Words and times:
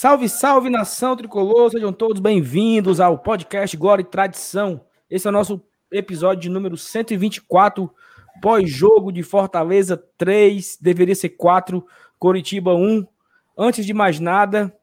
Salve, 0.00 0.30
salve 0.30 0.70
nação 0.70 1.14
tricolor, 1.14 1.70
sejam 1.70 1.92
todos 1.92 2.22
bem-vindos 2.22 3.00
ao 3.00 3.18
podcast 3.18 3.76
Glória 3.76 4.00
e 4.00 4.06
Tradição. 4.06 4.80
Esse 5.10 5.26
é 5.26 5.28
o 5.28 5.32
nosso 5.32 5.62
episódio 5.92 6.40
de 6.40 6.48
número 6.48 6.74
124, 6.74 7.94
pós-jogo 8.40 9.12
de 9.12 9.22
Fortaleza 9.22 10.02
3, 10.16 10.78
deveria 10.80 11.14
ser 11.14 11.28
4, 11.28 11.86
Coritiba 12.18 12.74
1. 12.74 13.06
Antes 13.58 13.84
de 13.84 13.92
mais 13.92 14.18
nada, 14.18 14.74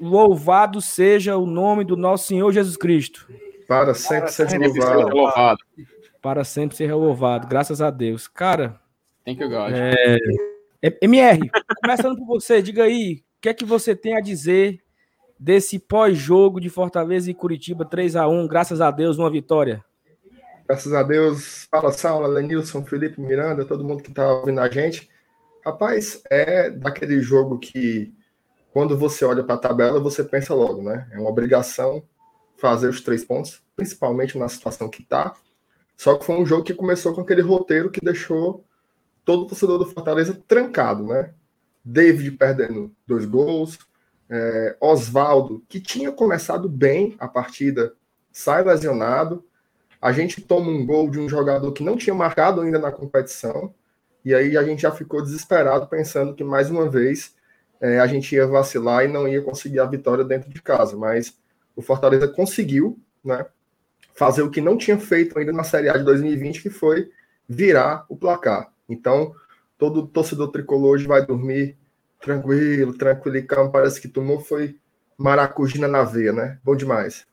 louvado 0.00 0.80
seja 0.80 1.36
o 1.36 1.46
nome 1.46 1.84
do 1.84 1.96
nosso 1.96 2.26
Senhor 2.26 2.50
Jesus 2.50 2.76
Cristo. 2.76 3.28
Para 3.68 3.94
sempre 3.94 4.32
ser 4.32 4.58
louvado. 4.58 5.58
Para 6.20 6.42
sempre 6.42 6.76
ser 6.76 6.92
louvado, 6.92 7.46
graças 7.46 7.80
a 7.80 7.92
Deus. 7.92 8.26
Cara, 8.26 8.80
Thank 9.24 9.40
you, 9.40 9.48
God. 9.48 9.70
é... 9.72 10.18
MR, 11.00 11.48
começando 11.80 12.16
por 12.16 12.26
você, 12.26 12.60
diga 12.60 12.82
aí, 12.82 13.22
que 13.40 13.48
é 13.48 13.54
que 13.54 13.64
você 13.64 13.94
tem 13.94 14.16
a 14.16 14.20
dizer 14.20 14.80
desse 15.38 15.78
pós-jogo 15.78 16.60
de 16.60 16.68
Fortaleza 16.68 17.30
e 17.30 17.34
Curitiba 17.34 17.84
3 17.84 18.16
a 18.16 18.28
1 18.28 18.48
graças 18.48 18.80
a 18.80 18.90
Deus, 18.90 19.18
uma 19.18 19.30
vitória? 19.30 19.84
Graças 20.66 20.92
a 20.92 21.02
Deus. 21.02 21.66
Fala, 21.70 21.92
Saulo, 21.92 22.26
Lenilson, 22.26 22.84
Felipe 22.84 23.20
Miranda, 23.20 23.64
todo 23.64 23.84
mundo 23.84 24.02
que 24.02 24.12
tá 24.12 24.28
ouvindo 24.30 24.60
a 24.60 24.68
gente. 24.68 25.08
Rapaz, 25.64 26.20
é 26.30 26.70
daquele 26.70 27.20
jogo 27.20 27.58
que 27.58 28.12
quando 28.72 28.96
você 28.96 29.24
olha 29.24 29.42
para 29.42 29.54
a 29.54 29.58
tabela, 29.58 30.00
você 30.00 30.22
pensa 30.22 30.54
logo, 30.54 30.82
né? 30.82 31.08
É 31.12 31.18
uma 31.18 31.30
obrigação 31.30 32.02
fazer 32.56 32.88
os 32.88 33.00
três 33.00 33.24
pontos, 33.24 33.62
principalmente 33.74 34.36
na 34.36 34.48
situação 34.48 34.88
que 34.88 35.02
tá. 35.02 35.34
Só 35.96 36.16
que 36.16 36.24
foi 36.24 36.36
um 36.36 36.46
jogo 36.46 36.64
que 36.64 36.74
começou 36.74 37.14
com 37.14 37.22
aquele 37.22 37.40
roteiro 37.40 37.90
que 37.90 38.00
deixou 38.00 38.64
todo 39.24 39.42
o 39.42 39.46
torcedor 39.46 39.78
do 39.78 39.86
Fortaleza 39.86 40.40
trancado, 40.46 41.04
né? 41.04 41.32
David 41.88 42.32
perdendo 42.32 42.94
dois 43.06 43.24
gols, 43.24 43.78
é, 44.28 44.76
Oswaldo, 44.78 45.64
que 45.66 45.80
tinha 45.80 46.12
começado 46.12 46.68
bem 46.68 47.16
a 47.18 47.26
partida, 47.26 47.94
sai 48.30 48.62
lesionado. 48.62 49.42
A 50.00 50.12
gente 50.12 50.42
toma 50.42 50.70
um 50.70 50.84
gol 50.84 51.10
de 51.10 51.18
um 51.18 51.26
jogador 51.26 51.72
que 51.72 51.82
não 51.82 51.96
tinha 51.96 52.14
marcado 52.14 52.60
ainda 52.60 52.78
na 52.78 52.92
competição, 52.92 53.74
e 54.22 54.34
aí 54.34 54.54
a 54.58 54.62
gente 54.62 54.82
já 54.82 54.92
ficou 54.92 55.22
desesperado, 55.22 55.86
pensando 55.86 56.34
que 56.34 56.44
mais 56.44 56.70
uma 56.70 56.90
vez 56.90 57.34
é, 57.80 57.98
a 57.98 58.06
gente 58.06 58.34
ia 58.34 58.46
vacilar 58.46 59.06
e 59.06 59.08
não 59.08 59.26
ia 59.26 59.40
conseguir 59.40 59.80
a 59.80 59.86
vitória 59.86 60.24
dentro 60.24 60.50
de 60.50 60.60
casa. 60.60 60.94
Mas 60.94 61.38
o 61.74 61.80
Fortaleza 61.80 62.28
conseguiu 62.28 62.98
né, 63.24 63.46
fazer 64.14 64.42
o 64.42 64.50
que 64.50 64.60
não 64.60 64.76
tinha 64.76 64.98
feito 64.98 65.38
ainda 65.38 65.52
na 65.52 65.64
Série 65.64 65.88
A 65.88 65.96
de 65.96 66.04
2020, 66.04 66.60
que 66.60 66.68
foi 66.68 67.10
virar 67.48 68.04
o 68.10 68.16
placar. 68.16 68.70
Então, 68.86 69.34
todo 69.78 70.06
torcedor 70.06 70.48
tricolor 70.48 70.90
hoje 70.90 71.06
vai 71.06 71.24
dormir 71.24 71.77
tranquilo, 72.20 72.96
tranquilo 72.96 73.36
e 73.36 73.42
calmo. 73.42 73.72
Parece 73.72 74.00
que 74.00 74.08
tomou 74.08 74.40
foi 74.40 74.76
maracujina 75.16 75.88
na 75.88 76.04
veia, 76.04 76.32
né? 76.32 76.58
Bom 76.62 76.76
demais. 76.76 77.26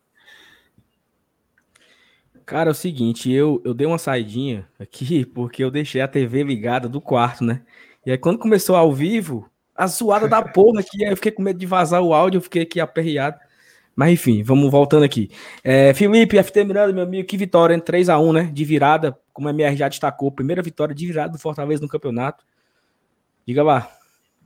Cara, 2.46 2.70
é 2.70 2.72
o 2.72 2.76
seguinte, 2.76 3.32
eu, 3.32 3.60
eu 3.66 3.74
dei 3.74 3.88
uma 3.88 3.98
saidinha 3.98 4.68
aqui 4.80 5.26
porque 5.34 5.64
eu 5.64 5.72
deixei 5.72 6.02
a 6.02 6.08
TV 6.08 6.44
ligada 6.44 6.88
do 6.88 7.02
quarto, 7.02 7.44
né? 7.44 7.62
E 8.06 8.12
aí 8.12 8.18
quando 8.18 8.38
começou 8.38 8.76
ao 8.76 8.94
vivo, 8.94 9.50
a 9.76 9.88
zoada 9.88 10.28
da 10.28 10.42
porra 10.42 10.82
aqui, 10.82 11.04
aí 11.04 11.12
eu 11.12 11.16
fiquei 11.16 11.32
com 11.32 11.42
medo 11.42 11.58
de 11.58 11.66
vazar 11.66 12.02
o 12.02 12.14
áudio, 12.14 12.38
eu 12.38 12.42
fiquei 12.42 12.62
aqui 12.62 12.80
aperreado. 12.80 13.40
Mas 13.96 14.12
enfim, 14.12 14.44
vamos 14.44 14.70
voltando 14.70 15.04
aqui. 15.04 15.32
É, 15.64 15.94
Felipe, 15.94 16.38
FT 16.38 16.66
Miranda, 16.66 16.92
meu 16.94 17.04
amigo, 17.04 17.28
que 17.28 17.38
vitória, 17.38 17.74
hein? 17.74 17.80
3x1, 17.80 18.34
né? 18.34 18.44
De 18.52 18.66
virada, 18.66 19.18
como 19.32 19.48
a 19.48 19.52
MR 19.52 19.76
já 19.76 19.88
destacou, 19.88 20.32
primeira 20.32 20.62
vitória 20.62 20.94
de 20.94 21.08
virada 21.08 21.32
do 21.32 21.40
Fortaleza 21.40 21.82
no 21.82 21.88
campeonato. 21.88 22.44
Diga 23.48 23.64
lá. 23.64 23.90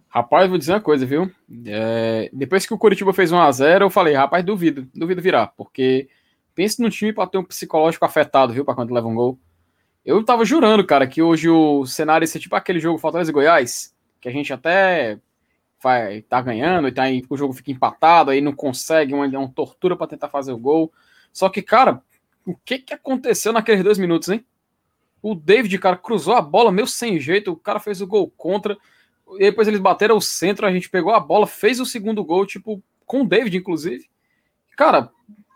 Rapaz, 0.09 0.49
vou 0.49 0.57
dizer 0.57 0.73
uma 0.73 0.81
coisa, 0.81 1.05
viu? 1.05 1.31
É, 1.65 2.31
depois 2.33 2.65
que 2.65 2.73
o 2.73 2.77
Curitiba 2.77 3.13
fez 3.13 3.31
1x0, 3.31 3.81
eu 3.81 3.89
falei, 3.91 4.15
rapaz, 4.15 4.43
duvido, 4.43 4.89
duvido 4.93 5.21
virar, 5.21 5.53
porque 5.55 6.09
pense 6.55 6.81
no 6.81 6.89
time 6.89 7.13
para 7.13 7.29
ter 7.29 7.37
um 7.37 7.43
psicológico 7.43 8.03
afetado, 8.05 8.51
viu, 8.51 8.65
para 8.65 8.73
quando 8.73 8.93
leva 8.93 9.07
um 9.07 9.13
gol. 9.13 9.39
Eu 10.03 10.23
tava 10.23 10.43
jurando, 10.43 10.83
cara, 10.83 11.05
que 11.05 11.21
hoje 11.21 11.47
o 11.47 11.85
cenário 11.85 12.23
ia 12.23 12.27
ser 12.27 12.39
tipo 12.39 12.55
aquele 12.55 12.79
jogo 12.79 12.97
Fortaleza 12.97 13.29
e 13.29 13.33
Goiás, 13.33 13.95
que 14.19 14.27
a 14.27 14.31
gente 14.31 14.51
até 14.51 15.19
vai 15.81 16.23
tá 16.23 16.41
ganhando 16.41 16.87
e 16.87 16.91
tá 16.91 17.03
aí, 17.03 17.23
o 17.29 17.37
jogo 17.37 17.53
fica 17.53 17.71
empatado, 17.71 18.31
aí 18.31 18.41
não 18.41 18.51
consegue, 18.51 19.13
uma, 19.13 19.27
uma 19.27 19.47
tortura 19.47 19.95
para 19.95 20.07
tentar 20.07 20.27
fazer 20.27 20.51
o 20.51 20.57
gol. 20.57 20.91
Só 21.31 21.49
que, 21.49 21.61
cara, 21.61 22.01
o 22.45 22.55
que 22.55 22.79
que 22.79 22.93
aconteceu 22.95 23.53
naqueles 23.53 23.83
dois 23.83 23.99
minutos, 23.99 24.29
hein? 24.29 24.43
O 25.21 25.35
David, 25.35 25.77
cara, 25.77 25.97
cruzou 25.97 26.33
a 26.33 26.41
bola 26.41 26.71
meio 26.71 26.87
sem 26.87 27.19
jeito, 27.19 27.51
o 27.51 27.55
cara 27.55 27.79
fez 27.79 28.01
o 28.01 28.07
gol 28.07 28.31
contra, 28.35 28.75
e 29.35 29.39
depois 29.39 29.67
eles 29.67 29.79
bateram 29.79 30.17
o 30.17 30.21
centro, 30.21 30.65
a 30.65 30.71
gente 30.71 30.89
pegou 30.89 31.13
a 31.13 31.19
bola, 31.19 31.45
fez 31.45 31.79
o 31.79 31.85
segundo 31.85 32.23
gol, 32.23 32.45
tipo, 32.45 32.81
com 33.05 33.21
o 33.21 33.27
David, 33.27 33.57
inclusive. 33.57 34.09
Cara, 34.75 35.11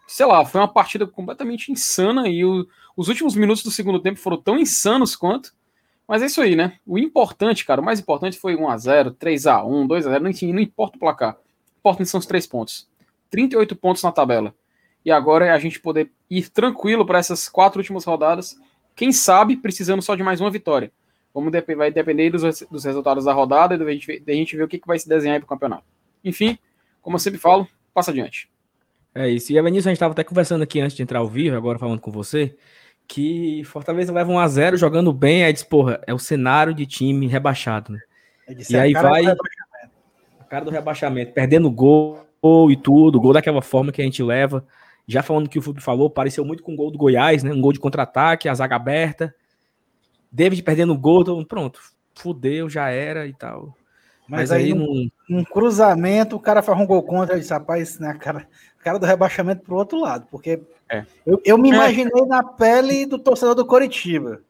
sei 0.07 0.25
lá, 0.25 0.45
foi 0.45 0.61
uma 0.61 0.67
partida 0.67 1.07
completamente 1.07 1.72
insana 1.72 2.28
e 2.28 2.44
o, 2.45 2.67
os 2.95 3.07
últimos 3.07 3.35
minutos 3.35 3.63
do 3.63 3.72
segundo 3.72 4.00
tempo 4.00 4.19
foram 4.19 4.38
tão 4.38 4.57
insanos 4.57 5.16
quanto. 5.16 5.53
Mas 6.07 6.22
é 6.22 6.25
isso 6.25 6.41
aí, 6.41 6.56
né? 6.56 6.78
O 6.85 7.00
importante, 7.00 7.66
cara, 7.66 7.81
o 7.81 7.84
mais 7.84 8.00
importante 8.00 8.38
foi 8.38 8.56
1x0, 8.56 9.16
3x1, 9.16 9.88
2x0, 9.88 10.29
enfim, 10.29 10.53
não 10.53 10.59
importa 10.59 10.97
o 10.97 11.00
placar. 11.00 11.35
O 11.35 11.79
importante 11.79 12.09
são 12.09 12.19
os 12.19 12.25
três 12.25 12.45
pontos. 12.45 12.88
38 13.29 13.75
pontos 13.75 14.03
na 14.03 14.11
tabela. 14.11 14.53
E 15.05 15.11
agora 15.11 15.45
é 15.45 15.51
a 15.51 15.57
gente 15.57 15.79
poder 15.79 16.11
ir 16.29 16.50
tranquilo 16.50 17.05
para 17.05 17.19
essas 17.19 17.50
quatro 17.50 17.79
últimas 17.79 18.03
rodadas. 18.05 18.55
Quem 18.95 19.11
sabe 19.11 19.57
precisando 19.57 20.01
só 20.01 20.16
de 20.16 20.23
mais 20.23 20.40
uma 20.40 20.51
vitória. 20.51 20.91
Vamos 21.33 21.51
vai 21.75 21.91
depender 21.91 22.29
dos, 22.29 22.61
dos 22.69 22.83
resultados 22.85 23.25
da 23.25 23.33
rodada 23.33 23.73
e 23.73 23.77
da 23.77 23.91
gente, 23.91 24.19
da 24.19 24.33
gente 24.33 24.55
ver 24.55 24.63
o 24.63 24.67
que, 24.67 24.77
que 24.77 24.88
vai 24.88 24.99
se 24.99 25.09
desenhar 25.09 25.39
para 25.39 25.45
o 25.45 25.49
campeonato. 25.49 25.83
Enfim, 26.23 26.57
como 27.01 27.16
eu 27.16 27.19
sempre 27.19 27.39
falo, 27.39 27.67
passa 27.94 28.11
adiante. 28.11 28.49
É 29.16 29.27
isso. 29.27 29.51
E 29.51 29.57
a 29.57 29.61
Vinícius, 29.61 29.88
a 29.88 29.89
gente 29.89 29.97
estava 29.97 30.13
até 30.13 30.23
conversando 30.23 30.63
aqui 30.63 30.79
antes 30.79 30.95
de 30.95 31.01
entrar 31.01 31.19
ao 31.19 31.27
vivo, 31.27 31.55
agora 31.55 31.79
falando 31.79 31.99
com 31.99 32.11
você, 32.11 32.55
que 33.07 33.63
Fortaleza 33.66 34.13
leva 34.13 34.31
1 34.31 34.39
a 34.39 34.47
0 34.47 34.77
jogando 34.77 35.11
bem, 35.11 35.43
aí 35.43 35.53
diz, 35.53 35.63
porra, 35.63 35.99
é 36.05 36.13
o 36.13 36.19
cenário 36.19 36.73
de 36.73 36.85
time 36.85 37.27
rebaixado, 37.27 37.91
né? 37.93 37.99
e 38.47 38.75
é 38.75 38.79
a 38.79 38.83
aí 38.83 38.93
cara 38.93 39.09
vai 39.09 39.25
a 39.25 39.35
cara 40.45 40.66
do 40.66 40.72
rebaixamento, 40.72 41.33
perdendo 41.33 41.69
gol 41.72 42.25
e 42.69 42.75
tudo, 42.75 43.19
gol 43.19 43.33
daquela 43.33 43.61
forma 43.61 43.91
que 43.91 44.01
a 44.01 44.05
gente 44.05 44.22
leva. 44.22 44.66
Já 45.07 45.23
falando 45.23 45.49
que 45.49 45.59
o 45.59 45.61
Felipe 45.61 45.81
falou, 45.81 46.09
pareceu 46.09 46.45
muito 46.45 46.63
com 46.63 46.73
o 46.73 46.75
gol 46.75 46.91
do 46.91 46.97
Goiás, 46.97 47.43
né? 47.43 47.51
Um 47.51 47.59
gol 47.59 47.73
de 47.73 47.79
contra-ataque, 47.79 48.47
a 48.47 48.53
zaga 48.53 48.75
aberta. 48.75 49.33
David 50.33 50.63
perdendo 50.63 50.97
gol, 50.97 51.21
então, 51.21 51.45
pronto, 51.45 51.79
fudeu, 52.16 52.67
já 52.67 52.89
era 52.89 53.27
e 53.27 53.33
tal. 53.33 53.77
Mas, 54.27 54.51
aí, 54.51 54.73
num, 54.73 55.11
num 55.29 55.44
cruzamento, 55.44 56.35
o 56.35 56.39
cara 56.39 56.63
faz 56.63 56.79
um 56.79 56.88
gol 56.88 57.03
contra, 57.03 57.35
eu 57.35 57.39
disse, 57.39 57.53
rapaz, 57.53 57.99
na 57.99 58.16
cara, 58.16 58.47
cara 58.79 58.97
do 58.97 59.05
rebaixamento 59.05 59.61
pro 59.61 59.75
outro 59.75 59.99
lado, 59.99 60.25
porque 60.31 60.59
É. 60.89 61.05
eu, 61.25 61.39
eu 61.45 61.57
me 61.57 61.69
É. 61.69 61.73
imaginei 61.75 62.25
na 62.25 62.41
pele 62.41 63.05
do 63.05 63.19
torcedor 63.19 63.53
do 63.53 63.66
Coritiba. 63.66 64.41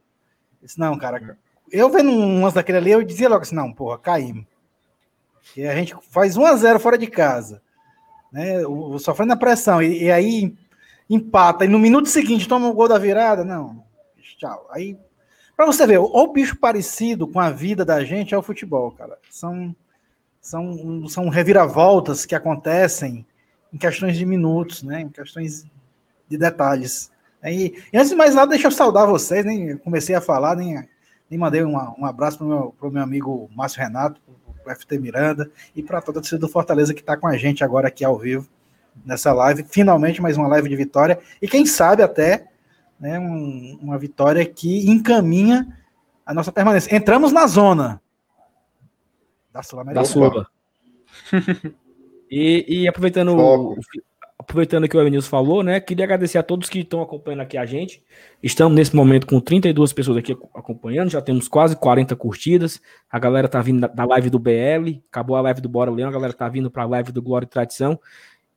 Eu 0.62 0.68
Disse, 0.68 0.80
não, 0.80 0.98
cara, 0.98 1.38
eu 1.70 1.90
vendo 1.90 2.12
umas 2.12 2.54
daquele 2.54 2.78
ali, 2.78 2.92
eu 2.92 3.04
dizia 3.04 3.28
logo 3.28 3.42
assim, 3.42 3.56
não, 3.56 3.74
porra, 3.74 3.98
caímos. 3.98 4.46
E 5.58 5.68
a 5.68 5.76
gente 5.76 5.94
faz 6.10 6.38
1 6.38 6.46
a 6.46 6.56
0 6.56 6.80
fora 6.80 6.98
de 6.98 7.08
casa, 7.08 7.62
né, 8.32 8.66
o, 8.66 8.92
o- 8.92 9.00
sofrendo 9.00 9.34
a 9.34 9.38
pressão, 9.38 9.82
e, 9.82 10.04
e 10.04 10.12
aí 10.12 10.56
empata, 11.10 11.66
e 11.66 11.68
no 11.68 11.78
minuto 11.80 12.08
seguinte 12.08 12.48
toma 12.48 12.70
o 12.70 12.74
gol 12.74 12.88
da 12.88 12.98
virada, 12.98 13.44
não, 13.44 13.84
tchau. 14.38 14.68
Aí, 14.72 14.98
pra 15.56 15.66
você 15.66 15.86
ver, 15.88 16.00
o 16.00 16.28
bicho 16.28 16.58
parecido 16.58 17.28
com 17.28 17.40
a 17.40 17.50
vida 17.50 17.84
da 17.86 18.04
gente 18.04 18.34
é 18.34 18.38
o 18.38 18.42
futebol, 18.42 18.92
cara. 18.92 19.18
São, 19.30 19.76
são, 20.42 21.08
são 21.08 21.30
reviravoltas 21.30 22.26
que 22.26 22.36
acontecem 22.36 23.26
em 23.74 23.78
questões 23.78 24.18
de 24.18 24.26
minutos, 24.26 24.84
né, 24.84 25.02
em 25.02 25.10
questões 25.10 25.66
de 26.30 26.38
detalhes. 26.38 27.12
E, 27.44 27.76
e 27.92 27.98
antes 27.98 28.10
de 28.10 28.16
mais 28.16 28.36
nada, 28.36 28.52
deixa 28.52 28.68
eu 28.68 28.72
saudar 28.72 29.08
vocês, 29.08 29.44
nem 29.46 29.78
comecei 29.78 30.16
a 30.16 30.22
falar, 30.22 30.56
nem, 30.56 30.88
nem 31.30 31.40
mandei 31.40 31.64
uma- 31.64 31.94
um 31.98 32.06
abraço 32.06 32.38
para 32.38 32.46
o 32.46 32.50
meu, 32.50 32.76
pro 32.80 32.92
meu 32.92 33.04
amigo 33.04 33.50
Márcio 33.56 33.82
Renato, 33.82 34.22
o 34.66 34.70
FT 34.70 34.98
Miranda, 34.98 35.52
e 35.76 35.84
para 35.84 36.02
toda 36.02 36.20
a 36.20 36.22
torcida 36.22 36.40
do 36.40 36.48
Fortaleza 36.48 36.94
que 36.94 37.02
está 37.02 37.18
com 37.18 37.28
a 37.28 37.36
gente 37.36 37.64
agora 37.64 37.90
aqui 37.90 38.06
ao 38.06 38.18
vivo, 38.18 38.48
nessa 39.06 39.34
live. 39.34 39.66
Finalmente, 39.70 40.22
mais 40.22 40.38
uma 40.38 40.48
live 40.48 40.70
de 40.70 40.76
vitória. 40.76 41.20
E 41.42 41.48
quem 41.48 41.66
sabe 41.66 42.02
até 42.04 42.46
né, 43.04 43.20
um- 43.20 43.78
uma 43.82 43.98
vitória 43.98 44.46
que 44.46 44.90
encaminha 44.90 45.68
a 46.26 46.34
nossa 46.34 46.52
permanência. 46.54 46.96
Entramos 46.96 47.34
na 47.34 47.46
zona 47.48 48.02
da 49.52 49.60
da 49.60 49.64
Sul-Americana. 49.64 50.06
Sula. 50.06 50.48
e, 52.32 52.66
e 52.84 52.88
aproveitando, 52.88 53.36
Foco. 53.36 53.74
o- 53.74 53.80
aproveitando 54.40 54.88
que 54.88 54.96
o 54.98 55.02
Evanilson 55.02 55.30
falou, 55.30 55.62
né? 55.64 55.80
Queria 55.80 56.06
agradecer 56.06 56.38
a 56.38 56.44
todos 56.44 56.70
que 56.70 56.80
estão 56.80 57.02
acompanhando 57.02 57.42
aqui 57.42 57.58
a 57.58 57.66
gente. 57.66 58.02
Estamos 58.42 58.76
nesse 58.76 58.96
momento 58.96 59.28
com 59.28 59.40
32 59.40 59.94
pessoas 59.94 60.18
aqui 60.18 60.32
acompanhando, 60.56 61.10
já 61.12 61.22
temos 61.22 61.48
quase 61.48 61.76
40 61.76 62.16
curtidas. 62.16 62.82
A 63.12 63.20
galera 63.20 63.48
tá 63.48 63.62
vindo 63.62 63.82
da, 63.82 63.88
da 63.88 64.06
live 64.06 64.30
do 64.30 64.40
BL, 64.40 65.02
acabou 65.12 65.36
a 65.36 65.42
live 65.42 65.62
do 65.62 65.70
Bora 65.70 65.92
Leão, 65.92 66.10
a 66.10 66.14
galera 66.14 66.34
tá 66.34 66.48
vindo 66.50 66.72
para 66.72 66.84
a 66.84 66.88
live 66.88 67.12
do 67.12 67.22
Glória 67.22 67.46
e 67.46 67.50
Tradição. 67.50 68.00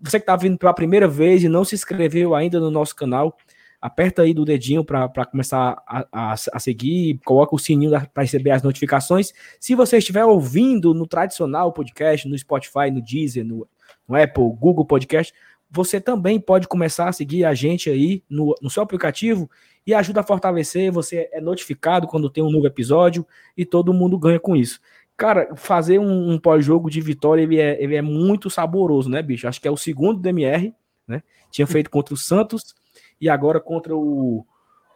Você 0.00 0.20
que 0.20 0.26
tá 0.26 0.36
vindo 0.36 0.56
pela 0.56 0.72
primeira 0.72 1.08
vez 1.08 1.42
e 1.42 1.48
não 1.48 1.64
se 1.64 1.74
inscreveu 1.74 2.34
ainda 2.34 2.60
no 2.60 2.70
nosso 2.70 2.94
canal, 2.94 3.36
aperta 3.80 4.22
aí 4.22 4.32
do 4.32 4.44
dedinho 4.44 4.84
para 4.84 5.26
começar 5.26 5.82
a, 5.86 6.06
a, 6.12 6.32
a, 6.32 6.58
seguir, 6.58 7.20
coloca 7.24 7.54
o 7.54 7.58
sininho 7.58 7.90
para 8.12 8.22
receber 8.22 8.50
as 8.50 8.62
notificações. 8.62 9.32
Se 9.60 9.74
você 9.74 9.98
estiver 9.98 10.24
ouvindo 10.24 10.94
no 10.94 11.06
tradicional 11.06 11.72
podcast, 11.72 12.28
no 12.28 12.38
Spotify, 12.38 12.90
no 12.92 13.02
Deezer, 13.02 13.44
no, 13.44 13.68
no 14.08 14.16
Apple, 14.16 14.52
Google 14.58 14.84
Podcast, 14.84 15.32
você 15.70 16.00
também 16.00 16.40
pode 16.40 16.68
começar 16.68 17.08
a 17.08 17.12
seguir 17.12 17.44
a 17.44 17.54
gente 17.54 17.90
aí 17.90 18.22
no, 18.28 18.54
no 18.62 18.70
seu 18.70 18.82
aplicativo 18.82 19.50
e 19.86 19.92
ajuda 19.92 20.20
a 20.20 20.24
fortalecer. 20.24 20.92
Você 20.92 21.28
é 21.32 21.40
notificado 21.40 22.06
quando 22.06 22.30
tem 22.30 22.42
um 22.42 22.50
novo 22.50 22.66
episódio 22.66 23.26
e 23.56 23.64
todo 23.64 23.92
mundo 23.92 24.18
ganha 24.18 24.40
com 24.40 24.56
isso. 24.56 24.80
Cara, 25.16 25.54
fazer 25.56 25.98
um, 25.98 26.32
um 26.32 26.38
pós-jogo 26.38 26.90
de 26.90 27.00
vitória, 27.00 27.42
ele 27.42 27.58
é, 27.58 27.82
ele 27.82 27.96
é 27.96 28.02
muito 28.02 28.50
saboroso, 28.50 29.08
né, 29.08 29.22
bicho? 29.22 29.48
Acho 29.48 29.60
que 29.60 29.66
é 29.66 29.70
o 29.70 29.76
segundo 29.76 30.20
DMR, 30.20 30.74
né? 31.08 31.22
Tinha 31.50 31.66
feito 31.66 31.90
contra 31.90 32.12
o 32.12 32.16
Santos 32.18 32.74
e 33.20 33.28
agora 33.28 33.60
contra 33.60 33.96
o 33.96 34.44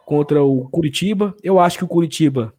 contra 0.05 0.43
o 0.43 0.67
Curitiba. 0.69 1.35
Eu 1.41 1.59
acho 1.59 1.77
que 1.77 1.85
o 1.85 1.87
Curitiba 1.87 2.53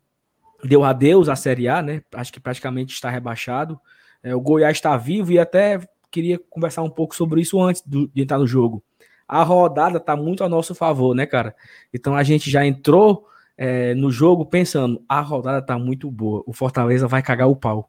deu 0.64 0.85
adeus 0.85 1.29
à 1.29 1.37
Série 1.37 1.69
A, 1.69 1.82
né? 1.82 2.03
Acho 2.14 2.32
que 2.32 2.41
praticamente 2.41 2.94
está 2.94 3.11
rebaixado. 3.11 3.79
É, 4.23 4.35
o 4.35 4.41
Goiás 4.41 4.76
está 4.76 4.97
vivo 4.97 5.32
e 5.32 5.38
até 5.38 5.81
queria 6.11 6.38
conversar 6.50 6.82
um 6.82 6.91
pouco 6.91 7.14
sobre 7.14 7.41
isso 7.41 7.61
antes 7.61 7.82
do, 7.85 8.09
de 8.09 8.23
entrar 8.23 8.38
no 8.38 8.47
jogo. 8.47 8.82
A 9.26 9.43
rodada 9.43 9.99
está 9.99 10.17
muito 10.17 10.44
a 10.44 10.49
nosso 10.49 10.75
favor, 10.75 11.14
né, 11.14 11.26
cara? 11.26 11.55
Então 11.93 12.14
a 12.14 12.23
gente 12.23 12.50
já 12.50 12.64
entrou 12.64 13.26
é, 13.56 13.94
no 13.94 14.11
jogo 14.11 14.47
pensando, 14.47 15.03
a 15.09 15.20
rodada 15.20 15.59
está 15.59 15.79
muito 15.79 16.11
boa, 16.11 16.43
o 16.47 16.53
Fortaleza 16.53 17.06
vai 17.09 17.23
cagar 17.23 17.49
o 17.49 17.56
pau. 17.56 17.88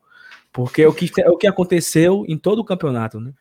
Porque 0.51 0.83
é 0.83 0.87
o 0.87 0.93
que, 0.93 1.09
é 1.19 1.29
o 1.29 1.37
que 1.37 1.47
aconteceu 1.47 2.23
em 2.27 2.37
todo 2.37 2.59
o 2.59 2.65
campeonato, 2.65 3.19
né? 3.19 3.33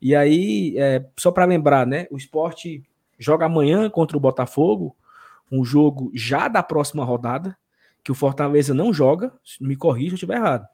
E 0.00 0.14
aí, 0.14 0.74
é, 0.78 1.04
só 1.18 1.30
para 1.30 1.44
lembrar, 1.44 1.86
né? 1.86 2.06
O 2.10 2.16
esporte 2.16 2.82
joga 3.20 3.44
amanhã 3.44 3.88
contra 3.90 4.16
o 4.16 4.20
Botafogo, 4.20 4.96
um 5.52 5.64
jogo 5.64 6.10
já 6.14 6.48
da 6.48 6.62
próxima 6.62 7.04
rodada, 7.04 7.56
que 8.02 8.10
o 8.10 8.14
Fortaleza 8.14 8.72
não 8.72 8.92
joga, 8.92 9.32
me 9.60 9.76
corrija 9.76 10.08
se 10.08 10.12
eu 10.12 10.14
estiver 10.14 10.36
errado. 10.36 10.66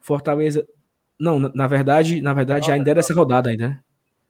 Fortaleza. 0.00 0.66
Não, 1.18 1.38
na, 1.38 1.66
verdade, 1.66 2.20
na 2.20 2.34
verdade, 2.34 2.66
já 2.66 2.74
ainda 2.74 2.90
é 2.90 2.94
dessa 2.94 3.14
rodada 3.14 3.50
ainda, 3.50 3.68
né? 3.68 3.80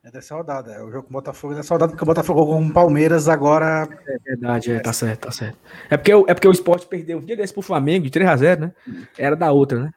É 0.02 0.10
dessa 0.10 0.34
rodada. 0.34 0.72
É 0.72 0.82
o 0.82 0.90
jogo 0.90 1.04
com 1.04 1.10
o 1.10 1.12
Botafogo 1.12 1.52
é 1.52 1.56
dessa 1.56 1.74
rodada, 1.74 1.92
porque 1.92 2.02
o 2.02 2.06
Botafogo 2.06 2.46
com 2.46 2.66
o 2.66 2.72
Palmeiras 2.72 3.28
agora. 3.28 3.88
É 4.06 4.18
verdade, 4.18 4.72
é, 4.72 4.80
tá 4.80 4.92
certo, 4.92 5.26
tá 5.26 5.32
certo. 5.32 5.58
É 5.90 5.96
porque, 5.96 6.12
é 6.12 6.34
porque 6.34 6.48
o 6.48 6.52
esporte 6.52 6.86
perdeu 6.86 7.18
um 7.18 7.24
dia 7.24 7.36
desse 7.36 7.52
pro 7.52 7.62
Flamengo 7.62 8.08
de 8.08 8.10
3x0, 8.10 8.58
né? 8.60 8.72
Era 9.18 9.36
da 9.36 9.52
outra, 9.52 9.84
né? 9.84 9.90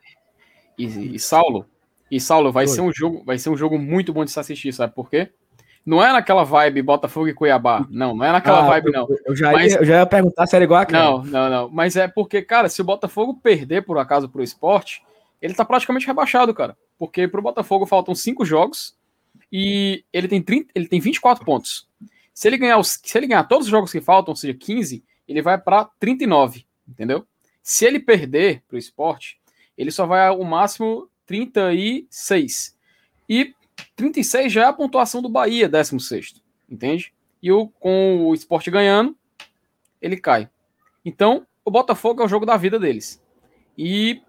E, 0.78 1.16
e 1.16 1.20
Saulo, 1.20 1.66
e 2.10 2.20
Saulo, 2.20 2.52
vai 2.52 2.68
ser 2.68 2.82
um 2.82 2.92
jogo, 2.92 3.24
vai 3.24 3.38
ser 3.38 3.50
um 3.50 3.58
jogo 3.58 3.78
muito 3.78 4.12
bom 4.12 4.26
de 4.26 4.32
se 4.32 4.40
assistir, 4.40 4.74
sabe 4.74 4.94
por 4.94 5.10
quê? 5.10 5.32
Não 5.86 6.04
é 6.04 6.12
naquela 6.14 6.44
vibe 6.44 6.82
Botafogo 6.82 7.28
e 7.28 7.34
Cuiabá. 7.34 7.86
Não, 7.90 8.16
não 8.16 8.26
é 8.26 8.32
naquela 8.32 8.60
ah, 8.60 8.68
vibe, 8.68 8.92
não. 8.92 9.08
Eu 9.26 9.36
já, 9.36 9.52
mas... 9.52 9.74
ia, 9.74 9.80
eu 9.80 9.86
já 9.86 10.00
ia 10.00 10.06
perguntar 10.06 10.48
se 10.48 10.56
era 10.56 10.64
igual 10.64 10.82
aquela. 10.82 11.04
Não, 11.04 11.24
não, 11.24 11.50
não. 11.50 11.70
Mas 11.70 11.98
é 11.98 12.08
porque, 12.08 12.42
cara, 12.42 12.70
se 12.70 12.82
o 12.82 12.86
Botafogo 12.86 13.40
perder 13.42 13.86
por 13.86 13.98
acaso 13.98 14.30
pro 14.30 14.42
esporte, 14.42 15.04
ele 15.42 15.54
tá 15.54 15.66
praticamente 15.66 16.08
rebaixado, 16.08 16.54
cara. 16.54 16.78
Porque 16.98 17.28
pro 17.28 17.42
Botafogo 17.42 17.86
faltam 17.86 18.16
cinco 18.16 18.46
jogos 18.46 18.96
e 19.52 20.06
ele 20.14 20.28
tem, 20.30 20.42
30, 20.42 20.72
ele 20.74 20.88
tem 20.88 21.02
24 21.02 21.44
pontos. 21.44 21.88
Se 22.34 22.48
ele, 22.48 22.58
ganhar 22.58 22.78
os, 22.78 23.00
se 23.04 23.18
ele 23.18 23.28
ganhar 23.28 23.44
todos 23.44 23.68
os 23.68 23.72
jogos 23.72 23.92
que 23.92 24.00
faltam, 24.00 24.32
ou 24.32 24.36
seja, 24.38 24.54
15, 24.54 25.04
ele 25.28 25.42
vai 25.42 25.58
para 25.58 25.86
39, 26.00 26.66
entendeu? 26.88 27.28
Se 27.62 27.86
ele 27.86 28.00
perder 28.00 28.64
para 28.68 28.76
o 28.76 28.80
esporte, 28.80 29.38
ele 29.78 29.92
só 29.92 30.06
vai 30.06 30.28
ao 30.28 30.44
máximo 30.44 31.10
36. 31.26 32.78
E 33.30 33.54
36 33.96 34.52
já 34.52 34.64
é 34.64 34.66
a 34.66 34.74
pontuação 34.74 35.22
do 35.22 35.30
Bahia, 35.30 35.70
16, 35.70 36.42
entende? 36.70 37.14
E 37.42 37.52
o, 37.52 37.68
com 37.68 38.28
o 38.28 38.34
esporte 38.34 38.72
ganhando, 38.72 39.16
ele 40.02 40.18
cai. 40.18 40.50
Então, 41.04 41.46
o 41.64 41.72
Botafogo 41.72 42.22
é 42.22 42.26
o 42.26 42.30
jogo 42.30 42.46
da 42.46 42.58
vida 42.58 42.80
deles. 42.80 43.22
E 43.78 44.22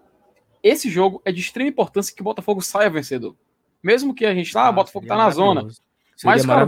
esse 0.63 0.89
jogo 0.89 1.21
é 1.23 1.31
de 1.31 1.41
extrema 1.41 1.69
importância 1.69 2.13
que 2.13 2.21
o 2.21 2.23
Botafogo 2.23 2.61
saia 2.61 2.89
vencedor. 2.89 3.35
Mesmo 3.83 4.15
que 4.15 4.25
a 4.25 4.33
gente, 4.33 4.57
ah, 4.57 4.67
ah 4.67 4.71
Botafogo 4.71 5.05
tá 5.05 5.15
na 5.15 5.29
zona. 5.29 5.67
Seria 6.15 6.35
mas, 6.35 6.45
cara, 6.45 6.65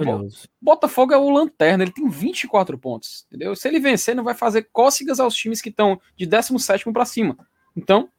Botafogo 0.61 1.13
é 1.13 1.17
o 1.17 1.29
lanterna, 1.29 1.83
ele 1.83 1.93
tem 1.93 2.07
24 2.07 2.77
pontos, 2.77 3.25
entendeu? 3.27 3.55
Se 3.55 3.67
ele 3.67 3.79
vencer, 3.79 4.13
não 4.13 4.23
vai 4.23 4.33
fazer 4.33 4.67
cócegas 4.73 5.21
aos 5.21 5.33
times 5.33 5.61
que 5.61 5.69
estão 5.69 5.99
de 6.17 6.25
17 6.25 6.91
para 6.91 7.05
cima. 7.05 7.37
Então, 7.75 8.09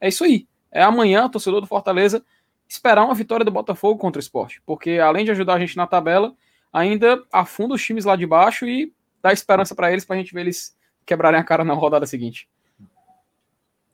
é 0.00 0.08
isso 0.08 0.24
aí. 0.24 0.48
É 0.72 0.82
amanhã, 0.82 1.28
torcedor 1.28 1.60
do 1.60 1.66
Fortaleza, 1.66 2.24
esperar 2.68 3.04
uma 3.04 3.14
vitória 3.14 3.44
do 3.44 3.50
Botafogo 3.50 3.98
contra 3.98 4.18
o 4.18 4.22
esporte. 4.22 4.60
Porque 4.66 4.98
além 4.98 5.24
de 5.24 5.30
ajudar 5.30 5.54
a 5.54 5.58
gente 5.58 5.76
na 5.76 5.86
tabela, 5.86 6.34
ainda 6.72 7.22
afunda 7.32 7.74
os 7.74 7.82
times 7.82 8.04
lá 8.04 8.14
de 8.14 8.26
baixo 8.26 8.66
e 8.66 8.92
dá 9.22 9.32
esperança 9.32 9.74
para 9.74 9.90
eles, 9.90 10.04
para 10.04 10.16
a 10.16 10.18
gente 10.18 10.34
ver 10.34 10.42
eles 10.42 10.76
quebrarem 11.06 11.40
a 11.40 11.44
cara 11.44 11.64
na 11.64 11.74
rodada 11.74 12.06
seguinte. 12.06 12.48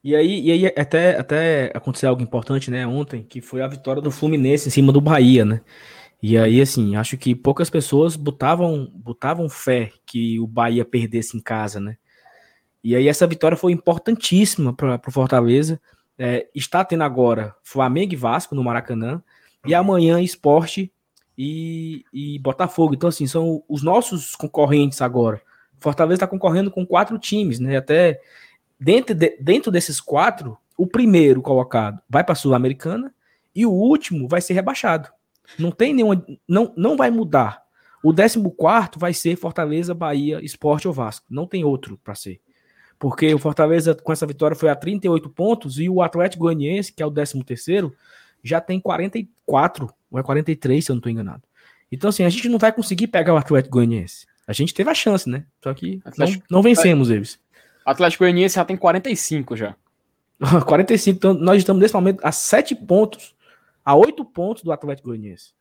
E 0.02 0.14
aí, 0.14 0.42
e 0.42 0.52
aí 0.52 0.66
até, 0.66 1.18
até 1.18 1.72
aconteceu 1.74 2.10
algo 2.10 2.20
importante, 2.20 2.70
né, 2.70 2.86
ontem, 2.86 3.22
que 3.22 3.40
foi 3.40 3.62
a 3.62 3.66
vitória 3.66 4.02
do 4.02 4.10
Fluminense 4.10 4.68
em 4.68 4.70
cima 4.70 4.92
do 4.92 5.00
Bahia, 5.00 5.46
né? 5.46 5.62
E 6.22 6.36
aí, 6.36 6.60
assim, 6.60 6.96
acho 6.96 7.16
que 7.16 7.34
poucas 7.34 7.70
pessoas 7.70 8.16
botavam, 8.16 8.90
botavam 8.94 9.48
fé 9.48 9.92
que 10.04 10.38
o 10.40 10.46
Bahia 10.46 10.84
perdesse 10.84 11.36
em 11.36 11.40
casa, 11.40 11.80
né? 11.80 11.96
E 12.82 12.94
aí 12.94 13.08
essa 13.08 13.26
vitória 13.26 13.56
foi 13.56 13.72
importantíssima 13.72 14.74
para 14.74 15.00
o 15.06 15.10
Fortaleza. 15.10 15.80
É, 16.18 16.48
está 16.54 16.84
tendo 16.84 17.02
agora 17.02 17.54
Flamengo 17.62 18.12
e 18.12 18.16
Vasco 18.16 18.54
no 18.54 18.62
Maracanã, 18.62 19.22
e 19.66 19.74
amanhã 19.74 20.20
Esporte 20.20 20.92
e, 21.36 22.04
e 22.12 22.38
Botafogo. 22.38 22.94
Então, 22.94 23.08
assim, 23.08 23.26
são 23.26 23.62
os 23.68 23.82
nossos 23.82 24.34
concorrentes 24.36 25.02
agora. 25.02 25.40
Fortaleza 25.80 26.16
está 26.16 26.26
concorrendo 26.26 26.70
com 26.70 26.86
quatro 26.86 27.18
times, 27.18 27.58
né? 27.58 27.76
Até 27.76 28.20
Dentro, 28.78 29.14
de, 29.14 29.36
dentro 29.40 29.70
desses 29.70 30.00
quatro, 30.00 30.58
o 30.76 30.86
primeiro 30.86 31.40
colocado 31.40 32.00
vai 32.08 32.24
para 32.24 32.32
a 32.32 32.36
Sul-Americana 32.36 33.14
e 33.54 33.64
o 33.64 33.70
último 33.70 34.28
vai 34.28 34.40
ser 34.40 34.54
rebaixado. 34.54 35.08
Não 35.58 35.70
tem 35.70 35.94
nenhuma. 35.94 36.24
Não, 36.46 36.72
não 36.76 36.96
vai 36.96 37.10
mudar. 37.10 37.62
O 38.02 38.12
14 38.12 38.38
vai 38.98 39.14
ser 39.14 39.36
Fortaleza, 39.36 39.94
Bahia, 39.94 40.44
Esporte 40.44 40.86
ou 40.86 40.92
Vasco. 40.92 41.24
Não 41.30 41.46
tem 41.46 41.64
outro 41.64 41.98
para 42.02 42.14
ser. 42.14 42.40
Porque 42.98 43.34
o 43.34 43.38
Fortaleza, 43.38 43.94
com 43.94 44.12
essa 44.12 44.26
vitória, 44.26 44.56
foi 44.56 44.70
a 44.70 44.76
38 44.76 45.28
pontos 45.30 45.78
e 45.78 45.88
o 45.88 46.02
Atlético 46.02 46.44
Goianiense, 46.44 46.92
que 46.92 47.02
é 47.02 47.06
o 47.06 47.10
13, 47.10 47.42
já 48.42 48.60
tem 48.60 48.80
44 48.80 49.92
ou 50.10 50.18
é 50.18 50.22
43, 50.22 50.84
se 50.84 50.90
eu 50.90 50.94
não 50.94 50.98
estou 50.98 51.10
enganado. 51.10 51.42
Então, 51.90 52.10
assim, 52.10 52.24
a 52.24 52.28
gente 52.28 52.48
não 52.48 52.58
vai 52.58 52.72
conseguir 52.72 53.08
pegar 53.08 53.34
o 53.34 53.36
Atlético 53.36 53.74
Goianiense. 53.74 54.26
A 54.46 54.52
gente 54.52 54.74
teve 54.74 54.90
a 54.90 54.94
chance, 54.94 55.28
né? 55.28 55.44
Só 55.62 55.72
que 55.72 56.00
não, 56.18 56.26
não 56.50 56.62
vencemos 56.62 57.10
eles. 57.10 57.38
Atlético 57.84 58.24
Goianiense 58.24 58.56
já 58.56 58.64
tem 58.64 58.76
45 58.76 59.56
já. 59.56 59.76
45, 60.66 61.16
então 61.16 61.34
nós 61.34 61.58
estamos 61.58 61.80
nesse 61.80 61.94
momento 61.94 62.20
a 62.22 62.32
7 62.32 62.74
pontos, 62.74 63.34
a 63.84 63.94
8 63.94 64.24
pontos 64.24 64.62
do 64.62 64.72
Atlético 64.72 65.08
Goianiense. 65.08 65.52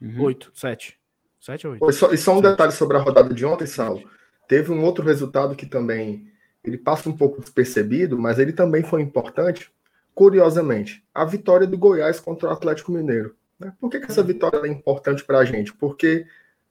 Uhum. 0.00 0.22
8, 0.22 0.52
7. 0.54 0.98
7 1.40 1.66
ou 1.66 1.72
8. 1.74 1.90
E 1.90 1.92
só, 1.92 2.12
e 2.12 2.18
só 2.18 2.32
um 2.32 2.40
7. 2.40 2.50
detalhe 2.50 2.72
sobre 2.72 2.96
a 2.96 3.00
rodada 3.00 3.34
de 3.34 3.44
ontem, 3.44 3.66
Saulo. 3.66 4.02
Teve 4.48 4.72
um 4.72 4.82
outro 4.82 5.04
resultado 5.04 5.54
que 5.54 5.66
também 5.66 6.31
ele 6.64 6.78
passa 6.78 7.08
um 7.08 7.16
pouco 7.16 7.40
despercebido, 7.40 8.18
mas 8.18 8.38
ele 8.38 8.52
também 8.52 8.82
foi 8.82 9.02
importante. 9.02 9.70
Curiosamente, 10.14 11.04
a 11.14 11.24
vitória 11.24 11.66
do 11.66 11.78
Goiás 11.78 12.20
contra 12.20 12.48
o 12.48 12.52
Atlético 12.52 12.92
Mineiro. 12.92 13.34
Né? 13.58 13.72
Por 13.80 13.90
que, 13.90 14.00
que 14.00 14.10
essa 14.10 14.22
vitória 14.22 14.66
é 14.66 14.68
importante 14.68 15.24
para 15.24 15.38
a 15.38 15.44
gente? 15.44 15.72
Porque 15.72 16.26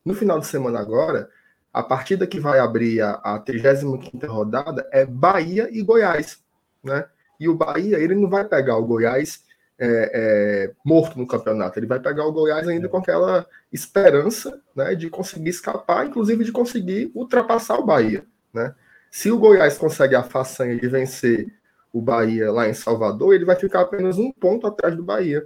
no 0.05 0.13
final 0.13 0.39
de 0.39 0.48
semana 0.48 0.79
agora, 0.79 1.29
a 1.74 1.81
partida 1.81 2.27
que 2.27 2.39
vai 2.39 2.60
abrir 2.60 3.01
a, 3.01 3.13
a 3.15 3.39
35 3.39 4.27
rodada 4.27 4.88
é 4.91 5.05
Bahia 5.05 5.69
e 5.71 5.81
Goiás, 5.81 6.39
né? 6.83 7.05
E 7.39 7.50
o 7.50 7.55
Bahia, 7.55 7.98
ele 7.98 8.13
não 8.13 8.29
vai 8.29 8.45
pegar 8.45 8.77
o 8.77 8.86
Goiás 8.86 9.43
é, 9.79 10.12
é, 10.13 10.71
morto 10.86 11.17
no 11.17 11.25
campeonato, 11.25 11.79
ele 11.79 11.88
vai 11.88 12.00
pegar 12.00 12.25
o 12.25 12.31
Goiás 12.31 12.67
ainda 12.67 12.88
com 12.88 12.98
aquela 12.98 13.48
esperança 13.71 14.62
né, 14.75 14.93
de 14.93 15.10
conseguir 15.10 15.50
escapar, 15.50 16.05
inclusive 16.05 16.43
de 16.43 16.51
conseguir 16.51 17.12
ultrapassar 17.15 17.79
o 17.79 17.86
Bahia, 17.86 18.24
né? 18.53 18.75
Se 19.12 19.30
o 19.30 19.38
Goiás 19.38 19.77
consegue 19.77 20.15
a 20.15 20.24
façanha 20.24 20.77
de 20.77 20.88
vencer 20.88 21.53
o 21.91 22.01
Bahia 22.01 22.50
lá 22.50 22.70
em 22.70 22.74
Salvador, 22.74 23.36
ele 23.36 23.44
vai 23.44 23.58
ficar 23.58 23.82
apenas 23.82 24.18
um 24.18 24.32
ponto 24.32 24.65
atrás 24.65 24.96
do 24.96 25.03
Bahia. 25.03 25.46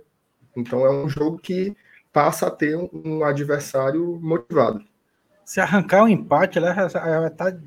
Então 0.55 0.85
é 0.85 0.91
um 0.91 1.09
jogo 1.09 1.39
que 1.39 1.75
passa 2.13 2.47
a 2.47 2.51
ter 2.51 2.77
um, 2.77 3.23
adversário 3.23 4.19
motivado. 4.21 4.81
Se 5.43 5.59
arrancar 5.59 6.03
um 6.03 6.07
empate, 6.07 6.57
ela 6.57 6.73
vai 6.73 7.29
tá, 7.29 7.57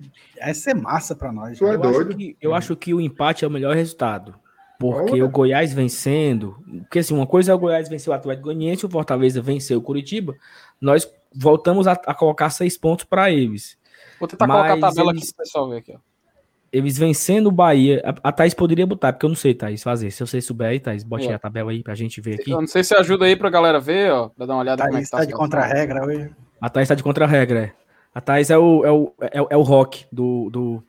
vai 0.40 0.54
ser 0.54 0.74
massa 0.74 1.14
para 1.14 1.32
nós. 1.32 1.60
É 1.60 1.64
eu, 1.64 1.82
acho 1.82 2.06
que, 2.06 2.36
eu 2.40 2.54
acho 2.54 2.76
que 2.76 2.94
o 2.94 3.00
empate 3.00 3.44
é 3.44 3.48
o 3.48 3.50
melhor 3.50 3.74
resultado. 3.74 4.34
Porque 4.78 5.12
Olha. 5.12 5.24
o 5.24 5.28
Goiás 5.28 5.72
vencendo. 5.72 6.56
Porque 6.82 7.00
assim, 7.00 7.14
uma 7.14 7.26
coisa 7.26 7.52
é 7.52 7.54
o 7.54 7.58
Goiás 7.58 7.88
vencer 7.88 8.10
o 8.10 8.14
Atlético 8.14 8.46
Goianiense, 8.46 8.86
o 8.86 8.90
Fortaleza 8.90 9.42
venceu 9.42 9.78
o 9.78 9.82
Curitiba. 9.82 10.36
Nós 10.80 11.08
voltamos 11.34 11.86
a, 11.86 11.92
a 11.92 12.14
colocar 12.14 12.50
seis 12.50 12.78
pontos 12.78 13.04
para 13.04 13.30
eles. 13.30 13.77
Vou 14.18 14.28
tentar 14.28 14.46
Mas 14.46 14.56
colocar 14.56 14.74
a 14.74 14.90
tabela 14.90 15.10
eles, 15.12 15.22
aqui 15.22 15.34
pro 15.34 15.44
pessoal 15.44 15.68
ver 15.70 15.76
aqui, 15.78 15.92
ó. 15.94 15.98
Eles 16.70 16.98
vencendo 16.98 17.46
o 17.46 17.50
Bahia. 17.52 18.02
A, 18.04 18.28
a 18.28 18.32
Thaís 18.32 18.52
poderia 18.52 18.86
botar, 18.86 19.12
porque 19.12 19.24
eu 19.24 19.30
não 19.30 19.36
sei, 19.36 19.54
Thaís, 19.54 19.82
fazer. 19.82 20.10
Se 20.10 20.20
você 20.20 20.38
souber 20.40 20.68
aí, 20.68 20.78
Thaís, 20.80 21.02
bote 21.02 21.26
é. 21.28 21.32
a 21.34 21.38
tabela 21.38 21.70
aí 21.70 21.82
pra 21.82 21.94
gente 21.94 22.20
ver 22.20 22.34
aqui. 22.40 22.50
Eu 22.50 22.60
não 22.60 22.66
sei 22.68 22.84
se 22.84 22.94
ajuda 22.94 23.24
aí 23.24 23.34
pra 23.36 23.48
galera 23.48 23.80
ver, 23.80 24.12
ó. 24.12 24.28
Pra 24.28 24.44
dar 24.44 24.52
uma 24.54 24.60
olhada 24.60 24.82
Thaís 24.82 24.90
como 24.92 24.98
é 24.98 25.04
que 25.04 25.10
tá. 25.10 25.16
tá 25.18 25.24
de 25.24 25.32
contra-regra 25.32 26.04
hoje. 26.04 26.30
A 26.60 26.68
Thaís 26.68 26.88
tá 26.88 26.94
de 26.94 27.02
contra-regra, 27.02 27.60
é. 27.64 27.72
A 28.14 28.20
Thaís 28.20 28.50
é 28.50 28.58
o, 28.58 28.84
é 28.84 28.90
o, 28.92 29.14
é, 29.32 29.40
o- 29.40 29.46
é 29.50 29.56
o 29.56 29.62
rock 29.62 30.04
do, 30.12 30.50
do, 30.50 30.82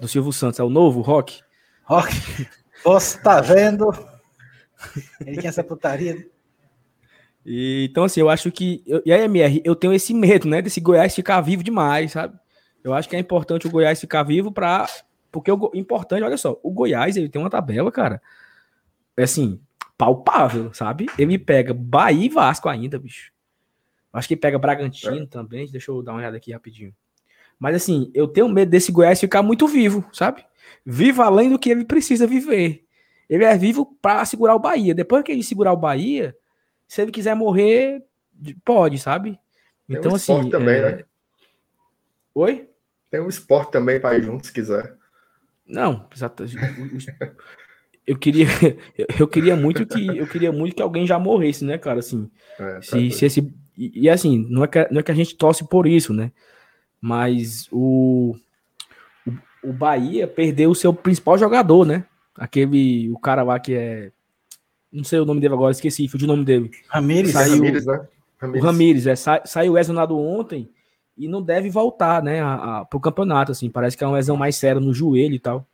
do 0.00 0.06
Silvio 0.06 0.32
Santos, 0.32 0.60
é 0.60 0.62
o 0.62 0.70
novo 0.70 1.00
rock. 1.00 1.40
Rock, 1.84 2.08
você 2.84 3.18
tá 3.18 3.40
vendo? 3.40 3.88
Ele 5.26 5.38
tinha 5.38 5.48
essa 5.48 5.64
putaria. 5.64 6.24
E, 7.44 7.86
então, 7.90 8.04
assim, 8.04 8.20
eu 8.20 8.28
acho 8.28 8.50
que. 8.52 8.82
eu- 8.86 9.02
e 9.04 9.12
aí, 9.12 9.22
MR, 9.22 9.60
eu 9.64 9.74
tenho 9.74 9.92
esse 9.92 10.12
medo, 10.12 10.46
né? 10.48 10.60
Desse 10.62 10.80
Goiás 10.80 11.14
ficar 11.14 11.40
vivo 11.40 11.62
demais, 11.62 12.12
sabe? 12.12 12.36
Eu 12.86 12.94
acho 12.94 13.08
que 13.08 13.16
é 13.16 13.18
importante 13.18 13.66
o 13.66 13.70
Goiás 13.70 14.00
ficar 14.00 14.22
vivo 14.22 14.52
para 14.52 14.88
Porque 15.32 15.50
o 15.50 15.70
importante, 15.74 16.22
olha 16.22 16.36
só, 16.36 16.56
o 16.62 16.70
Goiás, 16.70 17.16
ele 17.16 17.28
tem 17.28 17.42
uma 17.42 17.50
tabela, 17.50 17.90
cara. 17.90 18.22
É 19.16 19.24
assim, 19.24 19.60
palpável, 19.98 20.72
sabe? 20.72 21.06
Ele 21.18 21.36
pega 21.36 21.74
Bahia 21.74 22.26
e 22.26 22.28
Vasco 22.28 22.68
ainda, 22.68 22.96
bicho. 22.96 23.32
Acho 24.12 24.28
que 24.28 24.36
pega 24.36 24.56
Bragantino 24.56 25.26
também. 25.26 25.68
Deixa 25.68 25.90
eu 25.90 26.00
dar 26.00 26.12
uma 26.12 26.18
olhada 26.18 26.36
aqui 26.36 26.52
rapidinho. 26.52 26.94
Mas 27.58 27.74
assim, 27.74 28.08
eu 28.14 28.28
tenho 28.28 28.48
medo 28.48 28.70
desse 28.70 28.92
Goiás 28.92 29.18
ficar 29.18 29.42
muito 29.42 29.66
vivo, 29.66 30.08
sabe? 30.12 30.44
Vivo 30.84 31.22
além 31.22 31.50
do 31.50 31.58
que 31.58 31.70
ele 31.70 31.84
precisa 31.84 32.24
viver. 32.24 32.84
Ele 33.28 33.42
é 33.42 33.58
vivo 33.58 33.98
para 34.00 34.24
segurar 34.24 34.54
o 34.54 34.60
Bahia. 34.60 34.94
Depois 34.94 35.24
que 35.24 35.32
ele 35.32 35.42
segurar 35.42 35.72
o 35.72 35.76
Bahia, 35.76 36.36
se 36.86 37.02
ele 37.02 37.10
quiser 37.10 37.34
morrer, 37.34 38.04
pode, 38.64 38.96
sabe? 39.00 39.36
Então, 39.88 40.12
um 40.12 40.14
assim. 40.14 40.48
também, 40.50 40.76
é- 40.76 40.96
né? 40.98 41.04
Oi? 42.32 42.68
Tem 43.16 43.24
um 43.24 43.28
esporte 43.30 43.72
também 43.72 43.98
para 43.98 44.18
ir 44.18 44.24
junto, 44.24 44.46
se 44.46 44.52
quiser. 44.52 44.94
Não, 45.66 46.06
exato. 46.14 46.44
Eu 48.06 48.16
queria, 48.16 48.46
eu 49.18 49.26
queria 49.26 49.56
muito 49.56 49.84
que 49.84 50.06
eu 50.06 50.28
queria 50.28 50.52
muito 50.52 50.76
que 50.76 50.82
alguém 50.82 51.04
já 51.04 51.18
morresse, 51.18 51.64
né, 51.64 51.76
cara? 51.76 51.98
Assim, 51.98 52.30
É, 52.56 52.74
tá 52.74 52.80
se, 52.80 53.10
se 53.10 53.26
esse 53.26 53.54
e, 53.76 54.02
e, 54.02 54.08
assim, 54.08 54.46
não 54.48 54.62
é, 54.62 54.68
que, 54.68 54.86
não 54.92 55.00
é 55.00 55.02
que 55.02 55.10
a 55.10 55.14
gente 55.14 55.34
torce 55.34 55.68
por 55.68 55.88
isso, 55.88 56.14
né? 56.14 56.30
Mas 57.00 57.66
o, 57.72 58.36
o, 59.26 59.70
o 59.70 59.72
Bahia 59.72 60.28
perdeu 60.28 60.70
o 60.70 60.74
seu 60.74 60.94
principal 60.94 61.36
jogador, 61.36 61.84
né? 61.84 62.04
Aquele, 62.36 63.10
o 63.10 63.18
cara 63.18 63.42
lá 63.42 63.58
que 63.58 63.74
é, 63.74 64.12
não 64.92 65.02
sei 65.02 65.18
o 65.18 65.24
nome 65.24 65.40
dele 65.40 65.54
agora, 65.54 65.72
esqueci, 65.72 66.06
fugiu 66.06 66.28
o 66.28 66.30
nome 66.30 66.44
dele. 66.44 66.70
Ramires. 66.88 67.32
Saiu- 67.32 67.54
Ramires, 67.56 67.86
né? 67.86 68.06
O 68.40 68.60
Ramires, 68.60 69.06
é, 69.08 69.16
sa, 69.16 69.42
saiu 69.44 69.72
lesionado 69.72 70.16
ontem 70.16 70.70
e 71.16 71.26
não 71.28 71.42
deve 71.42 71.70
voltar, 71.70 72.22
né, 72.22 72.40
a, 72.42 72.54
a, 72.80 72.84
pro 72.84 73.00
campeonato, 73.00 73.52
assim, 73.52 73.70
parece 73.70 73.96
que 73.96 74.04
é 74.04 74.06
uma 74.06 74.16
lesão 74.16 74.36
mais 74.36 74.56
séria 74.56 74.80
no 74.80 74.92
joelho 74.92 75.34
e 75.34 75.38
tal. 75.38 75.66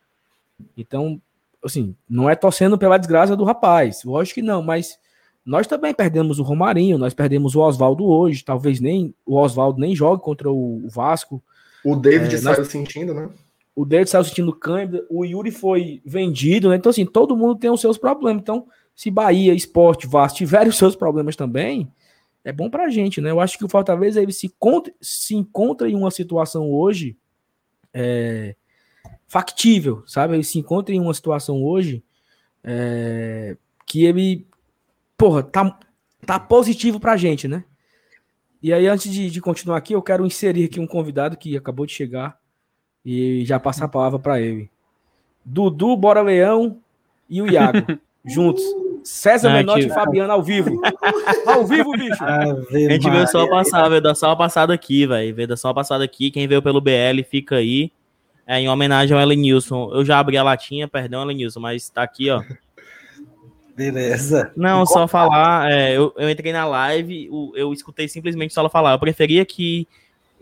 Então, 0.77 1.19
assim, 1.63 1.95
não 2.09 2.29
é 2.29 2.35
torcendo 2.35 2.77
pela 2.77 2.97
desgraça 2.97 3.35
do 3.35 3.43
rapaz, 3.43 4.03
lógico 4.03 4.35
que 4.35 4.41
não, 4.45 4.61
mas 4.61 4.97
nós 5.45 5.67
também 5.67 5.93
perdemos 5.93 6.39
o 6.39 6.43
Romarinho, 6.43 6.97
nós 6.97 7.13
perdemos 7.13 7.55
o 7.55 7.61
Oswaldo 7.61 8.05
hoje, 8.05 8.43
talvez 8.43 8.79
nem 8.79 9.13
o 9.25 9.35
Oswaldo 9.35 9.79
nem 9.79 9.95
jogue 9.95 10.21
contra 10.23 10.49
o, 10.49 10.85
o 10.85 10.89
Vasco, 10.89 11.41
O 11.83 11.95
David 11.97 12.35
É, 12.35 12.41
nós- 12.41 12.55
saiu 12.55 12.65
sentindo, 12.65 13.13
né? 13.13 13.29
o 13.75 13.83
David 13.83 14.09
saiu 14.09 14.23
sentindo 14.23 14.53
câimbra, 14.53 15.03
o 15.09 15.25
Yuri 15.25 15.51
foi 15.51 16.01
vendido, 16.05 16.69
né? 16.69 16.75
Então, 16.77 16.89
assim, 16.91 17.05
todo 17.05 17.35
mundo 17.35 17.55
tem 17.55 17.69
os 17.71 17.81
seus 17.81 17.97
problemas. 17.97 18.41
Então, 18.41 18.67
se 18.95 19.09
Bahia, 19.09 19.53
Esporte, 19.53 20.05
Vasco 20.07 20.37
tiverem 20.37 20.69
os 20.69 20.77
seus 20.77 20.95
problemas 20.95 21.35
também, 21.35 21.91
é 22.43 22.51
bom 22.51 22.69
pra 22.69 22.89
gente, 22.89 23.21
né? 23.21 23.31
Eu 23.31 23.39
acho 23.39 23.57
que 23.57 23.65
o 23.65 23.69
Fortaleza 23.69 24.21
ele 24.21 24.33
se, 24.33 24.47
encontra- 24.47 24.93
se 25.01 25.35
encontra 25.35 25.89
em 25.89 25.95
uma 25.95 26.11
situação 26.11 26.69
hoje 26.69 27.17
é, 27.93 28.55
factível, 29.27 30.03
sabe? 30.05 30.33
Ele 30.35 30.43
se 30.43 30.59
encontra 30.59 30.93
em 30.93 30.99
uma 30.99 31.13
situação 31.13 31.63
hoje 31.63 32.03
é, 32.63 33.55
que 33.85 34.03
ele, 34.03 34.45
porra, 35.17 35.43
tá, 35.43 35.79
tá 36.25 36.39
positivo 36.39 36.99
pra 36.99 37.17
gente, 37.17 37.47
né? 37.47 37.63
E 38.61 38.71
aí, 38.71 38.87
antes 38.87 39.11
de, 39.11 39.29
de 39.29 39.41
continuar 39.41 39.77
aqui, 39.77 39.93
eu 39.93 40.01
quero 40.01 40.25
inserir 40.25 40.65
aqui 40.65 40.79
um 40.79 40.87
convidado 40.87 41.35
que 41.35 41.57
acabou 41.57 41.85
de 41.85 41.91
chegar 41.93 42.39
e 43.05 43.43
já 43.45 43.59
passar 43.59 43.85
a 43.85 43.89
palavra 43.89 44.17
para 44.19 44.39
ele. 44.39 44.69
Dudu, 45.43 45.97
Bora 45.97 46.21
Leão 46.21 46.79
e 47.29 47.41
o 47.41 47.51
Iago, 47.51 47.99
juntos. 48.25 48.63
César 49.03 49.49
Ah, 49.49 49.53
Menotti 49.53 49.81
que- 49.81 49.85
e 49.87 49.93
Fabiano 49.93 50.31
ao 50.33 50.41
vivo. 50.43 50.81
Ao 51.45 51.65
vivo, 51.65 51.91
bicho. 51.93 52.23
A 52.23 52.45
gente 52.89 53.09
veio 53.09 53.27
só 53.27 53.47
passar, 53.49 53.89
veio 53.89 54.01
dar 54.01 54.15
só 54.15 54.27
uma 54.29 54.37
passada 54.37 54.73
aqui, 54.73 55.05
velho. 55.05 55.35
Veio 55.35 55.47
dar 55.47 55.57
só 55.57 55.67
uma 55.69 55.73
passada 55.73 56.03
aqui. 56.03 56.31
Quem 56.31 56.47
veio 56.47 56.61
pelo 56.61 56.79
BL 56.81 57.23
fica 57.29 57.55
aí. 57.57 57.91
É, 58.45 58.59
em 58.59 58.67
homenagem 58.67 59.15
ao 59.15 59.21
Elenilson. 59.23 59.89
Eu 59.93 60.03
já 60.03 60.19
abri 60.19 60.37
a 60.37 60.43
latinha, 60.43 60.87
perdão, 60.87 61.21
Elenilson, 61.23 61.59
mas 61.61 61.89
tá 61.89 62.03
aqui, 62.03 62.29
ó. 62.29 62.41
Beleza. 63.75 64.51
Não, 64.55 64.85
só 64.85 65.07
falar. 65.07 65.71
é, 65.71 65.97
eu, 65.97 66.13
eu 66.17 66.29
entrei 66.29 66.53
na 66.53 66.65
live, 66.65 67.27
o- 67.31 67.53
eu 67.55 67.73
escutei 67.73 68.07
simplesmente 68.07 68.53
só 68.53 68.61
ela 68.61 68.69
falar. 68.69 68.91
Eu 68.91 68.99
preferia 68.99 69.43
que 69.45 69.87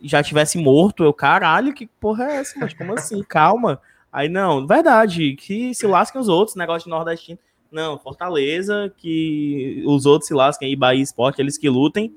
já 0.04 0.22
tivesse 0.22 0.58
morto. 0.58 1.04
Eu, 1.04 1.14
caralho, 1.14 1.74
que 1.74 1.88
porra 2.00 2.26
é 2.26 2.36
essa? 2.38 2.60
Mas 2.60 2.74
como 2.74 2.94
assim? 2.94 3.24
Calma. 3.24 3.80
Aí, 4.12 4.28
não, 4.28 4.68
verdade, 4.68 5.36
que 5.36 5.74
se 5.74 5.88
lasquem 5.88 6.20
os 6.20 6.28
outros, 6.28 6.58
negócio 6.58 6.84
de 6.86 6.90
nordestino. 6.90 7.40
Não, 7.72 7.98
Fortaleza, 7.98 8.94
que 8.98 9.82
os 9.86 10.06
outros 10.06 10.28
se 10.28 10.34
lasquem 10.34 10.68
aí, 10.68 10.76
Bahia 10.76 11.02
Esporte, 11.02 11.42
eles 11.42 11.58
que 11.58 11.70
lutem. 11.70 12.14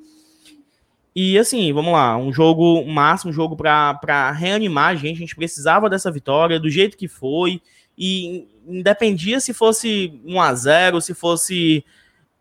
E 1.14 1.38
assim, 1.38 1.72
vamos 1.72 1.92
lá, 1.92 2.16
um 2.16 2.32
jogo 2.32 2.84
massa, 2.84 3.28
um 3.28 3.32
jogo 3.32 3.56
pra 3.56 4.32
reanimar 4.32 4.88
a 4.88 4.94
gente. 4.96 5.16
A 5.16 5.20
gente 5.20 5.36
precisava 5.36 5.88
dessa 5.88 6.10
vitória, 6.10 6.58
do 6.58 6.68
jeito 6.68 6.96
que 6.96 7.06
foi. 7.06 7.62
E 7.96 8.48
independia 8.66 9.38
se 9.38 9.54
fosse 9.54 10.20
1 10.24 10.40
a 10.40 10.54
0 10.54 11.00
se 11.00 11.14
fosse. 11.14 11.84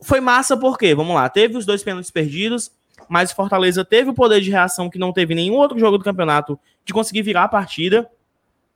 Foi 0.02 0.20
massa 0.20 0.58
porque, 0.58 0.96
vamos 0.96 1.14
lá, 1.14 1.30
teve 1.30 1.56
os 1.56 1.68
dois 1.68 1.84
pênaltis 1.84 2.10
perdidos, 2.10 2.72
mas 3.08 3.32
Fortaleza 3.32 3.86
teve 3.86 4.10
o 4.10 4.14
poder 4.14 4.42
de 4.42 4.50
reação 4.50 4.90
que 4.90 4.98
não 4.98 5.14
teve 5.14 5.36
nenhum 5.36 5.54
outro 5.54 5.78
jogo 5.78 6.00
do 6.00 6.04
campeonato 6.04 6.60
de 6.84 6.94
conseguir 6.94 7.22
virar 7.22 7.44
a 7.44 7.48
partida. 7.48 8.10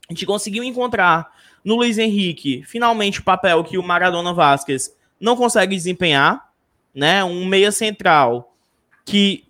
A 0.07 0.13
gente 0.13 0.27
conseguiu 0.27 0.63
encontrar 0.63 1.27
no 1.67 1.75
Luiz 1.75 1.97
Henrique, 1.97 2.63
finalmente, 2.65 3.19
o 3.19 3.23
papel 3.23 3.61
que 3.61 3.77
o 3.77 3.83
Maradona 3.83 4.31
Vasquez 4.31 4.95
não 5.19 5.35
consegue 5.35 5.75
desempenhar, 5.75 6.49
né? 6.95 7.25
Um 7.25 7.45
meia 7.45 7.73
central 7.73 8.55
que 9.03 9.43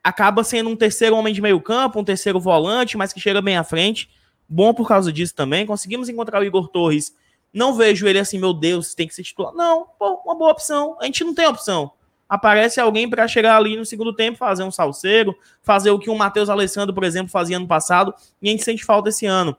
acaba 0.00 0.44
sendo 0.44 0.70
um 0.70 0.76
terceiro 0.76 1.16
homem 1.16 1.34
de 1.34 1.42
meio 1.42 1.60
campo, 1.60 1.98
um 1.98 2.04
terceiro 2.04 2.38
volante, 2.38 2.96
mas 2.96 3.12
que 3.12 3.18
chega 3.18 3.42
bem 3.42 3.56
à 3.56 3.64
frente. 3.64 4.08
Bom 4.48 4.72
por 4.72 4.86
causa 4.86 5.12
disso 5.12 5.34
também. 5.34 5.66
Conseguimos 5.66 6.08
encontrar 6.08 6.40
o 6.40 6.44
Igor 6.44 6.68
Torres. 6.68 7.12
Não 7.52 7.74
vejo 7.74 8.06
ele 8.06 8.20
assim, 8.20 8.38
meu 8.38 8.54
Deus, 8.54 8.94
tem 8.94 9.08
que 9.08 9.14
ser 9.16 9.24
titular. 9.24 9.52
Não, 9.52 9.88
pô, 9.98 10.22
uma 10.24 10.36
boa 10.36 10.52
opção. 10.52 10.96
A 11.00 11.06
gente 11.06 11.24
não 11.24 11.34
tem 11.34 11.48
opção. 11.48 11.90
Aparece 12.28 12.78
alguém 12.78 13.10
para 13.10 13.26
chegar 13.26 13.56
ali 13.56 13.76
no 13.76 13.84
segundo 13.84 14.14
tempo, 14.14 14.38
fazer 14.38 14.62
um 14.62 14.70
salseiro, 14.70 15.36
fazer 15.64 15.90
o 15.90 15.98
que 15.98 16.10
o 16.10 16.14
Matheus 16.14 16.48
Alessandro, 16.48 16.94
por 16.94 17.02
exemplo, 17.02 17.28
fazia 17.28 17.56
ano 17.56 17.66
passado, 17.66 18.14
e 18.40 18.48
a 18.48 18.52
gente 18.52 18.62
sente 18.62 18.84
falta 18.84 19.08
esse 19.08 19.26
ano. 19.26 19.56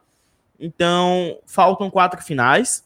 Então, 0.59 1.37
faltam 1.45 1.89
quatro 1.89 2.21
finais. 2.21 2.85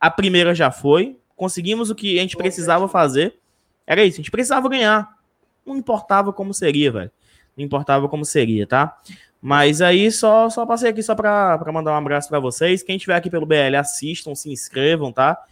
A 0.00 0.10
primeira 0.10 0.54
já 0.54 0.70
foi. 0.70 1.16
Conseguimos 1.36 1.90
o 1.90 1.94
que 1.94 2.18
a 2.18 2.22
gente 2.22 2.36
precisava 2.36 2.86
fazer. 2.88 3.38
Era 3.86 4.04
isso, 4.04 4.16
a 4.16 4.22
gente 4.22 4.30
precisava 4.30 4.68
ganhar. 4.68 5.16
Não 5.64 5.76
importava 5.76 6.32
como 6.32 6.54
seria, 6.54 6.92
velho. 6.92 7.10
Não 7.56 7.64
importava 7.64 8.08
como 8.08 8.24
seria, 8.24 8.66
tá? 8.66 8.98
Mas 9.42 9.80
aí 9.80 10.10
só, 10.12 10.50
só 10.50 10.66
passei 10.66 10.90
aqui 10.90 11.02
só 11.02 11.14
pra, 11.14 11.56
pra 11.58 11.72
mandar 11.72 11.92
um 11.92 11.96
abraço 11.96 12.28
pra 12.28 12.38
vocês. 12.38 12.82
Quem 12.82 12.96
estiver 12.96 13.16
aqui 13.16 13.30
pelo 13.30 13.46
BL, 13.46 13.76
assistam, 13.78 14.34
se 14.34 14.50
inscrevam, 14.50 15.10
tá? 15.12 15.42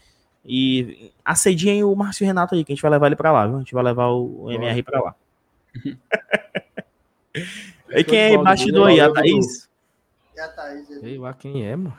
E 0.44 1.10
acediem 1.24 1.84
o 1.84 1.94
Márcio 1.94 2.26
Renato 2.26 2.54
aí, 2.54 2.64
que 2.64 2.72
a 2.72 2.74
gente 2.74 2.82
vai 2.82 2.90
levar 2.90 3.06
ele 3.06 3.16
pra 3.16 3.32
lá, 3.32 3.46
viu? 3.46 3.56
A 3.56 3.58
gente 3.60 3.74
vai 3.74 3.82
levar 3.82 4.08
o, 4.08 4.44
o 4.44 4.52
MR 4.52 4.82
pra 4.82 5.00
lá. 5.00 5.14
e 7.90 8.04
quem 8.04 8.18
é 8.18 8.38
bastidor 8.38 8.88
aí? 8.88 9.00
A 9.00 9.12
Thaís? 9.12 9.67
E 10.38 10.40
a 10.40 10.46
Thaís, 10.46 10.86
Sei 10.86 11.18
lá 11.18 11.34
quem 11.34 11.66
é, 11.66 11.74
mano. 11.74 11.98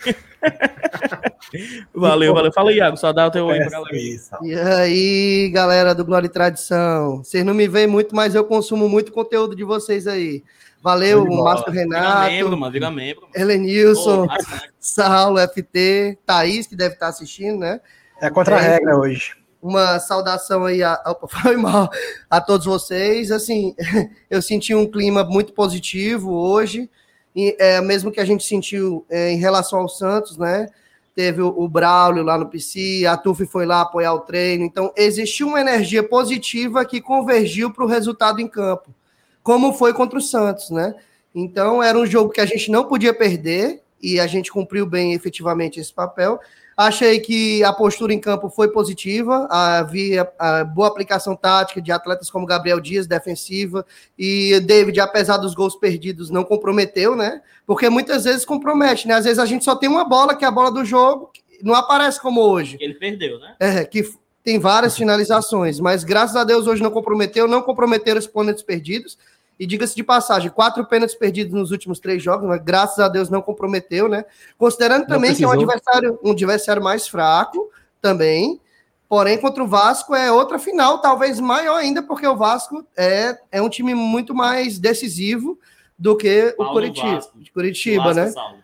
Valeu, 1.94 2.34
valeu. 2.34 2.52
Fala, 2.52 2.72
Iago, 2.72 2.96
só 2.96 3.12
dá 3.12 3.28
o 3.28 3.30
teu 3.30 3.46
oi 3.46 3.58
pra 3.58 3.70
galera. 3.70 3.96
Isso. 3.96 4.30
E 4.42 4.54
aí, 4.54 5.50
galera 5.52 5.94
do 5.94 6.04
Glória 6.04 6.26
e 6.26 6.30
Tradição. 6.30 7.18
Vocês 7.18 7.44
não 7.44 7.54
me 7.54 7.68
veem 7.68 7.86
muito, 7.86 8.14
mas 8.14 8.34
eu 8.34 8.44
consumo 8.44 8.88
muito 8.88 9.12
conteúdo 9.12 9.54
de 9.54 9.62
vocês 9.62 10.08
aí. 10.08 10.42
Valeu. 10.82 11.24
Márcio 11.26 11.70
Vira 11.70 11.84
Renato, 11.84 12.30
membro, 12.32 12.56
mano, 12.58 12.72
vira 12.72 12.90
membro. 12.90 13.22
mano. 13.22 13.32
Helenilson, 13.36 14.26
assinante. 14.28 14.72
Saulo, 14.80 15.38
FT, 15.38 16.18
Thaís, 16.26 16.66
que 16.66 16.74
deve 16.74 16.94
estar 16.94 17.08
assistindo, 17.08 17.58
né? 17.60 17.80
É 18.20 18.28
contra 18.30 18.56
a 18.56 18.60
regra 18.60 18.96
hoje. 18.96 19.36
Uma 19.62 20.00
saudação 20.00 20.64
aí, 20.64 20.82
a, 20.82 21.00
opa, 21.06 21.28
foi 21.42 21.56
mal, 21.56 21.88
a 22.28 22.40
todos 22.40 22.66
vocês. 22.66 23.30
Assim, 23.30 23.76
eu 24.28 24.42
senti 24.42 24.74
um 24.74 24.90
clima 24.90 25.22
muito 25.22 25.52
positivo 25.52 26.32
hoje, 26.32 26.90
e, 27.34 27.56
é, 27.58 27.80
mesmo 27.80 28.10
que 28.10 28.20
a 28.20 28.24
gente 28.24 28.44
sentiu 28.44 29.04
é, 29.08 29.30
em 29.30 29.36
relação 29.36 29.80
ao 29.80 29.88
Santos, 29.88 30.36
né? 30.36 30.68
Teve 31.14 31.42
o, 31.42 31.48
o 31.48 31.68
Braulio 31.68 32.22
lá 32.22 32.38
no 32.38 32.48
PC, 32.48 33.04
a 33.06 33.16
Tuf 33.16 33.44
foi 33.46 33.66
lá 33.66 33.82
apoiar 33.82 34.14
o 34.14 34.20
treino. 34.20 34.64
Então, 34.64 34.92
existiu 34.96 35.48
uma 35.48 35.60
energia 35.60 36.02
positiva 36.02 36.84
que 36.84 37.00
convergiu 37.00 37.72
para 37.72 37.84
o 37.84 37.88
resultado 37.88 38.40
em 38.40 38.48
campo, 38.48 38.94
como 39.42 39.72
foi 39.72 39.92
contra 39.92 40.18
o 40.18 40.22
Santos, 40.22 40.70
né? 40.70 40.94
Então, 41.34 41.82
era 41.82 41.98
um 41.98 42.06
jogo 42.06 42.30
que 42.30 42.40
a 42.40 42.46
gente 42.46 42.70
não 42.70 42.84
podia 42.84 43.14
perder, 43.14 43.82
e 44.02 44.18
a 44.18 44.26
gente 44.26 44.50
cumpriu 44.50 44.86
bem 44.86 45.12
efetivamente 45.12 45.78
esse 45.78 45.92
papel. 45.92 46.40
Achei 46.80 47.20
que 47.20 47.62
a 47.62 47.74
postura 47.74 48.10
em 48.10 48.18
campo 48.18 48.48
foi 48.48 48.72
positiva, 48.72 49.46
havia 49.50 50.26
boa 50.74 50.88
aplicação 50.88 51.36
tática 51.36 51.78
de 51.78 51.92
atletas 51.92 52.30
como 52.30 52.46
Gabriel 52.46 52.80
Dias, 52.80 53.06
defensiva, 53.06 53.84
e 54.18 54.58
David, 54.60 54.98
apesar 54.98 55.36
dos 55.36 55.52
gols 55.52 55.76
perdidos, 55.76 56.30
não 56.30 56.42
comprometeu, 56.42 57.14
né? 57.14 57.42
Porque 57.66 57.90
muitas 57.90 58.24
vezes 58.24 58.46
compromete, 58.46 59.06
né? 59.06 59.12
Às 59.12 59.24
vezes 59.24 59.38
a 59.38 59.44
gente 59.44 59.62
só 59.62 59.76
tem 59.76 59.90
uma 59.90 60.06
bola, 60.06 60.34
que 60.34 60.42
é 60.42 60.48
a 60.48 60.50
bola 60.50 60.72
do 60.72 60.82
jogo, 60.82 61.30
não 61.62 61.74
aparece 61.74 62.18
como 62.18 62.40
hoje. 62.40 62.78
Ele 62.80 62.94
perdeu, 62.94 63.38
né? 63.38 63.56
É, 63.60 63.84
que 63.84 64.02
tem 64.42 64.58
várias 64.58 64.96
finalizações, 64.96 65.78
mas 65.78 66.02
graças 66.02 66.34
a 66.34 66.44
Deus 66.44 66.66
hoje 66.66 66.82
não 66.82 66.90
comprometeu, 66.90 67.46
não 67.46 67.60
comprometeram 67.60 68.18
os 68.18 68.26
pênaltis 68.26 68.62
perdidos. 68.62 69.18
E 69.60 69.66
diga-se 69.66 69.94
de 69.94 70.02
passagem, 70.02 70.48
quatro 70.50 70.82
pênaltis 70.86 71.14
perdidos 71.14 71.52
nos 71.52 71.70
últimos 71.70 72.00
três 72.00 72.22
jogos, 72.22 72.48
mas 72.48 72.62
graças 72.64 72.98
a 72.98 73.08
Deus 73.08 73.28
não 73.28 73.42
comprometeu, 73.42 74.08
né? 74.08 74.24
Considerando 74.56 75.06
também 75.06 75.34
que 75.34 75.44
é 75.44 75.46
um 75.46 75.50
adversário, 75.52 76.18
um 76.24 76.30
adversário 76.30 76.82
mais 76.82 77.06
fraco 77.06 77.70
também. 78.00 78.58
Porém, 79.06 79.38
contra 79.38 79.62
o 79.62 79.66
Vasco 79.68 80.14
é 80.14 80.32
outra 80.32 80.58
final, 80.58 81.02
talvez 81.02 81.38
maior 81.38 81.76
ainda, 81.76 82.02
porque 82.02 82.26
o 82.26 82.36
Vasco 82.36 82.86
é, 82.96 83.38
é 83.52 83.60
um 83.60 83.68
time 83.68 83.92
muito 83.94 84.34
mais 84.34 84.78
decisivo 84.78 85.58
do 85.98 86.16
que 86.16 86.54
Paulo 86.56 86.70
o 86.70 86.74
Curitiba, 86.74 87.14
Vasco. 87.16 87.38
Curitiba, 87.52 88.14
Vasco, 88.14 88.40
né? 88.40 88.62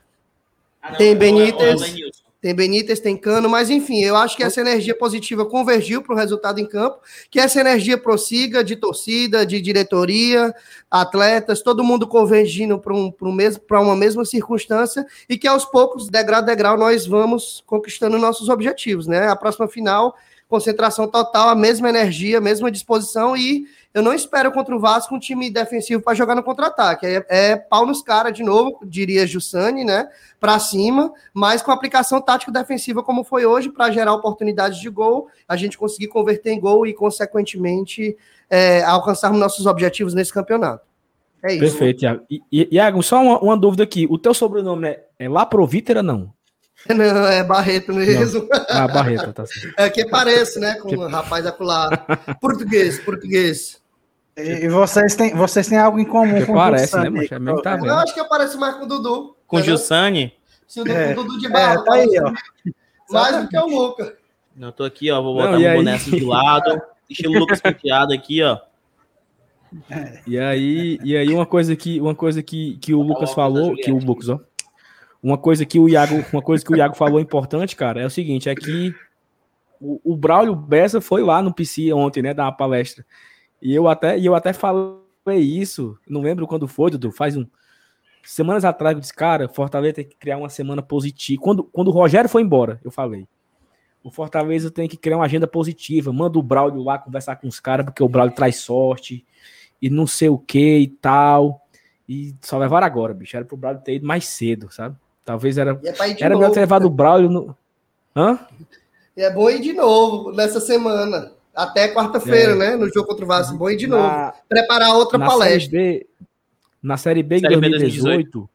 Ah, 0.80 0.90
não, 0.92 0.96
Tem 0.98 1.10
é 1.10 1.14
o- 1.14 1.18
Benítez. 1.18 1.82
é. 1.82 2.25
Tem 2.46 2.54
Benítez, 2.54 3.00
tem 3.00 3.16
Cano, 3.16 3.48
mas 3.48 3.70
enfim, 3.70 4.04
eu 4.04 4.14
acho 4.14 4.36
que 4.36 4.44
essa 4.44 4.60
energia 4.60 4.96
positiva 4.96 5.44
convergiu 5.44 6.00
para 6.00 6.14
o 6.14 6.16
resultado 6.16 6.60
em 6.60 6.64
campo, 6.64 7.00
que 7.28 7.40
essa 7.40 7.58
energia 7.58 7.98
prossiga 7.98 8.62
de 8.62 8.76
torcida, 8.76 9.44
de 9.44 9.60
diretoria, 9.60 10.54
atletas, 10.88 11.60
todo 11.60 11.82
mundo 11.82 12.06
convergindo 12.06 12.78
para 12.78 12.94
um, 12.94 13.12
um 13.20 13.82
uma 13.82 13.96
mesma 13.96 14.24
circunstância 14.24 15.04
e 15.28 15.36
que 15.36 15.48
aos 15.48 15.64
poucos, 15.64 16.08
degrau 16.08 16.38
a 16.38 16.40
degrau, 16.40 16.78
nós 16.78 17.04
vamos 17.04 17.64
conquistando 17.66 18.16
nossos 18.16 18.48
objetivos, 18.48 19.08
né? 19.08 19.26
A 19.26 19.34
próxima 19.34 19.66
final, 19.66 20.14
concentração 20.48 21.08
total, 21.08 21.48
a 21.48 21.56
mesma 21.56 21.88
energia, 21.88 22.38
a 22.38 22.40
mesma 22.40 22.70
disposição 22.70 23.36
e 23.36 23.66
eu 23.96 24.02
não 24.02 24.12
espero 24.12 24.52
contra 24.52 24.76
o 24.76 24.78
Vasco 24.78 25.14
um 25.14 25.18
time 25.18 25.48
defensivo 25.48 26.02
para 26.02 26.12
jogar 26.12 26.34
no 26.34 26.42
contra-ataque. 26.42 27.06
É, 27.06 27.24
é 27.30 27.56
pau 27.56 27.86
nos 27.86 28.02
caras 28.02 28.34
de 28.34 28.42
novo, 28.42 28.78
diria 28.84 29.26
Jussani, 29.26 29.86
né? 29.86 30.06
Para 30.38 30.58
cima, 30.58 31.10
mas 31.32 31.62
com 31.62 31.72
aplicação 31.72 32.20
tático-defensiva 32.20 33.02
como 33.02 33.24
foi 33.24 33.46
hoje, 33.46 33.70
para 33.70 33.90
gerar 33.90 34.12
oportunidades 34.12 34.80
de 34.80 34.90
gol, 34.90 35.28
a 35.48 35.56
gente 35.56 35.78
conseguir 35.78 36.08
converter 36.08 36.50
em 36.52 36.60
gol 36.60 36.86
e, 36.86 36.92
consequentemente, 36.92 38.14
é, 38.50 38.84
alcançarmos 38.84 39.40
nossos 39.40 39.64
objetivos 39.64 40.12
nesse 40.12 40.30
campeonato. 40.30 40.84
É 41.42 41.54
isso. 41.54 41.60
Perfeito, 41.60 42.04
Iago. 42.04 42.22
E, 42.30 42.68
Iago, 42.72 43.02
só 43.02 43.22
uma, 43.22 43.38
uma 43.38 43.56
dúvida 43.56 43.82
aqui. 43.82 44.06
O 44.10 44.18
teu 44.18 44.34
sobrenome 44.34 44.88
é, 44.88 45.06
é 45.18 45.26
Laprovítera 45.26 46.02
não? 46.02 46.30
Não, 46.86 47.26
é 47.26 47.42
Barreto 47.42 47.94
mesmo. 47.94 48.46
Ah, 48.68 48.86
Barreto, 48.86 49.32
tá 49.32 49.46
certo. 49.46 49.72
É 49.80 49.88
que 49.88 50.04
parece, 50.04 50.60
né? 50.60 50.74
Com 50.74 50.94
o 50.94 51.08
rapaz 51.08 51.46
acolá. 51.46 51.88
Português, 52.42 52.98
português. 53.00 53.80
E 54.36 54.68
vocês 54.68 55.14
têm, 55.14 55.34
vocês 55.34 55.66
têm 55.66 55.78
algo 55.78 55.98
em 55.98 56.04
comum 56.04 56.30
Porque 56.32 56.46
com 56.46 56.52
o 56.52 56.56
parece, 56.56 56.96
né, 56.98 57.08
macho? 57.08 57.34
É 57.34 57.62
tá 57.62 57.78
Eu 57.82 57.94
acho 57.94 58.12
que 58.12 58.20
eu 58.20 58.28
pareço 58.28 58.58
mais 58.60 58.74
com 58.76 58.84
o 58.84 58.86
Dudu. 58.86 59.36
Com 59.46 59.58
entendeu? 59.58 59.78
Jussani? 59.78 60.34
Se 60.66 60.80
o 60.80 60.88
É. 60.88 61.14
Dudu 61.14 61.38
de 61.38 61.46
É, 61.46 61.50
barro, 61.50 61.84
tá 61.84 61.94
aí, 61.94 62.20
ó. 62.20 62.32
mais 63.12 63.42
do 63.42 63.48
que 63.48 63.56
o 63.56 63.66
Luca. 63.66 64.16
Eu 64.60 64.72
tô 64.72 64.84
aqui, 64.84 65.10
ó. 65.10 65.22
Vou 65.22 65.34
botar 65.34 65.58
e 65.58 65.62
meu 65.62 65.74
boné 65.76 65.96
de 65.96 66.20
lado. 66.20 66.82
Estilo 67.08 67.38
Lucas 67.38 67.60
Penteado 67.60 68.12
aqui, 68.12 68.42
ó. 68.42 68.58
E 70.26 70.38
aí, 70.38 70.98
e 71.02 71.16
aí 71.16 71.32
uma 71.32 71.46
coisa 71.46 71.74
que, 71.76 72.00
uma 72.00 72.14
coisa 72.14 72.42
que, 72.42 72.76
que 72.78 72.94
o 72.94 73.00
Lucas 73.02 73.30
óculos 73.30 73.30
da 73.30 73.34
falou, 73.34 73.76
que 73.76 73.90
o 73.90 73.98
Lucas, 73.98 74.28
ó. 74.28 74.40
Uma 75.22 75.38
coisa 75.38 75.64
que 75.64 75.78
o 75.78 75.88
Iago, 75.88 76.24
uma 76.32 76.42
coisa 76.42 76.64
que 76.64 76.72
o 76.72 76.76
Iago 76.76 76.94
falou 76.94 77.20
importante, 77.20 77.74
cara, 77.74 78.00
é 78.00 78.06
o 78.06 78.10
seguinte, 78.10 78.48
é 78.48 78.54
que 78.54 78.94
o, 79.80 80.00
o 80.04 80.16
Braulio 80.16 80.54
Bessa 80.54 81.00
foi 81.00 81.22
lá 81.22 81.42
no 81.42 81.52
PC 81.52 81.92
ontem, 81.92 82.22
né, 82.22 82.32
dar 82.32 82.44
uma 82.44 82.56
palestra. 82.56 83.04
E 83.60 83.74
eu 83.74 83.88
até, 83.88 84.18
e 84.18 84.26
eu 84.26 84.34
até 84.34 84.52
falei 84.52 85.00
isso, 85.38 85.98
não 86.08 86.20
lembro 86.20 86.46
quando 86.46 86.68
foi, 86.68 86.90
Dudu, 86.90 87.10
faz 87.10 87.36
um 87.36 87.46
semanas 88.26 88.64
atrás 88.64 88.94
eu 88.94 89.00
disse, 89.00 89.14
cara, 89.14 89.48
Fortaleza 89.48 89.94
tem 89.94 90.04
que 90.04 90.16
criar 90.16 90.36
uma 90.36 90.48
semana 90.48 90.82
positiva. 90.82 91.40
Quando, 91.40 91.62
quando 91.62 91.88
o 91.88 91.92
Rogério 91.92 92.28
foi 92.28 92.42
embora, 92.42 92.80
eu 92.84 92.90
falei, 92.90 93.26
o 94.02 94.10
Fortaleza 94.10 94.70
tem 94.70 94.88
que 94.88 94.96
criar 94.96 95.16
uma 95.16 95.24
agenda 95.24 95.46
positiva, 95.46 96.12
manda 96.12 96.38
o 96.38 96.42
Braulio 96.42 96.82
lá 96.82 96.98
conversar 96.98 97.36
com 97.36 97.46
os 97.46 97.60
caras, 97.60 97.86
porque 97.86 98.02
o 98.02 98.08
Braulio 98.08 98.34
traz 98.34 98.56
sorte 98.56 99.24
e 99.80 99.88
não 99.88 100.06
sei 100.06 100.28
o 100.28 100.38
que 100.38 100.78
e 100.78 100.88
tal. 100.88 101.62
E 102.08 102.34
só 102.40 102.58
levaram 102.58 102.86
agora, 102.86 103.14
bicho. 103.14 103.36
Era 103.36 103.44
pro 103.44 103.56
Braulio 103.56 103.82
ter 103.82 103.94
ido 103.94 104.06
mais 104.06 104.26
cedo, 104.26 104.72
sabe? 104.72 104.96
Talvez 105.24 105.58
era. 105.58 105.80
É 105.82 106.22
Era 106.22 106.36
melhor 106.36 106.52
ter 106.52 106.60
levado 106.60 106.86
o 106.86 106.90
Braulio 106.90 107.28
no. 107.28 107.56
Hã? 108.14 108.38
E 109.16 109.22
é 109.22 109.30
bom 109.32 109.50
ir 109.50 109.60
de 109.60 109.72
novo 109.72 110.30
nessa 110.30 110.60
semana. 110.60 111.32
Até 111.56 111.88
quarta-feira, 111.88 112.52
É. 112.52 112.54
né? 112.54 112.76
No 112.76 112.92
jogo 112.92 113.08
contra 113.08 113.24
o 113.24 113.28
Vasco. 113.28 113.56
Bom 113.56 113.70
ir 113.70 113.76
de 113.76 113.86
novo. 113.86 114.02
Na, 114.02 114.34
Preparar 114.48 114.94
outra 114.94 115.16
na 115.16 115.26
palestra. 115.26 115.58
Série 115.58 115.68
B, 115.70 116.06
na 116.82 116.96
Série 116.98 117.22
B 117.22 117.36
de 117.36 117.40
Série 117.42 117.56
B 117.56 117.68
2018, 117.70 118.48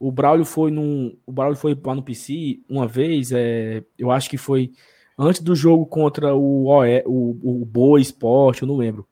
o 0.00 0.10
Braulio 0.10 0.44
foi 0.44 0.70
num. 0.70 1.16
O 1.26 1.30
Braulio 1.32 1.56
foi 1.56 1.78
lá 1.84 1.94
no 1.94 2.02
PC 2.02 2.60
uma 2.68 2.86
vez, 2.88 3.30
é, 3.30 3.82
eu 3.98 4.10
acho 4.10 4.30
que 4.30 4.38
foi 4.38 4.72
antes 5.18 5.42
do 5.42 5.54
jogo 5.54 5.86
contra 5.86 6.34
o, 6.34 6.66
OE, 6.66 7.02
o, 7.06 7.60
o 7.62 7.64
Boa 7.64 8.00
Esporte, 8.00 8.62
eu 8.62 8.68
não 8.68 8.76
lembro. 8.76 9.06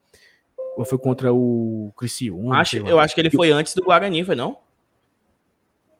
Ou 0.75 0.83
foi 0.83 0.97
contra 0.97 1.31
o 1.31 1.93
Criciúma? 1.95 2.57
Acho, 2.57 2.77
eu 2.77 2.99
acho 2.99 3.13
que 3.13 3.21
ele 3.21 3.29
foi 3.29 3.51
antes 3.51 3.75
do 3.75 3.83
Guarani, 3.83 4.23
foi 4.25 4.35
não? 4.35 4.57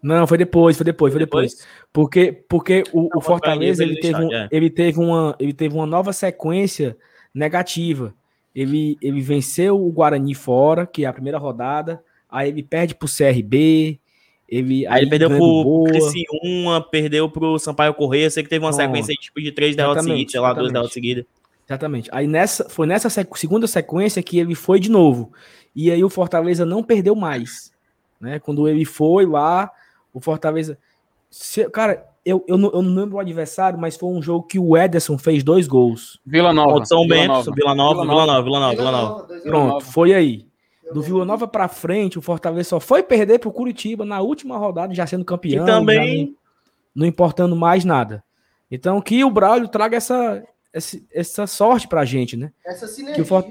Não, 0.04 0.28
foi 0.28 0.38
depois, 0.38 0.76
foi 0.76 0.84
depois, 0.84 1.14
foi 1.14 1.20
depois. 1.20 1.66
Porque, 1.94 2.44
porque 2.50 2.84
o, 2.92 3.10
o 3.18 3.22
Fortaleza 3.22 3.84
ele 3.84 4.00
teve, 4.02 4.22
um- 4.22 4.34
é. 4.34 4.50
ele, 4.52 4.70
teve 4.70 5.00
uma, 5.00 5.34
ele 5.40 5.54
teve 5.54 5.74
uma 5.74 5.86
nova 5.86 6.12
sequência 6.12 6.98
negativa. 7.34 8.14
Ele, 8.54 8.98
ele 9.02 9.22
venceu 9.22 9.82
o 9.82 9.92
Guarani 9.92 10.36
fora, 10.36 10.86
que 10.86 11.06
é 11.06 11.08
a 11.08 11.14
primeira 11.14 11.38
rodada. 11.38 12.04
Aí 12.30 12.50
ele 12.50 12.62
perde 12.62 12.94
pro 12.96 13.08
CRB. 13.08 13.98
Ele, 14.48 14.86
Aí 14.88 15.02
ele 15.04 15.10
perdeu 15.10 15.30
pro, 15.30 15.40
Boa. 15.40 15.90
Criciúma, 15.90 16.82
perdeu 16.82 17.30
pro 17.30 17.58
Sampaio 17.58 17.94
Correia. 17.94 18.30
Sei 18.30 18.44
que 18.44 18.50
teve 18.50 18.64
uma 18.64 18.74
sequência 18.74 19.16
tipo, 19.16 19.42
de 19.42 19.52
três 19.52 19.76
derrotas 19.76 20.04
seguidas, 20.04 20.32
sei 20.32 20.42
lá, 20.42 20.54
duas 20.54 20.72
derrotas 20.72 20.94
seguidas. 20.94 21.26
Exatamente. 21.66 22.10
Aí 22.12 22.28
nessa, 22.28 22.68
foi 22.70 22.86
nessa 22.86 23.10
sequ- 23.10 23.38
segunda 23.38 23.66
sequência 23.68 24.22
que 24.22 24.38
ele 24.38 24.54
foi 24.54 24.80
de 24.80 24.92
novo. 24.92 25.32
E 25.76 25.90
aí 25.90 26.04
o 26.04 26.10
Fortaleza 26.10 26.66
não 26.66 26.84
perdeu 26.84 27.16
mais. 27.16 27.72
Né? 28.20 28.38
Quando 28.38 28.68
ele 28.68 28.86
foi 28.86 29.26
lá, 29.26 29.72
o 30.14 30.20
Fortaleza. 30.22 30.78
Se- 31.30 31.70
cara, 31.70 32.06
eu, 32.26 32.44
eu, 32.48 32.58
não, 32.58 32.72
eu 32.72 32.82
não 32.82 32.94
lembro 33.02 33.18
o 33.18 33.20
adversário, 33.20 33.78
mas 33.80 33.98
foi 33.98 34.10
um 34.10 34.22
jogo 34.22 34.46
que 34.48 34.60
o 34.60 34.78
Ederson 34.78 35.18
fez 35.18 35.44
dois 35.44 35.68
gols. 35.68 36.20
Vila 36.26 36.54
Nova. 36.54 36.72
Contra 36.74 36.86
São 36.86 37.02
Vila 37.04 37.16
Bento, 37.16 37.28
Nova. 37.34 37.52
Vila 37.54 37.76
Nova, 37.76 38.02
Vila 38.02 38.16
Nova, 38.16 38.44
Vila 38.44 38.60
Nova, 38.60 38.76
Vila 38.76 38.92
Nova. 38.92 39.42
Pronto, 39.44 39.86
foi 39.86 40.14
aí. 40.14 40.46
Do. 40.94 41.02
Vila 41.02 41.26
Nova 41.26 41.48
pra 41.48 41.68
frente, 41.68 42.20
o 42.20 42.22
Fortaleza 42.22 42.70
só 42.70 42.80
foi 42.80 43.02
perder 43.02 43.40
pro 43.40 43.52
Curitiba 43.52 44.06
na 44.06 44.22
última 44.22 44.58
rodada, 44.58 44.94
já 44.94 45.08
sendo 45.08 45.26
campeão. 45.26 45.66
Que 45.66 45.72
também- 45.72 46.20
já 46.20 46.26
não, 46.26 46.36
não 46.96 47.06
importando 47.08 47.56
mais 47.56 47.84
nada. 47.84 48.24
Então, 48.70 49.02
que 49.02 49.24
o 49.24 49.32
Braulio 49.32 49.68
traga 49.68 49.98
essa, 49.98 50.44
esse- 50.74 51.06
essa 51.12 51.48
sorte 51.48 51.88
pra 51.88 52.06
gente, 52.06 52.38
né? 52.38 52.52
Essa 52.66 52.86
Que 52.86 52.92
sinergia. 52.94 53.24
o, 53.24 53.26
For- 53.26 53.46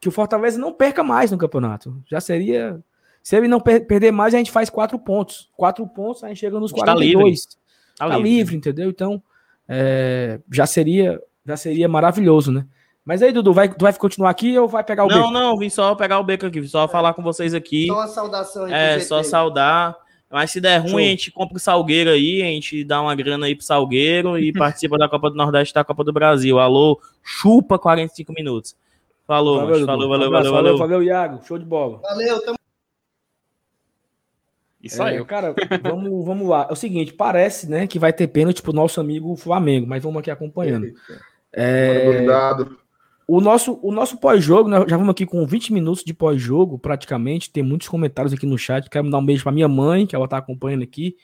que 0.00 0.08
o 0.08 0.12
Fortaleza 0.12 0.58
não 0.58 0.72
perca 0.72 1.02
mais 1.02 1.30
no 1.32 1.38
campeonato. 1.38 1.96
Já 2.08 2.20
seria. 2.20 2.80
Se 3.24 3.34
ele 3.36 3.48
não 3.48 3.58
per- 3.58 3.86
perder 3.86 4.12
mais, 4.12 4.34
a 4.34 4.38
gente 4.38 4.52
faz 4.52 4.68
quatro 4.68 4.98
pontos. 4.98 5.48
Quatro 5.56 5.84
pontos, 5.88 6.22
a 6.22 6.28
gente 6.28 6.38
chega 6.38 6.60
nos 6.60 6.70
Está 6.70 6.84
42. 6.92 7.46
Tá 7.96 8.06
Tá, 8.06 8.16
livre. 8.18 8.28
livre, 8.30 8.56
entendeu? 8.56 8.90
Então, 8.90 9.22
é, 9.68 10.38
já 10.52 10.66
seria 10.66 11.20
já 11.46 11.56
seria 11.56 11.88
maravilhoso, 11.88 12.52
né? 12.52 12.66
Mas 13.04 13.22
aí, 13.22 13.30
Dudu, 13.32 13.52
vai, 13.52 13.68
tu 13.68 13.82
vai 13.82 13.92
continuar 13.94 14.30
aqui 14.30 14.58
ou 14.58 14.66
vai 14.68 14.82
pegar 14.84 15.04
o 15.04 15.08
Não, 15.08 15.16
beco? 15.18 15.30
não, 15.30 15.56
vim 15.58 15.68
só 15.70 15.94
pegar 15.94 16.18
o 16.18 16.24
beco 16.24 16.46
aqui, 16.46 16.60
vim 16.60 16.66
só 16.68 16.86
falar 16.88 17.12
com 17.14 17.22
vocês 17.22 17.52
aqui. 17.54 17.86
Só 17.86 17.94
uma 17.94 18.06
saudação 18.08 18.64
aí 18.64 18.72
É, 18.72 19.00
só 19.00 19.22
saudar. 19.22 19.96
Mas 20.30 20.50
se 20.50 20.60
der 20.60 20.78
ruim, 20.78 20.88
Show. 20.90 20.98
a 20.98 21.02
gente 21.02 21.30
compra 21.30 21.56
o 21.56 21.60
Salgueiro 21.60 22.10
aí, 22.10 22.42
a 22.42 22.46
gente 22.46 22.82
dá 22.82 23.00
uma 23.00 23.14
grana 23.14 23.46
aí 23.46 23.54
pro 23.54 23.64
Salgueiro 23.64 24.38
e 24.38 24.52
participa 24.52 24.96
da 24.98 25.08
Copa 25.08 25.30
do 25.30 25.36
Nordeste 25.36 25.72
e 25.72 25.74
da 25.74 25.84
Copa 25.84 26.02
do 26.02 26.12
Brasil. 26.12 26.58
Alô, 26.58 27.00
chupa 27.22 27.78
45 27.78 28.32
minutos. 28.32 28.74
Falou, 29.26 29.60
Valeu, 29.60 29.76
mas 29.76 29.86
falou, 29.86 30.08
valeu, 30.08 30.26
Abraço, 30.26 30.50
valeu, 30.50 30.62
valeu. 30.76 30.78
valeu, 30.78 31.02
Iago. 31.02 31.40
Show 31.46 31.58
de 31.58 31.64
bola. 31.64 32.00
Valeu, 32.02 32.42
tamo 32.42 32.58
Isso 34.84 35.02
É, 35.02 35.16
aí. 35.16 35.24
Cara, 35.24 35.54
vamos, 35.82 36.24
vamos 36.24 36.48
lá. 36.48 36.66
É 36.68 36.72
o 36.72 36.76
seguinte, 36.76 37.12
parece, 37.12 37.68
né, 37.68 37.86
que 37.86 37.98
vai 37.98 38.12
ter 38.12 38.28
pênalti 38.28 38.60
pro 38.62 38.72
nosso 38.72 39.00
amigo 39.00 39.34
Flamengo, 39.34 39.86
mas 39.86 40.02
vamos 40.02 40.20
aqui 40.20 40.30
acompanhando. 40.30 40.92
É, 41.52 42.06
Obrigado. 42.08 42.76
o 43.26 43.40
nosso, 43.40 43.78
o 43.82 43.90
nosso 43.90 44.18
pós-jogo, 44.18 44.68
nós 44.68 44.84
já 44.90 44.96
vamos 44.96 45.12
aqui 45.12 45.24
com 45.24 45.46
20 45.46 45.72
minutos 45.72 46.04
de 46.04 46.12
pós-jogo, 46.12 46.78
praticamente. 46.78 47.50
Tem 47.50 47.62
muitos 47.62 47.88
comentários 47.88 48.34
aqui 48.34 48.44
no 48.44 48.58
chat. 48.58 48.90
Quero 48.90 49.04
mandar 49.04 49.18
um 49.18 49.26
beijo 49.26 49.42
pra 49.42 49.52
minha 49.52 49.68
mãe, 49.68 50.06
que 50.06 50.14
ela 50.14 50.28
tá 50.28 50.36
acompanhando 50.36 50.82
aqui. 50.82 51.16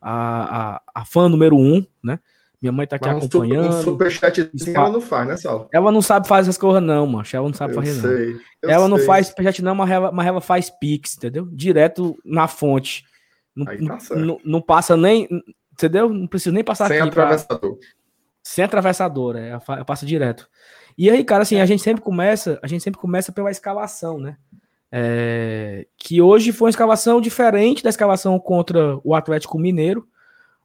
A, 0.00 0.76
a, 0.76 0.82
a 0.94 1.04
fã 1.04 1.28
número 1.28 1.56
um, 1.56 1.84
né? 2.02 2.20
Minha 2.60 2.72
mãe 2.72 2.86
tá 2.86 2.96
aqui 2.96 3.06
Mas 3.06 3.14
um, 3.16 3.20
um 3.20 3.26
acompanhando. 3.26 3.82
superchatzinho 3.84 4.76
ela 4.76 4.90
não 4.90 5.00
faz, 5.00 5.28
né? 5.28 5.36
Ela 5.72 5.92
não 5.92 6.02
sabe 6.02 6.26
fazer 6.26 6.48
essas 6.50 6.58
coisas, 6.58 6.82
não, 6.82 7.06
mancha. 7.06 7.36
Ela 7.36 7.46
não 7.46 7.54
sabe 7.54 7.72
Eu 7.72 7.76
fazer, 7.76 7.92
não. 7.94 8.00
sei. 8.10 8.36
ela 8.64 8.88
não 8.88 8.96
sei. 8.96 9.06
faz 9.06 9.26
superchat, 9.28 9.62
não, 9.62 9.74
mas 9.76 9.90
ela, 9.90 10.10
mas 10.10 10.26
ela 10.26 10.40
faz 10.40 10.68
Pix, 10.68 11.16
entendeu? 11.16 11.46
Direto 11.52 12.18
na 12.24 12.48
fonte. 12.48 13.04
Não, 13.54 13.68
Aí 13.68 13.78
tá 13.86 13.98
não, 14.16 14.40
não 14.44 14.60
passa 14.60 14.96
nem. 14.96 15.28
Entendeu? 15.72 16.08
Não 16.08 16.26
precisa 16.26 16.52
nem 16.52 16.64
passar 16.64 16.88
Sem 16.88 17.00
aqui. 17.00 17.10
pra- 17.12 17.24
atravessador. 17.24 17.78
sem 18.42 18.64
atravessadora, 18.64 19.38
é, 19.40 19.58
é 19.80 19.84
passa 19.84 20.04
direto. 20.04 20.48
E 20.96 21.08
aí, 21.08 21.22
cara, 21.22 21.42
assim, 21.42 21.60
a 21.60 21.66
gente 21.66 21.82
sempre 21.82 22.02
começa, 22.02 22.58
a 22.60 22.66
gente 22.66 22.82
sempre 22.82 23.00
começa 23.00 23.30
pela 23.30 23.52
escalação, 23.52 24.18
né? 24.18 24.36
É, 24.90 25.86
que 25.96 26.20
hoje 26.20 26.50
foi 26.50 26.66
uma 26.66 26.70
escalação 26.70 27.20
diferente 27.20 27.84
da 27.84 27.90
escalação 27.90 28.36
contra 28.40 28.98
o 29.04 29.14
Atlético 29.14 29.58
Mineiro. 29.58 30.08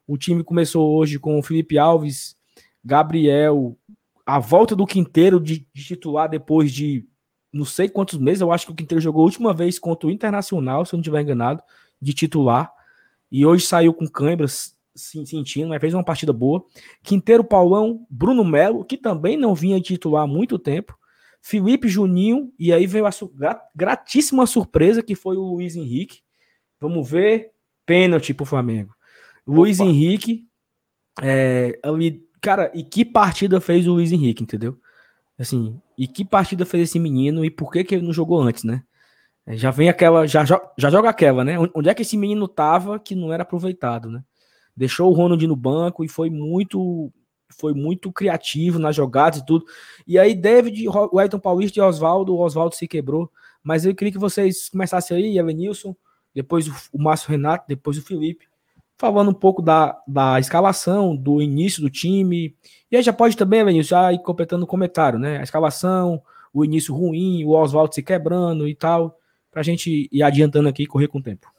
O 0.08 0.18
time 0.18 0.44
começou 0.44 0.96
hoje 0.96 1.18
com 1.18 1.40
o 1.40 1.44
Felipe 1.44 1.78
Alves, 1.78 2.36
Gabriel, 2.84 3.78
a 4.26 4.40
volta 4.40 4.76
do 4.76 4.86
Quinteiro 4.86 5.40
de, 5.40 5.66
de, 5.74 5.84
titular 5.84 6.30
depois 6.30 6.72
de 6.72 7.08
não 7.52 7.66
sei 7.66 7.88
quantos 7.88 8.18
meses. 8.20 8.42
Eu 8.42 8.52
acho 8.52 8.66
que 8.66 8.72
o 8.72 8.76
Quinteiro 8.76 9.02
jogou 9.02 9.22
a 9.22 9.26
última 9.26 9.54
vez 9.54 9.80
contra 9.80 10.08
o 10.08 10.12
Internacional, 10.12 10.86
se 10.86 10.94
eu 10.94 10.98
não 10.98 11.02
estiver 11.02 11.22
enganado, 11.22 11.62
de 12.02 12.14
titular. 12.14 12.72
E 13.32 13.46
hoje 13.46 13.66
saiu 13.66 13.94
com 13.94 14.08
câimbras 14.08 14.76
sentindo, 14.96 15.70
mas 15.70 15.82
fez 15.82 15.94
uma 15.94 16.04
partida 16.04 16.32
boa. 16.32 16.64
Quinteiro 17.02 17.44
Paulão, 17.44 18.06
Bruno 18.10 18.44
Melo, 18.44 18.86
que 18.86 18.98
também 18.98 19.38
não 19.38 19.56
vinha 19.56 19.80
titular 19.82 20.24
há 20.24 20.28
muito 20.28 20.60
tempo. 20.60 20.98
Felipe 21.42 21.90
Juninho, 21.90 22.54
e 22.58 22.72
aí 22.72 22.88
veio 22.88 23.06
a 23.06 23.12
su 23.12 23.34
gratíssima 23.76 24.46
surpresa 24.46 25.04
que 25.04 25.16
foi 25.16 25.36
o 25.36 25.42
Luiz 25.42 25.76
Henrique. 25.76 26.22
Vamos 26.80 27.10
ver. 27.10 27.52
Pênalti 27.86 28.34
pro 28.34 28.46
Flamengo. 28.46 28.96
Opa. 29.46 29.58
Luiz 29.58 29.80
Henrique, 29.80 30.48
é, 31.22 31.80
ali, 31.84 32.26
cara, 32.42 32.72
e 32.74 32.84
que 32.84 33.06
partida 33.06 33.60
fez 33.62 33.88
o 33.88 33.94
Luiz 33.94 34.12
Henrique, 34.12 34.44
entendeu? 34.44 34.78
Assim, 35.38 35.80
e 35.98 36.08
que 36.08 36.24
partida 36.24 36.66
fez 36.66 36.90
esse 36.90 37.00
menino 37.00 37.44
e 37.44 37.50
por 37.50 37.72
que, 37.72 37.84
que 37.84 37.96
ele 37.96 38.06
não 38.06 38.14
jogou 38.14 38.42
antes, 38.42 38.64
né? 38.64 38.84
É, 39.46 39.58
já 39.58 39.72
vem 39.72 39.90
aquela, 39.90 40.26
já, 40.28 40.46
já 40.46 40.90
joga 40.90 41.10
aquela, 41.10 41.44
né? 41.44 41.56
Onde 41.76 41.90
é 41.90 41.94
que 41.94 42.02
esse 42.02 42.18
menino 42.18 42.48
tava 42.48 43.00
que 43.00 43.16
não 43.16 43.34
era 43.34 43.44
aproveitado, 43.44 44.10
né? 44.10 44.24
Deixou 44.76 45.12
o 45.12 45.14
Ronald 45.14 45.46
no 45.46 45.56
banco 45.56 46.04
e 46.04 46.08
foi 46.08 46.30
muito 46.30 47.12
foi 47.56 47.74
muito 47.74 48.12
criativo 48.12 48.80
nas 48.80 48.96
jogadas 48.96 49.40
e 49.40 49.46
tudo. 49.46 49.66
E 50.08 50.18
aí, 50.18 50.34
David, 50.34 50.88
o 50.90 51.22
Elton 51.22 51.40
Paulista 51.40 51.80
e 51.80 51.84
Oswaldo, 51.84 52.34
o 52.34 52.40
Oswaldo 52.40 52.76
se 52.76 52.88
quebrou. 52.88 53.32
Mas 53.64 53.86
eu 53.86 53.94
queria 53.96 54.12
que 54.12 54.18
vocês 54.18 54.70
começassem 54.70 55.16
aí, 55.16 55.38
Evanilson, 55.38 55.96
depois 56.34 56.68
o, 56.92 56.98
Márcio 56.98 57.30
Renato, 57.30 57.66
depois 57.68 57.98
o 57.98 58.02
Felipe, 58.02 58.48
falando 59.12 59.32
um 59.32 59.34
pouco 59.34 59.62
da, 59.62 60.02
da 60.08 60.40
escalação, 60.40 61.14
do 61.14 61.42
início 61.42 61.82
do 61.82 61.90
time. 61.90 62.56
E 62.90 62.96
aí 62.96 63.04
já 63.04 63.12
pode 63.12 63.36
também, 63.36 63.60
Evanilson, 63.60 63.90
já 63.90 64.14
ir 64.14 64.20
completando 64.20 64.64
o 64.64 64.68
comentário, 64.68 65.20
né? 65.20 65.40
A 65.40 65.44
escalação, 65.44 66.22
o 66.54 66.64
início 66.64 66.96
ruim, 66.96 67.44
o 67.44 67.50
Oswaldo 67.50 67.94
se 67.94 68.02
quebrando 68.02 68.66
e 68.66 68.74
tal, 68.74 69.20
para 69.52 69.60
a 69.60 69.64
gente 69.64 70.08
ir 70.10 70.24
adiantando 70.24 70.70
aqui 70.70 70.84
e 70.84 70.88
correr 70.88 71.10
com 71.10 71.18
o 71.18 71.22
tempo. 71.22 71.52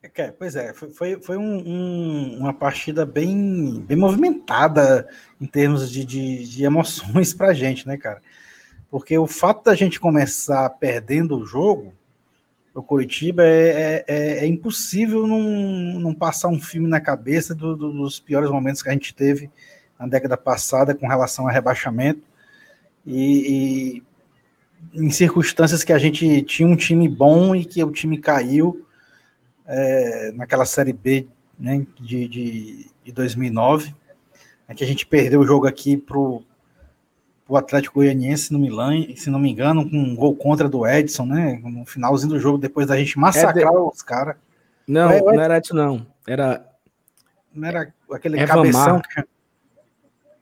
É, 0.00 0.30
pois 0.30 0.54
é, 0.54 0.72
foi, 0.72 1.20
foi 1.20 1.36
um, 1.36 1.58
um, 1.66 2.38
uma 2.38 2.54
partida 2.54 3.04
bem, 3.04 3.80
bem 3.80 3.96
movimentada 3.96 5.08
em 5.40 5.46
termos 5.46 5.90
de, 5.90 6.04
de, 6.04 6.48
de 6.48 6.64
emoções 6.64 7.34
para 7.34 7.52
gente, 7.54 7.88
né, 7.88 7.96
cara? 7.96 8.22
Porque 8.88 9.18
o 9.18 9.26
fato 9.26 9.64
da 9.64 9.74
gente 9.74 9.98
começar 9.98 10.70
perdendo 10.70 11.36
o 11.36 11.44
jogo, 11.44 11.92
o 12.76 12.82
Curitiba, 12.82 13.42
é, 13.42 14.04
é, 14.06 14.44
é, 14.44 14.46
impossível 14.46 15.26
não, 15.26 15.40
não 15.98 16.14
passar 16.14 16.48
um 16.48 16.60
filme 16.60 16.86
na 16.86 17.00
cabeça 17.00 17.54
do, 17.54 17.74
do, 17.74 17.90
dos 17.90 18.20
piores 18.20 18.50
momentos 18.50 18.82
que 18.82 18.88
a 18.90 18.92
gente 18.92 19.14
teve 19.14 19.50
na 19.98 20.06
década 20.06 20.36
passada 20.36 20.94
com 20.94 21.08
relação 21.08 21.48
a 21.48 21.50
rebaixamento. 21.50 22.20
E, 23.06 24.02
e 24.92 25.02
em 25.02 25.10
circunstâncias 25.10 25.82
que 25.82 25.92
a 25.92 25.98
gente 25.98 26.42
tinha 26.42 26.68
um 26.68 26.76
time 26.76 27.08
bom 27.08 27.56
e 27.56 27.64
que 27.64 27.82
o 27.82 27.90
time 27.90 28.18
caiu 28.18 28.86
é, 29.66 30.32
naquela 30.32 30.66
Série 30.66 30.92
B 30.92 31.26
né, 31.58 31.86
de, 31.98 32.28
de, 32.28 32.90
de 33.02 33.12
2009, 33.12 33.94
é 34.68 34.74
que 34.74 34.84
a 34.84 34.86
gente 34.86 35.06
perdeu 35.06 35.40
o 35.40 35.46
jogo 35.46 35.66
aqui 35.66 35.96
para 35.96 36.18
o 36.18 36.42
Atlético 37.54 37.96
Goianiense 37.96 38.50
no 38.50 38.58
Milan, 38.58 39.06
se 39.14 39.28
não 39.28 39.38
me 39.38 39.50
engano, 39.50 39.88
com 39.88 39.96
um 39.96 40.16
gol 40.16 40.34
contra 40.34 40.68
do 40.68 40.86
Edson, 40.86 41.26
né? 41.26 41.60
No 41.62 41.84
finalzinho 41.84 42.30
do 42.30 42.40
jogo, 42.40 42.56
depois 42.56 42.86
da 42.86 42.96
gente 42.96 43.18
massacrar 43.18 43.72
é 43.72 43.76
de... 43.76 43.76
os 43.76 44.02
caras. 44.02 44.36
Não, 44.88 45.10
é, 45.10 45.20
não 45.20 45.40
era 45.40 45.58
Edson, 45.58 45.74
não. 45.74 46.06
Era. 46.26 46.66
Não 47.54 47.68
era 47.68 47.92
aquele 48.10 48.40
Eva 48.40 48.54
cabeção 48.54 48.94
Mar. 48.94 49.02
que 49.02 49.24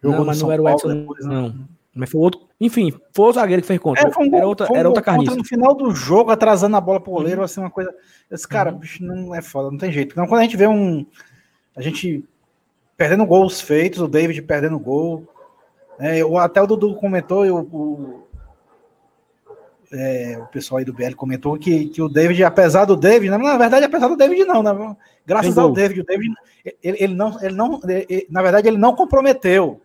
jogou 0.03 0.19
não, 0.19 0.25
mas 0.25 0.41
não 0.41 0.53
era 0.53 0.63
o 0.63 0.69
Edson, 0.69 0.89
depois, 0.89 1.25
não. 1.27 1.49
não. 1.49 1.69
Mas 1.95 2.11
foi 2.11 2.21
outro. 2.21 2.41
Enfim, 2.61 2.93
foi 3.13 3.27
o 3.27 3.33
zagueiro 3.33 3.63
que 3.63 3.69
fez 3.69 3.79
contra. 3.79 4.09
É, 4.09 4.13
um 4.19 4.35
era 4.35 4.47
outra, 4.47 4.73
um 4.73 4.77
era 4.77 4.89
outra 4.89 5.03
carniça. 5.03 5.37
No 5.37 5.45
final 5.45 5.75
do 5.75 5.95
jogo, 5.95 6.31
atrasando 6.31 6.77
a 6.77 6.81
bola 6.81 7.01
pro 7.01 7.13
goleiro, 7.13 7.41
uhum. 7.41 7.45
assim, 7.45 7.61
uma 7.61 7.71
coisa. 7.71 7.95
Esse 8.31 8.49
cara, 8.49 8.73
uhum. 8.73 8.79
bicho, 8.79 9.05
não 9.05 9.35
é 9.35 9.43
foda, 9.43 9.71
não 9.71 9.79
tem 9.79 9.93
jeito. 9.93 10.13
Então, 10.13 10.27
quando 10.27 10.41
a 10.41 10.45
gente 10.45 10.57
vê 10.57 10.67
um. 10.67 11.07
A 11.77 11.83
gente 11.83 12.25
perdendo 12.97 13.27
gols 13.27 13.61
feitos, 13.61 14.01
o 14.01 14.09
David 14.09 14.41
perdendo 14.43 14.79
gol. 14.79 15.29
É, 15.99 16.19
eu, 16.19 16.37
até 16.39 16.61
o 16.61 16.67
Dudu 16.67 16.95
comentou, 16.97 17.47
eu, 17.47 17.57
o, 17.59 18.25
é, 19.93 20.39
o 20.39 20.47
pessoal 20.47 20.79
aí 20.79 20.85
do 20.85 20.93
BL 20.93 21.15
comentou 21.17 21.57
que, 21.57 21.87
que 21.87 22.03
o 22.03 22.09
David, 22.09 22.43
apesar 22.43 22.85
do 22.85 22.97
David, 22.97 23.31
na, 23.31 23.39
na 23.39 23.57
verdade, 23.57 23.85
apesar 23.85 24.09
do 24.09 24.17
David, 24.17 24.45
não, 24.45 24.63
né? 24.63 24.97
Graças 25.25 25.57
ao 25.57 25.73
David, 25.73 26.01
o 26.01 26.05
David, 26.05 26.35
ele, 26.83 27.05
ele 27.05 27.15
não, 27.15 27.43
ele 27.43 27.55
não 27.55 27.81
ele, 27.87 28.27
na 28.29 28.43
verdade, 28.43 28.69
ele 28.69 28.77
não 28.77 28.95
comprometeu. 28.95 29.81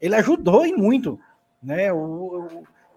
Ele 0.00 0.14
ajudou 0.14 0.66
e 0.66 0.72
muito. 0.72 1.20
Né? 1.62 1.92
O, 1.92 1.96
o, 1.96 2.48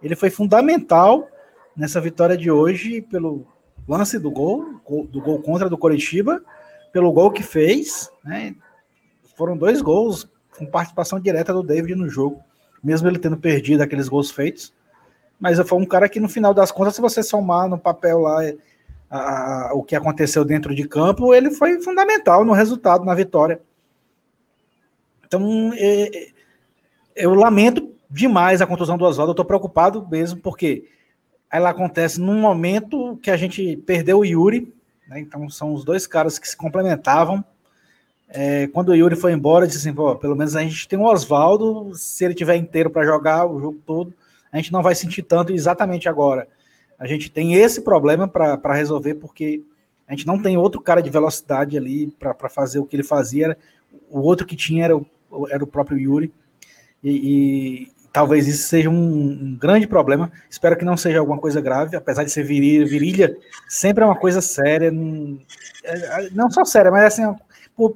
ele 0.01 0.15
foi 0.15 0.29
fundamental 0.29 1.27
nessa 1.75 1.99
vitória 1.99 2.37
de 2.37 2.49
hoje 2.49 3.01
pelo 3.01 3.45
lance 3.87 4.17
do 4.17 4.31
gol, 4.31 4.79
do 5.09 5.21
gol 5.21 5.41
contra 5.41 5.69
do 5.69 5.77
Coritiba, 5.77 6.41
pelo 6.91 7.11
gol 7.11 7.31
que 7.31 7.43
fez. 7.43 8.09
Né? 8.23 8.55
Foram 9.35 9.57
dois 9.57 9.81
gols 9.81 10.29
com 10.57 10.65
participação 10.65 11.19
direta 11.19 11.51
do 11.51 11.63
David 11.63 11.95
no 11.95 12.07
jogo, 12.07 12.41
mesmo 12.83 13.07
ele 13.07 13.19
tendo 13.19 13.37
perdido 13.37 13.81
aqueles 13.81 14.09
gols 14.09 14.31
feitos. 14.31 14.73
Mas 15.39 15.59
foi 15.67 15.77
um 15.79 15.85
cara 15.85 16.09
que, 16.09 16.19
no 16.19 16.29
final 16.29 16.53
das 16.53 16.71
contas, 16.71 16.95
se 16.95 17.01
você 17.01 17.21
somar 17.23 17.67
no 17.67 17.77
papel 17.77 18.19
lá 18.19 18.41
a, 19.09 19.69
a, 19.69 19.73
o 19.73 19.83
que 19.83 19.95
aconteceu 19.95 20.45
dentro 20.45 20.73
de 20.73 20.87
campo, 20.87 21.33
ele 21.33 21.51
foi 21.51 21.81
fundamental 21.81 22.45
no 22.45 22.53
resultado, 22.53 23.05
na 23.05 23.15
vitória. 23.15 23.61
Então, 25.25 25.71
é, 25.75 26.15
é 26.15 26.33
eu 27.15 27.33
lamento 27.33 27.93
demais 28.09 28.61
a 28.61 28.67
contusão 28.67 28.97
do 28.97 29.05
Oswaldo. 29.05 29.31
Eu 29.31 29.35
tô 29.35 29.45
preocupado 29.45 30.07
mesmo, 30.09 30.39
porque 30.39 30.87
ela 31.51 31.69
acontece 31.69 32.19
num 32.19 32.39
momento 32.39 33.17
que 33.17 33.29
a 33.29 33.37
gente 33.37 33.77
perdeu 33.77 34.19
o 34.19 34.25
Yuri, 34.25 34.73
né? 35.07 35.19
Então 35.19 35.49
são 35.49 35.73
os 35.73 35.83
dois 35.83 36.07
caras 36.07 36.39
que 36.39 36.47
se 36.47 36.57
complementavam. 36.57 37.43
É, 38.35 38.65
quando 38.67 38.89
o 38.89 38.95
Yuri 38.95 39.15
foi 39.15 39.31
embora, 39.31 39.67
disse 39.67 39.77
assim: 39.77 39.93
pô, 39.93 40.15
pelo 40.15 40.35
menos 40.35 40.55
a 40.55 40.61
gente 40.61 40.87
tem 40.87 40.97
o 40.97 41.03
Oswaldo, 41.03 41.93
se 41.93 42.25
ele 42.25 42.33
tiver 42.33 42.55
inteiro 42.55 42.89
para 42.89 43.05
jogar 43.05 43.45
o 43.45 43.59
jogo 43.59 43.79
todo, 43.85 44.11
a 44.51 44.57
gente 44.57 44.73
não 44.73 44.81
vai 44.81 44.95
sentir 44.95 45.21
tanto 45.21 45.53
exatamente 45.53 46.09
agora. 46.09 46.47
A 46.97 47.05
gente 47.05 47.29
tem 47.29 47.53
esse 47.53 47.81
problema 47.81 48.27
para 48.27 48.73
resolver, 48.73 49.15
porque 49.15 49.61
a 50.07 50.13
gente 50.13 50.25
não 50.25 50.41
tem 50.41 50.57
outro 50.57 50.81
cara 50.81 51.01
de 51.01 51.11
velocidade 51.11 51.77
ali 51.77 52.07
para 52.07 52.49
fazer 52.49 52.79
o 52.79 52.85
que 52.85 52.95
ele 52.95 53.03
fazia. 53.03 53.55
O 54.09 54.19
outro 54.19 54.47
que 54.47 54.55
tinha 54.55 54.85
era 54.85 54.97
o, 54.97 55.05
era 55.49 55.63
o 55.63 55.67
próprio 55.67 55.99
Yuri. 55.99 56.33
E, 57.03 57.91
talvez 58.11 58.47
isso 58.47 58.67
seja 58.67 58.89
um, 58.89 58.93
um, 58.95 59.57
grande 59.59 59.85
problema. 59.85 60.31
Espero 60.49 60.77
que 60.77 60.85
não 60.85 60.95
seja 60.95 61.19
alguma 61.19 61.37
coisa 61.37 61.59
grave, 61.59 61.95
apesar 61.95 62.23
de 62.23 62.31
ser 62.31 62.43
virilha, 62.43 62.85
virilha 62.85 63.37
sempre 63.67 64.03
é 64.03 64.07
uma 64.07 64.15
coisa 64.15 64.39
séria. 64.39 64.91
Não, 64.91 65.39
é, 65.83 66.25
é, 66.25 66.29
não 66.31 66.49
só 66.49 66.63
séria, 66.63 66.91
mas 66.91 67.05
assim, 67.05 67.35
por, 67.75 67.95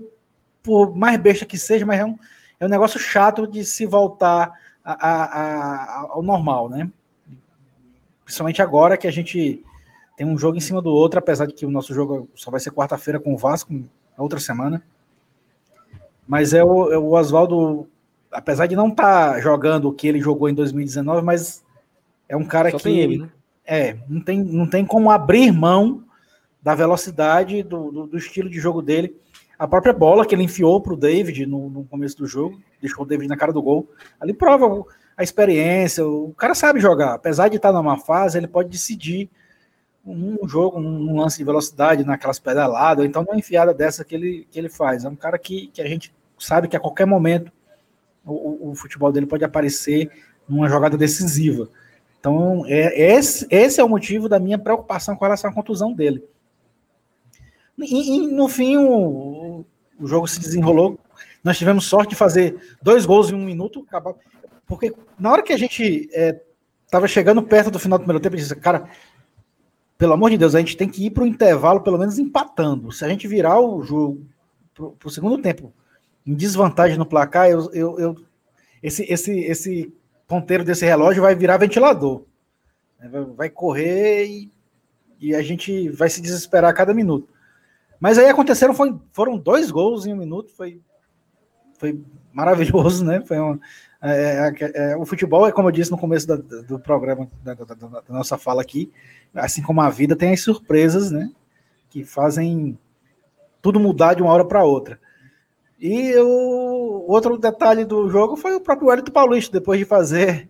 por, 0.67 0.93
mais 0.93 1.17
besta 1.17 1.45
que 1.45 1.57
seja, 1.57 1.85
mas 1.85 2.01
é 2.01 2.05
um, 2.05 2.19
é 2.59 2.65
um 2.65 2.69
negócio 2.69 2.99
chato 2.99 3.47
de 3.47 3.63
se 3.63 3.85
voltar 3.85 4.51
a, 4.83 4.93
a, 4.93 5.23
a, 5.23 5.99
ao 6.09 6.21
normal, 6.21 6.67
né? 6.67 6.91
Principalmente 8.25 8.61
agora 8.61 8.97
que 8.97 9.07
a 9.07 9.11
gente 9.11 9.63
tem 10.17 10.27
um 10.27 10.37
jogo 10.37 10.57
em 10.57 10.59
cima 10.59 10.81
do 10.81 10.89
outro, 10.89 11.19
apesar 11.19 11.45
de 11.45 11.53
que 11.53 11.65
o 11.65 11.71
nosso 11.71 11.93
jogo 11.93 12.27
só 12.35 12.51
vai 12.51 12.59
ser 12.59 12.71
quarta-feira 12.71 13.17
com 13.17 13.33
o 13.33 13.37
Vasco, 13.37 13.73
na 13.73 13.87
outra 14.23 14.39
semana. 14.39 14.83
Mas 16.27 16.53
é 16.53 16.61
o, 16.61 16.91
é 16.91 16.97
o 16.97 17.11
Oswaldo 17.13 17.87
apesar 18.29 18.67
de 18.67 18.75
não 18.75 18.89
estar 18.89 19.33
tá 19.33 19.39
jogando 19.39 19.87
o 19.87 19.93
que 19.93 20.07
ele 20.07 20.19
jogou 20.19 20.49
em 20.49 20.53
2019, 20.53 21.21
mas 21.21 21.63
é 22.27 22.35
um 22.35 22.43
cara 22.43 22.69
Só 22.71 22.79
que 22.79 22.89
ele, 22.89 23.19
né? 23.19 23.29
é, 23.65 23.97
não 24.09 24.21
tem, 24.21 24.43
não 24.43 24.67
tem 24.67 24.85
como 24.85 25.09
abrir 25.09 25.51
mão 25.51 26.03
da 26.61 26.75
velocidade, 26.75 27.63
do, 27.63 27.91
do, 27.91 28.07
do, 28.07 28.17
estilo 28.17 28.49
de 28.49 28.59
jogo 28.59 28.81
dele. 28.81 29.15
A 29.57 29.67
própria 29.67 29.93
bola 29.93 30.25
que 30.25 30.35
ele 30.35 30.43
enfiou 30.43 30.79
para 30.79 30.93
o 30.93 30.97
David 30.97 31.45
no, 31.45 31.69
no, 31.69 31.83
começo 31.85 32.17
do 32.17 32.27
jogo, 32.27 32.61
deixou 32.79 33.03
o 33.03 33.07
David 33.07 33.27
na 33.27 33.35
cara 33.35 33.51
do 33.51 33.61
gol, 33.61 33.89
ali 34.19 34.33
prova 34.33 34.83
a 35.15 35.23
experiência, 35.23 36.05
o 36.05 36.33
cara 36.37 36.53
sabe 36.53 36.79
jogar. 36.79 37.15
Apesar 37.15 37.47
de 37.47 37.55
estar 37.55 37.71
tá 37.71 37.77
numa 37.77 37.97
fase, 37.97 38.37
ele 38.37 38.47
pode 38.47 38.69
decidir 38.69 39.29
um 40.05 40.47
jogo, 40.47 40.79
um 40.79 41.19
lance 41.19 41.37
de 41.37 41.43
velocidade, 41.43 42.05
naquelas 42.05 42.39
pedaladas, 42.39 42.99
ou 42.99 43.05
então 43.05 43.23
uma 43.23 43.35
enfiada 43.35 43.73
dessa 43.73 44.05
que 44.05 44.15
ele, 44.15 44.47
que 44.49 44.57
ele 44.57 44.69
faz. 44.69 45.03
É 45.03 45.09
um 45.09 45.15
cara 45.15 45.37
que, 45.37 45.67
que 45.67 45.81
a 45.81 45.87
gente 45.87 46.13
sabe 46.37 46.67
que 46.67 46.77
a 46.77 46.79
qualquer 46.79 47.05
momento 47.05 47.51
o, 48.23 48.71
o, 48.71 48.75
futebol 48.75 49.11
dele 49.11 49.25
pode 49.25 49.43
aparecer 49.43 50.09
numa 50.47 50.69
jogada 50.69 50.97
decisiva. 50.97 51.69
Então, 52.19 52.63
é, 52.67 53.15
esse, 53.15 53.47
esse 53.49 53.79
é 53.79 53.83
o 53.83 53.89
motivo 53.89 54.29
da 54.29 54.39
minha 54.39 54.57
preocupação 54.57 55.15
com 55.15 55.25
relação 55.25 55.49
à 55.49 55.53
contusão 55.53 55.93
dele. 55.93 56.23
E, 57.77 58.17
e 58.17 58.27
no 58.27 58.47
fim, 58.47 58.75
o, 58.77 58.83
o 59.99 60.07
jogo 60.07 60.27
se 60.27 60.39
desenrolou 60.39 60.99
nós 61.47 61.57
tivemos 61.57 61.85
sorte 61.85 62.09
de 62.09 62.15
fazer 62.15 62.57
dois 62.81 63.05
gols 63.05 63.31
em 63.31 63.33
um 63.35 63.45
minuto, 63.45 63.87
porque 64.65 64.93
na 65.17 65.31
hora 65.31 65.41
que 65.41 65.53
a 65.53 65.57
gente 65.57 66.09
estava 66.85 67.05
é, 67.05 67.07
chegando 67.07 67.41
perto 67.41 67.71
do 67.71 67.79
final 67.79 67.97
do 67.97 68.01
primeiro 68.01 68.21
tempo, 68.21 68.35
eu 68.35 68.39
disse, 68.39 68.55
cara, 68.55 68.89
pelo 69.97 70.13
amor 70.13 70.29
de 70.29 70.37
Deus, 70.37 70.55
a 70.55 70.59
gente 70.59 70.75
tem 70.75 70.89
que 70.89 71.05
ir 71.05 71.11
para 71.11 71.23
o 71.23 71.27
intervalo 71.27 71.81
pelo 71.81 71.97
menos 71.97 72.19
empatando. 72.19 72.91
Se 72.91 73.05
a 73.05 73.07
gente 73.07 73.29
virar 73.29 73.61
o 73.61 73.81
jogo 73.81 74.25
para 74.73 75.07
o 75.07 75.09
segundo 75.09 75.41
tempo 75.41 75.73
em 76.25 76.33
desvantagem 76.33 76.97
no 76.97 77.05
placar, 77.05 77.49
eu, 77.49 77.71
eu, 77.71 77.97
eu, 77.97 78.15
esse, 78.83 79.03
esse, 79.09 79.39
esse 79.39 79.93
ponteiro 80.27 80.65
desse 80.65 80.85
relógio 80.85 81.21
vai 81.21 81.33
virar 81.33 81.55
ventilador. 81.55 82.23
Vai 83.37 83.49
correr 83.49 84.25
e, 84.25 84.51
e 85.17 85.33
a 85.33 85.41
gente 85.41 85.87
vai 85.89 86.09
se 86.09 86.19
desesperar 86.19 86.69
a 86.69 86.73
cada 86.73 86.93
minuto. 86.93 87.36
Mas 87.99 88.17
aí 88.17 88.29
aconteceram, 88.29 88.73
foi, 88.73 88.95
foram 89.11 89.37
dois 89.37 89.71
gols 89.71 90.05
em 90.05 90.13
um 90.13 90.17
minuto, 90.17 90.51
foi, 90.51 90.81
foi 91.77 91.99
maravilhoso, 92.31 93.03
né? 93.03 93.21
Foi 93.25 93.37
é, 94.01 94.53
é, 94.59 94.91
é, 94.91 94.97
o 94.97 95.05
futebol 95.05 95.47
é 95.47 95.51
como 95.51 95.67
eu 95.67 95.71
disse 95.71 95.89
no 95.89 95.97
começo 95.97 96.27
da, 96.27 96.35
do 96.35 96.79
programa, 96.79 97.27
da, 97.43 97.55
da, 97.55 97.73
da, 97.73 98.03
nossa 98.09 98.37
fala 98.37 98.61
aqui, 98.61 98.91
assim 99.33 99.61
como 99.61 99.81
a 99.81 99.89
vida 99.89 100.15
tem 100.15 100.33
as 100.33 100.41
surpresas, 100.41 101.11
né? 101.11 101.31
Que 101.89 102.03
fazem 102.03 102.77
tudo 103.61 103.79
mudar 103.79 104.13
de 104.13 104.21
uma 104.21 104.31
hora 104.31 104.45
para 104.45 104.63
outra. 104.63 104.99
E 105.79 106.15
o 106.17 107.05
outro 107.07 107.37
detalhe 107.37 107.85
do 107.85 108.09
jogo 108.09 108.35
foi 108.35 108.55
o 108.55 108.61
próprio 108.61 108.89
Wellington 108.89 109.11
Paulista, 109.11 109.59
depois 109.59 109.79
de 109.79 109.85
fazer 109.85 110.49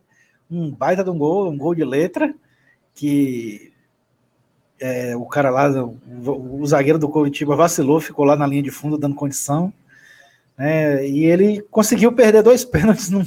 um 0.50 0.72
baita 0.72 1.04
de 1.04 1.10
um 1.10 1.18
gol, 1.18 1.50
um 1.50 1.58
gol 1.58 1.76
de 1.76 1.84
letra, 1.84 2.34
que 2.94 3.74
é, 4.80 5.16
o 5.16 5.26
cara 5.26 5.50
lá, 5.50 5.70
o, 5.70 6.62
o, 6.62 6.66
zagueiro 6.66 7.00
do 7.00 7.10
Curitiba 7.10 7.56
vacilou, 7.56 8.00
ficou 8.00 8.26
lá 8.26 8.36
na 8.36 8.48
linha 8.48 8.63
de 8.63 8.72
fundo 8.72 8.98
dando 8.98 9.16
condição. 9.16 9.74
Né, 10.58 11.08
e 11.08 11.26
ele 11.26 11.62
conseguiu 11.70 12.12
perder 12.12 12.44
dois 12.44 12.63
pênaltis, 12.66 13.10
num, 13.10 13.26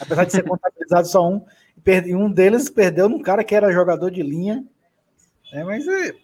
apesar 0.00 0.24
de 0.24 0.32
ser 0.32 0.42
contabilizado 0.42 1.08
só 1.08 1.28
um. 1.28 1.42
E 1.86 2.14
um 2.14 2.30
deles 2.30 2.70
perdeu 2.70 3.08
num 3.08 3.20
cara 3.20 3.44
que 3.44 3.54
era 3.54 3.72
jogador 3.72 4.10
de 4.10 4.22
linha. 4.22 4.64
Né, 5.52 5.64
mas 5.64 5.86
é, 5.86 6.14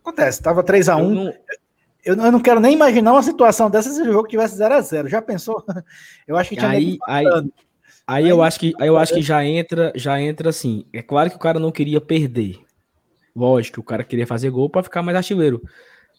acontece, 0.00 0.38
estava 0.38 0.62
3 0.62 0.88
a 0.88 0.96
1 0.96 1.24
eu, 1.24 1.34
eu, 2.04 2.24
eu, 2.24 2.32
não 2.32 2.40
quero 2.40 2.60
nem 2.60 2.74
imaginar 2.74 3.12
uma 3.12 3.22
situação 3.22 3.70
dessa 3.70 3.90
se 3.90 4.02
o 4.02 4.12
jogo 4.12 4.28
tivesse 4.28 4.56
0 4.56 4.74
a 4.74 4.80
0 4.80 5.08
Já 5.08 5.22
pensou? 5.22 5.64
Eu 6.26 6.36
acho 6.36 6.50
que 6.50 6.56
tinha 6.56 6.68
aí, 6.68 6.98
aí, 7.06 7.24
aí, 8.06 8.28
eu 8.28 8.42
acho 8.42 8.58
que 8.58 8.74
aí 8.80 8.88
eu 8.88 8.96
acho 8.96 9.14
que 9.14 9.22
já 9.22 9.44
entra, 9.44 9.92
já 9.94 10.20
entra 10.20 10.50
assim. 10.50 10.84
É 10.92 11.02
claro 11.02 11.30
que 11.30 11.36
o 11.36 11.38
cara 11.38 11.58
não 11.60 11.70
queria 11.70 12.00
perder. 12.00 12.60
Lógico, 13.34 13.80
o 13.80 13.84
cara 13.84 14.04
queria 14.04 14.26
fazer 14.26 14.50
gol 14.50 14.68
para 14.68 14.82
ficar 14.82 15.02
mais 15.02 15.16
artilheiro. 15.16 15.62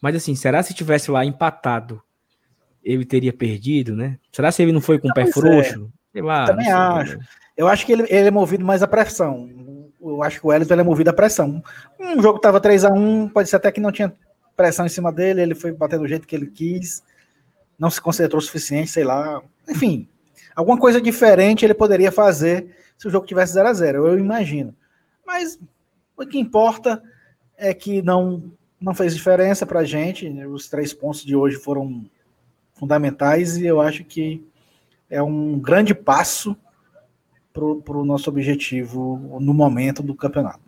Mas 0.01 0.15
assim, 0.15 0.35
será 0.35 0.61
se 0.61 0.73
tivesse 0.73 1.09
lá 1.09 1.23
empatado, 1.23 2.01
ele 2.83 3.05
teria 3.05 3.31
perdido, 3.31 3.95
né? 3.95 4.19
Será 4.31 4.51
se 4.51 4.61
ele 4.61 4.71
não 4.71 4.81
foi 4.81 4.99
com 4.99 5.07
o 5.07 5.13
pé 5.13 5.25
frouxo? 5.27 5.85
É. 5.85 6.13
Sei 6.13 6.21
lá. 6.21 6.41
Eu 6.41 6.47
também 6.47 6.65
sei, 6.65 6.73
acho. 6.73 7.17
Né? 7.17 7.25
Eu 7.55 7.67
acho 7.67 7.85
que 7.85 7.91
ele, 7.91 8.03
ele, 8.03 8.27
é 8.27 8.31
movido 8.31 8.65
mais 8.65 8.83
à 8.83 8.87
pressão. 8.87 9.49
Eu 10.01 10.21
acho 10.23 10.39
que 10.39 10.45
o 10.45 10.49
Wellington 10.49 10.73
é 10.73 10.83
movido 10.83 11.09
à 11.09 11.13
pressão. 11.13 11.63
Um 11.99 12.21
jogo 12.21 12.39
tava 12.39 12.59
3 12.59 12.85
a 12.85 12.89
1 12.91 13.29
pode 13.29 13.49
ser 13.49 13.55
até 13.55 13.71
que 13.71 13.79
não 13.79 13.91
tinha 13.91 14.13
pressão 14.55 14.85
em 14.85 14.89
cima 14.89 15.11
dele, 15.11 15.41
ele 15.41 15.55
foi 15.55 15.71
bater 15.71 15.97
do 15.97 16.07
jeito 16.07 16.27
que 16.27 16.35
ele 16.35 16.47
quis, 16.47 17.03
não 17.77 17.89
se 17.89 18.01
concentrou 18.01 18.39
o 18.39 18.41
suficiente, 18.41 18.91
sei 18.91 19.03
lá. 19.03 19.41
Enfim, 19.67 20.07
alguma 20.55 20.77
coisa 20.77 21.01
diferente 21.01 21.65
ele 21.65 21.73
poderia 21.73 22.11
fazer 22.11 22.75
se 22.97 23.07
o 23.07 23.09
jogo 23.09 23.25
tivesse 23.25 23.53
0 23.53 23.67
a 23.67 23.73
0 23.73 24.07
eu 24.07 24.19
imagino. 24.19 24.75
Mas 25.25 25.59
o 26.17 26.25
que 26.25 26.39
importa 26.39 27.01
é 27.57 27.73
que 27.73 28.01
não, 28.01 28.51
não 28.79 28.93
fez 28.93 29.15
diferença 29.15 29.65
para 29.65 29.81
a 29.81 29.85
gente. 29.85 30.29
Né? 30.29 30.47
Os 30.47 30.67
três 30.69 30.93
pontos 30.93 31.23
de 31.23 31.35
hoje 31.35 31.57
foram 31.57 32.05
fundamentais 32.73 33.57
e 33.57 33.65
eu 33.65 33.79
acho 33.79 34.03
que 34.03 34.45
é 35.09 35.21
um 35.21 35.59
grande 35.59 35.93
passo 35.93 36.55
para 37.53 37.97
o 37.97 38.05
nosso 38.05 38.29
objetivo 38.29 39.37
no 39.39 39.53
momento 39.53 40.01
do 40.01 40.15
campeonato. 40.15 40.59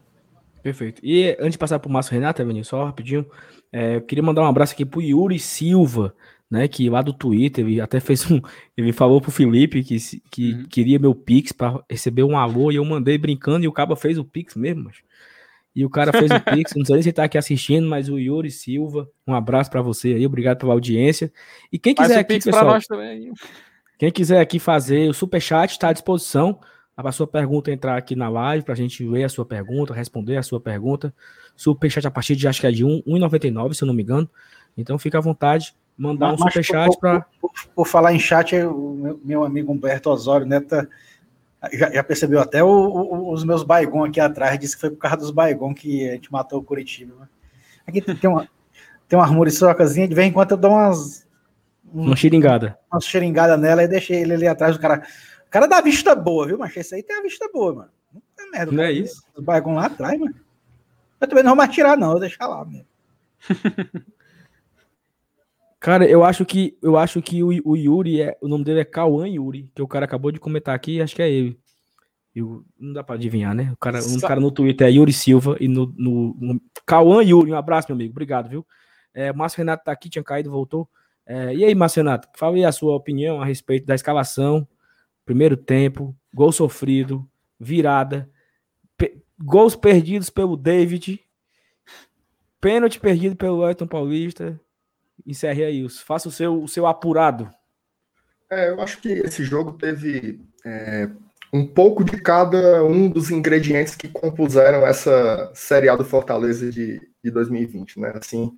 Perfeito. 0.61 0.99
E 1.03 1.35
antes 1.39 1.53
de 1.53 1.57
passar 1.57 1.79
para 1.79 1.89
o 1.89 1.91
Márcio 1.91 2.13
Renato, 2.13 2.41
Evanil, 2.41 2.63
só 2.63 2.85
rapidinho, 2.85 3.25
é, 3.71 3.97
eu 3.97 4.01
queria 4.01 4.23
mandar 4.23 4.41
um 4.41 4.47
abraço 4.47 4.73
aqui 4.73 4.85
para 4.85 4.99
o 4.99 5.01
Yuri 5.01 5.37
Silva, 5.39 6.15
né, 6.49 6.67
que 6.67 6.89
lá 6.89 7.01
do 7.01 7.13
Twitter, 7.13 7.65
ele 7.65 7.81
até 7.81 7.99
fez 7.99 8.29
um, 8.29 8.39
ele 8.77 8.93
falou 8.93 9.19
pro 9.19 9.31
Felipe 9.31 9.83
que, 9.83 9.97
que 10.31 10.53
uhum. 10.53 10.65
queria 10.65 10.99
meu 10.99 11.13
Pix 11.13 11.51
para 11.51 11.83
receber 11.89 12.23
um 12.23 12.37
alô 12.37 12.71
e 12.71 12.75
eu 12.75 12.85
mandei 12.85 13.17
brincando 13.17 13.65
e 13.65 13.67
o 13.67 13.71
Caba 13.71 13.95
fez 13.95 14.17
o 14.17 14.23
Pix 14.23 14.55
mesmo, 14.55 14.85
mas 14.85 14.97
e 15.75 15.83
o 15.83 15.89
cara 15.89 16.11
fez 16.11 16.31
o 16.31 16.39
Pix, 16.55 16.73
não 16.75 16.85
sei 16.85 17.03
se 17.03 17.09
ele 17.09 17.13
tá 17.13 17.25
aqui 17.25 17.37
assistindo, 17.37 17.87
mas 17.87 18.07
o 18.07 18.17
Yuri 18.17 18.49
Silva, 18.49 19.09
um 19.27 19.33
abraço 19.33 19.69
para 19.69 19.81
você 19.81 20.13
aí, 20.13 20.25
obrigado 20.25 20.57
pela 20.57 20.73
audiência. 20.73 21.31
E 21.71 21.77
quem 21.77 21.93
quiser 21.93 22.19
aqui, 22.19 22.39
pessoal, 22.39 22.79
quem 23.97 24.11
quiser 24.11 24.39
aqui 24.39 24.57
fazer 24.57 25.09
o 25.09 25.13
super 25.13 25.41
chat 25.41 25.71
está 25.71 25.89
à 25.89 25.93
disposição 25.93 26.59
para 26.95 27.09
a 27.09 27.11
sua 27.11 27.27
pergunta 27.27 27.71
entrar 27.71 27.97
aqui 27.97 28.15
na 28.15 28.29
live, 28.29 28.63
para 28.63 28.73
a 28.73 28.77
gente 28.77 29.05
ler 29.05 29.25
a 29.25 29.29
sua 29.29 29.45
pergunta, 29.45 29.93
responder 29.93 30.37
a 30.37 30.43
sua 30.43 30.61
pergunta. 30.61 31.13
Super 31.55 31.89
chat 31.89 32.07
a 32.07 32.11
partir 32.11 32.37
de 32.37 32.47
acho 32.47 32.61
que 32.61 32.67
é 32.67 32.71
de 32.71 32.85
1,99, 32.85 33.73
se 33.73 33.83
eu 33.83 33.87
não 33.87 33.93
me 33.93 34.01
engano. 34.01 34.29
Então 34.77 34.97
fica 34.97 35.17
à 35.17 35.21
vontade, 35.21 35.75
mandar 35.97 36.33
um 36.33 36.37
super 36.37 36.63
chat 36.63 36.97
para. 36.99 37.21
Por, 37.41 37.51
por, 37.51 37.67
por, 37.75 37.87
falar 37.87 38.13
em 38.13 38.19
chat, 38.19 38.55
o 38.55 38.93
meu, 38.93 39.21
meu 39.23 39.43
amigo 39.43 39.73
Humberto 39.73 40.09
Osório 40.09 40.45
Neto 40.45 40.67
tá 40.67 40.87
já, 41.71 41.91
já 41.91 42.03
percebeu 42.03 42.39
até 42.39 42.63
o, 42.63 42.67
o, 42.67 43.33
os 43.33 43.43
meus 43.43 43.63
baigon 43.63 44.03
aqui 44.05 44.19
atrás, 44.19 44.59
disse 44.59 44.75
que 44.75 44.81
foi 44.81 44.89
por 44.89 44.97
causa 44.97 45.17
dos 45.17 45.31
baigon 45.31 45.73
que 45.73 46.09
a 46.09 46.13
gente 46.13 46.31
matou 46.31 46.59
o 46.59 46.63
Curitiba. 46.63 47.15
Né? 47.19 47.27
Aqui 47.87 48.01
tem 48.01 48.29
uma, 48.29 48.47
tem 49.07 49.17
uma 49.17 49.27
muriçocazinha, 49.27 50.07
de 50.07 50.15
vez 50.15 50.27
em 50.27 50.31
quando 50.31 50.51
eu 50.51 50.57
dou 50.57 50.71
umas. 50.71 51.25
Um, 51.93 52.07
uma 52.07 52.15
xeringada. 52.15 52.77
Uma 52.91 52.99
xeringada 52.99 53.57
nela 53.57 53.83
e 53.83 53.87
deixei 53.87 54.21
ele 54.21 54.33
ali 54.33 54.47
atrás 54.47 54.75
do 54.75 54.81
cara. 54.81 55.05
O 55.47 55.49
cara 55.49 55.67
dá 55.67 55.81
vista 55.81 56.15
boa, 56.15 56.47
viu, 56.47 56.57
mas 56.57 56.75
esse 56.75 56.95
aí 56.95 57.03
tem 57.03 57.17
a 57.17 57.21
vista 57.21 57.49
boa, 57.53 57.73
mano. 57.73 57.89
Não 58.37 58.47
é 58.47 58.51
merda. 58.51 58.71
Não 58.71 58.83
é 58.83 58.91
isso? 58.91 59.23
Os 59.35 59.43
baigon 59.43 59.75
lá 59.75 59.85
atrás, 59.85 60.19
mano. 60.19 60.35
Eu 61.21 61.27
também 61.27 61.43
não 61.43 61.51
vou 61.51 61.57
mais 61.57 61.73
tirar, 61.73 61.97
não, 61.97 62.11
vou 62.11 62.19
deixar 62.19 62.47
lá 62.47 62.65
mesmo. 62.65 62.87
Cara, 65.85 66.09
eu 66.09 66.23
acho 66.23 66.43
que 66.43 66.75
eu 66.81 66.97
acho 66.97 67.21
que 67.21 67.43
o, 67.43 67.49
o 67.63 67.77
Yuri 67.77 68.19
é 68.19 68.35
o 68.41 68.47
nome 68.47 68.63
dele 68.63 68.79
é 68.79 68.83
Cauã 68.83 69.27
Yuri, 69.29 69.69
que 69.75 69.83
o 69.83 69.87
cara 69.87 70.05
acabou 70.05 70.31
de 70.31 70.39
comentar 70.39 70.73
aqui, 70.73 70.99
acho 70.99 71.15
que 71.15 71.21
é 71.21 71.29
ele. 71.29 71.59
Eu, 72.33 72.65
não 72.75 72.91
dá 72.91 73.03
para 73.03 73.13
adivinhar, 73.13 73.53
né? 73.53 73.71
O 73.71 73.77
cara, 73.77 73.99
um 74.03 74.19
cara 74.19 74.41
no 74.41 74.49
Twitter 74.49 74.87
é 74.87 74.91
Yuri 74.93 75.13
Silva 75.13 75.55
e 75.59 75.67
no, 75.67 75.93
no, 75.95 76.35
no 76.39 76.61
Cauã 76.87 77.21
Yuri, 77.21 77.51
um 77.51 77.55
abraço, 77.55 77.87
meu 77.89 77.95
amigo, 77.97 78.13
obrigado, 78.13 78.49
viu? 78.49 78.65
É, 79.13 79.31
Márcio 79.31 79.59
Renato 79.59 79.83
tá 79.83 79.91
aqui, 79.91 80.09
tinha 80.09 80.23
caído, 80.23 80.49
voltou. 80.49 80.89
É, 81.23 81.53
e 81.53 81.63
aí, 81.63 81.75
Márcio 81.75 81.99
Renato, 81.99 82.29
fale 82.35 82.55
aí 82.55 82.65
a 82.65 82.71
sua 82.71 82.95
opinião 82.95 83.39
a 83.39 83.45
respeito 83.45 83.85
da 83.85 83.93
escalação, 83.93 84.67
primeiro 85.23 85.55
tempo, 85.55 86.15
gol 86.33 86.51
sofrido, 86.51 87.29
virada, 87.59 88.27
pe 88.97 89.21
gols 89.37 89.75
perdidos 89.75 90.31
pelo 90.31 90.57
David, 90.57 91.19
pênalti 92.59 92.99
perdido 92.99 93.35
pelo 93.35 93.69
Elton 93.69 93.85
Paulista, 93.85 94.59
encerre 95.25 95.63
aí, 95.63 95.89
faça 95.89 96.27
o 96.27 96.31
seu, 96.31 96.63
o 96.63 96.67
seu 96.67 96.87
apurado. 96.87 97.49
É, 98.49 98.69
eu 98.69 98.81
acho 98.81 98.99
que 99.01 99.09
esse 99.09 99.43
jogo 99.43 99.73
teve 99.73 100.39
é, 100.65 101.09
um 101.51 101.65
pouco 101.65 102.03
de 102.03 102.19
cada 102.19 102.83
um 102.83 103.09
dos 103.09 103.31
ingredientes 103.31 103.95
que 103.95 104.07
compuseram 104.07 104.85
essa 104.85 105.51
Série 105.53 105.89
A 105.89 105.95
do 105.95 106.05
Fortaleza 106.05 106.69
de, 106.71 107.01
de 107.23 107.31
2020, 107.31 107.99
né? 107.99 108.13
Assim, 108.15 108.55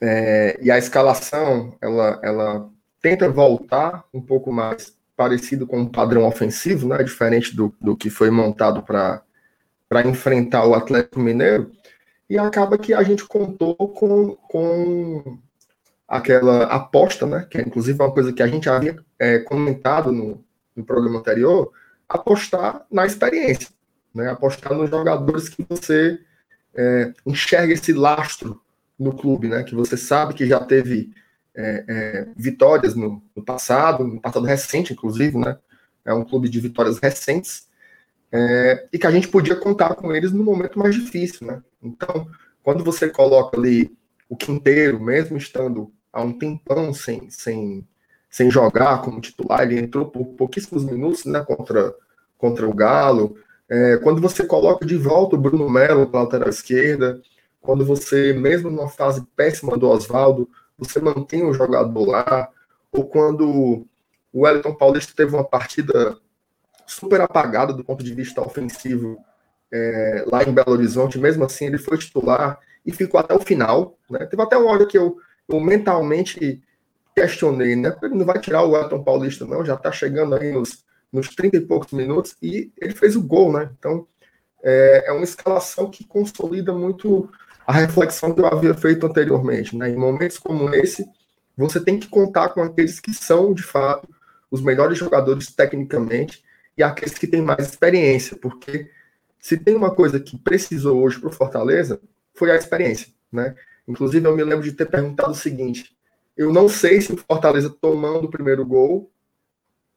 é, 0.00 0.58
e 0.62 0.70
a 0.70 0.78
escalação, 0.78 1.76
ela, 1.80 2.20
ela 2.22 2.70
tenta 3.00 3.28
voltar 3.28 4.04
um 4.12 4.20
pouco 4.20 4.52
mais 4.52 4.96
parecido 5.16 5.66
com 5.66 5.80
um 5.80 5.88
padrão 5.88 6.26
ofensivo, 6.26 6.88
né? 6.88 7.02
Diferente 7.02 7.54
do, 7.54 7.74
do 7.80 7.96
que 7.96 8.08
foi 8.08 8.30
montado 8.30 8.82
para 8.82 9.22
enfrentar 10.06 10.66
o 10.66 10.74
Atlético 10.74 11.20
Mineiro. 11.20 11.70
E 12.28 12.38
acaba 12.38 12.78
que 12.78 12.94
a 12.94 13.02
gente 13.02 13.24
contou 13.24 13.74
com, 13.76 14.36
com 14.36 15.38
aquela 16.10 16.64
aposta, 16.64 17.24
né, 17.24 17.46
que 17.48 17.56
é 17.56 17.60
inclusive 17.60 17.96
uma 17.96 18.10
coisa 18.10 18.32
que 18.32 18.42
a 18.42 18.46
gente 18.48 18.68
havia 18.68 18.98
é, 19.16 19.38
comentado 19.38 20.10
no, 20.10 20.44
no, 20.74 20.84
programa 20.84 21.20
anterior, 21.20 21.72
apostar 22.08 22.84
na 22.90 23.06
experiência, 23.06 23.68
né, 24.12 24.28
apostar 24.28 24.74
nos 24.74 24.90
jogadores 24.90 25.48
que 25.48 25.64
você 25.68 26.18
é, 26.74 27.12
enxerga 27.24 27.72
esse 27.72 27.92
lastro 27.92 28.60
no 28.98 29.16
clube, 29.16 29.46
né, 29.46 29.62
que 29.62 29.72
você 29.72 29.96
sabe 29.96 30.34
que 30.34 30.48
já 30.48 30.58
teve 30.58 31.14
é, 31.54 31.84
é 31.86 32.28
vitórias 32.36 32.96
no, 32.96 33.22
no, 33.34 33.44
passado, 33.44 34.02
no 34.02 34.20
passado 34.20 34.44
recente, 34.44 34.92
inclusive, 34.92 35.38
né, 35.38 35.56
é 36.04 36.12
um 36.12 36.24
clube 36.24 36.48
de 36.48 36.58
vitórias 36.58 36.98
recentes, 36.98 37.68
é, 38.32 38.88
e 38.92 38.98
que 38.98 39.06
a 39.06 39.12
gente 39.12 39.28
podia 39.28 39.54
contar 39.54 39.94
com 39.94 40.12
eles 40.12 40.32
no 40.32 40.42
momento 40.42 40.76
mais 40.76 40.92
difícil, 40.92 41.46
né. 41.46 41.62
Então, 41.80 42.28
quando 42.64 42.82
você 42.82 43.08
coloca 43.08 43.56
ali 43.56 43.96
o 44.28 44.36
quinteiro, 44.36 45.00
mesmo 45.00 45.36
estando 45.36 45.92
há 46.12 46.22
um 46.22 46.32
tempão 46.32 46.92
sem, 46.92 47.30
sem, 47.30 47.86
sem 48.28 48.50
jogar 48.50 49.02
como 49.02 49.20
titular, 49.20 49.62
ele 49.62 49.78
entrou 49.78 50.06
por 50.06 50.24
pouquíssimos 50.34 50.84
minutos 50.84 51.24
né, 51.24 51.40
contra, 51.44 51.94
contra 52.38 52.68
o 52.68 52.74
Galo. 52.74 53.36
É, 53.68 53.98
quando 53.98 54.20
você 54.20 54.44
coloca 54.44 54.84
de 54.84 54.96
volta 54.96 55.36
o 55.36 55.40
Bruno 55.40 55.68
Melo 55.70 56.06
para 56.08 56.22
lateral 56.22 56.48
esquerda, 56.48 57.20
quando 57.60 57.84
você, 57.84 58.32
mesmo 58.32 58.70
numa 58.70 58.88
fase 58.88 59.24
péssima 59.36 59.76
do 59.76 59.88
Oswaldo, 59.88 60.48
você 60.76 61.00
mantém 61.00 61.44
o 61.44 61.52
jogador 61.52 62.06
lá, 62.06 62.48
ou 62.90 63.04
quando 63.04 63.86
o 64.32 64.42
Wellington 64.42 64.74
Paulista 64.74 65.12
teve 65.14 65.34
uma 65.34 65.44
partida 65.44 66.16
super 66.86 67.20
apagada 67.20 67.72
do 67.72 67.84
ponto 67.84 68.02
de 68.02 68.14
vista 68.14 68.40
ofensivo 68.40 69.18
é, 69.72 70.24
lá 70.26 70.42
em 70.42 70.52
Belo 70.52 70.72
Horizonte, 70.72 71.18
mesmo 71.18 71.44
assim 71.44 71.66
ele 71.66 71.78
foi 71.78 71.98
titular 71.98 72.58
e 72.84 72.92
ficou 72.92 73.20
até 73.20 73.34
o 73.34 73.40
final. 73.40 73.96
Né? 74.08 74.26
Teve 74.26 74.42
até 74.42 74.56
uma 74.56 74.70
hora 74.70 74.86
que 74.86 74.98
eu, 74.98 75.16
eu 75.50 75.60
mentalmente 75.60 76.62
questionei, 77.14 77.76
né? 77.76 77.96
Ele 78.02 78.14
não 78.14 78.24
vai 78.24 78.38
tirar 78.38 78.62
o 78.62 78.70
Wellington 78.70 79.02
Paulista, 79.02 79.46
não, 79.46 79.64
já 79.64 79.74
está 79.74 79.90
chegando 79.90 80.34
aí 80.34 80.52
nos, 80.52 80.84
nos 81.12 81.28
30 81.34 81.56
e 81.56 81.60
poucos 81.60 81.92
minutos, 81.92 82.36
e 82.42 82.72
ele 82.80 82.94
fez 82.94 83.16
o 83.16 83.22
gol, 83.22 83.52
né? 83.52 83.70
Então 83.78 84.06
é, 84.62 85.04
é 85.06 85.12
uma 85.12 85.24
escalação 85.24 85.90
que 85.90 86.04
consolida 86.04 86.72
muito 86.72 87.28
a 87.66 87.72
reflexão 87.72 88.34
que 88.34 88.40
eu 88.40 88.46
havia 88.46 88.74
feito 88.74 89.06
anteriormente. 89.06 89.76
Né? 89.76 89.90
Em 89.90 89.96
momentos 89.96 90.38
como 90.38 90.74
esse, 90.74 91.06
você 91.56 91.80
tem 91.80 91.98
que 91.98 92.08
contar 92.08 92.50
com 92.50 92.62
aqueles 92.62 93.00
que 93.00 93.12
são, 93.14 93.54
de 93.54 93.62
fato, 93.62 94.08
os 94.50 94.60
melhores 94.60 94.98
jogadores 94.98 95.54
tecnicamente 95.54 96.42
e 96.76 96.82
aqueles 96.82 97.16
que 97.16 97.26
têm 97.26 97.42
mais 97.42 97.68
experiência, 97.68 98.36
porque 98.36 98.90
se 99.38 99.56
tem 99.56 99.74
uma 99.74 99.94
coisa 99.94 100.18
que 100.18 100.38
precisou 100.38 101.02
hoje 101.02 101.18
para 101.18 101.28
o 101.28 101.32
Fortaleza, 101.32 102.00
foi 102.34 102.50
a 102.50 102.56
experiência. 102.56 103.08
Né? 103.32 103.54
Inclusive, 103.90 104.24
eu 104.24 104.36
me 104.36 104.44
lembro 104.44 104.64
de 104.64 104.72
ter 104.72 104.86
perguntado 104.86 105.32
o 105.32 105.34
seguinte: 105.34 105.96
eu 106.36 106.52
não 106.52 106.68
sei 106.68 107.00
se 107.00 107.12
o 107.12 107.16
Fortaleza 107.16 107.68
tomando 107.68 108.26
o 108.26 108.30
primeiro 108.30 108.64
gol 108.64 109.10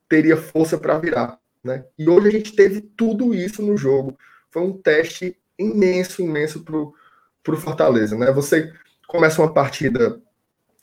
teria 0.09 0.35
força 0.35 0.77
para 0.77 0.97
virar. 0.97 1.39
Né? 1.63 1.85
E 1.97 2.09
hoje 2.09 2.27
a 2.27 2.31
gente 2.31 2.55
teve 2.55 2.81
tudo 2.81 3.33
isso 3.33 3.61
no 3.61 3.77
jogo. 3.77 4.17
Foi 4.51 4.61
um 4.61 4.73
teste 4.73 5.37
imenso, 5.57 6.21
imenso 6.21 6.63
para 6.63 6.75
o 6.75 7.57
Fortaleza, 7.57 8.17
né? 8.17 8.31
Você 8.31 8.73
começa 9.07 9.41
uma 9.41 9.53
partida 9.53 10.19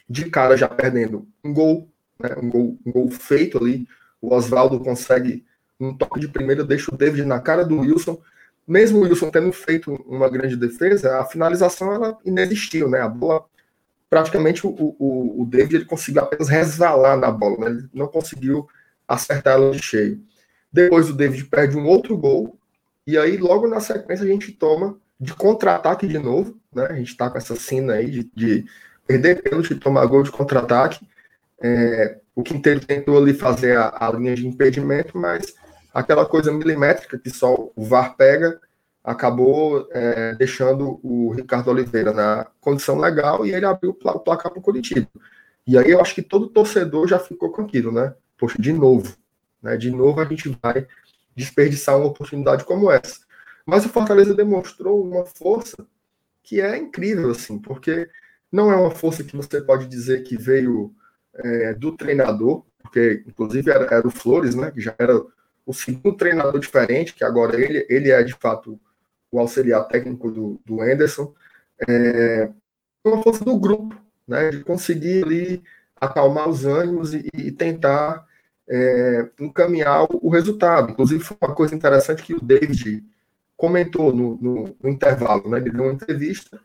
de 0.09 0.31
cara 0.31 0.57
já 0.57 0.69
perdendo 0.69 1.27
um 1.45 1.53
gol, 1.53 1.89
né? 2.19 2.31
um 2.41 2.49
gol, 2.49 2.79
um 2.87 2.93
gol 2.93 3.11
feito 3.11 3.59
ali. 3.59 3.87
O 4.21 4.35
Oswaldo 4.35 4.81
consegue 4.81 5.45
um 5.79 5.97
toque 5.97 6.21
de 6.21 6.29
primeira, 6.29 6.63
deixa 6.63 6.95
o 6.95 6.97
David 6.97 7.25
na 7.25 7.41
cara 7.41 7.65
do 7.65 7.81
Wilson. 7.81 8.21
Mesmo 8.71 9.01
o 9.01 9.03
Wilson 9.03 9.31
tendo 9.31 9.53
feito 9.53 9.93
uma 10.07 10.29
grande 10.29 10.57
defesa, 10.57 11.19
a 11.19 11.25
finalização 11.25 11.93
ela 11.93 12.17
inexistiu, 12.25 12.89
né? 12.89 13.01
A 13.01 13.09
bola 13.09 13.45
praticamente 14.09 14.65
o, 14.65 14.71
o, 14.71 15.43
o 15.43 15.45
David 15.45 15.75
ele 15.75 15.85
conseguiu 15.87 16.23
apenas 16.23 16.49
resvalar 16.49 17.17
na 17.17 17.33
bola, 17.33 17.59
né? 17.59 17.67
ele 17.67 17.89
não 17.93 18.07
conseguiu 18.07 18.69
acertar 19.09 19.55
ela 19.55 19.73
de 19.73 19.83
cheio. 19.83 20.23
Depois 20.73 21.11
o 21.11 21.15
David 21.15 21.47
perde 21.47 21.77
um 21.77 21.85
outro 21.85 22.17
gol, 22.17 22.57
e 23.05 23.19
aí 23.19 23.37
logo 23.39 23.67
na 23.67 23.81
sequência 23.81 24.25
a 24.25 24.29
gente 24.29 24.53
toma 24.53 24.97
de 25.19 25.35
contra-ataque 25.35 26.07
de 26.07 26.19
novo, 26.19 26.57
né? 26.73 26.87
A 26.87 26.95
gente 26.95 27.09
está 27.09 27.29
com 27.29 27.39
essa 27.39 27.57
cena 27.57 27.95
aí 27.95 28.09
de, 28.09 28.31
de 28.37 28.65
perder 29.05 29.43
pênalti 29.43 29.73
e 29.73 29.81
tomar 29.81 30.07
gol 30.07 30.23
de 30.23 30.31
contra-ataque. 30.31 31.05
É, 31.61 32.19
o 32.37 32.43
Quinteiro 32.45 32.79
tentou 32.79 33.19
ali 33.19 33.35
fazer 33.35 33.77
a, 33.77 34.07
a, 34.07 34.13
linha 34.13 34.37
de 34.37 34.47
impedimento, 34.47 35.19
mas 35.19 35.57
aquela 35.93 36.27
coisa 36.27 36.53
milimétrica 36.53 37.19
que 37.19 37.31
só 37.31 37.71
o 37.75 37.85
VAR 37.85 38.17
pega 38.17 38.61
acabou 39.03 39.89
é, 39.93 40.35
deixando 40.35 41.01
o 41.03 41.33
Ricardo 41.33 41.71
Oliveira 41.71 42.13
na 42.13 42.47
condição 42.61 42.99
legal 42.99 43.47
e 43.47 43.53
ele 43.53 43.65
abriu 43.65 43.91
o 43.91 43.95
placar 43.95 44.51
para 44.51 44.59
o 44.59 44.63
Curitiba. 44.63 45.09
E 45.67 45.79
aí 45.79 45.91
eu 45.91 46.01
acho 46.01 46.15
que 46.15 46.23
todo 46.23 46.49
torcedor 46.49 47.09
já 47.09 47.19
ficou 47.19 47.51
com 47.51 47.63
aquilo, 47.63 47.91
né? 47.93 48.15
Poxa, 48.37 48.61
de 48.61 48.73
novo, 48.73 49.17
né? 49.63 49.77
De 49.77 49.91
novo 49.91 50.21
a 50.21 50.25
gente 50.25 50.57
vai 50.63 50.87
desperdiçar 51.35 51.97
uma 51.97 52.07
oportunidade 52.07 52.65
como 52.65 52.91
essa. 52.91 53.21
Mas 53.65 53.85
o 53.85 53.89
Fortaleza 53.89 54.35
demonstrou 54.35 55.03
uma 55.03 55.25
força 55.25 55.87
que 56.43 56.61
é 56.61 56.77
incrível, 56.77 57.31
assim, 57.31 57.59
porque 57.59 58.09
não 58.51 58.73
é 58.73 58.77
uma 58.77 58.91
força 58.91 59.23
que 59.23 59.37
você 59.37 59.61
pode 59.61 59.87
dizer 59.87 60.23
que 60.25 60.37
veio 60.37 60.93
é, 61.35 61.75
do 61.75 61.97
treinador, 61.97 62.65
porque 62.83 63.23
inclusive 63.27 63.71
era, 63.71 63.85
era, 63.95 64.07
o 64.07 64.11
Flores, 64.11 64.55
né, 64.55 64.71
que 64.71 64.81
já 64.81 64.95
era 64.99 65.23
o 65.71 65.75
segundo 65.75 66.17
treinador 66.17 66.59
diferente, 66.59 67.15
que 67.15 67.25
agora 67.25 67.61
ele, 67.61 67.87
ele 67.89 68.11
é 68.11 68.23
de 68.23 68.35
fato 68.35 68.79
o 69.31 69.39
auxiliar 69.39 69.87
técnico 69.87 70.31
do, 70.31 70.61
do 70.67 70.81
Anderson. 70.81 71.33
É 71.89 72.51
uma 73.05 73.23
força 73.23 73.45
do 73.45 73.59
grupo, 73.59 73.95
né, 74.27 74.51
de 74.51 74.65
conseguir 74.65 75.25
ali 75.25 75.63
acalmar 76.01 76.49
os 76.49 76.65
ânimos 76.65 77.15
e, 77.15 77.29
e 77.35 77.53
tentar 77.53 78.27
é, 78.69 79.29
encaminhar 79.39 80.05
o, 80.05 80.29
o 80.29 80.31
resultado. 80.31 80.91
Inclusive, 80.91 81.23
foi 81.23 81.37
uma 81.41 81.55
coisa 81.55 81.75
interessante 81.75 82.23
que 82.23 82.35
o 82.35 82.41
David 82.41 83.05
comentou 83.57 84.13
no, 84.13 84.37
no, 84.41 84.77
no 84.83 84.91
intervalo, 84.91 85.49
né? 85.49 85.59
Ele 85.59 85.71
deu 85.71 85.85
uma 85.85 85.93
entrevista 85.93 86.61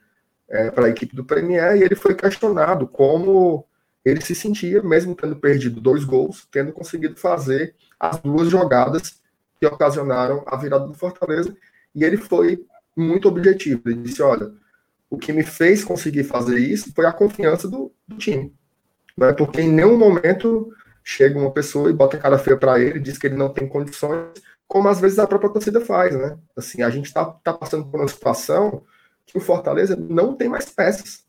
é, 0.50 0.72
para 0.72 0.86
a 0.86 0.90
equipe 0.90 1.16
do 1.16 1.26
Premier 1.26 1.78
e 1.78 1.84
ele 1.84 1.96
foi 1.96 2.16
questionado 2.16 2.88
como 2.88 3.66
ele 4.04 4.22
se 4.22 4.36
sentia, 4.36 4.84
mesmo 4.84 5.16
tendo 5.16 5.36
perdido 5.36 5.82
dois 5.82 6.04
gols, 6.04 6.48
tendo 6.52 6.72
conseguido 6.72 7.16
fazer 7.18 7.76
as 8.10 8.20
duas 8.20 8.50
jogadas 8.50 9.22
que 9.60 9.66
ocasionaram 9.66 10.44
a 10.46 10.56
virada 10.58 10.88
do 10.88 10.94
Fortaleza. 10.94 11.56
E 11.94 12.04
ele 12.04 12.18
foi 12.18 12.66
muito 12.96 13.28
objetivo. 13.28 13.82
Ele 13.86 14.02
disse: 14.02 14.22
Olha, 14.22 14.52
o 15.10 15.18
que 15.18 15.34
me 15.34 15.44
fez 15.44 15.84
conseguir 15.84 16.24
fazer 16.24 16.60
isso 16.60 16.94
foi 16.94 17.06
a 17.06 17.14
confiança 17.14 17.68
do, 17.68 17.92
do 18.08 18.18
time. 18.18 18.54
Né? 19.18 19.34
Porque 19.34 19.62
em 19.62 19.72
nenhum 19.72 19.98
momento 19.98 20.72
chega 21.04 21.40
uma 21.40 21.52
pessoa 21.52 21.90
e 21.90 21.94
bota 21.94 22.18
a 22.18 22.20
cara 22.20 22.38
feia 22.38 22.58
para 22.58 22.80
ele, 22.80 23.00
diz 23.00 23.18
que 23.18 23.28
ele 23.28 23.38
não 23.38 23.50
tem 23.50 23.68
condições 23.68 24.32
como 24.68 24.88
às 24.88 25.00
vezes 25.00 25.20
a 25.20 25.28
própria 25.28 25.50
torcida 25.50 25.80
faz, 25.80 26.16
né? 26.16 26.38
Assim, 26.56 26.82
a 26.82 26.90
gente 26.90 27.06
está 27.06 27.26
tá 27.26 27.54
passando 27.54 27.86
por 27.86 28.00
uma 28.00 28.08
situação 28.08 28.84
que 29.26 29.38
o 29.38 29.42
Fortaleza 29.42 29.96
não 29.96 30.36
tem 30.36 30.50
mais 30.50 30.70
peças. 30.70 31.24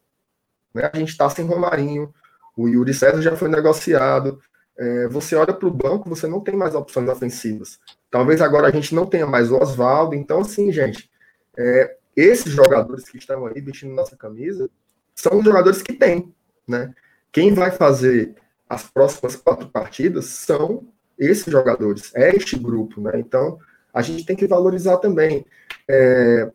Né? 0.75 0.91
A 0.93 0.97
gente 0.97 1.11
está 1.11 1.29
sem 1.29 1.45
Romarinho, 1.45 2.13
o 2.57 2.69
Yuri 2.69 2.95
César 2.95 3.21
já 3.21 3.37
foi 3.37 3.49
negociado. 3.49 4.41
É, 4.79 5.09
você 5.09 5.35
olha 5.35 5.55
para 5.55 5.69
o 5.69 5.71
banco, 5.71 6.09
você 6.09 6.27
não 6.27 6.41
tem 6.41 6.55
mais 6.55 6.75
opções 6.75 7.09
ofensivas. 7.09 7.79
Talvez 8.11 8.41
agora 8.41 8.69
a 8.69 8.71
gente 8.71 8.95
não 8.95 9.07
tenha 9.07 9.27
mais 9.27 9.51
o 9.51 9.57
Oswaldo. 9.57 10.15
Então, 10.15 10.41
assim, 10.41 10.71
gente, 10.71 11.11
é, 11.57 11.97
esses 12.15 12.53
jogadores 12.53 13.09
que 13.09 13.19
estão 13.19 13.47
aí 13.47 13.61
vestindo 13.61 13.95
nossa 13.95 14.17
camisa 14.17 14.69
são 15.15 15.39
os 15.39 15.45
jogadores 15.45 15.83
que 15.83 15.95
tem, 15.95 16.35
né? 16.69 16.93
Quem 17.33 17.55
vai 17.55 17.71
fazer 17.71 18.35
as 18.69 18.85
próximas 18.85 19.37
quatro 19.37 19.69
partidas 19.69 20.27
são 20.27 20.87
esses 21.19 21.51
jogadores, 21.51 22.11
é 22.15 22.35
este 22.35 22.59
grupo, 22.59 23.01
né? 23.01 23.13
Então, 23.17 23.59
a 23.93 24.03
gente 24.03 24.27
tem 24.27 24.37
que 24.37 24.47
valorizar 24.47 24.99
também. 24.99 25.45
É, 25.89 26.51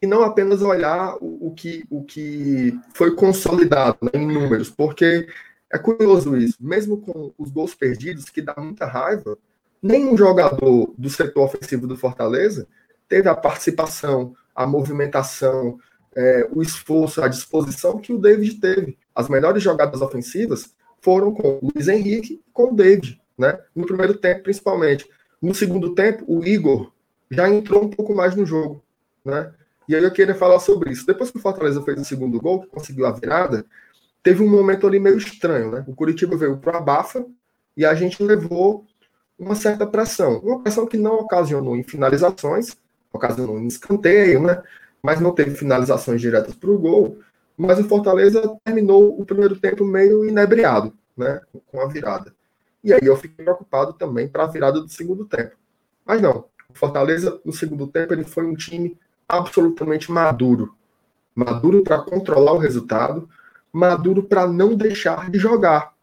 e 0.00 0.06
não 0.06 0.22
apenas 0.22 0.62
olhar 0.62 1.16
o, 1.20 1.48
o, 1.48 1.54
que, 1.54 1.84
o 1.88 2.02
que 2.02 2.76
foi 2.92 3.14
consolidado 3.14 3.98
né, 4.02 4.10
em 4.14 4.26
números, 4.26 4.68
porque 4.68 5.28
é 5.72 5.78
curioso 5.78 6.36
isso, 6.36 6.56
mesmo 6.60 6.98
com 6.98 7.32
os 7.38 7.50
gols 7.50 7.74
perdidos, 7.74 8.28
que 8.28 8.42
dá 8.42 8.54
muita 8.58 8.86
raiva, 8.86 9.38
nenhum 9.82 10.16
jogador 10.16 10.92
do 10.96 11.08
setor 11.08 11.44
ofensivo 11.44 11.86
do 11.86 11.96
Fortaleza 11.96 12.66
teve 13.08 13.28
a 13.28 13.34
participação, 13.34 14.34
a 14.54 14.66
movimentação, 14.66 15.78
é, 16.14 16.48
o 16.52 16.62
esforço, 16.62 17.22
a 17.22 17.28
disposição 17.28 17.98
que 17.98 18.12
o 18.12 18.18
David 18.18 18.60
teve. 18.60 18.98
As 19.14 19.28
melhores 19.28 19.62
jogadas 19.62 20.00
ofensivas 20.00 20.74
foram 21.00 21.32
com 21.32 21.58
o 21.60 21.70
Luiz 21.74 21.88
Henrique 21.88 22.42
com 22.52 22.72
o 22.72 22.76
David 22.76 23.22
né? 23.42 23.58
No 23.74 23.86
primeiro 23.86 24.14
tempo, 24.14 24.44
principalmente. 24.44 25.08
No 25.40 25.54
segundo 25.54 25.94
tempo, 25.94 26.24
o 26.26 26.44
Igor 26.44 26.92
já 27.30 27.48
entrou 27.48 27.84
um 27.84 27.90
pouco 27.90 28.14
mais 28.14 28.36
no 28.36 28.46
jogo, 28.46 28.82
né? 29.24 29.52
E 29.88 29.96
aí 29.96 30.04
eu 30.04 30.12
queria 30.12 30.34
falar 30.34 30.60
sobre 30.60 30.92
isso. 30.92 31.06
Depois 31.06 31.30
que 31.30 31.38
o 31.38 31.40
Fortaleza 31.40 31.82
fez 31.82 32.00
o 32.00 32.04
segundo 32.04 32.40
gol, 32.40 32.60
que 32.60 32.68
conseguiu 32.68 33.06
a 33.06 33.10
virada, 33.10 33.64
teve 34.22 34.42
um 34.42 34.50
momento 34.50 34.86
ali 34.86 34.98
meio 34.98 35.18
estranho, 35.18 35.70
né? 35.70 35.84
O 35.86 35.94
Curitiba 35.94 36.36
veio 36.36 36.56
para 36.58 36.78
a 36.78 36.80
Bafa 36.80 37.24
e 37.76 37.84
a 37.84 37.94
gente 37.94 38.22
levou 38.22 38.86
uma 39.38 39.54
certa 39.54 39.86
pressão. 39.86 40.38
Uma 40.38 40.62
pressão 40.62 40.86
que 40.86 40.96
não 40.96 41.14
ocasionou 41.14 41.76
em 41.76 41.82
finalizações, 41.82 42.76
ocasionou 43.12 43.58
em 43.58 43.66
escanteio, 43.66 44.42
né? 44.42 44.62
Mas 45.02 45.20
não 45.20 45.34
teve 45.34 45.54
finalizações 45.56 46.20
diretas 46.20 46.54
para 46.54 46.70
o 46.70 46.78
gol. 46.78 47.18
Mas 47.56 47.78
o 47.78 47.84
Fortaleza 47.84 48.56
terminou 48.64 49.20
o 49.20 49.26
primeiro 49.26 49.56
tempo 49.56 49.84
meio 49.84 50.24
inebriado, 50.24 50.92
né? 51.16 51.40
Com 51.66 51.80
a 51.80 51.86
virada. 51.86 52.32
E 52.84 52.92
aí 52.92 53.00
eu 53.02 53.16
fiquei 53.16 53.44
preocupado 53.44 53.92
também 53.92 54.28
para 54.28 54.44
a 54.44 54.48
virada 54.48 54.80
do 54.80 54.88
segundo 54.88 55.24
tempo. 55.24 55.56
Mas 56.04 56.20
não, 56.20 56.46
o 56.68 56.74
Fortaleza 56.74 57.40
no 57.44 57.52
segundo 57.52 57.86
tempo 57.86 58.12
ele 58.12 58.24
foi 58.24 58.44
um 58.44 58.54
time 58.54 58.98
absolutamente 59.28 60.10
maduro. 60.10 60.74
Maduro 61.34 61.82
para 61.82 62.02
controlar 62.02 62.52
o 62.52 62.58
resultado, 62.58 63.28
maduro 63.72 64.22
para 64.22 64.46
não 64.46 64.74
deixar 64.74 65.30
de 65.30 65.38
jogar. 65.38 65.94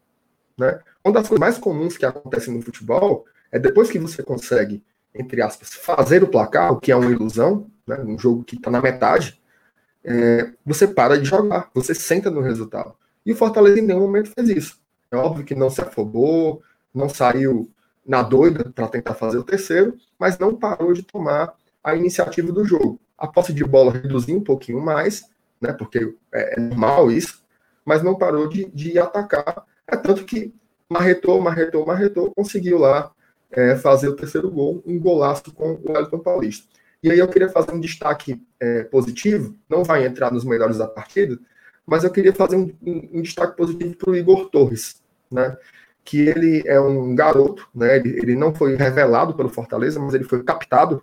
Né? 0.58 0.80
Uma 1.04 1.14
das 1.14 1.28
coisas 1.28 1.40
mais 1.40 1.58
comuns 1.58 1.96
que 1.96 2.04
acontecem 2.04 2.54
no 2.54 2.62
futebol 2.62 3.24
é 3.52 3.58
depois 3.58 3.90
que 3.90 3.98
você 3.98 4.22
consegue, 4.22 4.82
entre 5.14 5.40
aspas, 5.40 5.72
fazer 5.72 6.22
o 6.22 6.28
placar, 6.28 6.72
o 6.72 6.80
que 6.80 6.92
é 6.92 6.96
uma 6.96 7.10
ilusão, 7.10 7.66
né? 7.86 7.98
um 8.00 8.18
jogo 8.18 8.44
que 8.44 8.56
está 8.56 8.70
na 8.70 8.80
metade, 8.80 9.40
é, 10.04 10.52
você 10.64 10.86
para 10.86 11.18
de 11.18 11.24
jogar, 11.24 11.70
você 11.74 11.94
senta 11.94 12.30
no 12.30 12.40
resultado. 12.40 12.94
E 13.24 13.32
o 13.32 13.36
Fortaleza 13.36 13.78
em 13.78 13.82
nenhum 13.82 14.00
momento 14.00 14.30
fez 14.30 14.48
isso. 14.48 14.80
É 15.10 15.16
óbvio 15.16 15.44
que 15.44 15.54
não 15.54 15.70
se 15.70 15.80
afobou, 15.80 16.62
não 16.94 17.08
saiu 17.08 17.70
na 18.06 18.22
doida 18.22 18.70
para 18.74 18.88
tentar 18.88 19.14
fazer 19.14 19.38
o 19.38 19.44
terceiro, 19.44 19.96
mas 20.18 20.38
não 20.38 20.56
parou 20.56 20.92
de 20.92 21.02
tomar 21.02 21.54
a 21.82 21.94
iniciativa 21.94 22.52
do 22.52 22.64
jogo. 22.64 23.00
A 23.16 23.26
posse 23.26 23.52
de 23.52 23.64
bola 23.64 23.92
reduziu 23.92 24.36
um 24.36 24.44
pouquinho 24.44 24.80
mais, 24.80 25.24
né, 25.60 25.72
porque 25.72 26.14
é, 26.32 26.54
é 26.56 26.60
normal 26.60 27.10
isso, 27.10 27.39
mas 27.84 28.02
não 28.02 28.16
parou 28.16 28.48
de, 28.48 28.66
de 28.66 28.98
atacar. 28.98 29.64
É 29.86 29.96
tanto 29.96 30.24
que 30.24 30.52
marretou, 30.88 31.40
marretou, 31.40 31.86
marretou, 31.86 32.32
conseguiu 32.34 32.78
lá 32.78 33.12
é, 33.50 33.76
fazer 33.76 34.08
o 34.08 34.16
terceiro 34.16 34.50
gol, 34.50 34.82
um 34.86 34.98
golaço 34.98 35.52
com 35.52 35.72
o 35.72 35.92
Wellington 35.92 36.18
Paulista. 36.18 36.68
E 37.02 37.10
aí 37.10 37.18
eu 37.18 37.28
queria 37.28 37.48
fazer 37.48 37.72
um 37.72 37.80
destaque 37.80 38.42
é, 38.58 38.84
positivo, 38.84 39.56
não 39.68 39.82
vai 39.82 40.04
entrar 40.04 40.30
nos 40.30 40.44
melhores 40.44 40.78
da 40.78 40.86
partida, 40.86 41.38
mas 41.86 42.04
eu 42.04 42.10
queria 42.10 42.32
fazer 42.32 42.56
um, 42.56 42.72
um, 42.86 43.08
um 43.14 43.22
destaque 43.22 43.56
positivo 43.56 43.96
para 43.96 44.10
o 44.10 44.16
Igor 44.16 44.50
Torres, 44.50 45.02
né? 45.30 45.56
Que 46.04 46.20
ele 46.20 46.62
é 46.66 46.78
um 46.80 47.14
garoto, 47.14 47.68
né? 47.74 47.96
Ele, 47.96 48.18
ele, 48.18 48.36
não 48.36 48.54
foi 48.54 48.76
revelado 48.76 49.34
pelo 49.34 49.48
Fortaleza, 49.48 49.98
mas 49.98 50.14
ele 50.14 50.24
foi 50.24 50.42
captado 50.42 51.02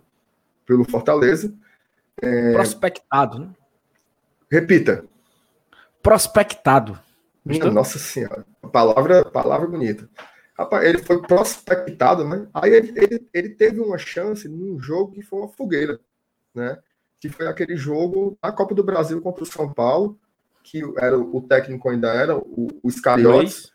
pelo 0.64 0.84
Fortaleza. 0.84 1.52
É... 2.22 2.52
Prospectado, 2.52 3.38
né? 3.40 3.50
Repita. 4.50 5.04
Prospectado. 6.02 6.98
Minha 7.44 7.70
nossa 7.70 7.98
senhora, 7.98 8.44
palavra, 8.72 9.24
palavra 9.24 9.66
bonita. 9.66 10.08
Rapaz, 10.58 10.84
ele 10.84 10.98
foi 10.98 11.22
prospectado, 11.22 12.24
né? 12.24 12.48
Aí 12.52 12.74
ele, 12.74 12.92
ele, 12.96 13.28
ele, 13.32 13.48
teve 13.50 13.80
uma 13.80 13.96
chance 13.96 14.48
num 14.48 14.78
jogo 14.80 15.12
que 15.12 15.22
foi 15.22 15.38
uma 15.38 15.48
fogueira, 15.48 16.00
né? 16.54 16.78
Que 17.20 17.28
foi 17.28 17.46
aquele 17.46 17.76
jogo 17.76 18.36
na 18.42 18.50
Copa 18.50 18.74
do 18.74 18.82
Brasil 18.82 19.20
contra 19.22 19.44
o 19.44 19.46
São 19.46 19.72
Paulo, 19.72 20.18
que 20.62 20.82
era 20.98 21.16
o 21.16 21.40
técnico 21.40 21.88
ainda 21.88 22.12
era 22.12 22.36
o, 22.36 22.68
o 22.82 22.90
Scariotes, 22.90 23.72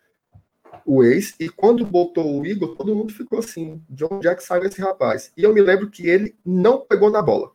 o 0.86 1.04
ex, 1.04 1.34
e 1.40 1.50
quando 1.50 1.86
botou 1.86 2.42
o 2.42 2.46
Igor, 2.46 2.76
todo 2.76 2.96
mundo 2.96 3.14
ficou 3.14 3.40
assim, 3.40 3.82
de 3.90 4.04
onde 4.06 4.28
é 4.28 4.36
que 4.36 4.44
saiu 4.44 4.64
esse 4.64 4.82
rapaz? 4.82 5.32
E 5.38 5.44
eu 5.44 5.54
me 5.54 5.62
lembro 5.62 5.90
que 5.90 6.08
ele 6.08 6.36
não 6.46 6.82
pegou 6.82 7.10
na 7.10 7.22
bola. 7.22 7.52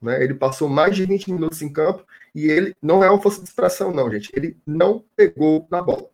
Né? 0.00 0.22
Ele 0.22 0.34
passou 0.34 0.68
mais 0.68 0.94
de 0.94 1.04
20 1.04 1.32
minutos 1.32 1.62
em 1.62 1.72
campo 1.72 2.04
e 2.34 2.46
ele 2.46 2.74
não 2.82 3.02
é 3.02 3.10
uma 3.10 3.20
força 3.20 3.40
de 3.42 3.48
expressão, 3.48 3.92
não, 3.92 4.10
gente. 4.10 4.30
Ele 4.34 4.56
não 4.66 5.04
pegou 5.16 5.66
na 5.70 5.82
bola. 5.82 6.06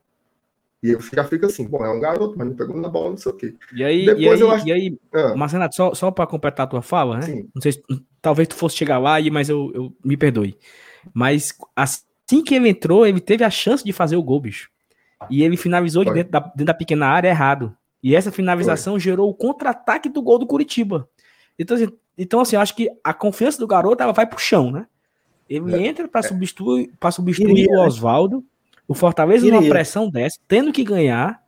E 0.83 0.95
você 0.95 1.17
já 1.17 1.25
fica 1.25 1.47
assim, 1.47 1.67
bom, 1.67 1.83
é 1.85 1.91
um 1.91 1.99
garoto, 1.99 2.37
mas 2.37 2.47
não 2.47 2.55
pegou 2.55 2.77
na 2.77 2.89
bola, 2.89 3.11
não 3.11 3.17
sei 3.17 3.33
o 3.33 3.35
quê. 3.35 3.55
E 3.75 3.83
aí, 3.83 4.05
Depois 4.05 4.39
e 4.39 4.43
aí, 4.43 4.51
acho... 4.51 4.69
e 4.69 4.73
aí 4.73 4.99
ah. 5.15 5.35
mas 5.35 5.53
Renato, 5.53 5.75
só, 5.75 5.95
só 5.95 6.11
para 6.11 6.27
completar 6.27 6.65
a 6.65 6.69
tua 6.69 6.83
fala, 6.83 7.17
né? 7.17 7.23
Sim. 7.23 7.49
Não 7.55 7.63
sei 7.63 7.73
se, 7.73 7.83
talvez 8.21 8.49
tu 8.49 8.55
fosse 8.55 8.77
chegar 8.77 8.99
lá, 8.99 9.15
mas 9.33 9.49
eu, 9.49 9.73
eu 9.75 9.97
me 10.05 10.17
perdoe. 10.17 10.59
Mas 11.13 11.55
assim 11.75 12.43
que 12.45 12.55
ele 12.55 12.69
entrou, 12.69 13.07
ele 13.07 13.21
teve 13.21 13.45
a 13.45 13.51
chance 13.51 13.83
de 13.83 13.93
fazer 13.93 14.17
o 14.17 14.23
gol, 14.23 14.41
bicho. 14.41 14.71
E 15.31 15.43
ele 15.43 15.57
finalizou 15.57 16.05
de 16.05 16.13
dentro 16.13 16.33
da, 16.33 16.41
dentro 16.41 16.65
da 16.67 16.75
pequena 16.75 17.07
área 17.07 17.29
errado. 17.29 17.75
E 18.03 18.15
essa 18.15 18.31
finalização 18.31 18.95
Foi. 18.95 19.01
gerou 19.01 19.31
o 19.31 19.35
contra-ataque 19.35 20.11
do 20.11 20.21
gol 20.21 20.39
do 20.39 20.47
Curitiba. 20.47 21.09
Então, 21.59 21.77
assim, 21.77 21.91
então, 22.17 22.41
assim, 22.41 22.57
eu 22.57 22.63
acho 22.63 22.75
que 22.75 22.91
a 23.03 23.13
confiança 23.13 23.59
do 23.59 23.67
garoto 23.67 24.03
ela 24.03 24.13
vai 24.13 24.27
pro 24.27 24.39
chão, 24.39 24.71
né? 24.71 24.87
Ele 25.49 25.75
é. 25.75 25.87
entra 25.87 26.09
para 26.09 26.23
substituir, 26.23 26.91
pra 26.99 27.11
substituir 27.11 27.51
Iria, 27.51 27.71
o 27.73 27.83
né? 27.83 27.87
Oswaldo. 27.87 28.45
O 28.87 28.95
Fortaleza 28.95 29.47
numa 29.47 29.63
pressão 29.63 30.11
dessa, 30.11 30.39
tendo 30.47 30.73
que 30.73 30.85
ganhar, 30.85 31.43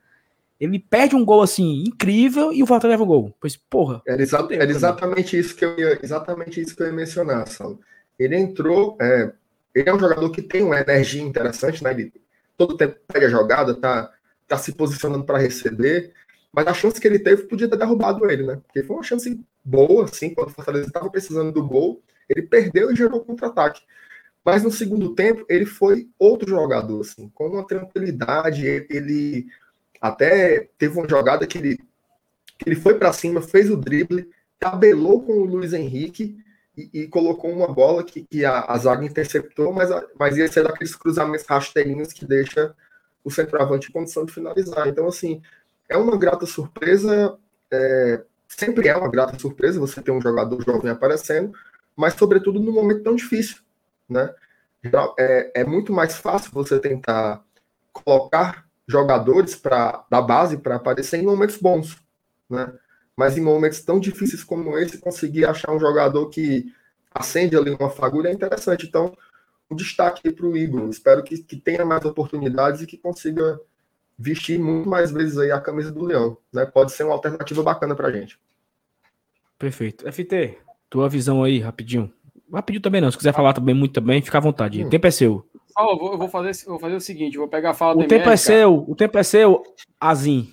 ele 0.58 0.78
perde 0.78 1.14
um 1.14 1.24
gol 1.24 1.42
assim 1.42 1.84
incrível 1.86 2.52
e 2.52 2.62
o 2.62 2.66
Fortaleza 2.66 2.94
leva 2.94 3.02
o 3.02 3.06
gol. 3.06 3.34
Pois, 3.38 3.56
porra. 3.56 4.02
Era, 4.06 4.22
exa 4.22 4.46
era 4.50 4.70
exatamente 4.70 5.38
isso 5.38 5.54
que 5.54 5.64
eu 5.64 5.78
ia, 5.78 5.98
exatamente 6.02 6.60
isso 6.60 6.74
que 6.74 6.82
eu 6.82 6.86
ia 6.86 6.92
mencionar, 6.92 7.46
Saulo. 7.46 7.78
Ele 8.18 8.36
entrou, 8.36 8.96
é, 9.00 9.32
ele 9.74 9.88
é 9.88 9.94
um 9.94 9.98
jogador 9.98 10.30
que 10.30 10.40
tem 10.40 10.62
uma 10.62 10.80
energia 10.80 11.22
interessante, 11.22 11.84
né? 11.84 11.90
Ele 11.90 12.12
todo 12.56 12.76
tempo 12.76 12.96
pega 13.06 13.26
a 13.26 13.30
jogada, 13.30 13.74
tá, 13.74 14.10
tá 14.48 14.56
se 14.56 14.72
posicionando 14.72 15.24
para 15.24 15.38
receber, 15.38 16.14
mas 16.56 16.66
a 16.66 16.72
chance 16.72 16.98
que 16.98 17.06
ele 17.06 17.18
teve 17.18 17.42
podia 17.42 17.68
ter 17.68 17.76
derrubado 17.76 18.30
ele, 18.30 18.42
né? 18.42 18.58
Porque 18.66 18.82
foi 18.82 18.96
uma 18.96 19.02
chance 19.02 19.38
boa, 19.62 20.06
assim, 20.06 20.32
quando 20.32 20.48
o 20.48 20.52
Fortaleza 20.54 20.86
estava 20.86 21.10
precisando 21.10 21.52
do 21.52 21.62
gol, 21.62 22.02
ele 22.26 22.40
perdeu 22.40 22.90
e 22.90 22.96
gerou 22.96 23.20
contra-ataque. 23.20 23.82
Mas 24.42 24.62
no 24.62 24.70
segundo 24.70 25.14
tempo, 25.14 25.44
ele 25.50 25.66
foi 25.66 26.08
outro 26.18 26.48
jogador, 26.48 27.02
assim, 27.02 27.28
com 27.34 27.48
uma 27.48 27.66
tranquilidade. 27.66 28.66
Ele 28.66 29.48
até 30.00 30.70
teve 30.78 30.98
uma 30.98 31.06
jogada 31.06 31.46
que 31.46 31.58
ele, 31.58 31.76
que 32.58 32.66
ele 32.66 32.76
foi 32.76 32.94
para 32.94 33.12
cima, 33.12 33.42
fez 33.42 33.70
o 33.70 33.76
drible, 33.76 34.30
tabelou 34.58 35.22
com 35.22 35.34
o 35.34 35.44
Luiz 35.44 35.74
Henrique 35.74 36.38
e, 36.74 37.02
e 37.02 37.06
colocou 37.06 37.52
uma 37.52 37.70
bola 37.70 38.02
que, 38.02 38.22
que 38.22 38.46
a, 38.46 38.60
a, 38.60 38.78
zaga 38.78 39.04
interceptou, 39.04 39.74
mas, 39.74 39.90
mas 40.18 40.38
ia 40.38 40.48
ser 40.48 40.64
daqueles 40.64 40.96
cruzamentos 40.96 41.44
rasteirinhos 41.44 42.14
que 42.14 42.24
deixa 42.24 42.74
o 43.22 43.30
centroavante 43.30 43.90
em 43.90 43.92
condição 43.92 44.24
de 44.24 44.32
finalizar. 44.32 44.88
Então, 44.88 45.06
assim, 45.06 45.42
é 45.88 45.96
uma 45.96 46.16
grata 46.16 46.46
surpresa. 46.46 47.38
É, 47.70 48.22
sempre 48.48 48.88
é 48.88 48.96
uma 48.96 49.10
grata 49.10 49.38
surpresa 49.38 49.80
você 49.80 50.00
ter 50.00 50.12
um 50.12 50.20
jogador 50.20 50.62
jovem 50.64 50.90
aparecendo, 50.90 51.52
mas 51.96 52.14
sobretudo 52.14 52.60
num 52.60 52.72
momento 52.72 53.02
tão 53.02 53.16
difícil 53.16 53.66
né? 54.08 54.34
É, 55.18 55.62
é 55.62 55.64
muito 55.64 55.92
mais 55.92 56.16
fácil 56.16 56.50
você 56.52 56.78
tentar 56.78 57.44
colocar 57.92 58.66
jogadores 58.86 59.56
para 59.56 60.04
da 60.08 60.22
base 60.22 60.58
para 60.58 60.76
aparecer 60.76 61.18
em 61.18 61.26
momentos 61.26 61.56
bons, 61.56 61.96
né? 62.48 62.72
Mas 63.16 63.36
em 63.36 63.40
momentos 63.40 63.80
tão 63.80 63.98
difíceis 63.98 64.44
como 64.44 64.78
esse, 64.78 64.98
conseguir 64.98 65.46
achar 65.46 65.72
um 65.72 65.80
jogador 65.80 66.28
que 66.28 66.72
acende 67.12 67.56
ali 67.56 67.70
uma 67.70 67.90
fagulha 67.90 68.28
é 68.28 68.32
interessante. 68.32 68.86
Então, 68.86 69.16
um 69.70 69.74
destaque 69.74 70.30
para 70.30 70.46
o 70.46 70.56
Igor. 70.56 70.88
Espero 70.90 71.22
que, 71.24 71.38
que 71.38 71.56
tenha 71.56 71.84
mais 71.84 72.04
oportunidades 72.04 72.82
e 72.82 72.86
que 72.86 72.98
consiga 72.98 73.58
vestir 74.18 74.58
muito 74.58 74.88
mais 74.88 75.10
vezes 75.10 75.38
aí 75.38 75.50
a 75.50 75.60
camisa 75.60 75.92
do 75.92 76.04
Leão. 76.04 76.36
Né? 76.52 76.64
Pode 76.66 76.92
ser 76.92 77.04
uma 77.04 77.12
alternativa 77.12 77.62
bacana 77.62 77.94
para 77.94 78.08
a 78.08 78.12
gente. 78.12 78.38
Perfeito. 79.58 80.10
FT, 80.10 80.58
tua 80.88 81.08
visão 81.08 81.42
aí, 81.42 81.58
rapidinho. 81.58 82.12
Rapidinho 82.52 82.82
também 82.82 83.00
não. 83.00 83.10
Se 83.10 83.16
quiser 83.16 83.32
falar 83.32 83.52
também 83.52 83.74
muito 83.74 83.92
também, 83.92 84.22
fica 84.22 84.38
à 84.38 84.40
vontade. 84.40 84.82
Hum. 84.82 84.86
O 84.86 84.90
tempo 84.90 85.06
é 85.06 85.10
seu. 85.10 85.46
Oh, 85.78 85.92
eu, 85.92 85.98
vou, 85.98 86.12
eu 86.12 86.18
vou, 86.18 86.28
fazer, 86.28 86.64
vou 86.66 86.78
fazer 86.78 86.94
o 86.94 87.00
seguinte: 87.00 87.36
vou 87.36 87.48
pegar 87.48 87.70
a 87.70 87.74
fala 87.74 87.94
O 87.94 88.06
tempo 88.06 88.14
MR, 88.14 88.32
é 88.32 88.36
seu, 88.36 88.84
o 88.88 88.94
tempo 88.94 89.18
é 89.18 89.22
seu, 89.22 89.62
Azim. 90.00 90.50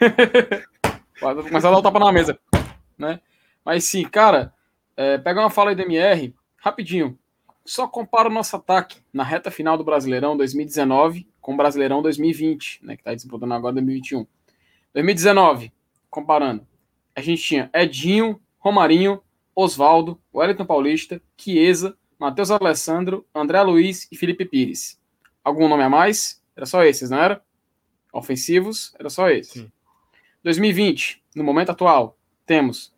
vou 1.20 1.44
começar 1.44 1.68
a 1.68 1.70
dar 1.70 1.76
o 1.76 1.80
um 1.80 1.82
tapa 1.82 1.98
na 2.00 2.12
mesa. 2.12 2.38
Né? 2.98 3.20
Mas 3.64 3.84
sim, 3.84 4.04
cara, 4.04 4.52
é, 4.96 5.18
pega 5.18 5.40
uma 5.40 5.50
fala 5.50 5.70
aí 5.70 5.76
do 5.76 5.82
MR, 5.82 6.34
rapidinho. 6.56 7.16
Só 7.66 7.88
compara 7.88 8.28
o 8.28 8.32
nosso 8.32 8.54
ataque 8.54 9.00
na 9.12 9.24
reta 9.24 9.50
final 9.50 9.76
do 9.76 9.82
Brasileirão 9.82 10.36
2019 10.36 11.28
com 11.40 11.54
o 11.54 11.56
Brasileirão 11.56 12.00
2020, 12.00 12.78
né? 12.84 12.96
Que 12.96 13.02
tá 13.02 13.12
disputando 13.12 13.52
agora 13.52 13.74
2021. 13.74 14.24
2019, 14.94 15.72
comparando. 16.08 16.64
A 17.14 17.20
gente 17.20 17.42
tinha 17.42 17.68
Edinho, 17.74 18.40
Romarinho, 18.58 19.20
Oswaldo, 19.54 20.20
Wellington 20.32 20.64
Paulista, 20.64 21.20
Chiesa, 21.36 21.98
Matheus 22.18 22.52
Alessandro, 22.52 23.26
André 23.34 23.60
Luiz 23.62 24.06
e 24.12 24.16
Felipe 24.16 24.44
Pires. 24.44 25.00
Algum 25.42 25.68
nome 25.68 25.82
a 25.82 25.90
mais? 25.90 26.40
Era 26.54 26.66
só 26.66 26.84
esses, 26.84 27.10
não 27.10 27.18
era? 27.18 27.42
Ofensivos, 28.12 28.94
era 28.98 29.10
só 29.10 29.28
esses. 29.28 29.62
Sim. 29.62 29.72
2020, 30.44 31.20
no 31.34 31.42
momento 31.42 31.70
atual, 31.70 32.16
temos, 32.46 32.94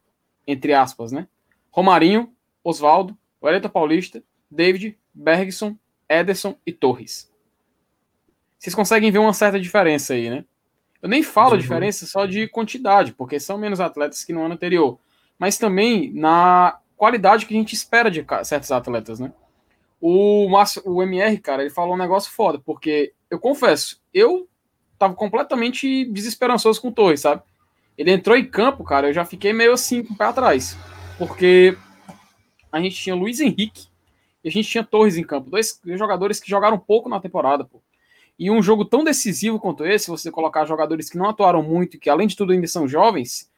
entre 0.47 0.75
aspas, 0.75 1.11
né? 1.11 1.27
Romarinho, 1.71 2.31
Oswaldo, 2.62 3.16
Wellington 3.43 3.71
Paulista, 3.71 4.23
David, 4.51 4.99
Bergson, 5.12 5.76
Ederson 6.09 6.57
e 6.66 6.72
Torres. 6.72 7.30
Vocês 8.59 8.74
conseguem 8.74 9.11
ver 9.11 9.18
uma 9.18 9.32
certa 9.32 9.61
diferença 9.61 10.14
aí, 10.14 10.30
né? 10.30 10.44
Eu 11.01 11.09
nem 11.09 11.22
falo 11.22 11.53
uhum. 11.53 11.59
diferença 11.59 12.07
só 12.07 12.26
de 12.26 12.49
quantidade, 12.49 13.12
porque 13.12 13.38
são 13.38 13.57
menos 13.57 13.80
atletas 13.80 14.24
que 14.24 14.32
no 14.32 14.42
ano 14.42 14.55
anterior 14.55 14.99
mas 15.38 15.57
também 15.57 16.12
na 16.12 16.78
qualidade 16.96 17.46
que 17.46 17.55
a 17.55 17.57
gente 17.57 17.74
espera 17.74 18.11
de 18.11 18.26
certos 18.42 18.72
atletas, 18.72 19.20
né? 19.20 19.32
O, 20.01 20.49
Márcio, 20.49 20.82
o 20.84 21.03
MR, 21.03 21.38
cara, 21.38 21.62
ele 21.62 21.70
falou 21.70 21.94
um 21.94 21.99
negócio 21.99 22.30
foda, 22.32 22.59
porque 22.59 23.12
eu 23.30 23.38
confesso, 23.38 24.01
eu 24.12 24.49
tava 24.99 25.14
completamente 25.14 26.05
desesperançoso 26.07 26.80
com 26.80 26.88
o 26.88 26.92
Torres, 26.92 27.20
sabe? 27.20 27.42
Ele 27.96 28.12
entrou 28.12 28.36
em 28.36 28.44
campo, 28.44 28.84
cara, 28.84 29.09
eu 29.09 29.12
já 29.12 29.24
fiquei 29.24 29.53
meio 29.53 29.72
assim 29.72 30.03
com 30.03 30.14
o 30.14 30.16
pé 30.16 30.24
atrás, 30.24 30.76
porque 31.16 31.76
a 32.70 32.80
gente 32.80 32.96
tinha 32.96 33.14
Luiz 33.14 33.40
Henrique 33.40 33.88
a 34.49 34.51
gente 34.51 34.68
tinha 34.68 34.84
Torres 34.84 35.16
em 35.16 35.24
campo, 35.24 35.51
dois 35.51 35.80
jogadores 35.84 36.40
que 36.40 36.49
jogaram 36.49 36.78
pouco 36.78 37.09
na 37.09 37.20
temporada, 37.20 37.64
pô. 37.64 37.80
E 38.38 38.51
um 38.51 38.62
jogo 38.62 38.84
tão 38.84 39.03
decisivo 39.03 39.59
quanto 39.59 39.84
esse, 39.84 40.09
você 40.09 40.30
colocar 40.30 40.64
jogadores 40.64 41.11
que 41.11 41.18
não 41.18 41.28
atuaram 41.28 41.62
muito 41.62 41.96
e 41.96 42.01
que, 42.01 42.09
além 42.09 42.28
de 42.28 42.36
tudo, 42.36 42.53
ainda 42.53 42.66
são 42.68 42.86
jovens, 42.86 43.51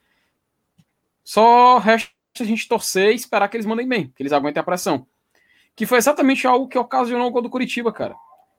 só 1.23 1.79
resta 1.79 2.11
a 2.41 2.45
gente 2.45 2.67
torcer 2.67 3.13
e 3.13 3.15
esperar 3.15 3.49
que 3.49 3.57
eles 3.57 3.67
mandem 3.67 3.87
bem, 3.87 4.13
que 4.17 4.23
eles 4.23 4.33
aguentem 4.33 4.61
a 4.61 4.65
pressão. 4.65 5.07
Que 5.77 5.85
foi 5.85 5.99
exatamente 5.99 6.47
algo 6.47 6.67
que 6.67 6.79
ocasionou 6.79 7.29
o 7.29 7.31
gol 7.31 7.43
do 7.43 7.51
Curitiba, 7.51 7.93
cara. 7.93 8.15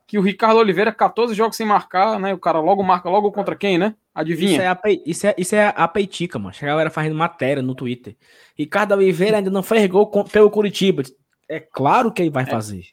Que 0.06 0.20
o 0.20 0.22
Ricardo 0.22 0.58
Oliveira, 0.58 0.92
14 0.92 1.34
jogos 1.34 1.58
sem 1.58 1.66
marcar, 1.66 2.20
né? 2.20 2.34
O 2.34 2.40
cara 2.40 2.60
logo 2.60 2.84
marca 2.84 3.10
logo 3.10 3.32
contra 3.32 3.56
quem, 3.56 3.78
né? 3.78 3.96
Adivinha? 4.14 4.52
Isso 4.52 4.62
é 4.62 4.68
a, 4.68 4.80
isso 5.06 5.28
é, 5.28 5.36
isso 5.38 5.56
é 5.56 5.74
a 5.76 5.88
peitica, 5.88 6.38
mano. 6.38 6.56
A 6.62 6.66
galera 6.66 6.90
fazendo 6.90 7.16
matéria 7.16 7.64
no 7.64 7.74
Twitter. 7.74 8.16
Ricardo 8.58 8.92
Oliveira 8.94 9.38
ainda 9.38 9.50
não 9.50 9.64
fez 9.64 9.90
gol 9.90 10.08
pelo 10.26 10.52
Curitiba. 10.52 11.04
É 11.52 11.60
claro 11.60 12.14
que 12.14 12.22
ele 12.22 12.30
vai 12.30 12.44
é, 12.44 12.46
fazer. 12.46 12.86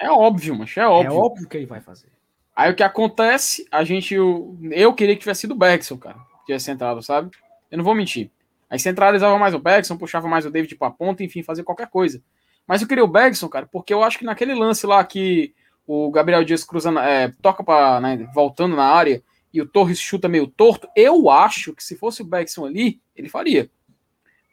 É 0.00 0.10
óbvio, 0.10 0.56
mas 0.56 0.74
é 0.78 0.86
óbvio. 0.86 1.12
É 1.12 1.14
óbvio 1.14 1.46
que 1.46 1.56
ele 1.58 1.66
vai 1.66 1.80
fazer. 1.80 2.08
Aí 2.56 2.72
o 2.72 2.74
que 2.74 2.82
acontece, 2.82 3.66
a 3.70 3.84
gente. 3.84 4.14
Eu 4.14 4.94
queria 4.94 5.14
que 5.14 5.20
tivesse 5.20 5.42
sido 5.42 5.52
o 5.52 5.58
Bergson, 5.58 5.98
cara. 5.98 6.16
Tivesse 6.46 6.70
entrado, 6.70 7.02
sabe? 7.02 7.30
Eu 7.70 7.76
não 7.76 7.84
vou 7.84 7.94
mentir. 7.94 8.30
Aí 8.70 8.78
centralizava 8.78 9.38
mais 9.38 9.52
o 9.52 9.58
Bergson, 9.58 9.98
puxava 9.98 10.26
mais 10.26 10.46
o 10.46 10.50
David 10.50 10.74
pra 10.76 10.90
ponta, 10.90 11.22
enfim, 11.22 11.42
fazia 11.42 11.62
qualquer 11.62 11.88
coisa. 11.88 12.22
Mas 12.66 12.80
eu 12.80 12.88
queria 12.88 13.04
o 13.04 13.08
Bergson, 13.08 13.48
cara, 13.48 13.66
porque 13.66 13.92
eu 13.92 14.02
acho 14.02 14.18
que 14.18 14.24
naquele 14.24 14.54
lance 14.54 14.86
lá 14.86 15.04
que 15.04 15.54
o 15.86 16.10
Gabriel 16.10 16.44
Dias 16.44 16.64
cruzando, 16.64 16.98
é, 17.00 17.32
toca 17.42 17.62
para 17.62 18.00
né, 18.00 18.28
voltando 18.34 18.74
na 18.74 18.84
área 18.84 19.22
e 19.52 19.60
o 19.60 19.66
Torres 19.66 19.98
chuta 19.98 20.28
meio 20.28 20.46
torto, 20.46 20.88
eu 20.96 21.30
acho 21.30 21.74
que 21.74 21.82
se 21.82 21.96
fosse 21.96 22.22
o 22.22 22.24
Beckson 22.24 22.66
ali, 22.66 23.00
ele 23.14 23.28
faria. 23.28 23.70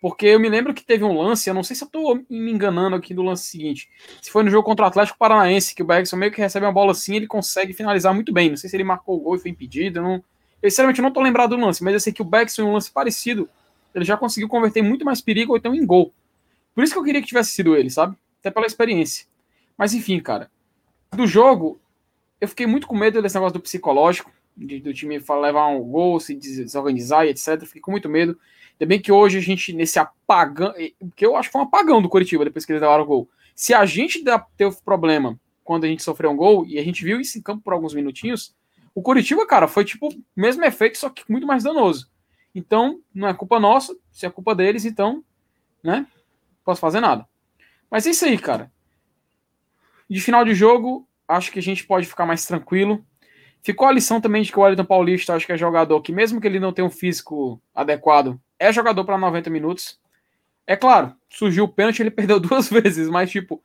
Porque 0.05 0.27
eu 0.27 0.39
me 0.39 0.47
lembro 0.47 0.71
que 0.71 0.85
teve 0.85 1.03
um 1.03 1.19
lance, 1.19 1.49
eu 1.49 1.53
não 1.55 1.63
sei 1.63 1.75
se 1.75 1.83
eu 1.83 1.87
tô 1.87 2.23
me 2.29 2.51
enganando 2.51 2.95
aqui 2.95 3.11
do 3.11 3.23
lance 3.23 3.47
seguinte. 3.47 3.89
Se 4.21 4.29
foi 4.29 4.43
no 4.43 4.51
jogo 4.51 4.63
contra 4.63 4.85
o 4.85 4.87
Atlético 4.87 5.17
Paranaense, 5.17 5.73
que 5.73 5.81
o 5.81 5.85
Beckson 5.87 6.15
meio 6.15 6.31
que 6.31 6.39
recebe 6.39 6.63
uma 6.63 6.71
bola 6.71 6.91
assim, 6.91 7.15
ele 7.15 7.25
consegue 7.25 7.73
finalizar 7.73 8.13
muito 8.13 8.31
bem. 8.31 8.51
Não 8.51 8.55
sei 8.55 8.69
se 8.69 8.75
ele 8.75 8.83
marcou 8.83 9.17
o 9.17 9.19
gol 9.19 9.35
e 9.35 9.39
foi 9.39 9.49
impedido. 9.49 9.97
Eu, 9.97 10.03
não... 10.03 10.23
eu 10.61 10.69
sinceramente 10.69 11.01
não 11.01 11.09
tô 11.09 11.23
lembrado 11.23 11.57
do 11.57 11.57
lance, 11.59 11.83
mas 11.83 11.91
eu 11.95 11.99
sei 11.99 12.13
que 12.13 12.21
o 12.21 12.25
Beckson 12.25 12.61
em 12.61 12.65
um 12.65 12.73
lance 12.73 12.91
parecido, 12.91 13.49
ele 13.95 14.05
já 14.05 14.15
conseguiu 14.15 14.47
converter 14.47 14.83
muito 14.83 15.03
mais 15.03 15.21
perigo 15.21 15.53
ou 15.53 15.57
então 15.57 15.73
em 15.73 15.83
gol. 15.83 16.13
Por 16.75 16.83
isso 16.83 16.93
que 16.93 16.99
eu 16.99 17.03
queria 17.03 17.19
que 17.19 17.27
tivesse 17.27 17.53
sido 17.53 17.75
ele, 17.75 17.89
sabe? 17.89 18.15
Até 18.41 18.51
pela 18.51 18.67
experiência. 18.67 19.25
Mas 19.75 19.95
enfim, 19.95 20.19
cara. 20.19 20.51
Do 21.15 21.25
jogo, 21.25 21.79
eu 22.39 22.47
fiquei 22.47 22.67
muito 22.67 22.85
com 22.85 22.95
medo 22.95 23.23
desse 23.23 23.33
negócio 23.33 23.57
do 23.57 23.59
psicológico, 23.59 24.31
de, 24.55 24.79
do 24.79 24.93
time 24.93 25.17
levar 25.17 25.67
um 25.67 25.81
gol, 25.83 26.19
se 26.19 26.35
desorganizar 26.35 27.25
e 27.25 27.29
etc. 27.29 27.61
Fiquei 27.65 27.81
com 27.81 27.91
muito 27.91 28.09
medo. 28.09 28.37
Ainda 28.73 28.89
bem 28.89 28.99
que 28.99 29.11
hoje 29.11 29.37
a 29.37 29.41
gente, 29.41 29.73
nesse 29.73 29.99
apagão, 29.99 30.73
que 31.15 31.25
eu 31.25 31.35
acho 31.35 31.49
que 31.49 31.53
foi 31.53 31.61
um 31.61 31.65
apagão 31.65 32.01
do 32.01 32.09
Curitiba 32.09 32.43
depois 32.43 32.65
que 32.65 32.71
eles 32.71 32.81
levaram 32.81 33.03
o 33.03 33.07
gol. 33.07 33.29
Se 33.55 33.73
a 33.73 33.85
gente 33.85 34.23
teve 34.57 34.75
problema 34.83 35.39
quando 35.63 35.85
a 35.85 35.87
gente 35.87 36.03
sofreu 36.03 36.29
um 36.29 36.35
gol, 36.35 36.65
e 36.65 36.77
a 36.77 36.83
gente 36.83 37.03
viu 37.03 37.19
isso 37.19 37.37
em 37.37 37.41
campo 37.41 37.63
por 37.63 37.73
alguns 37.73 37.93
minutinhos, 37.93 38.55
o 38.93 39.01
Curitiba, 39.01 39.47
cara, 39.47 39.67
foi 39.67 39.83
tipo 39.83 40.07
o 40.09 40.23
mesmo 40.35 40.63
efeito, 40.63 40.97
só 40.97 41.09
que 41.09 41.23
muito 41.27 41.47
mais 41.47 41.63
danoso. 41.63 42.09
Então, 42.53 43.01
não 43.13 43.27
é 43.27 43.33
culpa 43.33 43.59
nossa, 43.59 43.95
se 44.11 44.25
é 44.25 44.29
culpa 44.29 44.53
deles, 44.53 44.85
então, 44.85 45.23
né? 45.83 46.05
Posso 46.63 46.79
fazer 46.79 47.01
nada. 47.01 47.27
Mas 47.89 48.05
é 48.05 48.11
isso 48.11 48.25
aí, 48.25 48.37
cara. 48.37 48.71
De 50.09 50.21
final 50.21 50.45
de 50.45 50.53
jogo, 50.53 51.07
acho 51.27 51.51
que 51.51 51.59
a 51.59 51.61
gente 51.61 51.85
pode 51.85 52.05
ficar 52.05 52.25
mais 52.25 52.45
tranquilo. 52.45 53.05
Ficou 53.65 53.87
a 53.87 53.91
lição 53.91 54.21
também 54.21 54.43
de 54.43 54.51
que 54.51 54.59
o 54.59 54.61
Wellington 54.61 54.85
Paulista, 54.85 55.33
acho 55.33 55.47
que 55.47 55.51
é 55.51 55.57
jogador 55.57 55.99
que, 55.99 56.11
mesmo 56.11 56.39
que 56.39 56.45
ele 56.45 56.59
não 56.59 56.71
tenha 56.71 56.85
um 56.85 56.91
físico 56.91 57.59
adequado, 57.73 58.39
é 58.59 58.71
jogador 58.71 59.03
para 59.03 59.17
90 59.17 59.49
minutos. 59.49 59.99
É 60.67 60.75
claro, 60.75 61.15
surgiu 61.27 61.63
o 61.63 61.67
pênalti, 61.67 61.99
ele 61.99 62.11
perdeu 62.13 62.39
duas 62.39 62.69
vezes, 62.69 63.09
mas 63.09 63.31
tipo, 63.31 63.63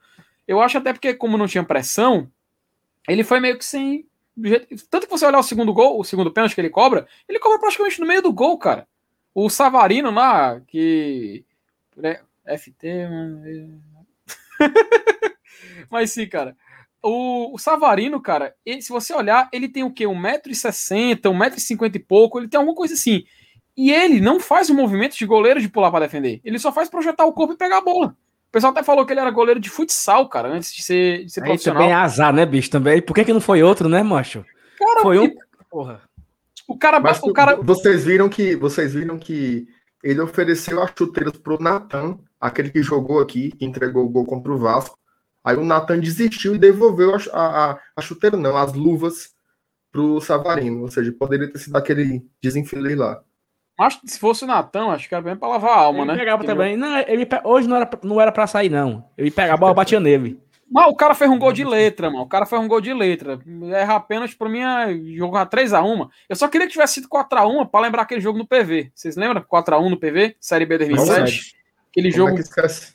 eu 0.49 0.59
acho 0.59 0.79
até 0.79 0.95
porque, 0.95 1.13
como 1.13 1.37
não 1.37 1.47
tinha 1.47 1.63
pressão, 1.63 2.33
ele 3.07 3.23
foi 3.23 3.41
meio 3.41 3.59
que 3.59 3.65
sem. 3.65 4.07
Tanto 4.89 5.07
que 5.07 5.11
você 5.11 5.27
olhar 5.27 5.39
o 5.39 5.43
segundo 5.43 5.71
gol, 5.71 6.01
o 6.01 6.05
segundo 6.05 6.33
pênalti 6.33 6.55
que 6.55 6.63
ele 6.63 6.71
cobra, 6.71 7.07
ele 7.29 7.39
cobra 7.39 7.59
praticamente 7.59 8.01
no 8.01 8.07
meio 8.07 8.23
do 8.23 8.33
gol, 8.33 8.57
cara. 8.57 8.89
O 9.35 9.51
Savarino 9.51 10.11
lá, 10.11 10.61
que. 10.61 11.45
Né, 11.95 12.23
FT. 12.47 13.07
mas 15.91 16.11
sim, 16.11 16.27
cara. 16.27 16.57
O, 17.03 17.55
o 17.55 17.59
Savarino, 17.59 18.21
cara, 18.21 18.55
ele, 18.65 18.83
se 18.83 18.91
você 18.91 19.15
olhar, 19.15 19.49
ele 19.53 19.69
tem 19.69 19.83
o 19.83 19.91
quê? 19.91 20.05
1,60m, 20.05 21.21
1,50m 21.21 21.95
e 21.95 21.99
pouco, 21.99 22.39
ele 22.39 22.49
tem 22.49 22.59
alguma 22.59 22.77
coisa 22.77 22.95
assim. 22.95 23.25
E 23.77 23.91
ele 23.91 24.21
não 24.21 24.39
faz 24.39 24.69
o 24.69 24.75
movimento 24.75 25.17
de 25.17 25.25
goleiro 25.25 25.61
de 25.61 25.69
pular 25.69 25.91
para 25.91 26.07
defender. 26.07 26.41
Ele 26.45 26.59
só 26.59 26.71
faz 26.71 26.91
projetar 26.91 27.25
o 27.25 27.33
corpo 27.33 27.55
e 27.55 27.57
pegar 27.57 27.79
a 27.79 27.83
bola. 27.83 28.09
O 28.09 28.53
pessoal 28.53 28.73
até 28.73 28.83
falou 28.83 29.07
que 29.07 29.13
ele 29.13 29.21
era 29.21 29.31
goleiro 29.31 29.61
de 29.61 29.71
futsal, 29.71 30.29
cara, 30.29 30.49
antes 30.49 30.75
de 30.75 30.83
ser, 30.83 31.25
de 31.25 31.33
ser 31.33 31.41
profissional. 31.41 31.83
Também 31.83 31.95
é 31.95 31.97
azar, 31.97 32.33
né, 32.33 32.45
bicho? 32.45 32.69
Também. 32.69 33.01
Por 33.01 33.15
que, 33.15 33.25
que 33.25 33.33
não 33.33 33.41
foi 33.41 33.63
outro, 33.63 33.89
né, 33.89 34.03
macho? 34.03 34.45
Cara, 34.79 35.01
foi 35.03 35.19
um. 35.19 35.33
Porra. 35.71 36.03
O 36.67 36.77
cara, 36.77 37.01
Mas, 37.01 37.23
o 37.23 37.33
cara. 37.33 37.57
Vocês 37.57 38.05
viram 38.05 38.29
que 38.29 38.55
vocês 38.57 38.93
viram 38.93 39.19
que 39.19 39.67
ele 40.03 40.21
ofereceu 40.21 40.83
as 40.83 40.93
chuteiras 40.97 41.37
pro 41.37 41.61
Natan, 41.61 42.19
aquele 42.41 42.71
que 42.71 42.83
jogou 42.83 43.21
aqui, 43.21 43.51
que 43.53 43.65
entregou 43.65 44.05
o 44.05 44.09
gol 44.09 44.25
contra 44.25 44.53
o 44.53 44.59
Vasco. 44.59 44.99
Aí 45.45 45.57
o 45.57 45.65
Natan 45.65 45.99
desistiu 45.99 46.55
e 46.55 46.59
devolveu 46.59 47.15
a, 47.33 47.71
a, 47.73 47.79
a 47.97 48.01
chuteira, 48.03 48.37
não, 48.37 48.57
as 48.57 48.73
luvas 48.73 49.31
pro 49.91 50.21
Savarino. 50.21 50.83
Ou 50.83 50.91
seja, 50.91 51.13
poderia 51.13 51.51
ter 51.51 51.59
sido 51.59 51.77
aquele 51.77 52.23
desenfile 52.43 52.95
lá. 52.95 53.23
Acho 53.79 54.01
que 54.03 54.11
se 54.11 54.19
fosse 54.19 54.45
o 54.45 54.47
Natan, 54.47 54.89
acho 54.89 55.09
que 55.09 55.15
era 55.15 55.25
bem 55.25 55.37
pra 55.37 55.49
lavar 55.49 55.71
a 55.71 55.81
alma, 55.81 56.01
ele 56.01 56.13
né? 56.13 56.19
Pegava 56.19 56.45
também. 56.45 56.77
Não, 56.77 56.99
ele, 56.99 57.27
hoje 57.45 57.67
não 57.67 57.77
era, 57.77 57.91
não 58.03 58.21
era 58.21 58.31
pra 58.31 58.47
sair, 58.47 58.69
não. 58.69 59.09
Ele 59.17 59.31
pegava 59.31 59.55
a 59.55 59.57
bola, 59.57 59.75
batia 59.75 59.99
nele. 59.99 60.39
Mas 60.71 60.87
o 60.87 60.95
cara 60.95 61.15
fez 61.15 61.29
um 61.29 61.39
gol 61.39 61.53
de 61.53 61.65
letra, 61.65 62.09
mano. 62.11 62.23
O 62.23 62.29
cara 62.29 62.47
fez 62.47 62.61
um 62.61 62.69
gol 62.69 62.81
de 62.81 62.95
letra. 62.95 63.41
Errar 63.81 63.97
apenas 63.97 64.33
pra 64.35 64.49
mim 64.49 64.61
é 64.61 65.17
jogar 65.17 65.49
3x1. 65.49 66.09
Eu 66.29 66.37
só 66.37 66.47
queria 66.47 66.67
que 66.67 66.73
tivesse 66.75 66.95
sido 66.95 67.09
4x1 67.09 67.69
pra 67.69 67.81
lembrar 67.81 68.03
aquele 68.03 68.21
jogo 68.21 68.39
no 68.39 68.47
PV. 68.47 68.93
Vocês 68.95 69.17
lembram? 69.17 69.43
4x1 69.43 69.91
no 69.91 69.99
PV? 69.99 70.37
Série 70.39 70.67
B 70.67 70.79
2007. 70.79 71.57
Aquele 71.91 72.13
Como 72.13 72.17
jogo. 72.17 72.31
É 72.31 72.35
que 72.35 72.41
esquece? 72.43 72.95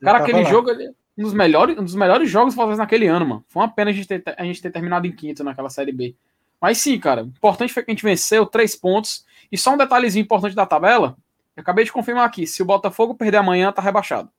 Cara, 0.00 0.18
aquele 0.18 0.44
lá. 0.44 0.50
jogo. 0.50 0.70
Um 1.16 1.22
dos, 1.22 1.32
melhores, 1.32 1.78
um 1.78 1.84
dos 1.84 1.94
melhores 1.94 2.30
jogos 2.30 2.54
do 2.54 2.76
naquele 2.76 3.06
ano, 3.06 3.26
mano. 3.26 3.44
Foi 3.48 3.62
uma 3.62 3.72
pena 3.72 3.90
a 3.90 3.94
gente, 3.94 4.06
ter, 4.06 4.22
a 4.36 4.44
gente 4.44 4.60
ter 4.60 4.70
terminado 4.70 5.06
em 5.06 5.12
quinto 5.12 5.42
naquela 5.42 5.70
Série 5.70 5.92
B. 5.92 6.14
Mas 6.60 6.78
sim, 6.78 6.98
cara. 6.98 7.24
O 7.24 7.28
importante 7.28 7.72
foi 7.72 7.82
que 7.82 7.90
a 7.90 7.94
gente 7.94 8.04
venceu 8.04 8.44
três 8.44 8.76
pontos. 8.76 9.24
E 9.50 9.56
só 9.56 9.72
um 9.72 9.76
detalhezinho 9.76 10.22
importante 10.22 10.54
da 10.54 10.66
tabela. 10.66 11.16
Eu 11.56 11.62
acabei 11.62 11.84
de 11.84 11.92
confirmar 11.92 12.26
aqui. 12.26 12.46
Se 12.46 12.62
o 12.62 12.66
Botafogo 12.66 13.14
perder 13.14 13.38
amanhã, 13.38 13.72
tá 13.72 13.80
rebaixado. 13.80 14.30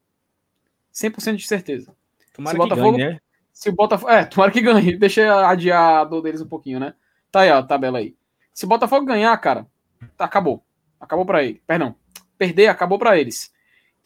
100% 0.93 1.35
de 1.35 1.47
certeza. 1.47 1.95
Tomara 2.33 2.55
se 2.55 2.61
o 2.61 2.63
Botafogo, 2.63 2.97
ganhe, 2.97 3.09
né? 3.09 3.19
Se 3.51 3.69
o 3.69 3.73
Botafogo. 3.73 4.11
É, 4.11 4.25
tomara 4.25 4.51
que 4.51 4.61
ganhe. 4.61 4.95
Deixa 4.97 5.21
eu 5.21 5.37
adiar 5.39 6.01
a 6.01 6.03
dor 6.03 6.21
deles 6.21 6.41
um 6.41 6.47
pouquinho, 6.47 6.79
né? 6.79 6.93
Tá 7.31 7.41
aí, 7.41 7.51
ó, 7.51 7.57
a 7.57 7.63
tabela 7.63 7.99
aí. 7.99 8.15
Se 8.53 8.65
o 8.65 8.67
Botafogo 8.67 9.05
ganhar, 9.05 9.35
cara, 9.37 9.67
tá, 10.15 10.25
acabou. 10.25 10.63
Acabou 10.99 11.25
para 11.25 11.43
ele. 11.43 11.61
Perdão. 11.65 11.95
Perder, 12.37 12.67
acabou 12.67 12.99
para 12.99 13.17
eles. 13.17 13.51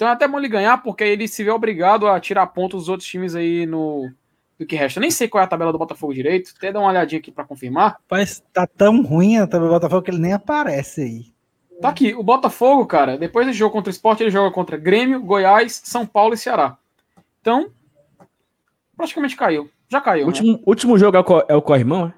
Então 0.02 0.10
é 0.10 0.14
até 0.14 0.28
bom 0.28 0.39
ele 0.39 0.47
ganhar, 0.47 0.80
porque 0.80 1.04
ele 1.04 1.28
se 1.28 1.43
vê 1.43 1.52
obrigado 1.52 2.08
a 2.08 2.20
tirar 2.20 2.47
pontos 2.47 2.80
dos 2.80 2.89
outros 2.89 3.08
times 3.08 3.36
aí 3.36 3.68
no, 3.68 4.12
do 4.58 4.66
que 4.66 4.76
resta. 4.76 4.97
Eu 4.97 5.02
nem 5.02 5.12
sei 5.12 5.28
qual 5.28 5.43
é 5.43 5.45
a 5.45 5.47
tabela 5.47 5.72
do 5.72 5.78
Botafogo 5.78 6.12
direito, 6.12 6.54
até 6.58 6.72
dar 6.72 6.80
uma 6.80 6.89
olhadinha 6.89 7.20
aqui 7.20 7.30
para 7.30 7.43
confirmar. 7.45 7.99
Mas 8.10 8.43
tá 8.52 8.66
tão 8.66 9.04
ruim 9.04 9.38
a 9.38 9.45
tabela 9.45 9.70
do 9.70 9.74
Botafogo 9.76 10.02
que 10.02 10.10
ele 10.10 10.18
nem 10.18 10.34
aparece 10.34 11.02
aí. 11.02 11.26
Tá 11.80 11.89
aqui, 11.89 12.16
o 12.16 12.24
Botafogo, 12.24 12.84
cara, 12.88 13.16
depois 13.16 13.45
desse 13.45 13.60
jogo 13.60 13.74
contra 13.74 13.91
o 13.91 13.93
Sport, 13.93 14.22
ele 14.22 14.32
joga 14.32 14.49
contra 14.49 14.76
Grêmio, 14.76 15.22
Goiás, 15.22 15.80
São 15.84 16.04
Paulo 16.04 16.34
e 16.34 16.38
Ceará. 16.38 16.80
Então, 17.39 17.70
praticamente 18.97 19.36
caiu. 19.36 19.70
Já 19.88 20.02
caiu. 20.02 20.26
Último, 20.26 20.54
né? 20.54 20.60
último 20.66 20.97
jogo 20.97 21.16
é 21.16 21.20
o, 21.20 21.45
é 21.47 21.56
o 21.56 21.62
Corrimão, 21.62 22.12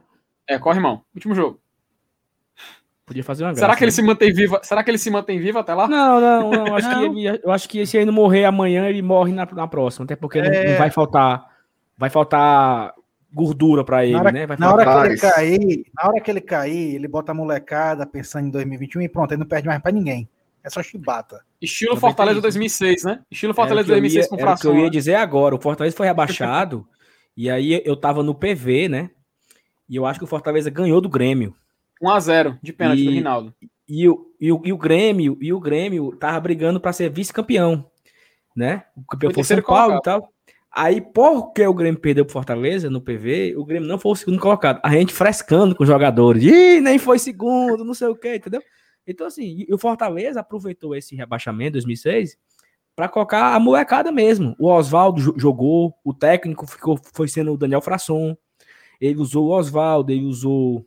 é? 0.47 0.55
É, 0.55 0.57
Corrimão. 0.57 1.01
Último 1.13 1.35
jogo. 1.35 1.59
Podia 3.05 3.23
fazer 3.23 3.43
uma 3.43 3.49
graça, 3.51 3.65
Será 3.65 3.75
que 3.75 3.83
ele 3.83 3.91
né? 3.91 3.95
se 3.95 4.01
mantém 4.01 4.33
vivo? 4.33 4.59
Será 4.63 4.83
que 4.83 4.89
ele 4.91 4.97
se 4.97 5.09
mantém 5.11 5.39
vivo 5.39 5.59
até 5.59 5.73
lá? 5.73 5.87
Não, 5.87 6.21
não, 6.21 6.51
não. 6.51 6.75
Acho 6.75 6.89
Não. 6.89 6.99
Que 7.13 7.19
ele, 7.27 7.41
eu 7.43 7.51
acho 7.51 7.67
que 7.67 7.85
se 7.85 7.97
ele 7.97 8.05
não 8.05 8.13
morrer 8.13 8.45
amanhã, 8.45 8.87
ele 8.87 9.01
morre 9.01 9.33
na, 9.33 9.45
na 9.45 9.67
próxima. 9.67 10.05
Até 10.05 10.15
porque 10.15 10.41
não, 10.41 10.49
É. 10.49 10.71
não 10.71 10.77
vai 10.77 10.89
faltar. 10.89 11.45
Vai 11.97 12.09
faltar 12.09 12.93
gordura 13.31 13.83
pra 13.83 14.03
ele, 14.05 14.13
Na 14.13 14.19
hora, 14.21 14.31
né? 14.31 14.45
Vai 14.47 14.57
na 14.57 14.73
hora 14.73 14.85
que 14.85 15.05
ele 15.07 15.17
cair, 15.19 15.85
na 15.95 16.07
hora 16.09 16.21
que 16.21 16.31
ele 16.31 16.41
cair, 16.41 16.95
ele 16.95 17.07
bota 17.07 17.31
a 17.31 17.35
molecada 17.35 18.05
pensando 18.05 18.47
em 18.47 18.51
2021 18.51 19.01
e 19.01 19.09
pronto, 19.09 19.31
ele 19.31 19.39
não 19.39 19.47
perde 19.47 19.67
mais 19.67 19.81
pra 19.81 19.91
ninguém. 19.91 20.29
É 20.63 20.69
só 20.69 20.81
chibata. 20.81 21.41
Estilo 21.61 21.97
Fortaleza 21.97 22.35
tem 22.35 22.41
2006, 22.43 23.03
né? 23.03 23.19
Estilo 23.29 23.49
Era 23.49 23.53
o 23.53 23.55
Fortaleza 23.55 23.85
que 23.85 23.91
eu 23.91 23.95
2006 23.95 24.25
ia- 24.25 24.29
com 24.29 24.35
era 24.35 24.43
o 24.43 24.45
que 24.45 24.51
eu 24.51 24.57
fração. 24.71 24.77
ia 24.79 24.83
né? 24.85 24.89
dizer 24.89 25.15
agora. 25.15 25.55
O 25.55 25.59
Fortaleza 25.61 25.95
foi 25.97 26.07
rebaixado. 26.07 26.87
e 27.35 27.49
aí 27.49 27.81
eu 27.83 27.97
tava 27.97 28.23
no 28.23 28.33
PV, 28.33 28.87
né? 28.87 29.09
E 29.89 29.95
eu 29.97 30.05
acho 30.05 30.19
que 30.19 30.23
o 30.25 30.27
Fortaleza 30.27 30.69
ganhou 30.69 31.01
do 31.01 31.09
Grêmio. 31.09 31.53
1x0 32.03 32.59
de 32.61 32.73
pênalti 32.73 33.01
E- 33.01 33.05
do 33.05 33.11
Rinaldo. 33.11 33.53
E 33.87 34.07
o, 34.09 34.25
e 34.39 34.51
o, 34.51 34.61
e 34.63 34.73
o 34.73 34.77
Grêmio, 34.77 35.37
e 35.41 35.51
o 35.53 35.59
Grêmio 35.59 36.15
tava 36.15 36.39
brigando 36.39 36.79
para 36.79 36.93
ser 36.93 37.09
vice-campeão, 37.09 37.85
né? 38.55 38.83
O 38.95 39.03
campeão 39.05 39.31
Foi 39.33 39.43
foi 39.43 39.55
São 39.55 39.63
Paulo 39.63 39.91
colocado. 39.93 39.99
e 39.99 40.21
tal. 40.21 40.33
Aí, 40.75 41.01
porque 41.01 41.65
o 41.67 41.73
Grêmio 41.73 41.99
perdeu 41.99 42.25
pro 42.25 42.33
Fortaleza 42.33 42.89
no 42.89 42.99
PV, 43.01 43.55
o 43.57 43.63
Grêmio 43.65 43.87
não 43.87 43.99
foi 43.99 44.11
o 44.13 44.15
segundo 44.15 44.39
colocado. 44.39 44.79
A 44.83 44.89
gente 44.91 45.13
frescando 45.13 45.75
com 45.75 45.83
os 45.83 45.87
jogadores. 45.89 46.43
Ih, 46.43 46.79
nem 46.81 46.97
foi 46.97 47.19
segundo, 47.19 47.83
não 47.85 47.93
sei 47.93 48.07
o 48.07 48.15
quê, 48.15 48.35
entendeu? 48.37 48.61
Então, 49.05 49.27
assim, 49.27 49.65
e 49.67 49.73
o 49.73 49.77
Fortaleza 49.77 50.39
aproveitou 50.39 50.95
esse 50.95 51.15
rebaixamento 51.15 51.69
em 51.69 51.73
2006 51.73 52.37
para 52.95 53.07
colocar 53.09 53.53
a 53.53 53.59
molecada 53.59 54.11
mesmo. 54.11 54.55
O 54.57 54.67
Oswaldo 54.67 55.21
jo- 55.21 55.33
jogou, 55.37 55.93
o 56.03 56.13
técnico 56.13 56.65
ficou, 56.65 56.99
foi 57.13 57.27
sendo 57.27 57.53
o 57.53 57.57
Daniel 57.57 57.81
Frasson. 57.81 58.35
Ele 58.99 59.19
usou 59.19 59.47
o 59.47 59.51
Oswaldo, 59.51 60.11
ele 60.11 60.25
usou. 60.25 60.85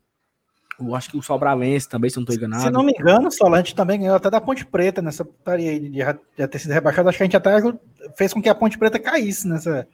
Eu 0.78 0.94
acho 0.94 1.10
que 1.10 1.16
o 1.16 1.22
Sobralense 1.22 1.88
também, 1.88 2.10
se 2.10 2.16
não 2.16 2.22
estou 2.22 2.36
enganado. 2.36 2.62
Se 2.62 2.70
não 2.70 2.82
me 2.82 2.92
engano, 2.92 3.28
o 3.28 3.30
Solante 3.30 3.74
também 3.74 4.00
ganhou 4.00 4.14
até 4.14 4.30
da 4.30 4.40
Ponte 4.40 4.64
Preta 4.66 5.00
nessa 5.00 5.24
putaria 5.24 5.70
aí 5.70 5.80
de 5.80 5.98
já 5.98 6.48
ter 6.48 6.58
sido 6.58 6.72
rebaixado. 6.72 7.08
Acho 7.08 7.18
que 7.18 7.24
a 7.24 7.26
gente 7.26 7.36
até 7.36 7.50
fez 8.16 8.32
com 8.32 8.42
que 8.42 8.48
a 8.48 8.54
Ponte 8.54 8.76
Preta 8.76 8.98
caísse 8.98 9.48
nessa. 9.48 9.88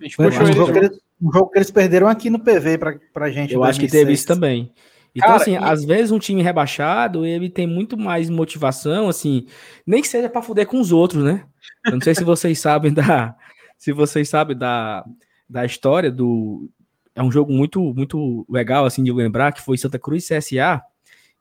A 0.00 0.04
gente 0.04 0.16
puxou 0.16 0.42
um, 0.42 0.52
jogo 0.52 0.76
eles, 0.76 0.98
um 1.20 1.32
jogo 1.32 1.50
que 1.50 1.58
eles 1.58 1.70
perderam 1.70 2.08
aqui 2.08 2.30
no 2.30 2.38
PV 2.38 2.78
pra, 2.78 2.98
pra 3.12 3.30
gente. 3.30 3.52
Eu 3.52 3.62
acho 3.62 3.78
que 3.78 3.86
2006. 3.86 3.92
teve 3.92 4.12
isso 4.12 4.26
também. 4.26 4.72
Então, 5.14 5.28
Cara, 5.28 5.40
assim, 5.40 5.52
e- 5.52 5.56
às 5.56 5.84
vezes 5.84 6.10
um 6.10 6.18
time 6.18 6.42
rebaixado, 6.42 7.24
ele 7.24 7.48
tem 7.48 7.66
muito 7.66 7.96
mais 7.96 8.28
motivação, 8.28 9.08
assim, 9.08 9.46
nem 9.86 10.02
que 10.02 10.08
seja 10.08 10.28
pra 10.28 10.42
fuder 10.42 10.66
com 10.66 10.78
os 10.78 10.92
outros, 10.92 11.24
né? 11.24 11.44
Eu 11.86 11.92
não 11.92 12.00
sei 12.00 12.14
se 12.14 12.24
vocês 12.24 12.58
sabem 12.58 12.92
da. 12.92 13.34
Se 13.78 13.92
vocês 13.92 14.26
sabem 14.26 14.56
da, 14.56 15.04
da 15.46 15.66
história 15.66 16.10
do. 16.10 16.70
É 17.16 17.22
um 17.22 17.32
jogo 17.32 17.50
muito, 17.50 17.80
muito 17.94 18.44
legal, 18.46 18.84
assim, 18.84 19.02
de 19.02 19.10
lembrar, 19.10 19.50
que 19.50 19.62
foi 19.62 19.78
Santa 19.78 19.98
Cruz 19.98 20.28
CSA, 20.28 20.82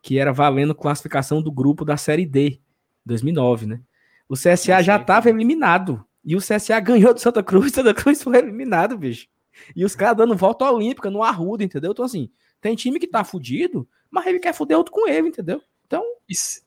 que 0.01 0.17
era 0.17 0.31
valendo 0.31 0.73
classificação 0.73 1.41
do 1.41 1.51
grupo 1.51 1.83
da 1.83 1.97
Série 1.97 2.25
D, 2.25 2.61
2009, 3.05 3.65
né? 3.65 3.81
O 4.29 4.35
CSA 4.35 4.81
já 4.81 4.95
estava 4.95 5.29
eliminado. 5.29 6.03
E 6.23 6.33
o 6.33 6.39
CSA 6.39 6.79
ganhou 6.79 7.13
do 7.13 7.19
Santa 7.19 7.43
Cruz, 7.43 7.71
Santa 7.75 7.93
Cruz 7.93 8.23
foi 8.23 8.37
eliminado, 8.37 8.97
bicho. 8.97 9.27
E 9.75 9.83
os 9.83 9.95
caras 9.95 10.15
dando 10.15 10.33
volta 10.33 10.69
olímpica 10.71 11.09
no 11.09 11.21
Arruda, 11.21 11.63
entendeu? 11.63 11.91
Então, 11.91 12.05
assim, 12.05 12.29
tem 12.61 12.73
time 12.73 12.97
que 12.97 13.07
tá 13.07 13.23
fudido, 13.25 13.87
mas 14.09 14.25
ele 14.27 14.39
quer 14.39 14.53
foder 14.53 14.77
outro 14.77 14.93
com 14.93 15.09
ele, 15.09 15.27
entendeu? 15.27 15.61
Então, 15.85 16.03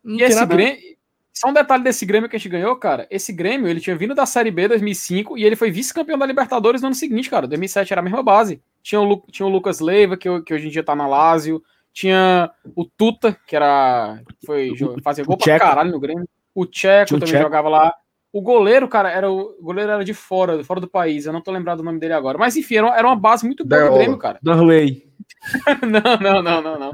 E 0.05 0.23
esse 0.23 0.35
nada. 0.35 0.55
Grêmio. 0.55 0.99
Só 1.33 1.49
um 1.49 1.53
detalhe 1.53 1.85
desse 1.85 2.05
Grêmio 2.05 2.29
que 2.29 2.35
a 2.37 2.39
gente 2.39 2.49
ganhou, 2.49 2.75
cara. 2.77 3.07
Esse 3.11 3.33
Grêmio, 3.33 3.69
ele 3.69 3.81
tinha 3.81 3.97
vindo 3.97 4.15
da 4.15 4.27
Série 4.27 4.51
B 4.51 4.67
2005 4.69 5.39
e 5.39 5.45
ele 5.45 5.55
foi 5.55 5.71
vice-campeão 5.71 6.19
da 6.19 6.27
Libertadores 6.27 6.83
no 6.83 6.89
ano 6.89 6.97
seguinte, 6.97 7.31
cara. 7.31 7.47
2007 7.47 7.93
era 7.93 8.01
a 8.01 8.05
mesma 8.05 8.23
base. 8.23 8.61
Tinha 8.89 9.03
o, 9.03 9.05
Lu- 9.05 9.23
tinha 9.31 9.45
o 9.45 9.51
Lucas 9.51 9.81
Leiva, 9.81 10.17
que, 10.17 10.41
que 10.41 10.55
hoje 10.55 10.67
em 10.67 10.71
dia 10.71 10.83
tá 10.83 10.97
na 10.97 11.07
Lazio. 11.07 11.63
Tinha 11.93 12.51
o 12.75 12.87
Tuta, 12.87 13.37
que 13.47 13.55
era. 13.55 14.19
Foi 14.47 14.73
fazer 15.03 15.25
gol 15.27 15.35
o 15.35 15.39
pra 15.39 15.59
caralho 15.59 15.91
no 15.91 16.01
Grêmio. 16.01 16.27
O 16.55 16.65
Tcheco 16.65 17.17
o 17.17 17.19
também 17.19 17.35
Tcheco. 17.35 17.43
jogava 17.43 17.69
lá. 17.69 17.95
O 18.33 18.41
goleiro, 18.41 18.89
cara, 18.89 19.11
era 19.11 19.31
o, 19.31 19.57
o 19.61 19.63
goleiro 19.63 19.91
era 19.93 20.03
de 20.03 20.15
fora, 20.15 20.65
fora 20.65 20.81
do 20.81 20.89
país. 20.89 21.27
Eu 21.27 21.35
não 21.35 21.43
tô 21.43 21.51
lembrado 21.51 21.79
do 21.79 21.85
nome 21.85 21.99
dele 22.01 22.15
agora. 22.15 22.39
Mas 22.39 22.57
enfim, 22.57 22.77
era, 22.77 22.87
uma- 22.87 22.97
era 22.97 23.07
uma 23.07 23.17
base 23.17 23.45
muito 23.45 23.63
boa 23.63 23.91
do. 23.91 23.95
Grêmio, 23.99 24.17
cara. 24.17 24.39
Darley. 24.43 25.07
Não, 25.83 26.17
não, 26.19 26.43
não, 26.43 26.63
não, 26.63 26.79
não. 26.79 26.91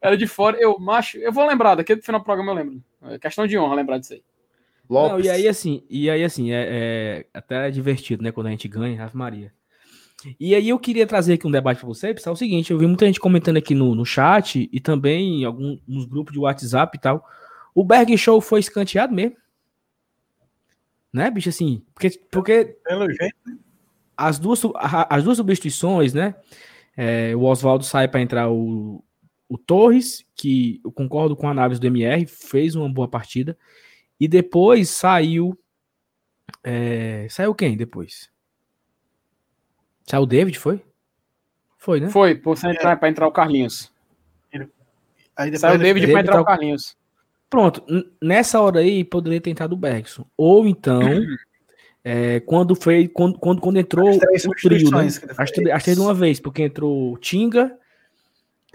Era 0.00 0.16
de 0.16 0.26
fora. 0.26 0.56
Eu, 0.58 0.78
macho, 0.78 1.18
eu 1.18 1.30
vou 1.30 1.46
lembrar, 1.46 1.74
daqui 1.74 1.94
no 1.94 2.02
final 2.02 2.20
do 2.20 2.24
programa 2.24 2.52
eu 2.52 2.56
lembro. 2.56 2.82
É 3.02 3.18
questão 3.18 3.46
de 3.46 3.58
honra 3.58 3.74
lembrar 3.74 3.98
disso 3.98 4.14
aí. 4.14 4.22
Não, 4.88 5.20
e 5.20 5.28
aí 5.28 5.46
assim, 5.48 5.82
e 5.90 6.08
aí 6.08 6.24
assim, 6.24 6.52
é, 6.52 6.66
é 6.70 7.26
até 7.38 7.70
divertido, 7.70 8.22
né, 8.22 8.32
quando 8.32 8.46
a 8.46 8.50
gente 8.50 8.66
ganha, 8.68 9.02
Ave 9.04 9.16
Maria. 9.16 9.52
E 10.38 10.54
aí 10.54 10.68
eu 10.68 10.78
queria 10.78 11.06
trazer 11.06 11.34
aqui 11.34 11.46
um 11.46 11.50
debate 11.50 11.78
para 11.78 11.86
você, 11.86 12.14
pessoal, 12.14 12.32
é 12.32 12.36
o 12.36 12.38
seguinte, 12.38 12.70
eu 12.70 12.78
vi 12.78 12.86
muita 12.86 13.06
gente 13.06 13.20
comentando 13.20 13.56
aqui 13.56 13.74
no, 13.74 13.94
no 13.94 14.04
chat 14.04 14.68
e 14.72 14.80
também 14.80 15.42
em 15.42 15.44
alguns 15.44 16.06
grupos 16.06 16.32
de 16.32 16.38
WhatsApp 16.38 16.96
e 16.96 17.00
tal. 17.00 17.26
O 17.74 17.84
Berg 17.84 18.16
Show 18.16 18.40
foi 18.40 18.60
escanteado 18.60 19.14
mesmo. 19.14 19.36
Né, 21.12 21.30
bicho, 21.30 21.48
assim, 21.48 21.84
porque, 21.94 22.10
porque 22.30 22.76
Pelo 22.84 23.08
jeito. 23.08 23.36
as 24.16 24.38
duas, 24.38 24.60
as 25.08 25.22
duas 25.22 25.36
substituições, 25.36 26.12
né? 26.12 26.34
é, 26.96 27.34
o 27.34 27.42
Oswaldo 27.42 27.84
sai 27.84 28.08
para 28.08 28.20
entrar 28.20 28.50
o, 28.50 29.04
o 29.48 29.58
Torres, 29.58 30.24
que 30.34 30.80
eu 30.84 30.92
concordo 30.92 31.36
com 31.36 31.48
a 31.48 31.50
análise 31.50 31.80
do 31.80 31.86
MR, 31.86 32.26
fez 32.26 32.74
uma 32.74 32.88
boa 32.88 33.08
partida. 33.08 33.56
E 34.18 34.28
depois 34.28 34.90
saiu. 34.90 35.58
é, 36.62 37.26
saiu 37.30 37.54
quem 37.54 37.76
depois? 37.76 38.30
Saiu 40.04 40.22
o 40.22 40.26
David, 40.26 40.58
foi? 40.58 40.82
Foi, 41.78 42.00
né? 42.00 42.08
Foi, 42.08 42.34
por 42.34 42.56
você 42.56 42.68
entrar, 42.68 42.96
pra 42.96 43.08
entrar 43.08 43.26
o 43.26 43.32
Carlinhos. 43.32 43.92
Aí 45.36 45.50
depois 45.50 45.60
Saiu 45.60 45.74
o 45.74 45.78
David 45.78 46.06
pra 46.06 46.14
David 46.14 46.28
entrar 46.28 46.40
o 46.40 46.44
tá- 46.44 46.50
Carlinhos. 46.52 46.96
Pronto, 47.50 47.84
nessa 48.20 48.60
hora 48.60 48.80
aí 48.80 49.04
poderia 49.04 49.40
ter 49.40 49.50
entrado 49.50 49.72
o 49.72 49.76
Bergson. 49.76 50.24
Ou 50.36 50.66
então, 50.66 51.00
é, 52.02 52.40
quando 52.40 52.74
foi. 52.74 53.08
Quando, 53.08 53.38
quando, 53.38 53.60
quando 53.60 53.78
entrou 53.78 54.08
o 54.08 54.18
trio, 54.60 54.90
né? 54.90 55.08
que 55.08 55.30
As, 55.72 55.82
três 55.82 55.96
de 55.96 56.02
uma 56.02 56.14
vez, 56.14 56.40
porque 56.40 56.62
entrou 56.62 57.12
o 57.12 57.18
Tinga 57.18 57.76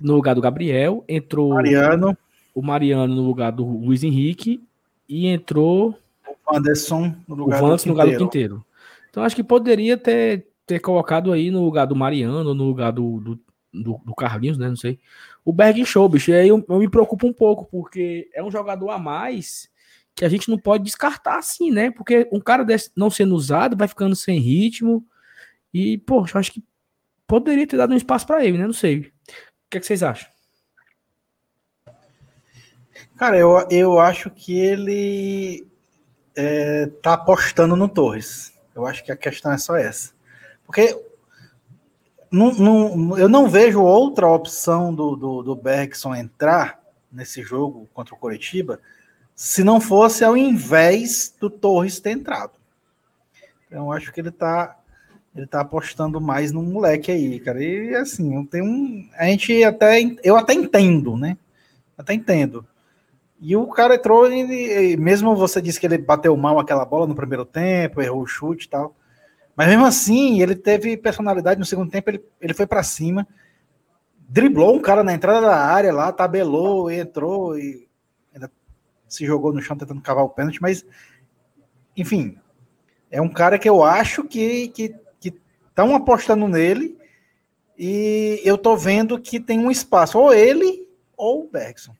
no 0.01 0.15
lugar 0.15 0.36
do 0.36 0.41
Gabriel, 0.41 1.03
entrou 1.07 1.49
Mariano, 1.49 2.17
o 2.55 2.61
Mariano 2.61 3.13
no 3.13 3.23
lugar 3.23 3.51
do 3.51 3.65
Luiz 3.65 4.03
Henrique 4.03 4.63
e 5.07 5.27
entrou 5.27 5.97
o 6.27 6.55
Anderson 6.55 7.13
no 7.27 7.36
o 7.36 7.38
lugar 7.39 7.61
Vance 7.61 7.88
no 7.88 7.93
lugar 7.93 8.05
do 8.05 8.11
Quinteiro. 8.11 8.30
Quinteiro. 8.30 8.65
Então 9.09 9.23
acho 9.23 9.36
que 9.36 9.43
poderia 9.43 9.97
ter, 9.97 10.47
ter 10.70 10.80
colocado 10.80 11.32
aí 11.32 11.49
no 11.49 11.65
lugar 11.65 11.88
do 11.88 11.95
Mariano, 11.95 12.53
no 12.53 12.63
lugar 12.63 12.91
do, 12.91 13.20
do, 13.20 13.39
do, 13.74 14.01
do 14.05 14.13
Carlinhos, 14.13 14.55
né? 14.55 14.70
Não 14.70 14.76
sei. 14.76 14.99
O 15.43 15.51
Berg 15.51 15.84
Show, 15.84 16.07
bicho. 16.07 16.30
E 16.30 16.36
aí 16.36 16.47
eu, 16.47 16.63
eu 16.70 16.78
me 16.78 16.88
preocupo 16.88 17.26
um 17.26 17.34
pouco, 17.34 17.65
porque 17.65 18.30
é 18.36 18.43
um 18.43 18.51
jogador 18.51 18.91
a 18.91 18.99
mais 18.99 19.67
que 20.13 20.24
a 20.24 20.30
gente 20.30 20.47
não 20.47 20.59
pode 20.59 20.84
descartar 20.84 21.39
assim, 21.39 21.72
né? 21.72 21.89
Porque 21.89 22.30
um 22.32 22.39
cara 22.39 22.63
desse 22.63 22.91
não 22.95 23.09
sendo 23.09 23.34
usado 23.34 23.76
vai 23.76 23.88
ficando 23.88 24.15
sem 24.15 24.38
ritmo. 24.38 25.03
E, 25.74 25.97
poxa, 25.97 26.38
eu 26.38 26.39
acho 26.39 26.51
que 26.51 26.63
poderia 27.26 27.65
ter 27.65 27.78
dado 27.78 27.93
um 27.93 27.97
espaço 27.97 28.28
para 28.28 28.45
ele, 28.45 28.59
né? 28.59 28.67
Não 28.67 28.74
sei. 28.74 28.99
O 28.99 29.03
que, 29.72 29.78
é 29.78 29.80
que 29.80 29.88
vocês 29.88 30.03
acham? 30.03 30.30
Cara, 33.17 33.39
eu, 33.39 33.67
eu 33.72 33.99
acho 33.99 34.30
que 34.30 34.55
ele 34.55 35.67
é, 36.36 36.86
tá 37.01 37.13
apostando 37.13 37.76
no 37.76 37.89
Torres. 37.89 38.53
Eu 38.76 38.86
acho 38.86 39.03
que 39.03 39.11
a 39.11 39.17
questão 39.17 39.51
é 39.51 39.57
só 39.57 39.76
essa. 39.76 40.18
Porque 40.70 40.95
não- 42.32 42.53
não- 42.53 43.17
eu 43.17 43.28
não 43.28 43.49
vejo 43.49 43.82
outra 43.82 44.28
opção 44.28 44.93
do, 44.93 45.15
do, 45.15 45.41
do 45.41 45.55
Bergson 45.55 46.13
entrar 46.13 46.80
nesse 47.11 47.41
jogo 47.41 47.89
contra 47.91 48.13
o 48.13 48.17
Coritiba 48.17 48.80
se 49.34 49.63
não 49.63 49.82
fosse 49.82 50.24
ao 50.24 50.38
invés 50.38 51.34
do 51.41 51.49
Torres 51.49 51.99
ter 51.99 52.11
entrado. 52.11 52.51
Então, 53.65 53.91
acho 53.91 54.13
que 54.13 54.22
ele 54.22 54.30
tá, 54.30 54.78
ele 55.36 55.47
tá 55.47 55.61
apostando 55.61 56.22
mais 56.22 56.51
no 56.51 56.61
moleque 56.61 57.11
aí, 57.11 57.39
cara. 57.39 57.63
E 57.63 57.95
assim, 57.95 58.36
eu 58.36 58.45
tenho 58.45 58.65
um. 58.65 59.09
A 59.17 59.26
gente 59.26 59.63
até. 59.63 59.99
Eu 60.24 60.38
até 60.38 60.53
entendo, 60.53 61.17
né? 61.17 61.36
Até 61.97 62.13
entendo. 62.13 62.63
E 63.41 63.55
o 63.55 63.65
cara 63.65 63.95
entrou, 63.95 64.32
e 64.32 64.95
mesmo 64.97 65.36
você 65.36 65.59
disse 65.59 65.80
que 65.80 65.88
ele 65.88 65.97
bateu 65.97 66.38
mal 66.38 66.59
aquela 66.59 66.86
bola 66.86 67.07
no 67.07 67.15
primeiro 67.15 67.43
tempo, 67.43 68.01
errou 68.03 68.22
o 68.22 68.28
chute 68.28 68.67
e 68.67 68.70
tal. 68.70 68.93
Mas 69.60 69.68
mesmo 69.68 69.86
assim, 69.86 70.41
ele 70.41 70.55
teve 70.55 70.95
personalidade 70.95 71.60
no 71.60 71.66
segundo 71.66 71.91
tempo, 71.91 72.10
ele, 72.10 72.24
ele 72.39 72.53
foi 72.53 72.66
para 72.66 72.82
cima, 72.82 73.28
driblou 74.30 74.74
um 74.74 74.80
cara 74.80 75.03
na 75.03 75.14
entrada 75.14 75.41
da 75.41 75.57
área 75.57 75.91
lá, 75.93 76.14
tabelou, 76.14 76.89
entrou 76.89 77.60
e 77.60 77.86
ainda 78.34 78.49
se 79.05 79.26
jogou 79.26 79.51
no 79.51 79.62
chão 79.62 79.76
tentando 79.76 79.99
cavar 79.99 80.24
o 80.24 80.30
pênalti, 80.30 80.62
mas 80.62 80.86
enfim, 81.97 82.38
é 83.12 83.22
um 83.22 83.28
cara 83.28 83.60
que 83.60 83.68
eu 83.68 83.84
acho 83.84 84.24
que 84.24 84.70
que 84.70 84.95
estão 85.68 85.93
apostando 85.93 86.47
nele 86.47 86.97
e 87.78 88.41
eu 88.45 88.57
tô 88.57 88.78
vendo 88.78 89.20
que 89.20 89.41
tem 89.41 89.60
um 89.60 89.70
espaço, 89.70 90.18
ou 90.18 90.34
ele 90.34 90.88
ou 91.18 91.43
o 91.43 91.49
Bergson. 91.49 91.93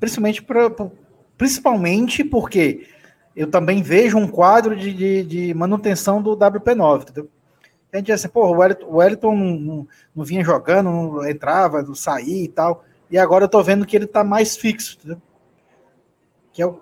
Principalmente, 0.00 0.42
pra, 0.42 0.70
pra- 0.70 0.90
principalmente 1.36 2.24
porque 2.24 2.88
eu 3.38 3.46
também 3.46 3.80
vejo 3.82 4.18
um 4.18 4.26
quadro 4.26 4.74
de, 4.74 4.92
de, 4.92 5.22
de 5.22 5.54
manutenção 5.54 6.20
do 6.20 6.36
WP9, 6.36 7.02
entendeu? 7.02 7.30
A 7.92 7.96
gente 7.96 8.10
assim, 8.10 8.28
pô, 8.28 8.44
o 8.48 8.58
Wellington, 8.58 8.86
o 8.86 8.96
Wellington 8.96 9.36
não, 9.36 9.60
não, 9.60 9.88
não 10.16 10.24
vinha 10.24 10.42
jogando, 10.42 10.90
não 10.90 11.24
entrava, 11.24 11.80
não 11.80 11.94
saía 11.94 12.44
e 12.44 12.48
tal, 12.48 12.84
e 13.08 13.16
agora 13.16 13.44
eu 13.44 13.48
tô 13.48 13.62
vendo 13.62 13.86
que 13.86 13.94
ele 13.94 14.08
tá 14.08 14.24
mais 14.24 14.56
fixo, 14.56 14.98
entendeu? 14.98 15.22
Que 16.52 16.62
é 16.62 16.66
o, 16.66 16.80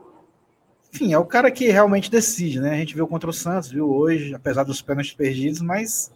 enfim, 0.90 1.12
é 1.12 1.18
o 1.18 1.26
cara 1.26 1.50
que 1.50 1.68
realmente 1.68 2.10
decide, 2.10 2.58
né? 2.58 2.70
A 2.70 2.78
gente 2.78 2.94
viu 2.94 3.06
contra 3.06 3.28
o 3.28 3.34
Santos, 3.34 3.70
viu 3.70 3.90
hoje, 3.90 4.34
apesar 4.34 4.64
dos 4.64 4.80
pênaltis 4.80 5.12
perdidos, 5.12 5.60
mas 5.60 6.10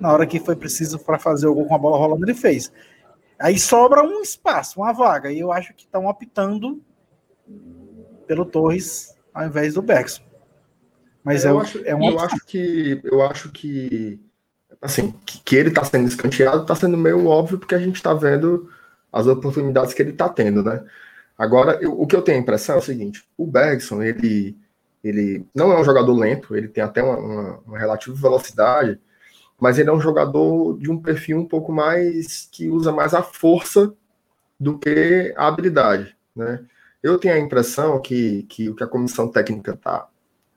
na 0.00 0.10
hora 0.10 0.26
que 0.26 0.40
foi 0.40 0.56
preciso 0.56 0.98
para 0.98 1.18
fazer 1.18 1.46
o 1.46 1.54
gol 1.54 1.66
com 1.66 1.74
a 1.74 1.78
bola 1.78 1.98
rolando, 1.98 2.24
ele 2.24 2.32
fez. 2.32 2.72
Aí 3.38 3.58
sobra 3.58 4.02
um 4.02 4.22
espaço, 4.22 4.80
uma 4.80 4.92
vaga, 4.94 5.30
e 5.30 5.38
eu 5.38 5.52
acho 5.52 5.74
que 5.74 5.84
estão 5.84 6.06
optando 6.06 6.80
pelo 8.26 8.46
Torres 8.46 9.13
ao 9.34 9.46
invés 9.46 9.74
do 9.74 9.82
Bergson. 9.82 10.22
Mas 11.22 11.44
é, 11.44 11.50
eu, 11.50 11.58
o- 11.58 11.60
acho, 11.60 11.78
é 11.84 11.94
eu 11.94 12.18
acho 12.20 12.44
que 12.44 13.00
eu 13.04 13.22
acho 13.22 13.50
que 13.50 14.20
assim 14.82 15.12
que, 15.26 15.40
que 15.44 15.56
ele 15.56 15.70
está 15.70 15.84
sendo 15.84 16.08
escanteado 16.08 16.62
está 16.62 16.76
sendo 16.76 16.96
meio 16.98 17.26
óbvio 17.26 17.58
porque 17.58 17.74
a 17.74 17.78
gente 17.78 17.96
está 17.96 18.14
vendo 18.14 18.70
as 19.12 19.26
oportunidades 19.26 19.94
que 19.94 20.02
ele 20.02 20.12
está 20.12 20.28
tendo, 20.28 20.62
né? 20.64 20.84
Agora 21.38 21.78
eu- 21.82 22.00
o 22.00 22.06
que 22.06 22.16
eu 22.16 22.22
tenho 22.22 22.38
a 22.38 22.42
impressão 22.42 22.76
é 22.76 22.78
o 22.78 22.82
seguinte: 22.82 23.24
o 23.38 23.46
Bergson 23.46 24.02
ele 24.02 24.56
ele 25.04 25.46
não 25.54 25.72
é 25.72 25.80
um 25.80 25.84
jogador 25.84 26.14
lento, 26.14 26.56
ele 26.56 26.68
tem 26.68 26.84
até 26.84 27.02
uma, 27.02 27.16
uma, 27.18 27.58
uma 27.66 27.78
relativa 27.78 28.16
velocidade, 28.16 29.00
mas 29.60 29.78
ele 29.78 29.90
é 29.90 29.92
um 29.92 30.00
jogador 30.00 30.78
de 30.78 30.90
um 30.90 31.00
perfil 31.02 31.38
um 31.40 31.46
pouco 31.48 31.72
mais 31.72 32.48
que 32.52 32.68
usa 32.70 32.92
mais 32.92 33.14
a 33.14 33.22
força 33.22 33.94
do 34.58 34.78
que 34.78 35.34
a 35.36 35.46
habilidade, 35.48 36.16
né? 36.34 36.64
Eu 37.04 37.18
tenho 37.18 37.34
a 37.34 37.38
impressão 37.38 38.00
que, 38.00 38.44
que 38.44 38.70
o 38.70 38.74
que 38.74 38.82
a 38.82 38.86
comissão 38.86 39.28
técnica 39.30 39.72
está 39.72 40.08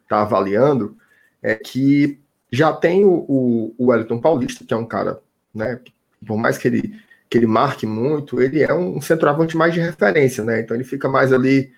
tá 0.07 0.21
avaliando 0.21 0.97
é 1.43 1.53
que 1.55 2.21
já 2.49 2.71
tem 2.71 3.03
o, 3.03 3.25
o, 3.27 3.75
o 3.77 3.87
Wellington 3.87 4.21
Paulista, 4.21 4.63
que 4.63 4.73
é 4.73 4.77
um 4.77 4.85
cara, 4.85 5.19
né? 5.53 5.81
Por 6.25 6.37
mais 6.37 6.57
que 6.57 6.69
ele, 6.69 7.01
que 7.29 7.37
ele 7.37 7.45
marque 7.45 7.85
muito, 7.85 8.41
ele 8.41 8.63
é 8.63 8.73
um 8.73 9.01
centroavante 9.01 9.57
mais 9.57 9.73
de 9.73 9.81
referência, 9.81 10.41
né? 10.41 10.61
Então 10.61 10.77
ele 10.77 10.85
fica 10.85 11.09
mais 11.09 11.33
ali, 11.33 11.73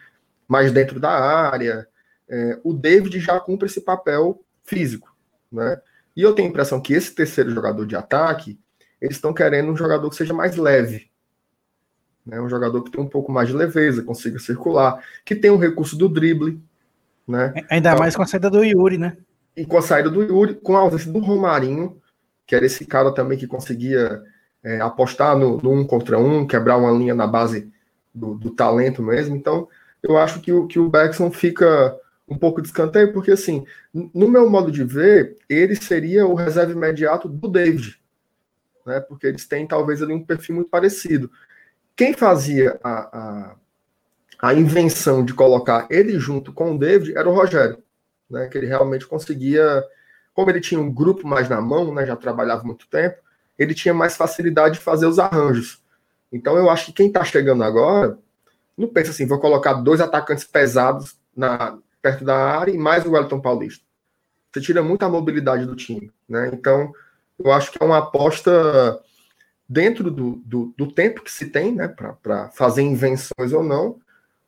mais 0.48 0.72
dentro 0.72 1.00
da 1.00 1.10
área. 1.10 1.88
É, 2.30 2.60
o 2.64 2.72
David 2.72 3.20
já 3.20 3.40
cumpre 3.40 3.66
esse 3.66 3.82
papel 3.82 4.40
físico, 4.64 5.12
né? 5.52 5.82
E 6.16 6.22
eu 6.22 6.36
tenho 6.36 6.48
a 6.48 6.52
impressão 6.52 6.80
que 6.80 6.94
esse 6.94 7.16
terceiro 7.16 7.50
jogador 7.50 7.88
de 7.88 7.96
ataque, 7.96 8.60
eles 9.02 9.16
estão 9.16 9.34
querendo 9.34 9.72
um 9.72 9.76
jogador 9.76 10.08
que 10.12 10.16
seja 10.16 10.34
mais 10.34 10.56
leve. 10.56 11.09
Né? 12.26 12.40
Um 12.40 12.50
jogador 12.50 12.84
que 12.84 12.92
tem 12.92 13.02
um 13.02 13.08
pouco 13.08 13.32
mais 13.32 13.48
de 13.48 13.56
leveza, 13.56 14.04
consiga 14.04 14.40
circular, 14.40 15.04
que 15.26 15.36
tem 15.36 15.52
o 15.52 15.58
recurso 15.58 15.98
do 15.98 16.10
drible, 16.10 16.62
né? 17.28 17.54
Ainda 17.70 17.96
mais 17.96 18.16
com 18.16 18.24
a 18.24 18.28
saída 18.28 18.50
do 18.50 18.64
Yuri, 18.64 18.98
né? 18.98 19.18
E 19.56 19.66
com 19.66 19.78
a 19.78 19.82
saída 19.82 20.10
do 20.10 20.24
Yuri, 20.24 20.56
com 20.56 20.76
a 20.76 20.82
ausência 20.82 21.12
do 21.12 21.20
Romarinho, 21.20 22.02
que 22.46 22.56
era 22.56 22.66
esse 22.66 22.86
cara 22.86 23.14
também 23.14 23.38
que 23.38 23.46
conseguia 23.46 24.24
é, 24.64 24.82
apostar 24.82 25.38
no, 25.38 25.58
no, 25.62 25.72
um 25.72 25.86
contra 25.86 26.18
um, 26.18 26.48
quebrar 26.48 26.78
uma 26.78 26.92
linha 26.92 27.14
na 27.14 27.28
base 27.28 27.72
do, 28.14 28.36
do 28.36 28.50
talento 28.52 29.04
mesmo. 29.04 29.36
Então, 29.36 29.68
eu 30.02 30.18
acho 30.18 30.40
que 30.42 30.52
o, 30.52 30.66
que 30.68 30.80
o 30.80 30.90
Beckson 30.90 31.32
fica 31.32 31.96
um 32.28 32.38
pouco 32.38 32.62
de 32.62 32.68
escanteio, 32.68 33.12
porque 33.12 33.32
assim, 33.32 33.66
no 33.94 34.28
meu 34.28 34.50
modo 34.50 34.72
de 34.72 34.84
ver, 34.84 35.38
ele 35.50 35.76
seria 35.76 36.26
o 36.26 36.36
reserva 36.36 36.72
imediato 36.72 37.28
do 37.28 37.48
David, 37.48 38.00
né? 38.86 39.00
Porque 39.00 39.28
eles 39.28 39.48
têm 39.48 39.68
talvez 39.68 40.02
ali 40.02 40.14
um 40.14 40.24
perfil 40.24 40.56
muito 40.56 40.70
parecido. 40.70 41.30
Quem 42.00 42.14
fazia 42.14 42.80
a, 42.82 42.92
a, 42.92 43.56
a, 44.42 44.54
invenção 44.54 45.26
de 45.26 45.34
colocar 45.34 45.86
ele 45.90 46.18
junto 46.18 46.54
com 46.54 46.74
o 46.74 46.80
David 46.80 47.14
era 47.18 47.28
o 47.28 47.34
Rogério, 47.34 47.84
né? 48.32 48.48
Que 48.48 48.58
ele 48.58 48.68
realmente 48.68 49.06
conseguia, 49.06 49.84
como 50.34 50.50
ele 50.50 50.62
tinha 50.62 50.80
um 50.80 50.90
grupo 50.90 51.28
mais 51.28 51.50
na 51.50 51.60
mão, 51.60 51.94
né? 51.94 52.06
Já 52.06 52.16
trabalhava 52.16 52.64
muito 52.64 52.88
tempo, 52.88 53.18
ele 53.58 53.74
tinha 53.74 53.94
mais 53.94 54.16
facilidade 54.16 54.76
de 54.76 54.80
fazer 54.80 55.08
os 55.08 55.20
arranjos. 55.20 55.84
Então 56.32 56.56
eu 56.56 56.70
acho 56.70 56.86
que 56.86 56.94
quem 56.94 57.08
está 57.08 57.22
chegando 57.26 57.66
agora 57.66 58.18
não 58.78 58.88
pensa 58.88 59.12
assim, 59.12 59.28
vou 59.28 59.38
colocar 59.38 59.74
dois 59.74 60.00
atacantes 60.00 60.46
pesados 60.46 61.18
na, 61.36 61.78
perto 62.02 62.24
da 62.24 62.38
área 62.38 62.72
e 62.72 62.78
mais 62.78 63.06
o 63.06 63.12
Wellington 63.12 63.42
Paulista. 63.42 63.84
Você 64.54 64.62
tira 64.62 64.82
muita 64.82 65.10
mobilidade 65.10 65.66
do 65.66 65.76
time, 65.76 66.10
né? 66.30 66.50
Então 66.54 66.94
eu 67.38 67.52
acho 67.52 67.74
que 67.74 67.84
é 67.84 67.86
uma 67.86 67.98
aposta 67.98 69.02
dentro 69.70 70.10
do, 70.10 70.42
do, 70.44 70.74
do 70.76 70.92
tempo 70.92 71.22
que 71.22 71.32
se 71.32 71.46
tem, 71.46 71.76
né, 71.76 71.88
para 71.88 72.50
fazer 72.50 72.82
invenções 72.82 73.54
ou 73.54 73.64
não, 73.64 74.00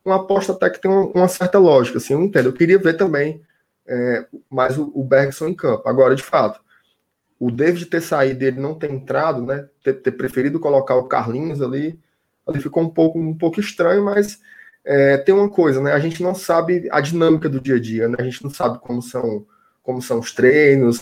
uma 0.04 0.16
aposta 0.16 0.52
até 0.52 0.68
que 0.68 0.80
tem 0.80 0.90
uma, 0.90 1.06
uma 1.06 1.28
certa 1.28 1.60
lógica, 1.60 1.98
assim, 1.98 2.12
eu 2.12 2.22
entendo. 2.22 2.46
Eu 2.46 2.52
queria 2.52 2.76
ver 2.76 2.96
também 2.96 3.40
é, 3.86 4.26
mais 4.50 4.76
o, 4.76 4.90
o 4.92 5.04
Bergson 5.04 5.46
em 5.46 5.54
campo. 5.54 5.88
Agora, 5.88 6.16
de 6.16 6.24
fato, 6.24 6.60
o 7.38 7.52
David 7.52 7.86
ter 7.86 8.00
saído 8.00 8.44
ele 8.44 8.60
não 8.60 8.74
ter 8.74 8.90
entrado, 8.90 9.42
né, 9.42 9.68
ter, 9.84 9.94
ter, 9.94 10.10
preferido 10.12 10.58
colocar 10.58 10.96
o 10.96 11.04
Carlinhos 11.04 11.62
ali, 11.62 11.98
ali 12.44 12.60
ficou 12.60 12.82
um 12.82 12.90
pouco, 12.90 13.16
um 13.16 13.36
pouco 13.36 13.60
estranho, 13.60 14.04
mas 14.04 14.40
é, 14.84 15.18
tem 15.18 15.32
uma 15.32 15.48
coisa, 15.48 15.80
né, 15.80 15.92
a 15.92 16.00
gente 16.00 16.20
não 16.20 16.34
sabe 16.34 16.88
a 16.90 17.00
dinâmica 17.00 17.48
do 17.48 17.60
dia 17.60 17.76
a 17.76 17.80
dia, 17.80 18.08
né, 18.08 18.16
a 18.18 18.24
gente 18.24 18.42
não 18.42 18.50
sabe 18.50 18.80
como 18.80 19.00
são, 19.00 19.46
como 19.84 20.02
são 20.02 20.18
os 20.18 20.32
treinos, 20.32 21.00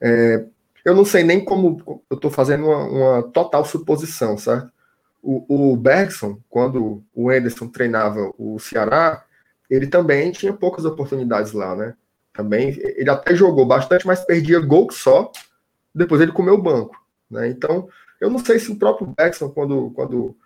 é, 0.00 0.46
eu 0.88 0.94
não 0.94 1.04
sei 1.04 1.22
nem 1.22 1.44
como. 1.44 2.02
Eu 2.10 2.16
estou 2.16 2.30
fazendo 2.30 2.66
uma, 2.66 2.84
uma, 2.84 3.22
total 3.22 3.64
suposição, 3.64 4.38
certo? 4.38 4.70
O, 5.22 5.72
o 5.72 5.76
Bergson, 5.76 6.38
quando 6.48 7.04
o 7.14 7.30
Anderson 7.30 7.68
treinava 7.68 8.32
o 8.38 8.58
Ceará, 8.58 9.24
ele 9.68 9.86
também 9.86 10.32
tinha 10.32 10.52
poucas 10.52 10.84
oportunidades 10.84 11.52
lá, 11.52 11.76
né? 11.76 11.94
Também 12.32 12.70
ele 12.78 13.10
até 13.10 13.34
jogou 13.34 13.66
bastante, 13.66 14.06
mas 14.06 14.24
perdia 14.24 14.60
gol 14.60 14.90
só. 14.90 15.30
Depois 15.94 16.20
ele 16.20 16.32
comeu 16.32 16.54
o 16.54 16.62
banco, 16.62 16.96
né? 17.30 17.48
Então, 17.48 17.88
eu 18.20 18.30
não 18.30 18.38
sei 18.38 18.58
se 18.58 18.70
o 18.70 18.76
próprio 18.76 19.12
Bergson, 19.16 19.50
quando, 19.50 19.90
quando 19.90 20.36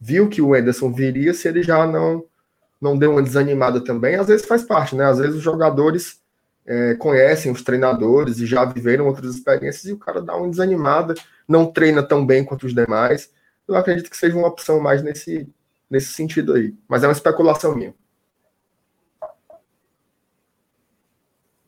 viu 0.00 0.28
que 0.28 0.42
o 0.42 0.54
Anderson 0.54 0.92
viria, 0.92 1.34
se 1.34 1.46
ele 1.48 1.62
já 1.62 1.86
não 1.86 2.24
não 2.80 2.98
deu 2.98 3.12
uma 3.12 3.22
desanimada 3.22 3.80
também. 3.80 4.16
Às 4.16 4.26
vezes 4.26 4.44
faz 4.44 4.64
parte, 4.64 4.96
né? 4.96 5.04
Às 5.04 5.18
vezes 5.18 5.36
os 5.36 5.42
jogadores 5.42 6.20
é, 6.66 6.94
conhecem 6.94 7.50
os 7.50 7.62
treinadores 7.62 8.38
e 8.38 8.46
já 8.46 8.64
viveram 8.64 9.06
outras 9.06 9.34
experiências 9.34 9.84
e 9.84 9.92
o 9.92 9.98
cara 9.98 10.20
dá 10.22 10.36
uma 10.36 10.48
desanimada, 10.48 11.14
não 11.46 11.70
treina 11.70 12.02
tão 12.02 12.24
bem 12.24 12.44
quanto 12.44 12.66
os 12.66 12.74
demais. 12.74 13.32
Eu 13.66 13.76
acredito 13.76 14.10
que 14.10 14.16
seja 14.16 14.36
uma 14.36 14.48
opção 14.48 14.80
mais 14.80 15.02
nesse, 15.02 15.48
nesse 15.90 16.12
sentido 16.12 16.54
aí. 16.54 16.74
Mas 16.88 17.02
é 17.02 17.06
uma 17.06 17.12
especulação 17.12 17.76
minha. 17.76 17.94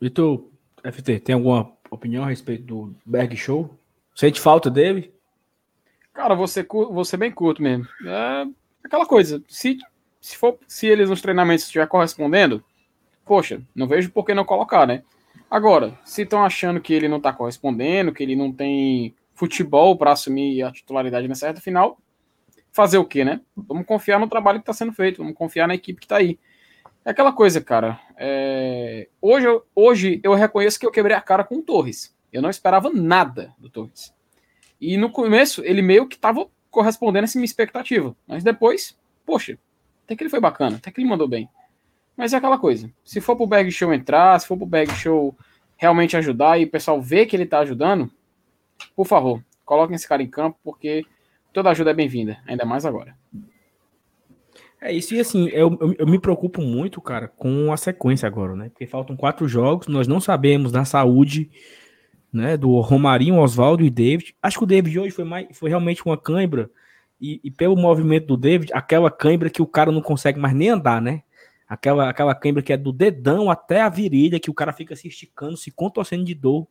Vitor, 0.01 0.49
FT, 0.83 1.21
tem 1.21 1.35
alguma 1.35 1.73
opinião 1.91 2.25
a 2.25 2.29
respeito 2.29 2.65
do 2.65 2.95
Berg 3.07 3.37
Show? 3.37 3.79
Sente 4.15 4.41
falta 4.41 4.71
dele? 4.71 5.15
Cara, 6.13 6.35
você, 6.35 6.63
você 6.63 7.17
bem 7.17 7.33
curto 7.33 7.63
mesmo. 7.63 7.87
É 8.07 8.47
aquela 8.85 9.07
coisa. 9.07 9.43
Se, 9.49 9.79
se, 10.21 10.37
for, 10.37 10.59
se 10.69 10.87
eles 10.87 11.11
nos 11.11 11.21
treinamentos 11.21 11.65
estiver 11.65 11.87
correspondendo, 11.89 12.63
poxa, 13.25 13.63
não 13.75 13.87
vejo 13.87 14.11
por 14.11 14.25
que 14.25 14.35
não 14.35 14.45
colocar, 14.45 14.87
né? 14.87 15.03
Agora, 15.51 15.99
se 16.05 16.23
estão 16.23 16.45
achando 16.45 16.81
que 16.81 16.93
ele 16.93 17.09
não 17.09 17.19
está 17.19 17.33
correspondendo, 17.33 18.13
que 18.13 18.23
ele 18.23 18.37
não 18.37 18.53
tem 18.53 19.15
futebol 19.35 19.97
para 19.97 20.13
assumir 20.13 20.63
a 20.63 20.71
titularidade 20.71 21.29
nessa 21.29 21.47
reta 21.47 21.61
final, 21.61 21.99
fazer 22.73 22.99
o 22.99 23.05
quê, 23.05 23.25
né? 23.25 23.41
Vamos 23.57 23.87
confiar 23.87 24.19
no 24.19 24.29
trabalho 24.29 24.59
que 24.59 24.63
está 24.63 24.73
sendo 24.73 24.93
feito, 24.93 25.19
vamos 25.19 25.37
confiar 25.37 25.69
na 25.69 25.75
equipe 25.75 26.01
que 26.01 26.07
está 26.07 26.17
aí. 26.17 26.39
É 27.05 27.11
aquela 27.11 27.33
coisa, 27.33 27.61
cara. 27.61 28.01
É... 28.17 29.09
Hoje, 29.21 29.47
hoje 29.75 30.21
eu 30.25 30.35
reconheço 30.35 30.79
que 30.79 30.87
eu 30.87 30.91
quebrei 30.91 31.17
a 31.17 31.21
cara 31.21 31.45
com 31.45 31.57
o 31.57 31.63
Torres. 31.63 32.17
Eu 32.33 32.43
não 32.43 32.51
esperava 32.51 32.91
nada 32.91 33.55
do 33.59 33.69
Torres. 33.69 34.13
E 34.81 34.97
no 34.97 35.11
começo, 35.11 35.63
ele 35.65 35.83
meio 35.83 36.09
que 36.09 36.17
estava 36.17 36.49
correspondendo 36.71 37.25
a 37.25 37.27
essa 37.27 37.39
minha 37.39 37.45
expectativa. 37.45 38.17
Mas 38.27 38.43
depois, 38.43 38.99
poxa, 39.25 39.57
até 40.05 40.17
que 40.17 40.23
ele 40.25 40.31
foi 40.31 40.41
bacana, 40.41 40.77
até 40.79 40.91
que 40.91 41.01
ele 41.01 41.09
mandou 41.09 41.29
bem. 41.29 41.49
Mas 42.17 42.33
é 42.33 42.37
aquela 42.37 42.59
coisa. 42.59 42.91
Se 43.05 43.21
for 43.21 43.37
pro 43.37 43.47
Bag 43.47 43.71
Show 43.71 43.93
entrar, 43.93 44.39
se 44.39 44.47
for 44.47 44.57
pro 44.57 44.67
Bag 44.67 44.91
Show 44.93 45.37
realmente 45.77 46.17
ajudar 46.17 46.59
e 46.59 46.65
o 46.65 46.71
pessoal 46.71 47.01
ver 47.01 47.27
que 47.27 47.35
ele 47.35 47.47
tá 47.47 47.59
ajudando, 47.59 48.11
por 48.95 49.07
favor, 49.07 49.43
coloquem 49.65 49.97
esse 49.97 50.09
cara 50.09 50.23
em 50.23 50.31
campo, 50.31 50.59
porque 50.63 51.05
toda 51.53 51.71
ajuda 51.71 51.91
é 51.91 51.95
bem-vinda, 51.95 52.39
ainda 52.47 52.65
mais 52.65 52.87
agora. 52.87 53.17
É 54.81 54.93
isso, 54.93 55.15
e 55.15 55.21
assim, 55.21 55.49
eu, 55.49 55.77
eu, 55.81 55.95
eu, 56.01 56.07
me 56.07 56.19
preocupo 56.19 56.61
muito, 56.61 57.01
cara, 57.01 57.27
com 57.27 57.73
a 57.73 57.77
sequência 57.77 58.27
agora, 58.27 58.55
né? 58.55 58.69
Porque 58.69 58.87
faltam 58.87 59.17
quatro 59.17 59.49
jogos, 59.49 59.89
nós 59.89 60.07
não 60.07 60.21
sabemos 60.21 60.71
da 60.71 60.85
saúde 60.85 61.51
né, 62.31 62.57
do 62.57 62.81
Romarinho, 62.81 63.39
Oswaldo 63.39 63.83
e 63.83 63.89
David. 63.89 64.37
Acho 64.43 64.59
que 64.59 64.65
o 64.65 64.67
David 64.67 64.99
hoje 64.99 65.11
foi, 65.13 65.25
mais, 65.25 65.47
foi 65.53 65.71
realmente 65.71 66.05
uma 66.05 66.19
cãibra, 66.19 66.71
e, 67.21 67.41
e, 67.43 67.51
pelo 67.51 67.77
movimento 67.77 68.27
do 68.27 68.37
David, 68.37 68.73
aquela 68.75 69.11
cãibra 69.11 69.49
que 69.49 69.63
o 69.63 69.67
cara 69.67 69.91
não 69.91 70.03
consegue 70.03 70.39
mais 70.39 70.55
nem 70.55 70.69
andar, 70.69 71.01
né? 71.01 71.23
Aquela, 71.69 72.11
aquela 72.11 72.35
cãibra 72.35 72.63
que 72.63 72.73
é 72.73 72.77
do 72.77 72.93
dedão 72.93 73.51
até 73.51 73.81
a 73.81 73.89
virilha, 73.89 74.39
que 74.39 74.51
o 74.51 74.55
cara 74.55 74.73
fica 74.73 74.95
se 74.95 75.09
esticando, 75.09 75.57
se 75.57 75.71
contorcendo 75.71 76.25
de 76.25 76.35
dor. 76.35 76.67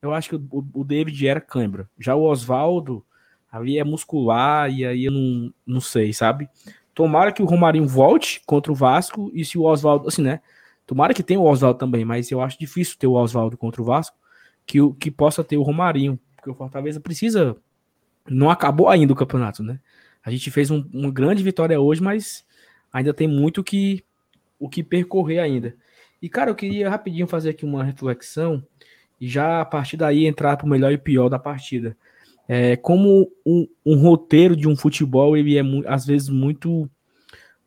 Eu 0.00 0.12
acho 0.12 0.28
que 0.28 0.36
o, 0.36 0.66
o 0.74 0.84
David 0.84 1.26
era 1.26 1.40
cãibra. 1.40 1.88
Já 1.98 2.14
o 2.14 2.22
Oswaldo, 2.22 3.04
ali 3.50 3.78
é 3.78 3.84
muscular, 3.84 4.70
e 4.70 4.84
aí 4.84 5.04
eu 5.04 5.12
não, 5.12 5.52
não 5.66 5.80
sei, 5.80 6.12
sabe? 6.12 6.48
Tomara 6.94 7.32
que 7.32 7.42
o 7.42 7.46
Romarinho 7.46 7.86
volte 7.86 8.42
contra 8.46 8.70
o 8.70 8.74
Vasco, 8.74 9.30
e 9.34 9.44
se 9.44 9.58
o 9.58 9.62
Oswaldo, 9.62 10.08
assim, 10.08 10.22
né? 10.22 10.40
Tomara 10.86 11.12
que 11.12 11.22
tenha 11.22 11.40
o 11.40 11.44
Oswaldo 11.44 11.78
também, 11.78 12.04
mas 12.04 12.30
eu 12.30 12.40
acho 12.40 12.58
difícil 12.58 12.96
ter 12.98 13.06
o 13.06 13.12
Oswaldo 13.12 13.56
contra 13.56 13.82
o 13.82 13.84
Vasco, 13.84 14.16
que, 14.64 14.78
que 14.94 15.10
possa 15.10 15.42
ter 15.42 15.56
o 15.56 15.62
Romarinho, 15.62 16.18
porque 16.36 16.50
o 16.50 16.54
Fortaleza 16.54 17.00
precisa. 17.00 17.56
Não 18.28 18.50
acabou 18.50 18.88
ainda 18.88 19.12
o 19.12 19.16
campeonato, 19.16 19.62
né? 19.62 19.80
A 20.24 20.30
gente 20.30 20.50
fez 20.50 20.70
um, 20.70 20.84
uma 20.92 21.10
grande 21.10 21.42
vitória 21.42 21.80
hoje, 21.80 22.02
mas 22.02 22.44
ainda 22.92 23.14
tem 23.14 23.28
muito 23.28 23.62
que, 23.62 24.04
o 24.58 24.68
que 24.68 24.82
percorrer 24.82 25.38
ainda. 25.38 25.74
E, 26.20 26.28
cara, 26.28 26.50
eu 26.50 26.54
queria 26.54 26.88
rapidinho 26.90 27.26
fazer 27.26 27.50
aqui 27.50 27.64
uma 27.64 27.84
reflexão 27.84 28.62
e 29.20 29.28
já 29.28 29.60
a 29.60 29.64
partir 29.64 29.96
daí 29.96 30.26
entrar 30.26 30.56
para 30.56 30.66
o 30.66 30.68
melhor 30.68 30.92
e 30.92 30.98
pior 30.98 31.28
da 31.28 31.38
partida. 31.38 31.96
É, 32.48 32.76
como 32.76 33.30
um, 33.44 33.66
um, 33.84 33.96
roteiro 33.96 34.54
de 34.54 34.68
um 34.68 34.76
futebol, 34.76 35.36
ele 35.36 35.58
é 35.58 35.62
às 35.86 36.06
vezes 36.06 36.28
muito 36.28 36.88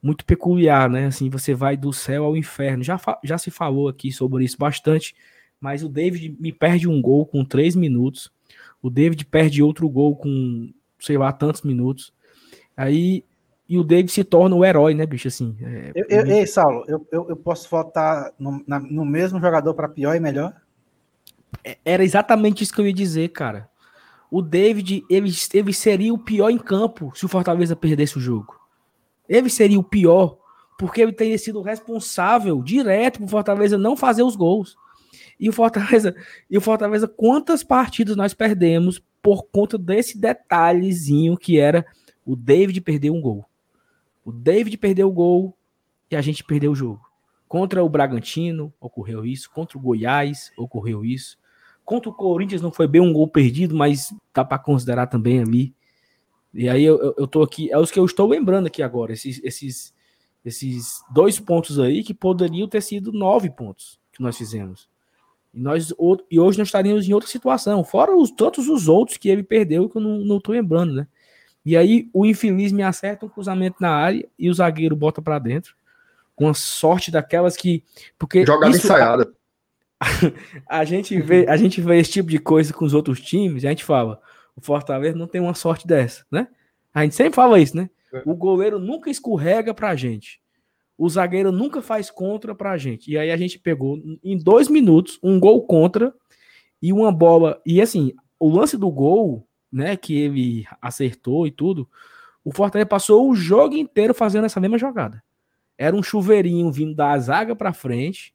muito 0.01 0.23
peculiar, 0.23 0.89
né? 0.89 1.07
Assim, 1.07 1.29
você 1.29 1.53
vai 1.53 1.75
do 1.75 1.91
céu 1.91 2.23
ao 2.23 2.37
inferno. 2.37 2.83
Já, 2.83 2.97
já 3.23 3.37
se 3.37 3.51
falou 3.51 3.89
aqui 3.89 4.11
sobre 4.11 4.45
isso 4.45 4.57
bastante, 4.57 5.13
mas 5.59 5.83
o 5.83 5.89
David 5.89 6.37
me 6.39 6.53
perde 6.53 6.87
um 6.87 7.01
gol 7.01 7.25
com 7.25 7.43
três 7.43 7.75
minutos. 7.75 8.31
O 8.81 8.89
David 8.89 9.25
perde 9.25 9.61
outro 9.61 9.89
gol 9.89 10.15
com, 10.15 10.71
sei 10.97 11.17
lá, 11.17 11.33
tantos 11.33 11.63
minutos. 11.63 12.13
Aí 12.77 13.25
e 13.69 13.77
o 13.77 13.83
David 13.83 14.11
se 14.11 14.23
torna 14.23 14.55
o 14.55 14.65
herói, 14.65 14.95
né, 14.95 15.05
bicho? 15.05 15.27
Assim, 15.27 15.55
é... 15.61 15.91
eu, 15.93 16.05
eu, 16.09 16.25
ei, 16.25 16.47
Saulo, 16.47 16.83
eu, 16.87 17.07
eu, 17.11 17.29
eu 17.29 17.35
posso 17.35 17.69
votar 17.69 18.33
no, 18.39 18.63
na, 18.65 18.79
no 18.79 19.05
mesmo 19.05 19.39
jogador 19.39 19.75
para 19.75 19.87
pior 19.87 20.15
e 20.15 20.19
melhor? 20.19 20.55
É, 21.63 21.77
era 21.85 22.03
exatamente 22.03 22.63
isso 22.63 22.73
que 22.73 22.81
eu 22.81 22.87
ia 22.87 22.93
dizer, 22.93 23.29
cara. 23.29 23.69
O 24.31 24.41
David, 24.41 25.03
ele, 25.07 25.29
ele 25.53 25.73
seria 25.73 26.11
o 26.11 26.17
pior 26.17 26.49
em 26.49 26.57
campo 26.57 27.11
se 27.15 27.25
o 27.25 27.29
Fortaleza 27.29 27.75
perdesse 27.75 28.17
o 28.17 28.21
jogo. 28.21 28.59
Ele 29.27 29.49
seria 29.49 29.79
o 29.79 29.83
pior, 29.83 30.39
porque 30.77 31.01
ele 31.01 31.13
teria 31.13 31.37
sido 31.37 31.61
responsável 31.61 32.63
direto 32.63 33.19
por 33.19 33.29
Fortaleza 33.29 33.77
não 33.77 33.95
fazer 33.95 34.23
os 34.23 34.35
gols. 34.35 34.75
E 35.39 35.47
o 35.47 35.53
Fortaleza, 35.53 36.15
e 36.49 36.57
o 36.57 36.61
Fortaleza, 36.61 37.07
quantas 37.07 37.63
partidas 37.63 38.15
nós 38.15 38.33
perdemos 38.33 38.99
por 39.21 39.43
conta 39.43 39.77
desse 39.77 40.17
detalhezinho 40.17 41.37
que 41.37 41.59
era 41.59 41.85
o 42.25 42.35
David 42.35 42.81
perder 42.81 43.11
um 43.11 43.21
gol. 43.21 43.48
O 44.29 44.31
David 44.31 44.77
perdeu 44.77 45.09
o 45.09 45.11
gol 45.11 45.57
e 46.11 46.15
a 46.15 46.21
gente 46.21 46.43
perdeu 46.43 46.71
o 46.71 46.75
jogo. 46.75 47.01
Contra 47.47 47.83
o 47.83 47.89
Bragantino 47.89 48.71
ocorreu 48.79 49.25
isso, 49.25 49.49
contra 49.49 49.75
o 49.75 49.81
Goiás 49.81 50.51
ocorreu 50.55 51.03
isso. 51.03 51.35
Contra 51.83 52.11
o 52.11 52.13
Corinthians 52.13 52.61
não 52.61 52.71
foi 52.71 52.87
bem 52.87 53.01
um 53.01 53.11
gol 53.11 53.27
perdido, 53.27 53.75
mas 53.75 54.13
dá 54.31 54.45
para 54.45 54.59
considerar 54.59 55.07
também 55.07 55.39
ali. 55.39 55.73
E 56.53 56.69
aí 56.69 56.83
eu, 56.83 57.15
eu, 57.17 57.25
tô 57.25 57.41
aqui, 57.41 57.71
é 57.71 57.77
os 57.79 57.89
que 57.89 57.97
eu 57.97 58.05
estou 58.05 58.27
lembrando 58.27 58.67
aqui 58.67 58.83
agora, 58.83 59.13
esses, 59.13 59.41
esses, 59.43 59.95
esses 60.45 61.03
dois 61.11 61.39
pontos 61.39 61.79
aí 61.79 62.03
que 62.03 62.13
poderiam 62.13 62.67
ter 62.67 62.81
sido 62.81 63.11
nove 63.11 63.49
pontos 63.49 63.99
que 64.11 64.21
nós 64.21 64.37
fizemos. 64.37 64.87
E, 65.51 65.59
nós, 65.59 65.91
e 66.29 66.39
hoje 66.39 66.59
nós 66.59 66.67
estaríamos 66.67 67.09
em 67.09 67.13
outra 67.13 67.27
situação, 67.27 67.83
fora 67.83 68.15
os 68.15 68.29
tantos 68.29 68.67
os 68.67 68.87
outros 68.87 69.17
que 69.17 69.27
ele 69.27 69.41
perdeu 69.41 69.89
que 69.89 69.97
eu 69.97 70.01
não, 70.01 70.19
não 70.19 70.39
tô 70.39 70.51
lembrando, 70.51 70.93
né? 70.93 71.07
E 71.65 71.75
aí 71.75 72.09
o 72.13 72.25
infeliz 72.25 72.71
me 72.71 72.83
acerta 72.83 73.25
um 73.25 73.29
cruzamento 73.29 73.77
na 73.79 73.91
área 73.91 74.27
e 74.37 74.49
o 74.49 74.53
zagueiro 74.53 74.95
bota 74.95 75.21
para 75.21 75.39
dentro. 75.39 75.75
Com 76.35 76.47
a 76.47 76.53
sorte 76.53 77.11
daquelas 77.11 77.57
que. 77.57 77.83
Porque 78.17 78.45
Jogada 78.45 78.75
isso, 78.75 78.85
ensaiada. 78.85 79.31
A, 79.99 80.07
a, 80.79 80.85
gente 80.85 81.19
vê, 81.21 81.45
a 81.47 81.57
gente 81.57 81.81
vê 81.81 81.99
esse 81.99 82.11
tipo 82.11 82.29
de 82.29 82.39
coisa 82.39 82.73
com 82.73 82.85
os 82.85 82.93
outros 82.93 83.19
times 83.19 83.63
e 83.63 83.67
a 83.67 83.71
gente 83.71 83.83
fala: 83.83 84.21
o 84.55 84.61
Fortaleza 84.61 85.17
não 85.17 85.27
tem 85.27 85.41
uma 85.41 85.53
sorte 85.53 85.85
dessa, 85.85 86.25
né? 86.31 86.47
A 86.93 87.03
gente 87.03 87.15
sempre 87.15 87.35
fala 87.35 87.59
isso, 87.59 87.75
né? 87.75 87.89
O 88.25 88.35
goleiro 88.35 88.79
nunca 88.79 89.09
escorrega 89.09 89.73
pra 89.73 89.95
gente. 89.95 90.41
O 90.97 91.07
zagueiro 91.07 91.51
nunca 91.51 91.81
faz 91.81 92.09
contra 92.09 92.55
pra 92.55 92.77
gente. 92.77 93.11
E 93.11 93.17
aí 93.17 93.31
a 93.31 93.37
gente 93.37 93.59
pegou 93.59 93.97
em 94.23 94.37
dois 94.37 94.67
minutos 94.67 95.19
um 95.23 95.39
gol 95.39 95.65
contra 95.65 96.13
e 96.81 96.91
uma 96.91 97.11
bola. 97.11 97.61
E 97.65 97.81
assim, 97.81 98.13
o 98.39 98.49
lance 98.49 98.77
do 98.77 98.89
gol, 98.89 99.47
né, 99.71 99.95
que 99.95 100.15
ele 100.15 100.65
acertou 100.81 101.45
e 101.45 101.51
tudo, 101.51 101.87
o 102.43 102.51
Fortaleza 102.51 102.87
passou 102.87 103.29
o 103.29 103.35
jogo 103.35 103.75
inteiro 103.75 104.13
fazendo 104.13 104.45
essa 104.45 104.59
mesma 104.59 104.77
jogada. 104.77 105.23
Era 105.77 105.95
um 105.95 106.03
chuveirinho 106.03 106.71
vindo 106.71 106.95
da 106.95 107.17
zaga 107.17 107.55
para 107.55 107.73
frente. 107.73 108.33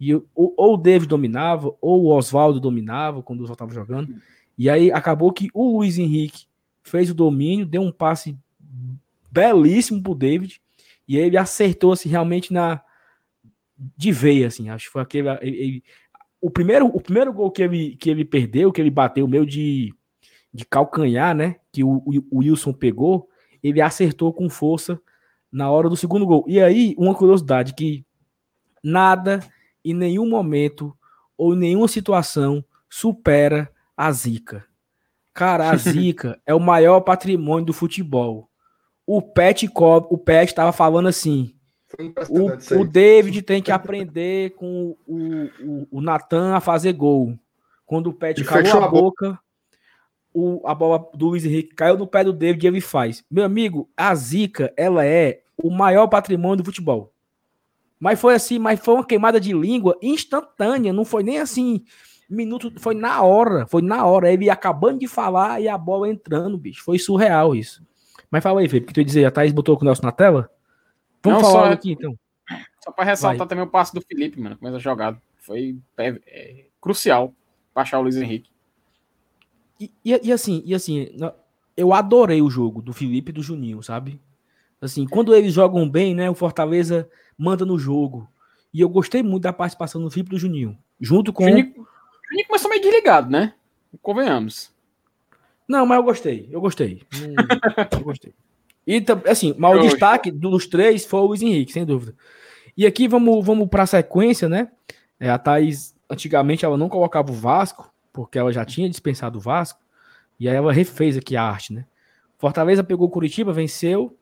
E 0.00 0.14
ou, 0.14 0.24
ou 0.34 0.74
o 0.74 0.76
David 0.76 1.08
dominava, 1.08 1.72
ou 1.80 2.04
o 2.04 2.16
Oswaldo 2.16 2.58
dominava 2.58 3.22
quando 3.22 3.40
o 3.40 3.42
Oswaldo 3.44 3.64
estava 3.64 3.74
jogando. 3.74 4.14
E 4.58 4.68
aí 4.68 4.90
acabou 4.90 5.32
que 5.32 5.48
o 5.54 5.76
Luiz 5.76 5.98
Henrique 5.98 6.46
fez 6.82 7.10
o 7.10 7.14
domínio, 7.14 7.66
deu 7.66 7.82
um 7.82 7.92
passe 7.92 8.36
belíssimo 9.30 10.02
pro 10.02 10.14
David. 10.14 10.60
E 11.06 11.16
ele 11.16 11.36
acertou 11.36 11.92
assim, 11.92 12.08
realmente 12.08 12.52
na 12.52 12.82
de 13.96 14.12
veia, 14.12 14.46
assim. 14.46 14.68
Acho 14.68 14.86
que 14.86 14.92
foi 14.92 15.02
aquele. 15.02 15.28
Ele, 15.40 15.56
ele, 15.56 15.84
o, 16.40 16.50
primeiro, 16.50 16.86
o 16.86 17.00
primeiro 17.00 17.32
gol 17.32 17.50
que 17.50 17.62
ele, 17.62 17.96
que 17.96 18.10
ele 18.10 18.24
perdeu, 18.24 18.72
que 18.72 18.80
ele 18.80 18.90
bateu, 18.90 19.26
meio 19.28 19.46
de, 19.46 19.94
de 20.52 20.64
calcanhar, 20.64 21.34
né? 21.34 21.56
Que 21.72 21.82
o, 21.82 22.02
o, 22.30 22.38
Wilson 22.38 22.72
pegou, 22.72 23.28
ele 23.62 23.80
acertou 23.80 24.32
com 24.32 24.48
força 24.50 25.00
na 25.50 25.70
hora 25.70 25.88
do 25.88 25.96
segundo 25.96 26.26
gol. 26.26 26.44
E 26.46 26.60
aí, 26.60 26.94
uma 26.98 27.14
curiosidade 27.14 27.74
que 27.74 28.04
nada, 28.82 29.40
em 29.84 29.94
nenhum 29.94 30.28
momento 30.28 30.96
ou 31.36 31.54
em 31.54 31.58
nenhuma 31.58 31.88
situação 31.88 32.64
supera 32.88 33.70
a 33.96 34.12
zica. 34.12 34.64
Cara, 35.32 35.70
a 35.70 35.76
zica 35.76 36.40
é 36.44 36.54
o 36.54 36.60
maior 36.60 37.00
patrimônio 37.00 37.66
do 37.66 37.72
futebol. 37.72 38.48
O 39.06 39.20
Pet 39.20 39.66
Cobb, 39.68 40.06
o 40.10 40.18
Pet 40.18 40.50
estava 40.50 40.72
falando 40.72 41.08
assim: 41.08 41.54
o, 42.28 42.80
o, 42.80 42.84
David 42.84 43.42
tem 43.42 43.62
que 43.62 43.72
aprender 43.72 44.54
com 44.54 44.96
o, 45.06 45.48
o, 45.60 45.88
o 45.90 46.00
Natan 46.00 46.54
a 46.54 46.60
fazer 46.60 46.92
gol. 46.92 47.38
Quando 47.84 48.08
o 48.08 48.14
Pet 48.14 48.42
calou 48.44 48.82
a 48.82 48.88
boca, 48.88 49.38
o, 50.32 50.60
a 50.66 50.74
bola 50.74 51.08
do 51.14 51.28
Luiz 51.28 51.44
Henrique 51.44 51.74
caiu 51.74 51.96
no 51.96 52.06
pé 52.06 52.24
do 52.24 52.32
David 52.32 52.64
e 52.64 52.68
ele 52.68 52.80
faz. 52.80 53.24
Meu 53.30 53.44
amigo, 53.44 53.88
a 53.96 54.14
zica, 54.14 54.72
ela 54.76 55.04
é 55.04 55.42
o 55.62 55.70
maior 55.70 56.06
patrimônio 56.08 56.58
do 56.58 56.64
futebol. 56.64 57.12
Mas 57.98 58.20
foi 58.20 58.34
assim, 58.34 58.58
mas 58.58 58.80
foi 58.80 58.94
uma 58.94 59.06
queimada 59.06 59.40
de 59.40 59.52
língua 59.52 59.96
instantânea, 60.02 60.92
não 60.92 61.04
foi 61.04 61.22
nem 61.22 61.38
assim, 61.38 61.84
minuto, 62.28 62.72
foi 62.80 62.94
na 62.94 63.22
hora, 63.22 63.66
foi 63.66 63.82
na 63.82 64.04
hora, 64.04 64.32
ele 64.32 64.50
acabando 64.50 64.98
de 64.98 65.06
falar 65.06 65.60
e 65.60 65.68
a 65.68 65.78
bola 65.78 66.08
entrando, 66.08 66.58
bicho, 66.58 66.82
foi 66.82 66.98
surreal 66.98 67.54
isso. 67.54 67.84
Mas 68.30 68.42
fala 68.42 68.60
aí, 68.60 68.68
Felipe, 68.68 68.88
que 68.88 68.94
tu 68.94 69.00
ia 69.00 69.04
dizer, 69.04 69.24
a 69.24 69.30
Thaís 69.30 69.52
botou 69.52 69.78
o 69.80 69.84
Nelson 69.84 70.06
na 70.06 70.12
tela? 70.12 70.50
Vamos 71.22 71.42
não, 71.42 71.50
falar 71.50 71.66
só, 71.68 71.72
aqui, 71.72 71.92
então. 71.92 72.18
Só 72.82 72.90
para 72.90 73.04
ressaltar 73.04 73.38
Vai. 73.38 73.46
também 73.46 73.64
o 73.64 73.70
passo 73.70 73.94
do 73.94 74.00
Felipe, 74.00 74.40
mano, 74.40 74.56
com 74.56 74.66
essa 74.66 74.78
jogada. 74.78 75.20
Foi 75.36 75.78
é, 75.98 76.08
é, 76.26 76.66
crucial 76.80 77.32
achar 77.74 77.98
o 77.98 78.02
Luiz 78.02 78.16
Henrique. 78.16 78.50
E, 79.82 79.90
e, 80.04 80.28
e, 80.28 80.32
assim, 80.32 80.62
e 80.64 80.74
assim, 80.74 81.08
eu 81.76 81.92
adorei 81.92 82.40
o 82.40 82.48
jogo 82.48 82.80
do 82.80 82.92
Felipe 82.92 83.30
e 83.30 83.32
do 83.34 83.42
Juninho, 83.42 83.82
sabe? 83.82 84.20
Assim, 84.80 85.06
quando 85.06 85.34
eles 85.34 85.52
jogam 85.52 85.88
bem, 85.88 86.14
né, 86.14 86.30
o 86.30 86.34
Fortaleza 86.34 87.08
manda 87.36 87.64
no 87.64 87.78
jogo. 87.78 88.28
E 88.72 88.80
eu 88.80 88.88
gostei 88.88 89.22
muito 89.22 89.42
da 89.42 89.52
participação 89.52 90.00
do 90.00 90.10
Felipe 90.10 90.30
e 90.30 90.36
do 90.36 90.38
Juninho. 90.38 90.78
Junto 91.00 91.32
com. 91.32 91.44
O 91.44 91.48
Juninho, 91.48 91.72
o 91.76 92.28
Juninho 92.28 92.46
começou 92.46 92.70
meio 92.70 92.80
desligado, 92.80 93.28
né? 93.28 93.54
Convenhamos. 94.00 94.70
Não, 95.66 95.84
mas 95.84 95.98
eu 95.98 96.04
gostei. 96.04 96.48
Eu 96.50 96.60
gostei. 96.60 97.02
Hum, 97.14 97.34
eu 97.92 98.00
gostei. 98.00 98.32
E 98.86 99.04
assim, 99.28 99.54
mas 99.58 99.76
o 99.76 99.82
destaque 99.82 100.30
dos 100.30 100.66
três 100.66 101.04
foi 101.04 101.20
o 101.20 101.26
Luiz 101.26 101.42
Henrique, 101.42 101.72
sem 101.72 101.84
dúvida. 101.84 102.14
E 102.76 102.86
aqui 102.86 103.06
vamos, 103.06 103.44
vamos 103.44 103.68
para 103.68 103.82
a 103.82 103.86
sequência, 103.86 104.48
né? 104.48 104.68
É, 105.20 105.30
a 105.30 105.38
Thaís, 105.38 105.94
antigamente, 106.10 106.64
ela 106.64 106.76
não 106.76 106.88
colocava 106.88 107.30
o 107.30 107.34
Vasco, 107.34 107.91
porque 108.12 108.38
ela 108.38 108.52
já 108.52 108.64
tinha 108.64 108.88
dispensado 108.88 109.38
o 109.38 109.40
Vasco, 109.40 109.80
e 110.38 110.48
aí 110.48 110.54
ela 110.54 110.72
refez 110.72 111.16
aqui 111.16 111.36
a 111.36 111.42
arte, 111.42 111.72
né? 111.72 111.86
Fortaleza 112.38 112.82
pegou 112.82 113.08
Curitiba, 113.08 113.52
venceu. 113.52 114.16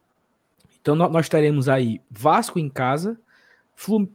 Então 0.80 0.94
nós 0.94 1.28
teremos 1.28 1.68
aí 1.68 2.02
Vasco 2.10 2.58
em 2.58 2.68
casa, 2.68 3.18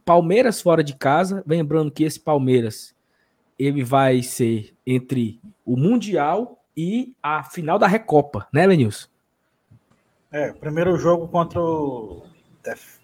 Palmeiras 0.04 0.60
fora 0.60 0.84
de 0.84 0.94
casa. 0.94 1.42
Lembrando 1.46 1.90
que 1.90 2.04
esse 2.04 2.20
Palmeiras 2.20 2.94
ele 3.58 3.82
vai 3.82 4.22
ser 4.22 4.74
entre 4.86 5.40
o 5.64 5.76
Mundial 5.76 6.62
e 6.76 7.14
a 7.22 7.42
final 7.42 7.78
da 7.78 7.86
Recopa, 7.86 8.46
né, 8.52 8.66
Lenilson? 8.66 9.08
É, 10.30 10.52
primeiro 10.52 10.96
jogo 10.98 11.26
contra 11.26 11.60
o 11.60 12.22
Def... 12.62 12.98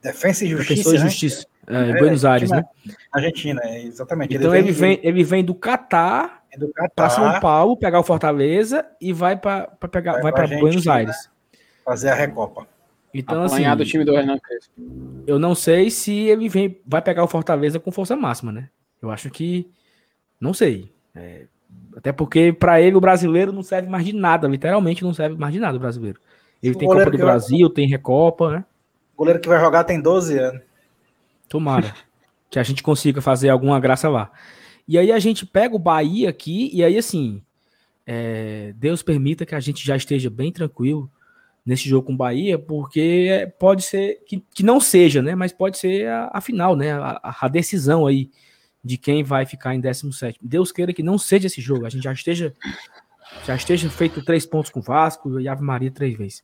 Defensa 0.00 0.44
e 0.44 0.48
Justiça. 0.48 0.74
Defensor 0.74 0.92
né? 0.94 0.98
Justiça. 1.00 1.46
É, 1.68 1.90
é, 1.90 1.98
Buenos 1.98 2.24
Aires, 2.24 2.50
né? 2.50 2.64
Argentina, 3.12 3.60
é, 3.62 3.82
exatamente. 3.82 4.34
Então 4.34 4.54
ele 4.54 4.72
vem, 4.72 4.92
ele 4.92 5.00
vem, 5.02 5.10
ele 5.10 5.24
vem 5.24 5.44
do 5.44 5.54
Catar, 5.54 6.42
é 6.50 6.58
do 6.58 6.68
Catar 6.72 6.90
para 6.94 7.10
São 7.10 7.40
Paulo, 7.40 7.76
pegar 7.76 8.00
o 8.00 8.04
Fortaleza 8.04 8.86
e 9.00 9.12
vai 9.12 9.36
para 9.36 9.66
pegar, 9.90 10.12
vai, 10.14 10.22
vai 10.22 10.32
para 10.32 10.58
Buenos 10.58 10.88
Aires. 10.88 11.28
Fazer 11.84 12.08
a 12.08 12.14
Recopa. 12.14 12.66
Então, 13.12 13.42
assim, 13.42 13.64
do 13.76 13.84
time 13.84 14.04
do 14.04 14.12
Hernan 14.12 14.38
Eu 15.26 15.38
não 15.38 15.54
sei 15.54 15.90
se 15.90 16.12
ele 16.12 16.48
vem, 16.48 16.80
vai 16.86 17.02
pegar 17.02 17.24
o 17.24 17.28
Fortaleza 17.28 17.80
com 17.80 17.90
força 17.90 18.16
máxima, 18.16 18.52
né? 18.52 18.68
Eu 19.00 19.10
acho 19.10 19.30
que. 19.30 19.70
Não 20.40 20.54
sei. 20.54 20.92
É, 21.14 21.46
até 21.96 22.12
porque, 22.12 22.52
para 22.52 22.80
ele, 22.80 22.96
o 22.96 23.00
brasileiro 23.00 23.52
não 23.52 23.62
serve 23.62 23.88
mais 23.88 24.04
de 24.04 24.12
nada. 24.12 24.46
Literalmente 24.46 25.02
não 25.02 25.12
serve 25.12 25.36
mais 25.36 25.52
de 25.52 25.60
nada 25.60 25.76
o 25.76 25.80
brasileiro. 25.80 26.20
Ele 26.62 26.74
o 26.74 26.78
tem 26.78 26.88
Copa 26.88 27.10
do 27.10 27.18
Brasil, 27.18 27.66
vai... 27.66 27.74
tem 27.74 27.88
Recopa, 27.88 28.50
né? 28.50 28.64
O 29.14 29.18
goleiro 29.18 29.40
que 29.40 29.48
vai 29.48 29.58
jogar 29.58 29.84
tem 29.84 30.00
12 30.00 30.38
anos. 30.38 30.67
Tomara. 31.48 31.94
que 32.50 32.58
a 32.58 32.62
gente 32.62 32.82
consiga 32.82 33.20
fazer 33.20 33.48
alguma 33.48 33.78
graça 33.78 34.08
lá. 34.08 34.30
E 34.86 34.96
aí 34.98 35.12
a 35.12 35.18
gente 35.18 35.44
pega 35.44 35.76
o 35.76 35.78
Bahia 35.78 36.30
aqui, 36.30 36.70
e 36.72 36.82
aí 36.82 36.96
assim. 36.96 37.42
É, 38.10 38.72
Deus 38.76 39.02
permita 39.02 39.44
que 39.44 39.54
a 39.54 39.60
gente 39.60 39.84
já 39.84 39.94
esteja 39.94 40.30
bem 40.30 40.50
tranquilo 40.50 41.10
nesse 41.64 41.86
jogo 41.86 42.06
com 42.06 42.14
o 42.14 42.16
Bahia, 42.16 42.58
porque 42.58 43.52
pode 43.58 43.82
ser 43.82 44.22
que, 44.26 44.42
que 44.54 44.62
não 44.62 44.80
seja, 44.80 45.20
né? 45.20 45.34
Mas 45.34 45.52
pode 45.52 45.76
ser 45.76 46.08
a, 46.08 46.30
a 46.32 46.40
final, 46.40 46.74
né? 46.74 46.92
A, 46.92 47.36
a, 47.42 47.48
decisão 47.48 48.06
aí 48.06 48.30
de 48.82 48.96
quem 48.96 49.22
vai 49.22 49.44
ficar 49.44 49.74
em 49.74 49.80
17. 49.80 50.38
Deus 50.40 50.72
queira 50.72 50.94
que 50.94 51.02
não 51.02 51.18
seja 51.18 51.48
esse 51.48 51.60
jogo, 51.60 51.84
a 51.84 51.90
gente 51.90 52.04
já 52.04 52.12
esteja 52.14 52.56
já 53.44 53.54
esteja 53.54 53.90
feito 53.90 54.24
três 54.24 54.46
pontos 54.46 54.70
com 54.70 54.80
o 54.80 54.82
Vasco 54.82 55.38
e 55.38 55.46
Ave 55.46 55.62
Maria 55.62 55.90
três 55.90 56.16
vezes. 56.16 56.42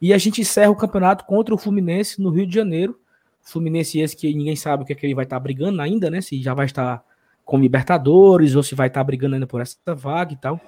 E 0.00 0.12
a 0.12 0.18
gente 0.18 0.40
encerra 0.40 0.70
o 0.70 0.76
campeonato 0.76 1.24
contra 1.26 1.54
o 1.54 1.58
Fluminense 1.58 2.20
no 2.20 2.30
Rio 2.30 2.46
de 2.46 2.54
Janeiro. 2.54 2.98
Fluminense 3.44 4.00
esse 4.00 4.16
que 4.16 4.32
ninguém 4.34 4.56
sabe 4.56 4.82
o 4.82 4.86
que, 4.86 4.92
é 4.92 4.96
que 4.96 5.06
ele 5.06 5.14
vai 5.14 5.24
estar 5.24 5.38
brigando 5.38 5.80
ainda, 5.82 6.10
né? 6.10 6.20
Se 6.20 6.40
já 6.42 6.54
vai 6.54 6.66
estar 6.66 7.04
com 7.44 7.58
Libertadores 7.58 8.54
ou 8.54 8.62
se 8.62 8.74
vai 8.74 8.88
estar 8.88 9.04
brigando 9.04 9.34
ainda 9.34 9.46
por 9.46 9.60
essa 9.60 9.94
vaga 9.94 10.32
e 10.32 10.36
tal. 10.36 10.60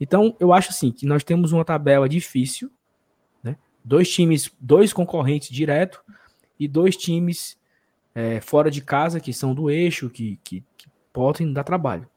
Então, 0.00 0.36
eu 0.40 0.52
acho 0.52 0.70
assim 0.70 0.90
que 0.90 1.06
nós 1.06 1.24
temos 1.24 1.52
uma 1.52 1.64
tabela 1.64 2.08
difícil, 2.08 2.70
dois 3.86 4.12
times, 4.12 4.50
dois 4.60 4.92
concorrentes 4.92 5.48
direto 5.48 6.02
e 6.58 6.66
dois 6.66 6.96
times 6.96 7.56
é, 8.12 8.40
fora 8.40 8.68
de 8.68 8.82
casa 8.82 9.20
que 9.20 9.32
são 9.32 9.54
do 9.54 9.70
eixo, 9.70 10.10
que, 10.10 10.40
que, 10.42 10.64
que 10.76 10.88
podem 11.12 11.52
dar 11.52 11.62
trabalho. 11.62 12.08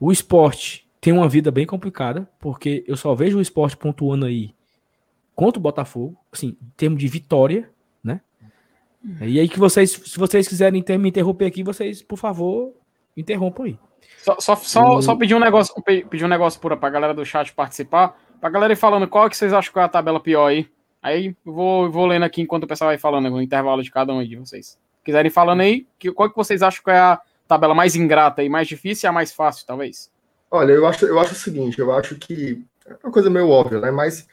O 0.00 0.10
esporte 0.10 0.88
tem 0.98 1.12
uma 1.12 1.28
vida 1.28 1.50
bem 1.50 1.66
complicada, 1.66 2.28
porque 2.40 2.82
eu 2.88 2.96
só 2.96 3.14
vejo 3.14 3.36
o 3.36 3.42
esporte 3.42 3.76
pontuando 3.76 4.24
aí 4.24 4.54
contra 5.34 5.58
o 5.58 5.62
Botafogo, 5.62 6.16
assim, 6.32 6.56
em 6.62 6.72
termos 6.76 6.98
de 6.98 7.08
vitória, 7.08 7.62
né? 7.62 7.68
E 9.20 9.38
aí 9.38 9.48
que 9.48 9.58
vocês, 9.58 9.92
se 9.92 10.18
vocês 10.18 10.48
quiserem 10.48 10.82
me 10.98 11.08
interromper 11.08 11.46
aqui, 11.46 11.62
vocês, 11.62 12.02
por 12.02 12.16
favor, 12.16 12.74
interrompam 13.16 13.64
aí. 13.64 13.78
Só, 14.18 14.36
só, 14.40 14.56
só, 14.56 15.00
só 15.00 15.14
pedir 15.14 15.34
um 15.34 15.38
negócio, 15.38 15.74
pedir 15.82 16.24
um 16.24 16.28
negócio 16.28 16.60
pura 16.60 16.76
pra 16.76 16.90
galera 16.90 17.14
do 17.14 17.24
chat 17.24 17.52
participar, 17.54 18.18
pra 18.40 18.50
galera 18.50 18.72
ir 18.72 18.76
falando 18.76 19.06
qual 19.06 19.30
que 19.30 19.36
vocês 19.36 19.52
acham 19.52 19.72
que 19.72 19.78
é 19.78 19.82
a 19.82 19.88
tabela 19.88 20.18
pior 20.18 20.48
aí. 20.48 20.68
Aí 21.00 21.36
vou, 21.44 21.88
vou 21.88 22.06
lendo 22.06 22.24
aqui 22.24 22.42
enquanto 22.42 22.64
o 22.64 22.66
pessoal 22.66 22.90
vai 22.90 22.98
falando, 22.98 23.30
no 23.30 23.40
intervalo 23.40 23.82
de 23.82 23.90
cada 23.90 24.12
um 24.12 24.24
de 24.24 24.36
vocês. 24.36 24.76
Quiserem 25.04 25.30
falando 25.30 25.60
aí, 25.60 25.86
que, 25.98 26.10
qual 26.10 26.28
que 26.28 26.36
vocês 26.36 26.62
acham 26.62 26.82
que 26.82 26.90
é 26.90 26.98
a 26.98 27.20
tabela 27.46 27.74
mais 27.74 27.94
ingrata 27.94 28.42
e 28.42 28.48
mais 28.48 28.66
difícil 28.66 29.06
e 29.06 29.08
a 29.08 29.12
mais 29.12 29.32
fácil, 29.32 29.64
talvez? 29.64 30.10
Olha, 30.50 30.72
eu 30.72 30.84
acho, 30.86 31.06
eu 31.06 31.20
acho 31.20 31.32
o 31.32 31.36
seguinte, 31.36 31.78
eu 31.78 31.92
acho 31.92 32.16
que 32.16 32.64
é 32.84 32.96
uma 33.04 33.12
coisa 33.12 33.30
meio 33.30 33.48
óbvia, 33.48 33.80
né? 33.80 33.92
Mas 33.92 34.26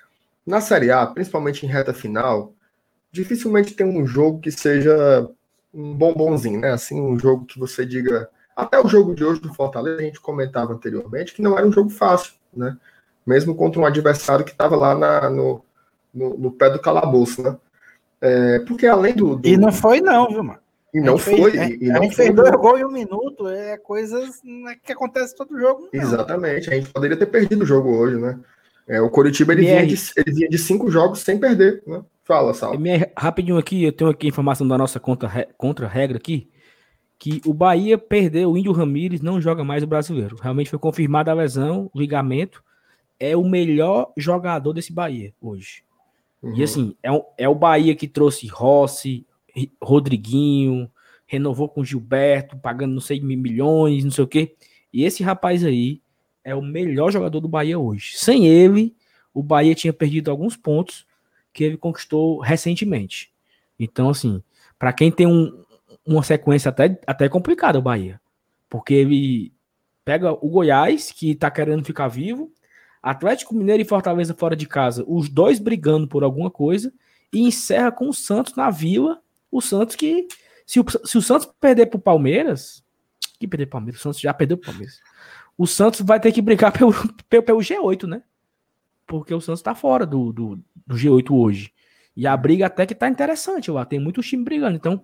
na 0.45 0.61
Série 0.61 0.89
A, 0.89 1.05
principalmente 1.05 1.63
em 1.63 1.69
reta 1.69 1.93
final, 1.93 2.53
dificilmente 3.13 3.75
tem 3.75 3.85
um 3.85 4.05
jogo 4.05 4.39
que 4.39 4.51
seja 4.51 5.29
um 5.71 5.93
bombonzinho, 5.93 6.59
né? 6.59 6.71
Assim, 6.71 6.99
um 6.99 7.17
jogo 7.17 7.45
que 7.45 7.59
você 7.59 7.85
diga. 7.85 8.27
Até 8.55 8.79
o 8.79 8.87
jogo 8.87 9.15
de 9.15 9.23
hoje 9.23 9.39
do 9.39 9.53
Fortaleza, 9.53 9.99
a 9.99 10.03
gente 10.03 10.19
comentava 10.19 10.73
anteriormente 10.73 11.33
que 11.33 11.41
não 11.41 11.57
era 11.57 11.65
um 11.65 11.71
jogo 11.71 11.89
fácil, 11.89 12.33
né? 12.53 12.75
Mesmo 13.25 13.55
contra 13.55 13.79
um 13.79 13.85
adversário 13.85 14.43
que 14.43 14.51
estava 14.51 14.75
lá 14.75 14.95
na, 14.95 15.29
no, 15.29 15.63
no, 16.13 16.37
no 16.37 16.51
pé 16.51 16.69
do 16.69 16.81
calabouço, 16.81 17.41
né? 17.41 17.55
É, 18.19 18.59
porque 18.59 18.87
além 18.87 19.15
do, 19.15 19.35
do, 19.35 19.47
E 19.47 19.57
não 19.57 19.71
foi, 19.71 20.01
não, 20.01 20.27
viu, 20.27 20.43
mano? 20.43 20.59
E 20.93 20.99
não 20.99 21.17
foi. 21.17 21.51
Fez, 21.51 21.81
e, 21.81 21.85
e 21.85 21.91
a 21.91 21.99
gente 22.01 22.15
fez 22.15 22.33
dois 22.33 22.51
gols 22.51 22.79
em 22.79 22.85
um 22.85 22.91
minuto, 22.91 23.47
é 23.47 23.77
coisas 23.77 24.41
é 24.69 24.75
que 24.75 24.91
acontece 24.91 25.35
todo 25.35 25.57
jogo. 25.57 25.89
Não. 25.93 26.01
Exatamente, 26.01 26.69
a 26.69 26.75
gente 26.75 26.91
poderia 26.91 27.17
ter 27.17 27.25
perdido 27.25 27.63
o 27.63 27.65
jogo 27.65 27.89
hoje, 27.89 28.17
né? 28.17 28.39
É, 28.87 29.01
o 29.01 29.09
Coritiba 29.09 29.53
ele 29.53 29.61
vinha, 29.61 29.85
de, 29.85 29.95
ele 30.17 30.35
vinha 30.35 30.49
de 30.49 30.57
cinco 30.57 30.91
jogos 30.91 31.19
sem 31.19 31.39
perder, 31.39 31.81
né? 31.87 32.03
Fala, 32.23 32.53
Sal. 32.53 32.75
MR, 32.75 33.11
rapidinho 33.17 33.57
aqui, 33.57 33.83
eu 33.83 33.91
tenho 33.91 34.09
aqui 34.09 34.27
a 34.27 34.29
informação 34.29 34.67
da 34.67 34.77
nossa 34.77 34.99
contra, 34.99 35.27
re- 35.27 35.47
contra-regra 35.57 36.17
aqui, 36.17 36.49
que 37.19 37.41
o 37.45 37.53
Bahia 37.53 37.97
perdeu, 37.97 38.51
o 38.51 38.57
Índio 38.57 38.71
Ramírez 38.71 39.21
não 39.21 39.41
joga 39.41 39.63
mais 39.63 39.83
o 39.83 39.87
brasileiro. 39.87 40.37
Realmente 40.41 40.69
foi 40.69 40.79
confirmada 40.79 41.31
a 41.31 41.33
lesão, 41.33 41.89
o 41.93 41.99
ligamento. 41.99 42.63
É 43.19 43.35
o 43.37 43.43
melhor 43.47 44.11
jogador 44.17 44.73
desse 44.73 44.91
Bahia 44.91 45.33
hoje. 45.39 45.83
Uhum. 46.41 46.55
E 46.55 46.63
assim, 46.63 46.95
é, 47.03 47.11
o- 47.11 47.25
é 47.37 47.47
o 47.47 47.55
Bahia 47.55 47.95
que 47.95 48.07
trouxe 48.07 48.47
Rossi, 48.47 49.25
Ri- 49.55 49.71
Rodriguinho, 49.81 50.89
renovou 51.25 51.69
com 51.69 51.83
Gilberto, 51.85 52.57
pagando 52.57 52.93
não 52.93 53.01
sei 53.01 53.19
mi- 53.21 53.35
milhões, 53.37 54.03
não 54.03 54.11
sei 54.11 54.23
o 54.23 54.27
quê. 54.27 54.55
E 54.91 55.03
esse 55.03 55.23
rapaz 55.23 55.63
aí 55.63 56.01
é 56.43 56.53
o 56.55 56.61
melhor 56.61 57.11
jogador 57.11 57.39
do 57.39 57.47
Bahia 57.47 57.79
hoje. 57.79 58.13
Sem 58.17 58.45
ele, 58.47 58.95
o 59.33 59.41
Bahia 59.41 59.73
tinha 59.75 59.93
perdido 59.93 60.29
alguns 60.29 60.57
pontos 60.57 61.05
que 61.53 61.63
ele 61.63 61.77
conquistou 61.77 62.39
recentemente. 62.39 63.31
Então, 63.79 64.09
assim, 64.09 64.41
para 64.77 64.91
quem 64.91 65.11
tem 65.11 65.27
um- 65.27 65.63
uma 66.05 66.23
sequência 66.23 66.69
até, 66.69 66.99
até 67.05 67.29
complicada, 67.29 67.79
o 67.79 67.81
Bahia. 67.81 68.19
Porque 68.69 68.93
ele 68.93 69.53
pega 70.03 70.31
o 70.31 70.49
Goiás, 70.49 71.11
que 71.11 71.35
tá 71.35 71.49
querendo 71.49 71.85
ficar 71.85 72.07
vivo, 72.07 72.51
Atlético 73.01 73.53
Mineiro 73.53 73.81
e 73.81 73.85
Fortaleza 73.85 74.33
fora 74.33 74.55
de 74.55 74.65
casa, 74.67 75.03
os 75.07 75.29
dois 75.29 75.59
brigando 75.59 76.07
por 76.07 76.23
alguma 76.23 76.49
coisa, 76.49 76.91
e 77.31 77.41
encerra 77.41 77.91
com 77.91 78.09
o 78.09 78.13
Santos 78.13 78.55
na 78.55 78.69
Vila. 78.69 79.21
O 79.51 79.61
Santos 79.61 79.95
que, 79.95 80.27
se 80.65 80.79
o, 80.79 80.85
se 81.03 81.17
o 81.17 81.21
Santos 81.21 81.47
perder 81.59 81.87
pro 81.87 81.99
Palmeiras, 81.99 82.83
que 83.39 83.47
perder 83.47 83.65
pro 83.65 83.73
Palmeiras, 83.73 83.99
o 83.99 84.03
Santos 84.03 84.19
já 84.19 84.33
perdeu 84.33 84.57
pro 84.57 84.67
Palmeiras. 84.67 84.99
O 85.57 85.67
Santos 85.67 86.01
vai 86.01 86.19
ter 86.19 86.31
que 86.31 86.41
brigar 86.41 86.71
pelo, 86.77 86.93
pelo, 87.29 87.43
pelo 87.43 87.59
G8, 87.59 88.07
né? 88.07 88.23
Porque 89.05 89.33
o 89.33 89.41
Santos 89.41 89.61
tá 89.61 89.75
fora 89.75 90.05
do, 90.05 90.31
do, 90.31 90.59
do 90.85 90.95
G8 90.95 91.31
hoje. 91.31 91.71
E 92.15 92.27
a 92.27 92.37
briga 92.37 92.67
até 92.67 92.85
que 92.85 92.93
tá 92.93 93.07
interessante 93.07 93.71
lá, 93.71 93.85
tem 93.85 93.99
muitos 93.99 94.27
times 94.27 94.45
brigando. 94.45 94.75
Então, 94.75 95.03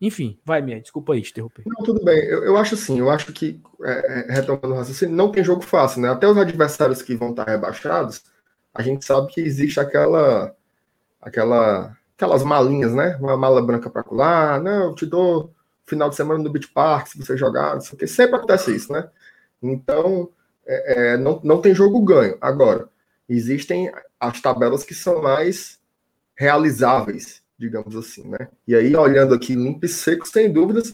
enfim, 0.00 0.38
vai, 0.44 0.60
minha, 0.60 0.80
desculpa 0.80 1.14
aí 1.14 1.22
te 1.22 1.30
interromper. 1.30 1.62
Não, 1.66 1.84
tudo 1.84 2.04
bem. 2.04 2.18
Eu, 2.24 2.44
eu 2.44 2.56
acho 2.56 2.74
assim, 2.74 2.98
eu 2.98 3.10
acho 3.10 3.32
que, 3.32 3.60
é, 3.82 4.30
é, 4.30 4.32
retomando 4.32 4.74
o 4.74 4.76
raciocínio, 4.76 5.14
não 5.14 5.30
tem 5.30 5.44
jogo 5.44 5.62
fácil, 5.62 6.02
né? 6.02 6.10
Até 6.10 6.26
os 6.26 6.36
adversários 6.36 7.02
que 7.02 7.14
vão 7.14 7.30
estar 7.30 7.44
rebaixados, 7.44 8.24
a 8.74 8.82
gente 8.82 9.04
sabe 9.04 9.28
que 9.32 9.40
existe 9.40 9.80
aquela, 9.80 10.54
aquela, 11.20 11.96
aquelas 12.16 12.42
malinhas, 12.42 12.94
né? 12.94 13.16
Uma 13.20 13.36
mala 13.36 13.62
branca 13.62 13.88
para 13.88 14.02
colar, 14.02 14.60
não, 14.60 14.88
eu 14.90 14.94
te 14.94 15.06
dou 15.06 15.54
final 15.86 16.10
de 16.10 16.16
semana 16.16 16.42
no 16.42 16.50
Beach 16.50 16.68
Park, 16.68 17.06
se 17.06 17.18
você 17.18 17.36
jogar, 17.36 17.74
não 17.74 17.80
sei 17.80 18.06
sempre 18.06 18.36
acontece 18.36 18.74
isso, 18.74 18.92
né? 18.92 19.08
Então, 19.62 20.30
é, 20.66 21.12
é, 21.12 21.16
não, 21.16 21.40
não 21.42 21.60
tem 21.60 21.74
jogo 21.74 22.02
ganho. 22.02 22.36
Agora, 22.40 22.88
existem 23.28 23.90
as 24.20 24.40
tabelas 24.40 24.84
que 24.84 24.94
são 24.94 25.22
mais 25.22 25.78
realizáveis, 26.36 27.42
digamos 27.58 27.96
assim, 27.96 28.28
né? 28.28 28.48
E 28.66 28.74
aí, 28.74 28.94
olhando 28.96 29.34
aqui 29.34 29.54
limpo 29.54 29.86
e 29.86 29.88
seco, 29.88 30.26
sem 30.28 30.52
dúvidas, 30.52 30.92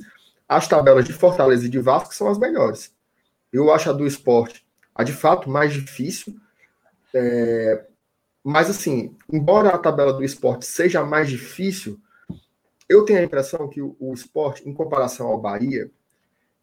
as 0.49 0.68
tabelas 0.68 1.05
de 1.05 1.12
Fortaleza 1.12 1.66
e 1.66 1.68
de 1.68 1.78
Vasco 1.78 2.14
são 2.14 2.28
as 2.28 2.39
melhores. 2.39 2.95
Eu 3.53 3.72
acho 3.72 3.91
a 3.91 3.93
do 3.93 4.07
esporte 4.07 4.64
a 4.95 5.05
de 5.05 5.12
fato 5.12 5.49
mais 5.49 5.72
difícil. 5.72 6.37
é, 7.14 7.85
Mas 8.45 8.70
assim, 8.70 9.16
embora 9.33 9.70
a 9.70 9.78
tabela 9.78 10.12
do 10.12 10.24
esporte 10.24 10.66
seja 10.66 11.05
mais 11.05 11.28
difícil, 11.28 12.01
eu 12.89 13.05
tenho 13.05 13.20
a 13.20 13.24
impressão 13.24 13.68
que 13.68 13.80
o, 13.83 13.97
o 13.99 14.12
esporte, 14.12 14.68
em 14.68 14.74
comparação 14.74 15.28
ao 15.28 15.41
Bahia, 15.41 15.91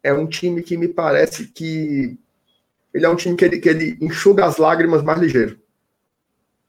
é 0.02 0.12
um 0.12 0.26
time 0.26 0.62
que 0.62 0.76
me 0.76 0.88
parece 0.88 1.48
que 1.48 2.18
ele 2.94 3.06
é 3.06 3.08
um 3.08 3.16
time 3.16 3.36
que 3.36 3.44
ele, 3.44 3.60
que 3.60 3.68
ele 3.68 3.98
enxuga 4.00 4.44
as 4.46 4.56
lágrimas 4.56 5.02
mais 5.02 5.20
ligeiro. 5.20 5.59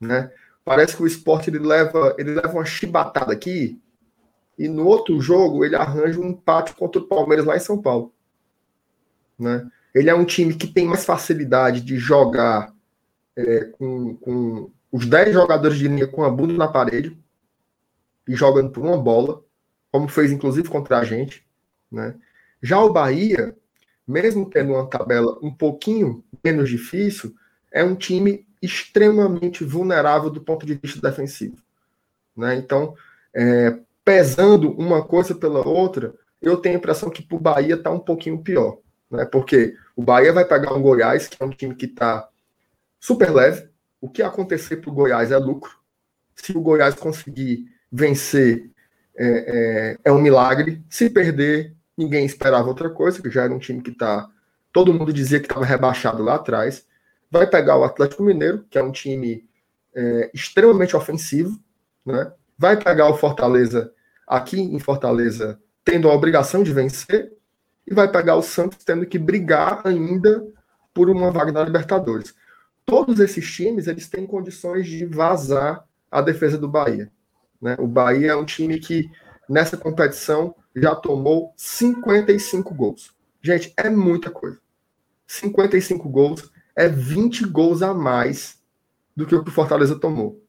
Né? 0.02 0.32
Parece 0.64 0.96
que 0.96 1.02
o 1.02 1.06
esporte 1.06 1.48
ele 1.48 1.60
leva, 1.60 2.14
ele 2.18 2.34
leva 2.34 2.52
uma 2.52 2.64
chibatada 2.64 3.32
aqui 3.32 3.80
e 4.58 4.68
no 4.68 4.84
outro 4.84 5.20
jogo 5.20 5.64
ele 5.64 5.76
arranja 5.76 6.18
um 6.20 6.30
empate 6.30 6.74
contra 6.74 7.00
o 7.00 7.06
Palmeiras 7.06 7.46
lá 7.46 7.56
em 7.56 7.60
São 7.60 7.80
Paulo. 7.80 8.12
Né? 9.38 9.70
Ele 9.94 10.10
é 10.10 10.14
um 10.14 10.24
time 10.24 10.54
que 10.54 10.66
tem 10.66 10.86
mais 10.86 11.04
facilidade 11.04 11.80
de 11.80 11.98
jogar 11.98 12.74
é, 13.36 13.64
com, 13.66 14.16
com 14.16 14.70
os 14.90 15.06
10 15.06 15.34
jogadores 15.34 15.78
de 15.78 15.86
linha 15.86 16.08
com 16.08 16.24
a 16.24 16.30
bunda 16.30 16.54
na 16.54 16.66
parede 16.66 17.16
e 18.26 18.34
jogando 18.34 18.70
por 18.70 18.84
uma 18.84 18.96
bola, 18.96 19.40
como 19.90 20.08
fez 20.08 20.32
inclusive 20.32 20.68
contra 20.68 20.98
a 20.98 21.04
gente. 21.04 21.46
Né? 21.90 22.16
Já 22.60 22.80
o 22.80 22.92
Bahia, 22.92 23.56
mesmo 24.06 24.50
tendo 24.50 24.72
uma 24.72 24.86
tabela 24.86 25.38
um 25.40 25.54
pouquinho 25.54 26.24
menos 26.44 26.68
difícil, 26.68 27.34
é 27.70 27.84
um 27.84 27.94
time 27.94 28.44
extremamente 28.62 29.64
vulnerável 29.64 30.30
do 30.30 30.40
ponto 30.40 30.64
de 30.64 30.74
vista 30.74 31.00
defensivo. 31.00 31.56
Né? 32.36 32.54
Então, 32.54 32.94
é, 33.34 33.76
pesando 34.04 34.70
uma 34.72 35.04
coisa 35.04 35.34
pela 35.34 35.66
outra, 35.66 36.14
eu 36.40 36.56
tenho 36.56 36.76
a 36.76 36.78
impressão 36.78 37.10
que 37.10 37.22
para 37.22 37.36
o 37.36 37.40
Bahia 37.40 37.74
está 37.74 37.90
um 37.90 37.98
pouquinho 37.98 38.42
pior. 38.42 38.78
Né? 39.10 39.24
Porque 39.24 39.74
o 39.96 40.02
Bahia 40.02 40.32
vai 40.32 40.44
pegar 40.44 40.72
um 40.72 40.80
Goiás, 40.80 41.28
que 41.28 41.42
é 41.42 41.44
um 41.44 41.50
time 41.50 41.74
que 41.74 41.86
está 41.86 42.28
super 42.98 43.30
leve. 43.30 43.68
O 44.00 44.08
que 44.08 44.22
acontecer 44.22 44.76
para 44.76 44.90
o 44.90 44.94
Goiás 44.94 45.30
é 45.30 45.36
lucro. 45.36 45.72
Se 46.34 46.56
o 46.56 46.60
Goiás 46.60 46.94
conseguir 46.94 47.66
vencer, 47.90 48.70
é, 49.16 49.26
é, 49.26 49.98
é, 50.04 50.12
um 50.12 50.20
milagre. 50.20 50.82
Se 50.88 51.10
perder, 51.10 51.76
ninguém 51.96 52.24
esperava 52.24 52.68
outra 52.68 52.90
coisa, 52.90 53.20
que 53.20 53.30
já 53.30 53.44
era 53.44 53.52
um 53.52 53.58
time 53.58 53.82
que 53.82 53.90
está. 53.90 54.28
Todo 54.72 54.94
mundo 54.94 55.12
dizia 55.12 55.38
que 55.38 55.46
estava 55.46 55.64
rebaixado 55.64 56.22
lá 56.22 56.36
atrás. 56.36 56.86
Vai 57.32 57.46
pegar 57.46 57.78
o 57.78 57.84
Atlético 57.84 58.22
Mineiro, 58.22 58.66
que 58.68 58.76
é 58.76 58.82
um 58.82 58.92
time 58.92 59.48
é, 59.94 60.30
extremamente 60.34 60.94
ofensivo, 60.94 61.58
né? 62.04 62.30
vai 62.58 62.76
pegar 62.76 63.08
o 63.08 63.16
Fortaleza 63.16 63.90
aqui 64.28 64.60
em 64.60 64.78
Fortaleza, 64.78 65.58
tendo 65.82 66.10
a 66.10 66.14
obrigação 66.14 66.62
de 66.62 66.74
vencer, 66.74 67.32
e 67.86 67.94
vai 67.94 68.06
pegar 68.06 68.36
o 68.36 68.42
Santos 68.42 68.84
tendo 68.84 69.06
que 69.06 69.18
brigar 69.18 69.80
ainda 69.82 70.46
por 70.92 71.08
uma 71.08 71.30
vaga 71.30 71.50
na 71.50 71.64
Libertadores. 71.64 72.34
Todos 72.84 73.18
esses 73.18 73.50
times 73.50 73.86
eles 73.86 74.10
têm 74.10 74.26
condições 74.26 74.86
de 74.86 75.06
vazar 75.06 75.88
a 76.10 76.20
defesa 76.20 76.58
do 76.58 76.68
Bahia. 76.68 77.10
Né? 77.62 77.76
O 77.78 77.86
Bahia 77.86 78.32
é 78.32 78.36
um 78.36 78.44
time 78.44 78.78
que 78.78 79.10
nessa 79.48 79.78
competição 79.78 80.54
já 80.76 80.94
tomou 80.94 81.54
55 81.56 82.74
gols. 82.74 83.10
Gente, 83.40 83.72
é 83.74 83.88
muita 83.88 84.30
coisa. 84.30 84.58
55 85.26 86.06
gols 86.10 86.52
é 86.76 86.88
20 86.88 87.46
gols 87.46 87.82
a 87.82 87.92
mais 87.92 88.60
do 89.16 89.26
que 89.26 89.34
o 89.34 89.42
que 89.42 89.50
o 89.50 89.52
Fortaleza 89.52 89.98
tomou, 89.98 90.42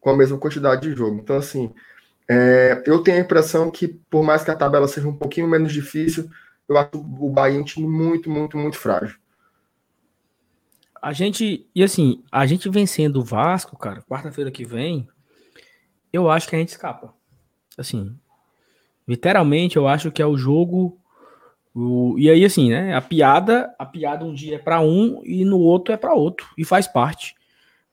com 0.00 0.10
a 0.10 0.16
mesma 0.16 0.38
quantidade 0.38 0.82
de 0.82 0.94
jogo. 0.94 1.20
Então, 1.20 1.36
assim, 1.36 1.72
é, 2.28 2.82
eu 2.86 3.02
tenho 3.02 3.16
a 3.16 3.20
impressão 3.20 3.70
que, 3.70 3.88
por 3.88 4.22
mais 4.22 4.44
que 4.44 4.50
a 4.50 4.56
tabela 4.56 4.86
seja 4.86 5.08
um 5.08 5.16
pouquinho 5.16 5.48
menos 5.48 5.72
difícil, 5.72 6.30
eu 6.68 6.76
acho 6.76 6.90
o 6.94 7.30
Bahia 7.30 7.58
um 7.58 7.64
time 7.64 7.88
muito, 7.88 8.30
muito, 8.30 8.56
muito 8.58 8.76
frágil. 8.76 9.16
A 11.00 11.12
gente, 11.12 11.66
e 11.74 11.82
assim, 11.82 12.22
a 12.30 12.44
gente 12.44 12.68
vencendo 12.68 13.16
o 13.20 13.24
Vasco, 13.24 13.78
cara, 13.78 14.02
quarta-feira 14.02 14.50
que 14.50 14.64
vem, 14.64 15.08
eu 16.12 16.28
acho 16.28 16.48
que 16.48 16.56
a 16.56 16.58
gente 16.58 16.70
escapa. 16.70 17.14
Assim, 17.76 18.14
literalmente, 19.06 19.76
eu 19.76 19.86
acho 19.86 20.10
que 20.10 20.20
é 20.20 20.26
o 20.26 20.36
jogo. 20.36 20.98
O, 21.80 22.18
e 22.18 22.28
aí, 22.28 22.44
assim, 22.44 22.70
né? 22.70 22.92
A 22.92 23.00
piada, 23.00 23.72
a 23.78 23.86
piada 23.86 24.24
um 24.24 24.34
dia 24.34 24.56
é 24.56 24.58
para 24.58 24.80
um 24.80 25.22
e 25.24 25.44
no 25.44 25.60
outro 25.60 25.94
é 25.94 25.96
para 25.96 26.12
outro, 26.12 26.48
e 26.58 26.64
faz 26.64 26.88
parte. 26.88 27.36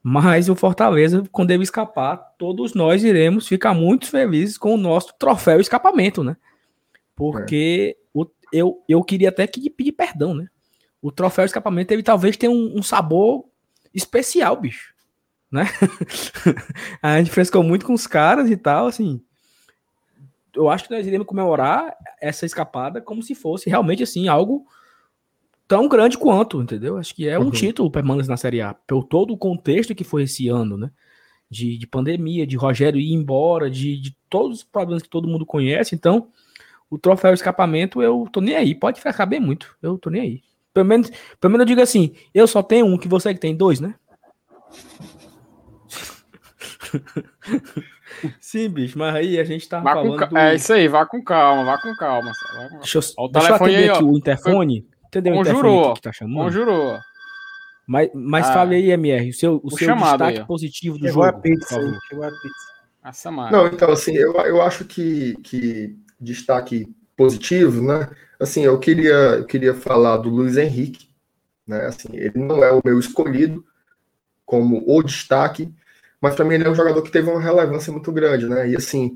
Mas 0.01 0.49
o 0.49 0.55
Fortaleza, 0.55 1.23
quando 1.31 1.51
ele 1.51 1.61
escapar, 1.61 2.17
todos 2.39 2.73
nós 2.73 3.03
iremos 3.03 3.47
ficar 3.47 3.75
muito 3.75 4.07
felizes 4.09 4.57
com 4.57 4.73
o 4.73 4.77
nosso 4.77 5.13
troféu 5.19 5.59
escapamento, 5.59 6.23
né? 6.23 6.35
Porque 7.15 7.95
é. 7.95 8.01
o, 8.11 8.25
eu, 8.51 8.83
eu 8.89 9.03
queria 9.03 9.29
até 9.29 9.45
que 9.45 9.69
pedir 9.69 9.91
perdão, 9.91 10.33
né? 10.33 10.47
O 10.99 11.11
troféu 11.11 11.45
escapamento 11.45 11.91
ele 11.91 12.01
talvez 12.01 12.35
tenha 12.35 12.51
um, 12.51 12.79
um 12.79 12.81
sabor 12.81 13.45
especial, 13.93 14.59
bicho, 14.59 14.95
né? 15.51 15.65
a 17.03 17.19
gente 17.19 17.29
frescou 17.29 17.61
muito 17.61 17.85
com 17.85 17.93
os 17.93 18.07
caras 18.07 18.49
e 18.49 18.57
tal, 18.57 18.87
assim. 18.87 19.21
Eu 20.55 20.69
acho 20.69 20.85
que 20.85 20.95
nós 20.95 21.05
iremos 21.05 21.27
comemorar 21.27 21.95
essa 22.21 22.45
escapada 22.45 23.01
como 23.01 23.21
se 23.21 23.35
fosse 23.35 23.69
realmente 23.69 24.03
assim 24.03 24.27
algo 24.27 24.65
tão 25.67 25.87
grande 25.87 26.17
quanto, 26.17 26.61
entendeu? 26.61 26.97
Acho 26.97 27.13
que 27.13 27.27
é 27.27 27.37
um 27.39 27.45
uhum. 27.45 27.51
título 27.51 27.91
permanece 27.91 28.29
na 28.29 28.37
Série 28.37 28.61
A, 28.61 28.73
pelo 28.73 29.03
todo 29.03 29.33
o 29.33 29.37
contexto 29.37 29.95
que 29.95 30.03
foi 30.03 30.23
esse 30.23 30.47
ano, 30.47 30.77
né? 30.77 30.91
De, 31.49 31.77
de 31.77 31.87
pandemia, 31.87 32.47
de 32.47 32.55
Rogério 32.55 32.99
ir 32.99 33.13
embora, 33.13 33.69
de, 33.69 33.97
de, 33.97 34.15
todos 34.29 34.59
os 34.59 34.63
problemas 34.63 35.03
que 35.03 35.09
todo 35.09 35.27
mundo 35.27 35.45
conhece. 35.45 35.93
Então, 35.93 36.29
o 36.89 36.97
troféu 36.97 37.33
escapamento, 37.33 38.01
eu 38.01 38.27
tô 38.31 38.41
nem 38.41 38.55
aí. 38.55 38.73
Pode 38.73 38.99
fracar 38.99 39.27
bem 39.27 39.39
muito, 39.39 39.75
eu 39.81 39.97
tô 39.97 40.09
nem 40.09 40.21
aí. 40.21 40.41
Pelo 40.73 40.85
menos, 40.85 41.11
pelo 41.39 41.51
menos 41.51 41.61
eu 41.61 41.67
digo 41.67 41.81
assim, 41.81 42.15
eu 42.33 42.47
só 42.47 42.61
tenho 42.63 42.85
um, 42.85 42.97
que 42.97 43.07
você 43.07 43.33
que 43.33 43.39
tem 43.39 43.55
dois, 43.55 43.79
né? 43.79 43.95
Sim, 48.39 48.69
bicho, 48.69 48.97
mas 48.97 49.15
aí 49.15 49.39
a 49.39 49.43
gente 49.43 49.67
tá 49.67 49.79
vá 49.79 49.93
falando. 49.93 50.27
Do... 50.27 50.37
É 50.37 50.55
isso 50.55 50.73
aí, 50.73 50.87
vá 50.87 51.05
com 51.05 51.23
calma, 51.23 51.63
vá 51.65 51.77
com 51.81 51.93
calma. 51.95 52.31
Vá 52.55 52.69
com... 52.69 52.77
Deixa 52.79 52.97
eu, 52.99 53.03
o 53.17 53.27
deixa 53.27 53.49
eu 53.49 53.55
atender 53.55 53.75
aí, 53.77 53.89
aqui 53.89 54.03
ó. 54.03 54.07
o 54.07 54.17
interfone. 54.17 54.87
Entendeu 55.07 55.33
Conjurou, 55.35 55.93
que 55.93 56.01
tá 56.01 56.11
chamando? 56.11 56.43
Conjurou. 56.45 56.99
Mas, 57.87 58.09
mas 58.13 58.47
Ah. 58.49 58.53
fale 58.53 58.75
aí, 58.75 58.91
MR, 58.91 59.29
o 59.29 59.33
seu, 59.33 59.55
o 59.63 59.67
O 59.67 59.77
seu 59.77 59.93
destaque 59.95 60.23
aí, 60.23 60.39
ó. 60.41 60.45
positivo 60.45 60.97
do 60.97 61.05
Chegou 61.07 61.23
a 61.23 61.27
jogo. 61.27 61.37
por 61.37 61.43
pizza. 61.43 61.99
Chegou 62.09 62.25
a 62.25 62.31
pizza. 62.31 62.75
A 63.03 63.13
Samara. 63.13 63.51
Não, 63.55 63.67
então, 63.67 63.91
assim, 63.91 64.15
eu, 64.15 64.33
eu 64.33 64.61
acho 64.61 64.83
que, 64.85 65.35
que 65.43 65.95
destaque 66.19 66.87
positivo, 67.15 67.81
né? 67.81 68.09
Assim, 68.39 68.63
eu 68.65 68.79
queria, 68.79 69.13
eu 69.13 69.45
queria 69.45 69.73
falar 69.75 70.17
do 70.17 70.29
Luiz 70.29 70.57
Henrique, 70.57 71.07
né? 71.67 71.85
Assim, 71.85 72.09
ele 72.13 72.39
não 72.39 72.63
é 72.63 72.71
o 72.71 72.81
meu 72.83 72.97
escolhido 72.99 73.63
como 74.43 74.83
o 74.87 75.03
destaque, 75.03 75.71
mas 76.25 76.39
mim 76.39 76.55
ele 76.55 76.63
é 76.63 76.69
um 76.69 76.73
jogador 76.73 77.03
que 77.03 77.11
teve 77.11 77.29
uma 77.29 77.39
relevância 77.39 77.93
muito 77.93 78.11
grande, 78.11 78.49
né? 78.49 78.67
E 78.67 78.75
assim, 78.75 79.15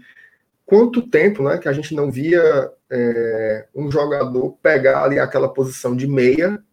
quanto 0.64 1.02
tempo, 1.02 1.42
né, 1.42 1.58
que 1.58 1.68
a 1.68 1.74
gente 1.74 1.96
não 1.96 2.12
via 2.12 2.72
é, 2.88 3.68
um 3.74 3.90
jogador 3.92 4.52
pegar 4.62 5.04
ali 5.04 5.18
aquela 5.18 5.52
posição 5.52 5.96
de 5.96 6.06
meia, 6.06 6.64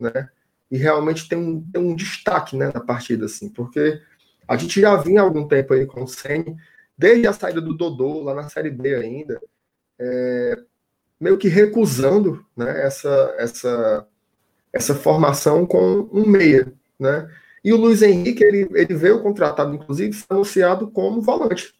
né? 0.00 0.28
E 0.68 0.76
realmente 0.76 1.28
ter 1.28 1.36
um, 1.36 1.62
ter 1.70 1.78
um 1.78 1.94
destaque, 1.94 2.56
né, 2.56 2.72
na 2.74 2.80
partida, 2.80 3.26
assim, 3.26 3.48
porque 3.48 4.02
a 4.48 4.56
gente 4.56 4.80
já 4.80 4.96
vinha 4.96 5.20
há 5.20 5.24
algum 5.24 5.46
tempo 5.46 5.72
aí 5.72 5.86
com 5.86 6.02
o 6.02 6.08
Ceni, 6.08 6.56
desde 6.96 7.28
a 7.28 7.32
saída 7.32 7.60
do 7.60 7.72
Dodô, 7.72 8.24
lá 8.24 8.34
na 8.34 8.48
Série 8.48 8.70
B 8.70 8.96
ainda, 8.96 9.40
é, 9.96 10.58
meio 11.20 11.38
que 11.38 11.46
recusando 11.46 12.44
né, 12.56 12.84
essa, 12.84 13.32
essa, 13.38 14.08
essa 14.72 14.94
formação 14.96 15.64
com 15.64 16.08
um 16.12 16.26
meia. 16.26 16.72
Né? 16.98 17.30
E 17.64 17.72
o 17.72 17.76
Luiz 17.76 18.02
Henrique, 18.02 18.42
ele, 18.44 18.68
ele 18.72 18.94
veio 18.94 19.22
contratado, 19.22 19.74
inclusive, 19.74 20.16
anunciado 20.28 20.90
como 20.90 21.20
volante. 21.20 21.74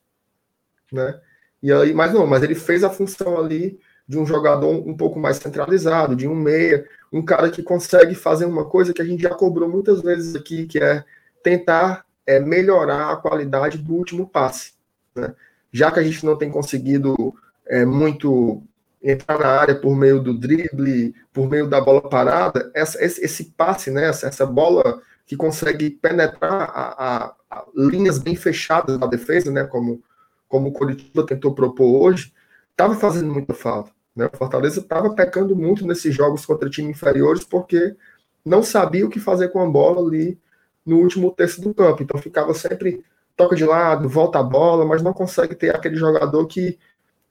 Né? 0.93 1.21
E 1.63 1.73
aí, 1.73 1.93
mas 1.95 2.13
não, 2.13 2.27
mas 2.27 2.43
ele 2.43 2.55
fez 2.55 2.83
a 2.85 2.91
função 2.91 3.39
ali 3.39 3.79
de 4.07 4.19
um 4.19 4.25
jogador 4.25 4.71
um 4.71 4.97
pouco 4.97 5.19
mais 5.19 5.37
centralizado, 5.37 6.17
de 6.17 6.27
um 6.27 6.35
meia, 6.35 6.87
um 7.13 7.23
cara 7.23 7.51
que 7.51 7.63
consegue 7.63 8.15
fazer 8.15 8.47
uma 8.47 8.65
coisa 8.65 8.93
que 8.93 9.03
a 9.03 9.05
gente 9.05 9.23
já 9.23 9.31
cobrou 9.31 9.69
muitas 9.69 10.01
vezes 10.01 10.35
aqui, 10.35 10.67
que 10.67 10.79
é 10.79 11.05
tentar 11.43 12.07
é, 12.27 12.41
melhorar 12.41 13.11
a 13.11 13.17
qualidade 13.17 13.79
do 13.79 13.95
último 13.95 14.27
passe. 14.27 14.73
Né? 15.15 15.35
Já 15.71 15.91
que 15.91 16.01
a 16.01 16.03
gente 16.03 16.25
não 16.25 16.37
tem 16.37 16.51
conseguido 16.51 17.35
é, 17.67 17.85
muito 17.85 18.63
entrar 19.03 19.39
na 19.39 19.49
área 19.49 19.75
por 19.75 19.95
meio 19.95 20.21
do 20.21 20.35
drible, 20.35 21.15
por 21.33 21.49
meio 21.49 21.69
da 21.69 21.81
bola 21.81 22.09
parada, 22.09 22.71
essa, 22.75 23.03
esse, 23.05 23.25
esse, 23.25 23.45
passe, 23.45 23.91
né, 23.91 24.09
essa, 24.09 24.27
essa, 24.27 24.45
bola 24.45 25.01
que 25.29 25.37
consegue 25.37 25.91
penetrar 25.91 26.53
a, 26.53 27.27
a, 27.27 27.35
a, 27.51 27.65
linhas 27.77 28.19
bem 28.19 28.35
fechadas 28.35 28.99
da 28.99 29.07
defesa, 29.07 29.51
né, 29.53 29.63
como, 29.65 30.03
como 30.49 30.69
o 30.69 30.73
Curitiba 30.73 31.25
tentou 31.27 31.55
propor 31.55 32.03
hoje, 32.03 32.33
estava 32.71 32.95
fazendo 32.95 33.31
muita 33.31 33.53
falta. 33.53 33.93
Né? 34.17 34.29
O 34.33 34.37
Fortaleza 34.37 34.81
estava 34.81 35.15
pecando 35.15 35.55
muito 35.55 35.87
nesses 35.87 36.15
jogos 36.15 36.47
contra 36.47 36.71
times 36.71 36.97
inferiores 36.97 37.45
porque 37.45 37.95
não 38.43 38.63
sabia 38.63 39.05
o 39.05 39.11
que 39.11 39.21
fazer 39.21 39.49
com 39.51 39.61
a 39.61 39.69
bola 39.69 40.01
ali 40.01 40.41
no 40.85 40.97
último 40.97 41.31
terço 41.31 41.61
do 41.61 41.75
campo. 41.75 42.03
Então 42.03 42.19
ficava 42.19 42.55
sempre 42.55 43.05
toca 43.37 43.55
de 43.55 43.67
lado, 43.67 44.09
volta 44.09 44.39
a 44.39 44.43
bola, 44.43 44.87
mas 44.87 45.03
não 45.03 45.13
consegue 45.13 45.55
ter 45.55 45.77
aquele 45.77 45.97
jogador 45.97 46.47
que 46.47 46.79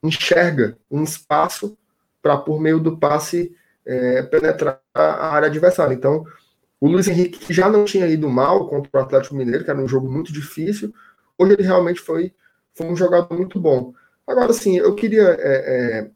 enxerga 0.02 0.78
um 0.88 1.02
espaço 1.02 1.76
para, 2.22 2.36
por 2.36 2.60
meio 2.60 2.78
do 2.78 2.96
passe, 2.96 3.52
é, 3.84 4.22
penetrar 4.22 4.80
a 4.94 5.34
área 5.34 5.48
adversária. 5.48 5.94
Então, 5.94 6.24
o 6.80 6.88
Luiz 6.88 7.08
Henrique, 7.08 7.38
que 7.38 7.52
já 7.52 7.68
não 7.68 7.84
tinha 7.84 8.06
ido 8.06 8.28
mal 8.28 8.68
contra 8.68 8.90
o 8.94 9.02
Atlético 9.02 9.34
Mineiro, 9.34 9.64
que 9.64 9.70
era 9.70 9.80
um 9.80 9.88
jogo 9.88 10.10
muito 10.10 10.32
difícil, 10.32 10.94
hoje 11.36 11.54
ele 11.54 11.62
realmente 11.62 12.00
foi, 12.00 12.32
foi 12.74 12.86
um 12.86 12.96
jogador 12.96 13.36
muito 13.36 13.58
bom. 13.60 13.92
Agora, 14.26 14.52
sim, 14.52 14.76
eu 14.76 14.94
queria 14.94 15.36
é, 15.40 16.00
é, 16.00 16.10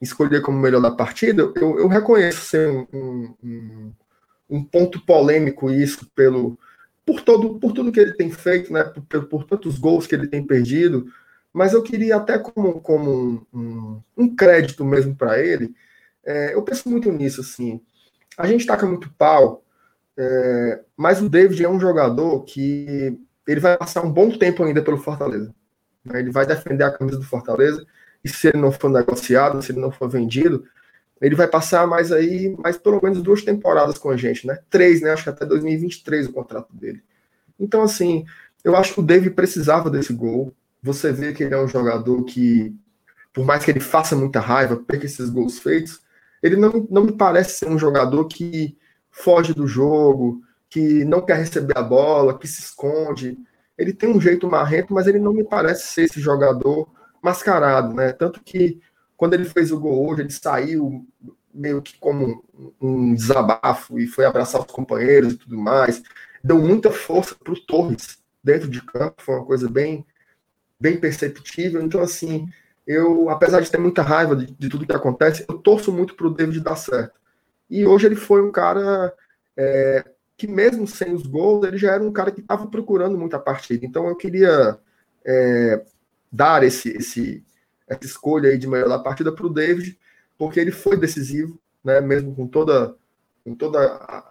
escolher 0.00 0.40
como 0.42 0.58
melhor 0.58 0.80
da 0.80 0.90
partida, 0.90 1.52
eu, 1.54 1.78
eu 1.78 1.88
reconheço 1.88 2.46
ser 2.46 2.68
um, 2.68 3.34
um, 3.42 3.92
um 4.48 4.64
ponto 4.64 5.04
polêmico 5.04 5.70
isso 5.70 6.10
pelo 6.14 6.58
por 7.04 7.20
todo 7.20 7.60
por 7.60 7.72
tudo 7.72 7.92
que 7.92 8.00
ele 8.00 8.14
tem 8.14 8.30
feito, 8.30 8.72
né, 8.72 8.82
por, 8.82 9.26
por 9.26 9.44
tantos 9.44 9.78
gols 9.78 10.08
que 10.08 10.14
ele 10.14 10.26
tem 10.26 10.44
perdido, 10.44 11.06
mas 11.52 11.72
eu 11.72 11.82
queria 11.82 12.16
até 12.16 12.38
como, 12.38 12.80
como 12.80 13.10
um, 13.10 13.46
um, 13.54 14.02
um 14.16 14.36
crédito 14.36 14.84
mesmo 14.84 15.14
para 15.14 15.38
ele. 15.38 15.74
É, 16.24 16.54
eu 16.54 16.62
penso 16.62 16.88
muito 16.88 17.10
nisso 17.12 17.40
assim. 17.40 17.80
A 18.36 18.46
gente 18.46 18.66
taca 18.66 18.84
muito 18.84 19.10
pau, 19.16 19.64
é, 20.18 20.80
mas 20.96 21.20
o 21.20 21.28
David 21.28 21.64
é 21.64 21.68
um 21.68 21.80
jogador 21.80 22.42
que 22.44 23.18
ele 23.46 23.60
vai 23.60 23.76
passar 23.76 24.02
um 24.02 24.10
bom 24.10 24.36
tempo 24.36 24.64
ainda 24.64 24.82
pelo 24.82 24.98
Fortaleza. 24.98 25.54
Né? 26.04 26.20
Ele 26.20 26.30
vai 26.30 26.46
defender 26.46 26.84
a 26.84 26.90
camisa 26.90 27.18
do 27.18 27.24
Fortaleza 27.24 27.84
e 28.24 28.28
se 28.28 28.48
ele 28.48 28.58
não 28.58 28.72
for 28.72 28.90
negociado, 28.90 29.60
se 29.62 29.72
ele 29.72 29.80
não 29.80 29.90
for 29.90 30.08
vendido, 30.08 30.64
ele 31.20 31.34
vai 31.34 31.46
passar 31.46 31.86
mais 31.86 32.12
aí, 32.12 32.54
mais 32.58 32.76
pelo 32.76 33.00
menos 33.02 33.22
duas 33.22 33.42
temporadas 33.42 33.98
com 33.98 34.10
a 34.10 34.16
gente, 34.16 34.46
né? 34.46 34.58
Três, 34.68 35.00
né? 35.00 35.12
Acho 35.12 35.24
que 35.24 35.30
até 35.30 35.46
2023 35.46 36.26
o 36.26 36.32
contrato 36.32 36.74
dele. 36.74 37.02
Então, 37.58 37.82
assim, 37.82 38.24
eu 38.62 38.76
acho 38.76 38.94
que 38.94 39.00
o 39.00 39.02
David 39.02 39.30
precisava 39.30 39.88
desse 39.88 40.12
gol. 40.12 40.52
Você 40.82 41.12
vê 41.12 41.32
que 41.32 41.42
ele 41.42 41.54
é 41.54 41.58
um 41.62 41.68
jogador 41.68 42.22
que, 42.24 42.74
por 43.32 43.46
mais 43.46 43.64
que 43.64 43.70
ele 43.70 43.80
faça 43.80 44.14
muita 44.14 44.40
raiva, 44.40 44.76
perca 44.76 45.06
esses 45.06 45.30
gols 45.30 45.58
feitos, 45.58 46.00
ele 46.42 46.56
não, 46.56 46.86
não 46.90 47.04
me 47.04 47.12
parece 47.12 47.58
ser 47.58 47.68
um 47.68 47.78
jogador 47.78 48.26
que 48.26 48.76
foge 49.16 49.54
do 49.54 49.66
jogo, 49.66 50.42
que 50.68 51.04
não 51.04 51.22
quer 51.22 51.38
receber 51.38 51.76
a 51.76 51.82
bola, 51.82 52.38
que 52.38 52.46
se 52.46 52.60
esconde. 52.60 53.38
Ele 53.76 53.92
tem 53.92 54.10
um 54.10 54.20
jeito 54.20 54.48
marrento, 54.48 54.92
mas 54.92 55.06
ele 55.06 55.18
não 55.18 55.32
me 55.32 55.44
parece 55.44 55.86
ser 55.86 56.02
esse 56.02 56.20
jogador 56.20 56.88
mascarado, 57.22 57.94
né? 57.94 58.12
Tanto 58.12 58.42
que 58.42 58.80
quando 59.16 59.34
ele 59.34 59.44
fez 59.44 59.72
o 59.72 59.80
gol 59.80 60.06
hoje, 60.06 60.22
ele 60.22 60.30
saiu 60.30 61.06
meio 61.52 61.80
que 61.80 61.98
como 61.98 62.44
um 62.80 63.14
desabafo 63.14 63.98
e 63.98 64.06
foi 64.06 64.26
abraçar 64.26 64.60
os 64.60 64.70
companheiros 64.70 65.32
e 65.32 65.36
tudo 65.38 65.56
mais. 65.56 66.02
Deu 66.44 66.58
muita 66.58 66.90
força 66.90 67.34
para 67.34 67.52
o 67.52 67.60
Torres 67.60 68.18
dentro 68.44 68.68
de 68.68 68.82
campo, 68.82 69.22
foi 69.22 69.36
uma 69.36 69.46
coisa 69.46 69.68
bem, 69.68 70.04
bem 70.78 70.98
perceptível. 70.98 71.82
Então, 71.82 72.02
assim, 72.02 72.46
eu, 72.86 73.30
apesar 73.30 73.60
de 73.60 73.70
ter 73.70 73.78
muita 73.78 74.02
raiva 74.02 74.36
de, 74.36 74.46
de 74.46 74.68
tudo 74.68 74.86
que 74.86 74.92
acontece, 74.92 75.44
eu 75.48 75.58
torço 75.58 75.90
muito 75.90 76.14
para 76.14 76.26
o 76.26 76.34
David 76.34 76.60
dar 76.60 76.76
certo. 76.76 77.18
E 77.68 77.86
hoje 77.86 78.06
ele 78.06 78.16
foi 78.16 78.42
um 78.42 78.52
cara 78.52 79.12
é, 79.56 80.04
que, 80.36 80.46
mesmo 80.46 80.86
sem 80.86 81.14
os 81.14 81.26
gols, 81.26 81.66
ele 81.66 81.78
já 81.78 81.92
era 81.92 82.02
um 82.02 82.12
cara 82.12 82.30
que 82.30 82.40
estava 82.40 82.66
procurando 82.66 83.18
muita 83.18 83.38
partida. 83.38 83.84
Então, 83.84 84.06
eu 84.06 84.16
queria 84.16 84.78
é, 85.24 85.84
dar 86.30 86.62
esse, 86.62 86.90
esse 86.90 87.44
essa 87.86 88.04
escolha 88.04 88.50
aí 88.50 88.58
de 88.58 88.66
melhor 88.66 88.88
da 88.88 88.98
partida 88.98 89.32
para 89.32 89.46
o 89.46 89.52
David, 89.52 89.98
porque 90.36 90.58
ele 90.58 90.72
foi 90.72 90.96
decisivo, 90.96 91.58
né? 91.84 92.00
Mesmo 92.00 92.34
com 92.34 92.46
toda, 92.46 92.96
com 93.44 93.54
toda 93.54 93.78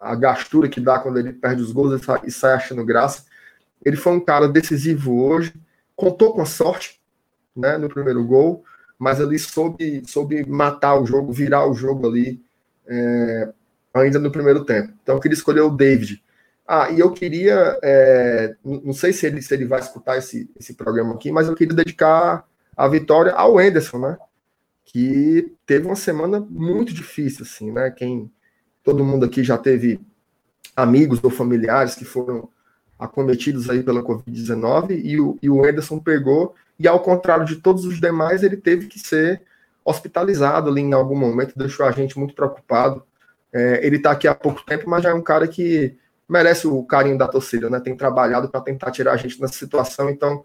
a, 0.02 0.14
gastura 0.16 0.68
que 0.68 0.82
dá 0.82 1.00
quando 1.00 1.18
ele 1.18 1.34
perde 1.34 1.62
os 1.62 1.72
gols 1.72 2.02
e 2.02 2.04
sai, 2.04 2.22
e 2.26 2.32
sai, 2.32 2.54
achando 2.54 2.86
graça. 2.86 3.26
Ele 3.84 3.96
foi 3.96 4.14
um 4.14 4.20
cara 4.20 4.48
decisivo 4.48 5.24
hoje, 5.24 5.54
contou 5.96 6.34
com 6.34 6.42
a 6.42 6.46
sorte, 6.46 7.02
né? 7.56 7.78
No 7.78 7.90
primeiro 7.90 8.24
gol, 8.26 8.64
mas 9.00 9.20
ele 9.20 9.40
soube, 9.40 10.04
soube 10.06 10.46
matar 10.46 11.00
o 11.00 11.06
jogo, 11.06 11.32
virar 11.32 11.66
o 11.68 11.74
jogo 11.74 12.08
ali 12.08 12.44
é, 12.88 13.50
ainda 13.94 14.20
no 14.20 14.32
primeiro 14.32 14.64
tempo. 14.64 14.94
Então 15.02 15.16
eu 15.16 15.22
queria 15.22 15.36
escolher 15.36 15.62
o 15.62 15.70
David. 15.70 16.24
Ah, 16.68 16.90
e 16.90 17.00
eu 17.00 17.12
queria, 17.12 17.78
é, 17.84 18.56
não 18.64 18.94
sei 18.94 19.14
se 19.14 19.26
ele, 19.28 19.42
se 19.42 19.54
ele 19.54 19.66
vai 19.66 19.80
escutar 19.80 20.18
esse, 20.18 20.50
esse 20.60 20.74
programa 20.74 21.14
aqui, 21.14 21.32
mas 21.32 21.48
eu 21.48 21.56
queria 21.56 21.76
dedicar 21.76 22.46
a 22.76 22.88
vitória 22.88 23.32
ao 23.34 23.62
Enderson, 23.62 24.00
né? 24.00 24.18
Que 24.84 25.54
teve 25.66 25.86
uma 25.86 25.96
semana 25.96 26.40
muito 26.40 26.94
difícil, 26.94 27.44
assim, 27.44 27.72
né? 27.72 27.92
Quem 27.92 28.32
todo 28.84 29.04
mundo 29.04 29.26
aqui 29.26 29.44
já 29.44 29.58
teve 29.58 30.00
amigos 30.76 31.24
ou 31.24 31.30
familiares 31.30 31.96
que 31.96 32.04
foram 32.04 32.50
acometidos 32.98 33.70
aí 33.70 33.84
pela 33.84 34.04
Covid-19 34.04 35.02
e 35.04 35.20
o, 35.20 35.38
e 35.42 35.50
o 35.50 35.68
Enderson 35.68 36.00
pegou, 36.00 36.56
e 36.80 36.88
ao 36.88 37.00
contrário 37.00 37.46
de 37.46 37.58
todos 37.58 37.86
os 37.86 38.00
demais, 38.00 38.44
ele 38.44 38.58
teve 38.58 38.88
que 38.88 39.00
ser 39.00 39.42
hospitalizado 39.86 40.70
ali 40.70 40.82
em 40.82 40.94
algum 40.94 41.16
momento, 41.16 41.54
deixou 41.56 41.86
a 41.86 41.92
gente 41.92 42.18
muito 42.18 42.34
preocupado. 42.34 43.06
É, 43.54 43.86
ele 43.86 43.98
está 43.98 44.12
aqui 44.12 44.28
há 44.28 44.34
pouco 44.34 44.66
tempo, 44.66 44.90
mas 44.90 45.04
já 45.04 45.12
é 45.12 45.14
um 45.14 45.22
cara 45.22 45.48
que 45.48 45.96
merece 46.28 46.68
o 46.68 46.84
carinho 46.84 47.18
da 47.18 47.28
torcida, 47.28 47.70
né? 47.70 47.80
Tem 47.80 47.96
trabalhado 47.96 48.50
para 48.50 48.60
tentar 48.62 48.90
tirar 48.90 49.14
a 49.14 49.18
gente 49.18 49.40
dessa 49.40 49.54
situação, 49.54 50.10
então 50.10 50.44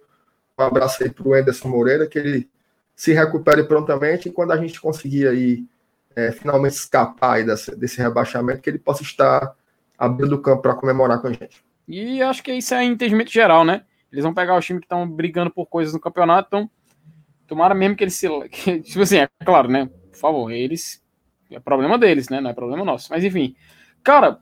um 0.59 0.63
abraço 0.63 1.03
aí 1.03 1.11
para 1.11 1.27
o 1.27 1.33
Anderson 1.33 1.69
Moreira, 1.69 2.07
que 2.07 2.19
ele 2.19 2.51
se 2.95 3.15
recupere 3.15 3.65
prontamente 3.65 4.29
e 4.29 4.33
quando 4.33 4.53
a 4.53 4.59
gente 4.59 4.79
conseguir 4.79 5.27
aí 5.27 5.65
é, 6.15 6.31
finalmente 6.33 6.75
escapar 6.75 7.43
desse, 7.43 7.75
desse 7.75 7.99
rebaixamento, 7.99 8.61
que 8.61 8.69
ele 8.69 8.79
possa 8.79 9.03
estar 9.03 9.55
abrindo 9.97 10.35
o 10.35 10.43
campo 10.43 10.61
para 10.61 10.75
comemorar 10.75 11.19
com 11.19 11.29
a 11.29 11.33
gente. 11.33 11.65
E 11.89 12.23
acho 12.23 12.43
que 12.43 12.53
isso 12.53 12.75
é 12.75 12.85
entendimento 12.85 13.33
geral, 13.33 13.65
né? 13.65 13.85
Eles 14.13 14.23
vão 14.23 14.35
pegar 14.35 14.59
os 14.59 14.67
times 14.67 14.81
que 14.81 14.87
estão 14.87 15.09
brigando 15.09 15.51
por 15.51 15.67
coisas 15.67 15.95
no 15.95 16.01
campeonato, 16.01 16.49
então 16.49 16.71
tomara 17.51 17.75
mesmo 17.75 17.97
que 17.97 18.05
eles 18.05 18.15
se. 18.15 18.29
Que, 18.49 18.81
tipo 18.81 19.03
assim, 19.03 19.19
é 19.19 19.29
claro, 19.45 19.69
né? 19.69 19.91
Por 20.11 20.19
favor, 20.19 20.51
eles. 20.51 21.03
É 21.51 21.59
problema 21.59 21.99
deles, 21.99 22.29
né? 22.29 22.41
Não 22.41 22.51
é 22.51 22.55
problema 22.55 22.85
nosso. 22.85 23.09
Mas 23.11 23.25
enfim. 23.25 23.55
Cara, 24.03 24.39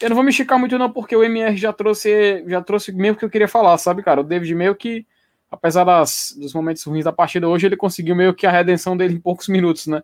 eu 0.00 0.08
não 0.10 0.14
vou 0.14 0.24
me 0.24 0.30
esticar 0.30 0.58
muito, 0.58 0.78
não, 0.78 0.92
porque 0.92 1.16
o 1.16 1.24
MR 1.24 1.56
já 1.56 1.72
trouxe, 1.72 2.44
já 2.46 2.62
trouxe 2.62 2.92
mesmo 2.92 3.18
que 3.18 3.24
eu 3.24 3.30
queria 3.30 3.48
falar, 3.48 3.76
sabe, 3.78 4.02
cara? 4.02 4.20
O 4.20 4.24
David 4.24 4.54
meio 4.54 4.76
que 4.76 5.06
apesar 5.52 5.84
das, 5.84 6.34
dos 6.38 6.54
momentos 6.54 6.82
ruins 6.82 7.04
da 7.04 7.12
partida 7.12 7.46
hoje, 7.46 7.66
ele 7.66 7.76
conseguiu 7.76 8.16
meio 8.16 8.34
que 8.34 8.46
a 8.46 8.50
redenção 8.50 8.96
dele 8.96 9.14
em 9.14 9.20
poucos 9.20 9.48
minutos, 9.48 9.86
né? 9.86 10.02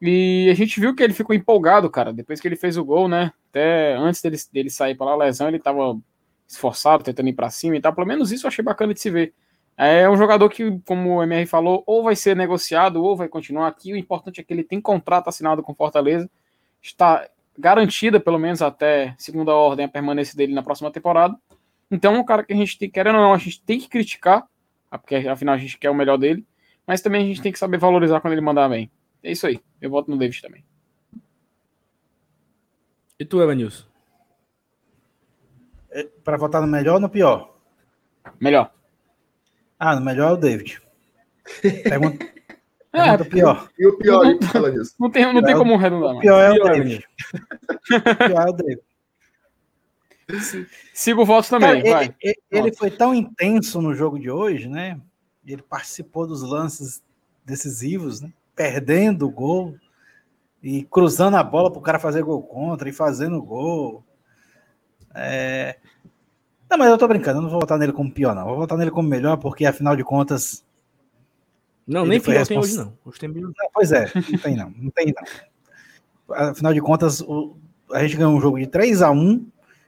E 0.00 0.48
a 0.50 0.54
gente 0.54 0.78
viu 0.78 0.94
que 0.94 1.02
ele 1.02 1.14
ficou 1.14 1.34
empolgado, 1.34 1.88
cara, 1.88 2.12
depois 2.12 2.40
que 2.40 2.46
ele 2.46 2.56
fez 2.56 2.76
o 2.76 2.84
gol, 2.84 3.08
né? 3.08 3.32
Até 3.48 3.96
antes 3.96 4.20
dele, 4.20 4.36
dele 4.52 4.70
sair 4.70 4.94
pela 4.94 5.16
lesão, 5.16 5.48
ele 5.48 5.58
tava 5.58 5.98
esforçado, 6.46 7.02
tentando 7.02 7.28
ir 7.28 7.32
pra 7.32 7.48
cima 7.48 7.76
e 7.76 7.80
tal. 7.80 7.94
Pelo 7.94 8.06
menos 8.06 8.30
isso 8.30 8.46
eu 8.46 8.48
achei 8.48 8.62
bacana 8.62 8.92
de 8.92 9.00
se 9.00 9.10
ver. 9.10 9.32
É 9.76 10.08
um 10.08 10.16
jogador 10.16 10.48
que, 10.48 10.80
como 10.86 11.16
o 11.16 11.22
MR 11.22 11.44
falou, 11.46 11.84
ou 11.86 12.02
vai 12.02 12.16
ser 12.16 12.34
negociado 12.34 13.02
ou 13.04 13.14
vai 13.14 13.28
continuar 13.28 13.68
aqui. 13.68 13.92
O 13.92 13.96
importante 13.96 14.40
é 14.40 14.44
que 14.44 14.52
ele 14.52 14.64
tem 14.64 14.80
contrato 14.80 15.28
assinado 15.28 15.62
com 15.62 15.74
Fortaleza. 15.74 16.30
Está 16.80 17.28
garantida, 17.58 18.18
pelo 18.18 18.38
menos 18.38 18.62
até 18.62 19.14
segunda 19.18 19.54
ordem, 19.54 19.84
a 19.84 19.88
permanência 19.88 20.36
dele 20.36 20.54
na 20.54 20.62
próxima 20.62 20.90
temporada. 20.90 21.36
Então, 21.90 22.16
é 22.16 22.18
um 22.18 22.24
cara 22.24 22.42
que 22.42 22.52
a 22.52 22.56
gente 22.56 22.78
tem, 22.78 22.90
querendo 22.90 23.16
ou 23.16 23.22
não, 23.22 23.34
a 23.34 23.38
gente 23.38 23.62
tem 23.62 23.78
que 23.78 23.88
criticar, 23.88 24.48
porque 24.90 25.14
afinal 25.16 25.54
a 25.54 25.58
gente 25.58 25.78
quer 25.78 25.90
o 25.90 25.94
melhor 25.94 26.16
dele, 26.16 26.44
mas 26.86 27.00
também 27.02 27.22
a 27.22 27.26
gente 27.26 27.42
tem 27.42 27.52
que 27.52 27.58
saber 27.58 27.78
valorizar 27.78 28.20
quando 28.20 28.32
ele 28.32 28.40
mandar 28.40 28.68
bem. 28.68 28.90
É 29.22 29.30
isso 29.30 29.46
aí. 29.46 29.60
Eu 29.80 29.90
voto 29.90 30.10
no 30.10 30.16
David 30.16 30.40
também. 30.40 30.64
E 33.18 33.24
tu, 33.24 33.42
Evanilson? 33.42 33.84
Para 36.22 36.36
votar 36.36 36.60
no 36.60 36.68
melhor 36.68 36.94
ou 36.94 37.00
no 37.00 37.08
pior? 37.08 37.56
Melhor. 38.40 38.75
Ah, 39.78 39.94
no 39.96 40.04
melhor 40.04 40.30
é 40.30 40.32
o 40.32 40.36
David. 40.36 40.80
Pergunta, 41.84 42.26
É, 42.92 43.02
pergunta 43.02 43.24
pior. 43.26 43.68
E 43.78 43.86
o 43.86 43.98
pior, 43.98 44.24
aí, 44.26 44.38
fala 44.44 44.72
disso. 44.72 44.94
não 44.98 45.10
tem, 45.10 45.30
não 45.32 45.42
tem 45.42 45.54
como 45.56 45.76
redundar. 45.76 46.10
O 46.10 46.14
mais. 46.14 46.20
pior 46.20 46.40
é 46.40 46.50
o 46.50 46.54
Pior, 46.54 46.72
David. 46.72 47.04
O 47.90 48.16
pior 48.16 48.46
é 48.46 48.50
o 48.50 48.52
David. 48.52 48.80
Siga 50.92 51.20
o 51.20 51.24
voto 51.26 51.48
também, 51.48 51.82
Cara, 51.82 51.94
vai. 51.94 52.04
ele, 52.06 52.14
ele- 52.22 52.36
ele 52.50 52.74
foi 52.74 52.90
tão 52.90 53.14
intenso 53.14 53.80
no 53.80 53.94
jogo 53.94 54.18
de 54.18 54.30
hoje, 54.30 54.68
né? 54.68 55.00
Ele 55.46 55.62
participou 55.62 56.26
dos 56.26 56.42
lances 56.42 57.02
decisivos, 57.44 58.20
né? 58.20 58.32
Perdendo 58.54 59.26
o 59.26 59.30
gol 59.30 59.76
e 60.62 60.82
cruzando 60.84 61.36
a 61.36 61.44
bola 61.44 61.70
para 61.70 61.78
o 61.78 61.82
cara 61.82 61.98
fazer 62.00 62.22
gol 62.24 62.42
contra 62.42 62.88
e 62.88 62.92
fazendo 62.92 63.40
gol. 63.40 64.02
É... 65.14 65.76
Não, 66.68 66.76
mas 66.78 66.88
eu 66.90 66.98
tô 66.98 67.06
brincando, 67.06 67.38
eu 67.38 67.42
não 67.42 67.50
vou 67.50 67.60
votar 67.60 67.78
nele 67.78 67.92
como 67.92 68.10
pior, 68.10 68.34
não. 68.34 68.44
Vou 68.44 68.56
votar 68.56 68.76
nele 68.76 68.90
como 68.90 69.08
melhor, 69.08 69.36
porque 69.36 69.64
afinal 69.66 69.94
de 69.96 70.02
contas. 70.04 70.64
Não, 71.86 72.04
nem 72.04 72.18
foi 72.18 72.34
pior 72.34 72.46
tem 72.46 72.56
respons- 72.58 72.78
hoje, 72.78 72.84
não. 72.90 72.98
Hoje 73.04 73.18
tem 73.20 73.28
melhor. 73.28 73.52
Não, 73.56 73.70
pois 73.72 73.92
é, 73.92 74.10
não 74.14 74.38
tem 74.38 74.56
não, 74.56 74.70
não 74.70 74.90
tem 74.90 75.14
não. 76.28 76.36
Afinal 76.36 76.74
de 76.74 76.80
contas, 76.80 77.20
o- 77.20 77.56
a 77.92 78.02
gente 78.02 78.16
ganhou 78.16 78.32
um 78.32 78.40
jogo 78.40 78.58
de 78.58 78.66
3 78.66 79.00
a 79.02 79.10
1 79.10 79.46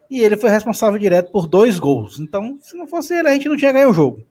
e 0.09 0.21
ele 0.21 0.37
foi 0.37 0.51
responsável 0.51 0.99
direto 0.99 1.33
por 1.33 1.49
dois 1.49 1.79
gols. 1.81 2.21
Então, 2.21 2.59
se 2.63 2.77
não 2.77 2.87
fosse 2.87 3.13
ele, 3.15 3.29
a 3.29 3.33
gente 3.33 3.49
não 3.49 3.57
tinha 3.57 3.73
ganho 3.73 3.91
o 3.91 3.95
jogo. 3.95 4.23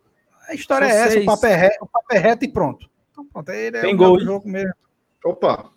A 0.48 0.54
história 0.54 0.86
é 0.86 0.90
essa, 0.90 1.20
o 1.20 1.26
papo 1.26 1.46
é, 1.46 1.56
reto, 1.56 1.84
o 1.84 1.88
papo 1.88 2.06
é 2.14 2.18
reto 2.18 2.46
e 2.46 2.48
pronto. 2.48 2.90
Então, 3.12 3.26
pronto, 3.26 3.50
ele 3.50 3.76
é 3.78 3.82
Tem 3.82 3.98
gol, 3.98 4.18
jogo 4.22 4.48
mesmo. 4.48 4.74
Opa, 5.26 5.70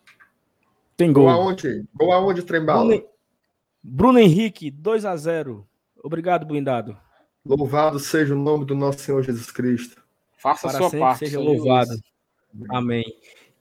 Tem 0.96 1.12
gol 1.12 1.24
gol. 1.24 1.32
aonde? 1.32 1.84
Gol 1.92 2.12
aonde, 2.12 2.42
Trembala? 2.44 2.84
Bruno, 2.86 3.04
Bruno 3.82 4.18
Henrique, 4.20 4.70
2 4.70 5.04
a 5.04 5.16
0 5.16 5.66
Obrigado, 6.02 6.46
blindado. 6.46 6.96
Louvado 7.44 7.98
seja 7.98 8.34
o 8.34 8.38
nome 8.38 8.64
do 8.64 8.74
nosso 8.74 9.00
Senhor 9.00 9.22
Jesus 9.22 9.50
Cristo. 9.50 10.02
Faça 10.36 10.68
a 10.68 10.70
Para 10.70 10.78
sua 10.78 10.90
sempre 10.90 11.06
parte. 11.06 11.18
seja 11.20 11.40
louvado. 11.40 11.90
Amém. 12.68 13.04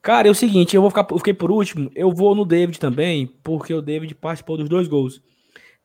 Cara, 0.02 0.28
é 0.28 0.30
o 0.30 0.34
seguinte, 0.34 0.74
eu 0.74 0.80
vou 0.80 0.90
ficar, 0.90 1.06
eu 1.10 1.18
fiquei 1.18 1.34
por 1.34 1.50
último, 1.50 1.90
eu 1.94 2.10
vou 2.10 2.34
no 2.34 2.44
David 2.44 2.78
também, 2.80 3.26
porque 3.42 3.72
o 3.74 3.82
David 3.82 4.14
participou 4.14 4.56
dos 4.56 4.68
dois 4.68 4.88
gols. 4.88 5.22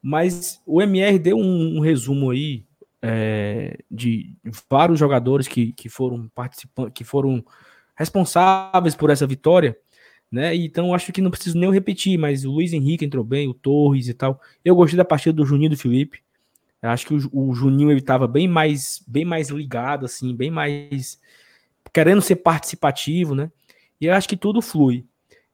Mas 0.01 0.61
o 0.65 0.81
MR 0.81 1.19
deu 1.19 1.37
um, 1.37 1.77
um 1.77 1.79
resumo 1.81 2.31
aí 2.31 2.65
é, 3.01 3.77
de 3.91 4.35
vários 4.69 4.97
jogadores 4.97 5.47
que, 5.47 5.73
que 5.73 5.89
foram 5.89 6.29
participantes, 6.33 6.93
que 6.93 7.03
foram 7.03 7.43
responsáveis 7.95 8.95
por 8.95 9.09
essa 9.09 9.27
vitória, 9.27 9.77
né? 10.31 10.55
Então 10.55 10.93
acho 10.93 11.11
que 11.11 11.21
não 11.21 11.31
preciso 11.31 11.57
nem 11.57 11.65
eu 11.65 11.73
repetir, 11.73 12.17
mas 12.17 12.45
o 12.45 12.51
Luiz 12.51 12.71
Henrique 12.71 13.05
entrou 13.05 13.23
bem, 13.23 13.47
o 13.47 13.53
Torres 13.53 14.07
e 14.07 14.13
tal. 14.13 14.39
Eu 14.63 14.75
gostei 14.75 14.97
da 14.97 15.05
partida 15.05 15.33
do 15.33 15.45
Juninho 15.45 15.71
do 15.71 15.77
Felipe. 15.77 16.24
Eu 16.85 16.91
acho 16.91 17.05
que 17.07 17.13
o, 17.15 17.29
o 17.33 17.53
Juninho 17.53 17.91
ele 17.91 17.99
estava 17.99 18.27
bem 18.27 18.47
mais, 18.47 19.03
bem 19.07 19.25
mais 19.25 19.49
ligado, 19.49 20.05
assim, 20.05 20.35
bem 20.35 20.51
mais 20.51 21.19
querendo 21.93 22.21
ser 22.21 22.37
participativo, 22.37 23.35
né? 23.35 23.51
E 23.99 24.07
eu 24.07 24.13
acho 24.13 24.27
que 24.29 24.37
tudo 24.37 24.61
flui. 24.61 25.05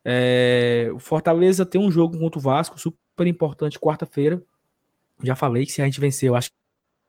É, 0.06 0.90
o 0.94 1.00
Fortaleza 1.00 1.66
tem 1.66 1.80
um 1.80 1.92
jogo 1.92 2.18
contra 2.20 2.40
o 2.40 2.42
Vasco, 2.42 2.80
super 2.80 3.28
importante, 3.28 3.80
quarta-feira. 3.80 4.42
Já 5.24 5.36
falei 5.36 5.66
que 5.66 5.72
se 5.72 5.82
a 5.82 5.86
gente 5.86 6.00
vencer, 6.00 6.30
eu 6.30 6.36
acho 6.36 6.52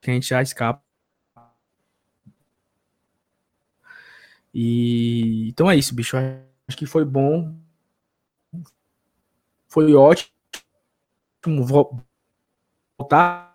que 0.02 0.10
a 0.10 0.14
gente 0.14 0.28
já 0.28 0.42
escapa. 0.42 0.82
E 4.54 5.48
então 5.48 5.70
é 5.70 5.76
isso, 5.76 5.94
bicho. 5.94 6.16
Acho 6.16 6.76
que 6.76 6.86
foi 6.86 7.04
bom. 7.04 7.54
Foi 9.66 9.92
ótimo 9.94 10.32
vo- 11.64 12.04
voltar 12.98 13.51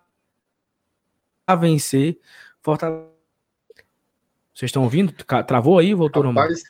a 1.48 1.56
vencer. 1.56 2.20
Fortaleza. 2.62 3.08
Vocês 4.54 4.70
estão 4.70 4.84
ouvindo? 4.84 5.14
Travou 5.46 5.80
aí? 5.80 5.94
Voltou? 5.94 6.22
Rapaz, 6.24 6.62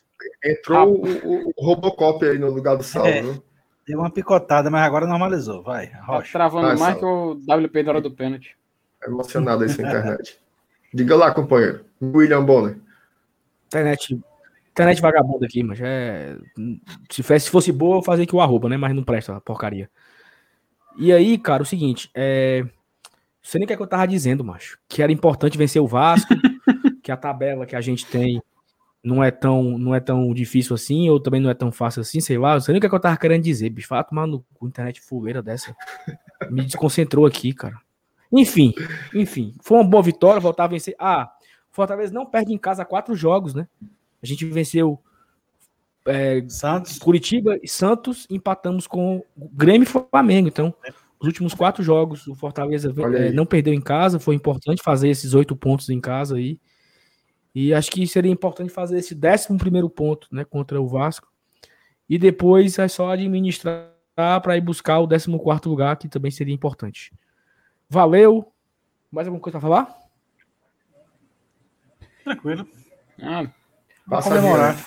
entrou 0.43 0.93
o, 0.93 1.05
o- 1.47 1.53
o 1.55 1.65
Robocop 1.65 2.23
aí 2.25 2.37
no 2.37 2.51
lugar 2.51 2.77
do 2.77 2.83
Saulo, 2.83 3.07
É. 3.09 3.21
viu? 3.21 3.43
Deu 3.87 3.99
uma 3.99 4.11
picotada, 4.11 4.69
mas 4.69 4.83
agora 4.85 5.07
normalizou. 5.07 5.63
Vai, 5.63 5.87
Tá 5.87 6.03
Rocha. 6.03 6.31
travando 6.33 6.67
Vai, 6.67 6.75
mais 6.77 6.99
Saulo. 6.99 7.37
que 7.37 7.51
o 7.51 7.55
WP 7.55 7.83
na 7.83 7.89
hora 7.91 8.01
do 8.01 8.11
pênalti. 8.11 8.55
Emocionado 9.05 9.63
aí 9.63 9.69
na 9.69 9.73
internet. 9.73 10.37
Diga 10.93 11.15
lá, 11.15 11.31
companheiro. 11.33 11.85
William 12.01 12.43
Bonner. 12.43 12.77
Internet, 13.67 14.19
internet 14.71 15.01
vagabunda 15.01 15.45
aqui, 15.45 15.63
mas 15.63 15.79
é. 15.81 16.37
Se 17.09 17.23
fosse, 17.23 17.45
se 17.45 17.49
fosse 17.51 17.71
boa, 17.71 17.97
eu 17.97 18.03
fazia 18.03 18.23
aqui 18.25 18.35
o 18.35 18.41
arroba, 18.41 18.67
né? 18.67 18.75
Mas 18.75 18.93
não 18.93 19.03
presta, 19.03 19.39
porcaria. 19.41 19.89
E 20.97 21.13
aí, 21.13 21.37
cara, 21.37 21.63
o 21.63 21.65
seguinte, 21.65 22.09
é. 22.13 22.65
Você 23.47 23.59
nem 23.59 23.65
quer 23.65 23.77
que 23.77 23.81
eu 23.81 23.87
tava 23.87 24.05
dizendo, 24.05 24.43
macho. 24.43 24.77
Que 24.89 25.01
era 25.01 25.09
importante 25.09 25.57
vencer 25.57 25.81
o 25.81 25.87
Vasco, 25.87 26.27
que 27.01 27.13
a 27.13 27.15
tabela 27.15 27.65
que 27.65 27.77
a 27.77 27.81
gente 27.81 28.05
tem 28.05 28.41
não 29.01 29.23
é 29.23 29.31
tão, 29.31 29.77
não 29.77 29.95
é 29.95 30.01
tão 30.01 30.33
difícil 30.33 30.75
assim, 30.75 31.09
ou 31.09 31.17
também 31.17 31.39
não 31.39 31.49
é 31.49 31.53
tão 31.53 31.71
fácil 31.71 32.01
assim, 32.01 32.19
sei 32.19 32.37
lá. 32.37 32.59
Você 32.59 32.73
nem 32.73 32.81
quer 32.81 32.89
que 32.89 32.95
eu 32.95 32.99
tava 32.99 33.15
querendo 33.15 33.43
dizer, 33.43 33.69
bicho. 33.69 33.87
Fala 33.87 34.03
tomar 34.03 34.27
no 34.27 34.43
cu, 34.53 34.67
internet 34.67 34.99
fuleira 34.99 35.41
dessa. 35.41 35.73
Me 36.51 36.65
desconcentrou 36.65 37.25
aqui, 37.25 37.53
cara. 37.53 37.79
Enfim, 38.29 38.73
enfim. 39.15 39.53
Foi 39.61 39.77
uma 39.77 39.87
boa 39.87 40.03
vitória, 40.03 40.41
voltar 40.41 40.65
a 40.65 40.67
vencer. 40.67 40.93
Ah, 40.99 41.31
Fortaleza 41.71 42.13
não 42.13 42.25
perde 42.25 42.53
em 42.53 42.57
casa 42.57 42.83
quatro 42.83 43.15
jogos, 43.15 43.53
né? 43.53 43.65
A 44.21 44.25
gente 44.25 44.43
venceu 44.43 45.01
é, 46.05 46.43
Santos. 46.49 46.99
Curitiba 46.99 47.57
e 47.63 47.67
Santos, 47.69 48.27
empatamos 48.29 48.87
com 48.87 49.23
o 49.37 49.47
Grêmio 49.47 49.87
e 49.87 50.05
Flamengo. 50.11 50.49
Então, 50.49 50.75
os 51.19 51.27
últimos 51.27 51.53
quatro 51.53 51.83
jogos, 51.83 52.27
o 52.27 52.35
Fortaleza 52.35 52.93
é, 53.15 53.31
não 53.31 53.45
perdeu 53.45 53.73
em 53.73 53.81
casa. 53.81 54.19
Foi 54.19 54.35
importante 54.35 54.81
fazer 54.83 55.09
esses 55.09 55.33
oito 55.33 55.55
pontos 55.55 55.89
em 55.89 55.99
casa 55.99 56.35
aí. 56.37 56.59
E 57.55 57.73
acho 57.73 57.89
que 57.89 58.05
seria 58.05 58.31
importante 58.31 58.71
fazer 58.71 58.99
esse 58.99 59.15
décimo 59.15 59.57
primeiro 59.57 59.89
ponto, 59.89 60.27
né, 60.31 60.45
contra 60.45 60.79
o 60.79 60.87
Vasco. 60.87 61.27
E 62.07 62.17
depois 62.17 62.77
é 62.77 62.87
só 62.87 63.11
administrar 63.11 63.91
para 64.15 64.55
ir 64.57 64.61
buscar 64.61 64.99
o 64.99 65.07
décimo 65.07 65.39
quarto 65.39 65.69
lugar, 65.69 65.97
que 65.97 66.07
também 66.07 66.31
seria 66.31 66.53
importante. 66.53 67.11
Valeu. 67.89 68.51
Mais 69.11 69.27
alguma 69.27 69.41
coisa 69.41 69.59
para 69.59 69.67
falar? 69.67 69.97
Tranquilo. 72.23 72.67
Ah, 73.21 73.49
Passa 74.09 74.29
comemorar. 74.29 74.77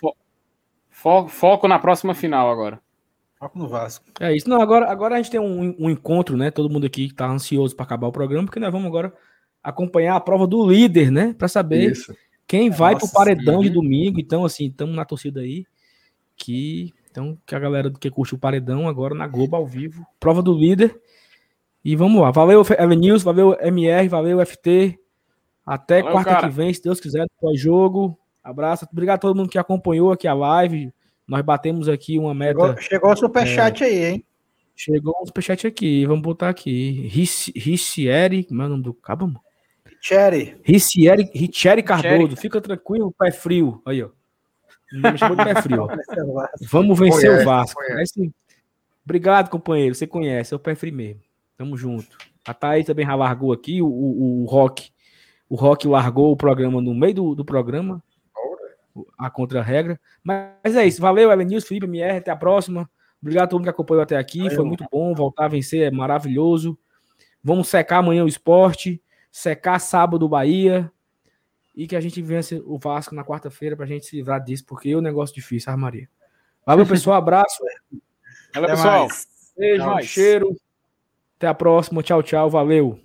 fo- 0.90 1.28
foco 1.28 1.66
na 1.66 1.78
próxima 1.78 2.14
final 2.14 2.50
agora. 2.50 2.80
Foco 3.40 3.58
no 3.58 3.66
Vasco. 3.66 4.04
É 4.20 4.36
isso. 4.36 4.46
Não, 4.46 4.60
agora, 4.60 4.90
agora 4.90 5.14
a 5.14 5.16
gente 5.16 5.30
tem 5.30 5.40
um, 5.40 5.74
um 5.78 5.88
encontro, 5.88 6.36
né? 6.36 6.50
Todo 6.50 6.68
mundo 6.68 6.84
aqui 6.84 7.10
tá 7.10 7.26
ansioso 7.26 7.74
para 7.74 7.84
acabar 7.84 8.06
o 8.06 8.12
programa, 8.12 8.44
porque 8.44 8.60
nós 8.60 8.70
vamos 8.70 8.86
agora 8.86 9.14
acompanhar 9.64 10.14
a 10.14 10.20
prova 10.20 10.46
do 10.46 10.70
líder, 10.70 11.10
né? 11.10 11.34
Para 11.38 11.48
saber 11.48 11.92
Isso. 11.92 12.14
quem 12.46 12.68
vai 12.68 12.94
pro 12.94 13.06
Nossa, 13.06 13.14
paredão 13.14 13.62
de 13.62 13.68
sim. 13.68 13.72
domingo. 13.74 14.20
Então, 14.20 14.44
assim, 14.44 14.66
estamos 14.66 14.94
na 14.94 15.06
torcida 15.06 15.40
aí. 15.40 15.64
Que, 16.36 16.92
então, 17.10 17.38
que 17.46 17.54
a 17.54 17.58
galera 17.58 17.90
que 17.90 18.10
curte 18.10 18.34
o 18.34 18.38
paredão 18.38 18.86
agora 18.86 19.14
na 19.14 19.26
Globo 19.26 19.56
ao 19.56 19.66
vivo. 19.66 20.06
Prova 20.20 20.42
do 20.42 20.52
líder. 20.52 21.00
E 21.82 21.96
vamos 21.96 22.20
lá. 22.20 22.30
Valeu, 22.30 22.62
Evanils, 22.78 23.22
valeu, 23.22 23.56
MR, 23.58 24.06
valeu, 24.06 24.44
FT. 24.44 24.98
Até 25.64 26.02
Valeu, 26.02 26.12
quarta 26.12 26.34
cara. 26.34 26.48
que 26.48 26.54
vem, 26.54 26.74
se 26.74 26.82
Deus 26.82 27.00
quiser, 27.00 27.22
no 27.22 27.30
pós-jogo. 27.40 28.18
Abraço. 28.44 28.86
Obrigado 28.92 29.16
a 29.16 29.20
todo 29.20 29.36
mundo 29.36 29.48
que 29.48 29.58
acompanhou 29.58 30.12
aqui 30.12 30.28
a 30.28 30.34
live. 30.34 30.92
Nós 31.30 31.42
batemos 31.44 31.88
aqui 31.88 32.18
uma 32.18 32.34
meta. 32.34 32.58
Chegou, 32.58 32.82
chegou 32.82 33.12
o 33.12 33.16
superchat 33.16 33.84
aí, 33.84 34.04
hein? 34.04 34.24
Chegou 34.74 35.14
um 35.22 35.26
superchat 35.26 35.64
aqui, 35.64 36.04
vamos 36.04 36.22
botar 36.22 36.48
aqui. 36.48 37.06
Rici- 37.06 37.52
Ricieri, 37.54 38.42
como 38.42 38.62
é 38.62 38.66
o 38.66 38.68
nome 38.70 38.82
do 38.82 38.92
cabo, 38.92 39.28
mano? 39.28 39.40
Ricieri, 40.64 41.30
Ricieri 41.32 41.84
Cardoso, 41.84 42.36
fica 42.36 42.60
tranquilo, 42.60 43.14
pé 43.16 43.30
frio. 43.30 43.80
Aí, 43.86 44.02
ó. 44.02 44.08
Me 44.92 45.16
chamou 45.16 45.36
de 45.36 45.44
pé 45.44 45.62
frio. 45.62 45.82
ó. 45.84 46.46
Vamos 46.68 46.98
vencer 46.98 47.28
Conhece, 47.30 47.42
o 47.42 47.46
Vasco. 47.46 47.80
Conhece? 47.86 48.32
Obrigado, 49.04 49.50
companheiro. 49.50 49.94
Você 49.94 50.08
conhece, 50.08 50.52
é 50.52 50.56
o 50.56 50.60
pé 50.60 50.74
frio 50.74 50.92
mesmo. 50.92 51.20
Tamo 51.56 51.76
junto. 51.76 52.18
A 52.44 52.52
Thaís 52.52 52.86
também 52.86 53.06
já 53.06 53.14
largou 53.14 53.52
aqui, 53.52 53.80
o, 53.80 53.86
o, 53.86 54.42
o 54.42 54.46
Rock. 54.46 54.90
O 55.48 55.54
Rock 55.54 55.86
largou 55.86 56.32
o 56.32 56.36
programa 56.36 56.80
no 56.80 56.92
meio 56.92 57.14
do, 57.14 57.34
do 57.36 57.44
programa. 57.44 58.02
A 59.18 59.30
contra-regra. 59.30 60.00
Mas 60.22 60.76
é 60.76 60.86
isso. 60.86 61.00
Valeu, 61.00 61.30
Elenilson, 61.30 61.66
Felipe, 61.66 61.86
MR. 61.86 62.18
Até 62.18 62.30
a 62.30 62.36
próxima. 62.36 62.90
Obrigado 63.20 63.44
a 63.44 63.46
todo 63.48 63.58
mundo 63.58 63.64
que 63.64 63.70
acompanhou 63.70 64.02
até 64.02 64.16
aqui. 64.16 64.40
Valeu. 64.40 64.56
Foi 64.56 64.64
muito 64.64 64.84
bom. 64.90 65.14
Voltar 65.14 65.44
a 65.44 65.48
vencer 65.48 65.82
é 65.82 65.90
maravilhoso. 65.90 66.78
Vamos 67.42 67.68
secar 67.68 67.98
amanhã 67.98 68.24
o 68.24 68.28
esporte. 68.28 69.02
Secar 69.30 69.78
sábado 69.78 70.24
o 70.24 70.28
Bahia. 70.28 70.90
E 71.74 71.86
que 71.86 71.96
a 71.96 72.00
gente 72.00 72.20
vence 72.20 72.60
o 72.66 72.78
Vasco 72.78 73.14
na 73.14 73.24
quarta-feira 73.24 73.76
pra 73.76 73.86
gente 73.86 74.04
se 74.04 74.16
livrar 74.16 74.42
disso, 74.42 74.64
porque 74.66 74.90
é 74.90 74.96
um 74.96 75.00
negócio 75.00 75.34
difícil, 75.34 75.74
Maria. 75.76 76.08
Valeu, 76.66 76.86
pessoal. 76.86 77.16
Abraço. 77.16 77.62
Valeu, 78.52 78.68
Até 78.68 78.76
pessoal. 78.76 79.00
mais. 79.00 79.28
Beijo, 79.56 80.02
cheiro. 80.02 80.56
Até 81.36 81.46
a 81.46 81.54
próxima. 81.54 82.02
Tchau, 82.02 82.22
tchau. 82.22 82.50
Valeu. 82.50 83.00